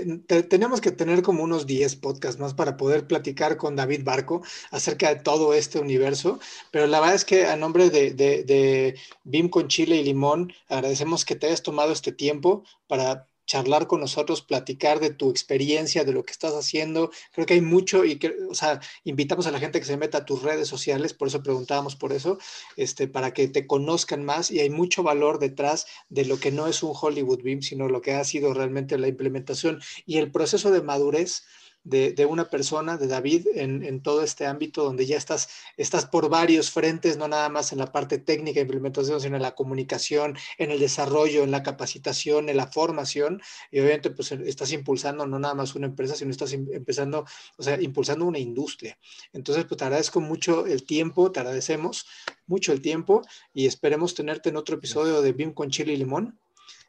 tenemos 0.49 0.81
que 0.81 0.91
tener 0.91 1.21
como 1.21 1.43
unos 1.43 1.67
10 1.67 1.97
podcasts 1.97 2.39
más 2.39 2.53
para 2.53 2.77
poder 2.77 3.07
platicar 3.07 3.57
con 3.57 3.75
David 3.75 4.03
Barco 4.03 4.41
acerca 4.71 5.13
de 5.13 5.21
todo 5.21 5.53
este 5.53 5.79
universo. 5.79 6.39
Pero 6.71 6.87
la 6.87 6.99
verdad 6.99 7.15
es 7.15 7.25
que 7.25 7.45
a 7.45 7.55
nombre 7.55 7.89
de, 7.89 8.13
de, 8.13 8.43
de 8.43 8.95
BIM 9.23 9.49
con 9.49 9.67
Chile 9.67 9.97
y 9.97 10.03
Limón, 10.03 10.51
agradecemos 10.69 11.25
que 11.25 11.35
te 11.35 11.47
hayas 11.47 11.63
tomado 11.63 11.91
este 11.91 12.11
tiempo 12.11 12.63
para 12.87 13.27
charlar 13.45 13.87
con 13.87 13.99
nosotros, 13.99 14.41
platicar 14.41 14.99
de 14.99 15.11
tu 15.11 15.29
experiencia, 15.29 16.03
de 16.03 16.13
lo 16.13 16.23
que 16.23 16.31
estás 16.31 16.53
haciendo. 16.53 17.11
Creo 17.31 17.45
que 17.45 17.55
hay 17.55 17.61
mucho 17.61 18.05
y 18.05 18.17
que, 18.17 18.35
o 18.49 18.55
sea, 18.55 18.79
invitamos 19.03 19.47
a 19.47 19.51
la 19.51 19.59
gente 19.59 19.79
que 19.79 19.85
se 19.85 19.97
meta 19.97 20.19
a 20.19 20.25
tus 20.25 20.41
redes 20.41 20.67
sociales, 20.67 21.13
por 21.13 21.27
eso 21.27 21.43
preguntábamos 21.43 21.95
por 21.95 22.13
eso, 22.13 22.37
este, 22.75 23.07
para 23.07 23.33
que 23.33 23.47
te 23.47 23.67
conozcan 23.67 24.25
más 24.25 24.51
y 24.51 24.59
hay 24.59 24.69
mucho 24.69 25.03
valor 25.03 25.39
detrás 25.39 25.85
de 26.09 26.25
lo 26.25 26.39
que 26.39 26.51
no 26.51 26.67
es 26.67 26.83
un 26.83 26.93
Hollywood 26.99 27.43
Beam, 27.43 27.61
sino 27.61 27.87
lo 27.87 28.01
que 28.01 28.13
ha 28.13 28.23
sido 28.23 28.53
realmente 28.53 28.97
la 28.97 29.07
implementación 29.07 29.81
y 30.05 30.17
el 30.17 30.31
proceso 30.31 30.71
de 30.71 30.81
madurez 30.81 31.43
de, 31.85 32.25
una 32.25 32.49
persona, 32.49 32.97
de 32.97 33.07
David, 33.07 33.47
en, 33.53 34.01
todo 34.01 34.23
este 34.23 34.45
ámbito 34.45 34.83
donde 34.83 35.05
ya 35.05 35.17
estás, 35.17 35.49
estás 35.77 36.05
por 36.05 36.29
varios 36.29 36.71
frentes, 36.71 37.17
no 37.17 37.27
nada 37.27 37.47
más 37.49 37.71
en 37.71 37.77
la 37.77 37.91
parte 37.91 38.17
técnica 38.17 38.55
de 38.55 38.63
implementación, 38.63 39.21
sino 39.21 39.35
en 39.35 39.41
la 39.41 39.55
comunicación, 39.55 40.35
en 40.57 40.71
el 40.71 40.79
desarrollo, 40.79 41.43
en 41.43 41.51
la 41.51 41.63
capacitación, 41.63 42.49
en 42.49 42.57
la 42.57 42.67
formación, 42.67 43.41
y 43.71 43.79
obviamente 43.79 44.09
pues 44.09 44.31
estás 44.31 44.71
impulsando 44.71 45.25
no 45.27 45.39
nada 45.39 45.53
más 45.53 45.75
una 45.75 45.85
empresa, 45.85 46.15
sino 46.15 46.31
estás 46.31 46.53
em, 46.53 46.67
empezando, 46.71 47.25
o 47.57 47.63
sea, 47.63 47.79
impulsando 47.79 48.25
una 48.25 48.39
industria. 48.39 48.97
Entonces, 49.31 49.65
pues 49.65 49.77
te 49.77 49.85
agradezco 49.85 50.19
mucho 50.19 50.65
el 50.65 50.83
tiempo, 50.83 51.31
te 51.31 51.39
agradecemos 51.39 52.07
mucho 52.47 52.73
el 52.73 52.81
tiempo 52.81 53.21
y 53.53 53.67
esperemos 53.67 54.15
tenerte 54.15 54.49
en 54.49 54.57
otro 54.57 54.75
episodio 54.75 55.21
de 55.21 55.33
BIM 55.33 55.53
con 55.53 55.69
chile 55.69 55.93
y 55.93 55.97
limón. 55.97 56.39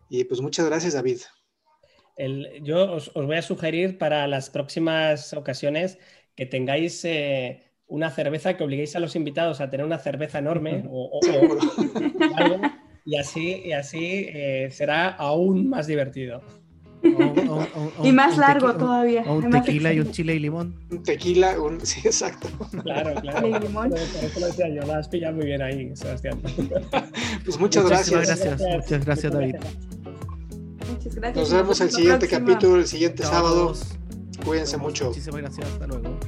Y 0.09 0.24
pues 0.24 0.40
muchas 0.40 0.66
gracias, 0.66 0.94
David 0.94 1.20
yo 2.62 2.93
os, 2.93 3.12
voy 3.14 3.36
a 3.36 3.43
sugerir 3.43 3.98
para 3.98 4.26
las 4.26 4.51
próximas 4.51 5.32
ocasiones 5.34 5.98
que 6.34 6.47
tengáis 6.47 7.05
eh, 7.05 7.62
una 7.86 8.10
cerveza, 8.10 8.56
que 8.56 8.64
obliguéis 8.64 8.97
a 8.97 9.01
los 9.01 9.16
invitados 9.16 9.60
a 9.60 9.70
tener 9.70 9.84
una 9.84 9.98
cerveza 9.98 10.38
enorme 10.38 10.84
o, 10.88 11.20
algo, 12.38 12.60
y 13.05 13.16
así, 13.16 13.62
y 13.64 13.72
así 13.72 14.26
eh, 14.28 14.68
será 14.70 15.09
aún 15.09 15.68
más 15.68 15.86
divertido. 15.86 16.43
y 18.02 18.12
más 18.12 18.36
largo 18.36 18.74
todavía. 18.74 19.22
un 19.22 19.51
tequila 19.51 19.93
y 19.93 20.01
un 20.01 20.10
chile 20.10 20.34
y 20.34 20.38
limón. 20.40 20.80
Un 20.90 21.02
tequila, 21.02 21.60
un... 21.60 21.80
sí, 21.86 22.01
exacto. 22.05 22.48
Claro, 22.82 23.20
claro. 23.20 23.47
Y 23.47 23.60
limón. 23.60 23.90
Por 23.90 23.98
eso 23.98 24.40
lo 24.40 24.47
decía 24.47 24.68
yo, 24.68 24.82
la 24.82 24.98
has 24.98 25.09
pillado 25.09 25.36
muy 25.36 25.47
bien 25.47 25.62
ahí, 25.62 25.94
Sebastián. 25.94 26.40
Pues 27.44 27.60
muchas, 27.60 27.86
gracias. 27.86 28.26
gracias. 28.26 28.60
Muchas 28.60 29.05
gracias, 29.05 29.32
David. 29.32 29.55
Muchas 29.55 29.95
gracias. 31.16 31.36
Nos 31.36 31.52
vemos 31.52 31.80
el 31.80 31.90
siguiente 31.90 32.28
capítulo, 32.28 32.76
el 32.76 32.86
siguiente 32.86 33.22
sábado. 33.24 33.74
Cuídense 34.44 34.76
mucho. 34.76 35.06
Muchísimas 35.06 35.40
gracias. 35.40 35.66
Hasta 35.66 35.86
luego. 35.86 36.18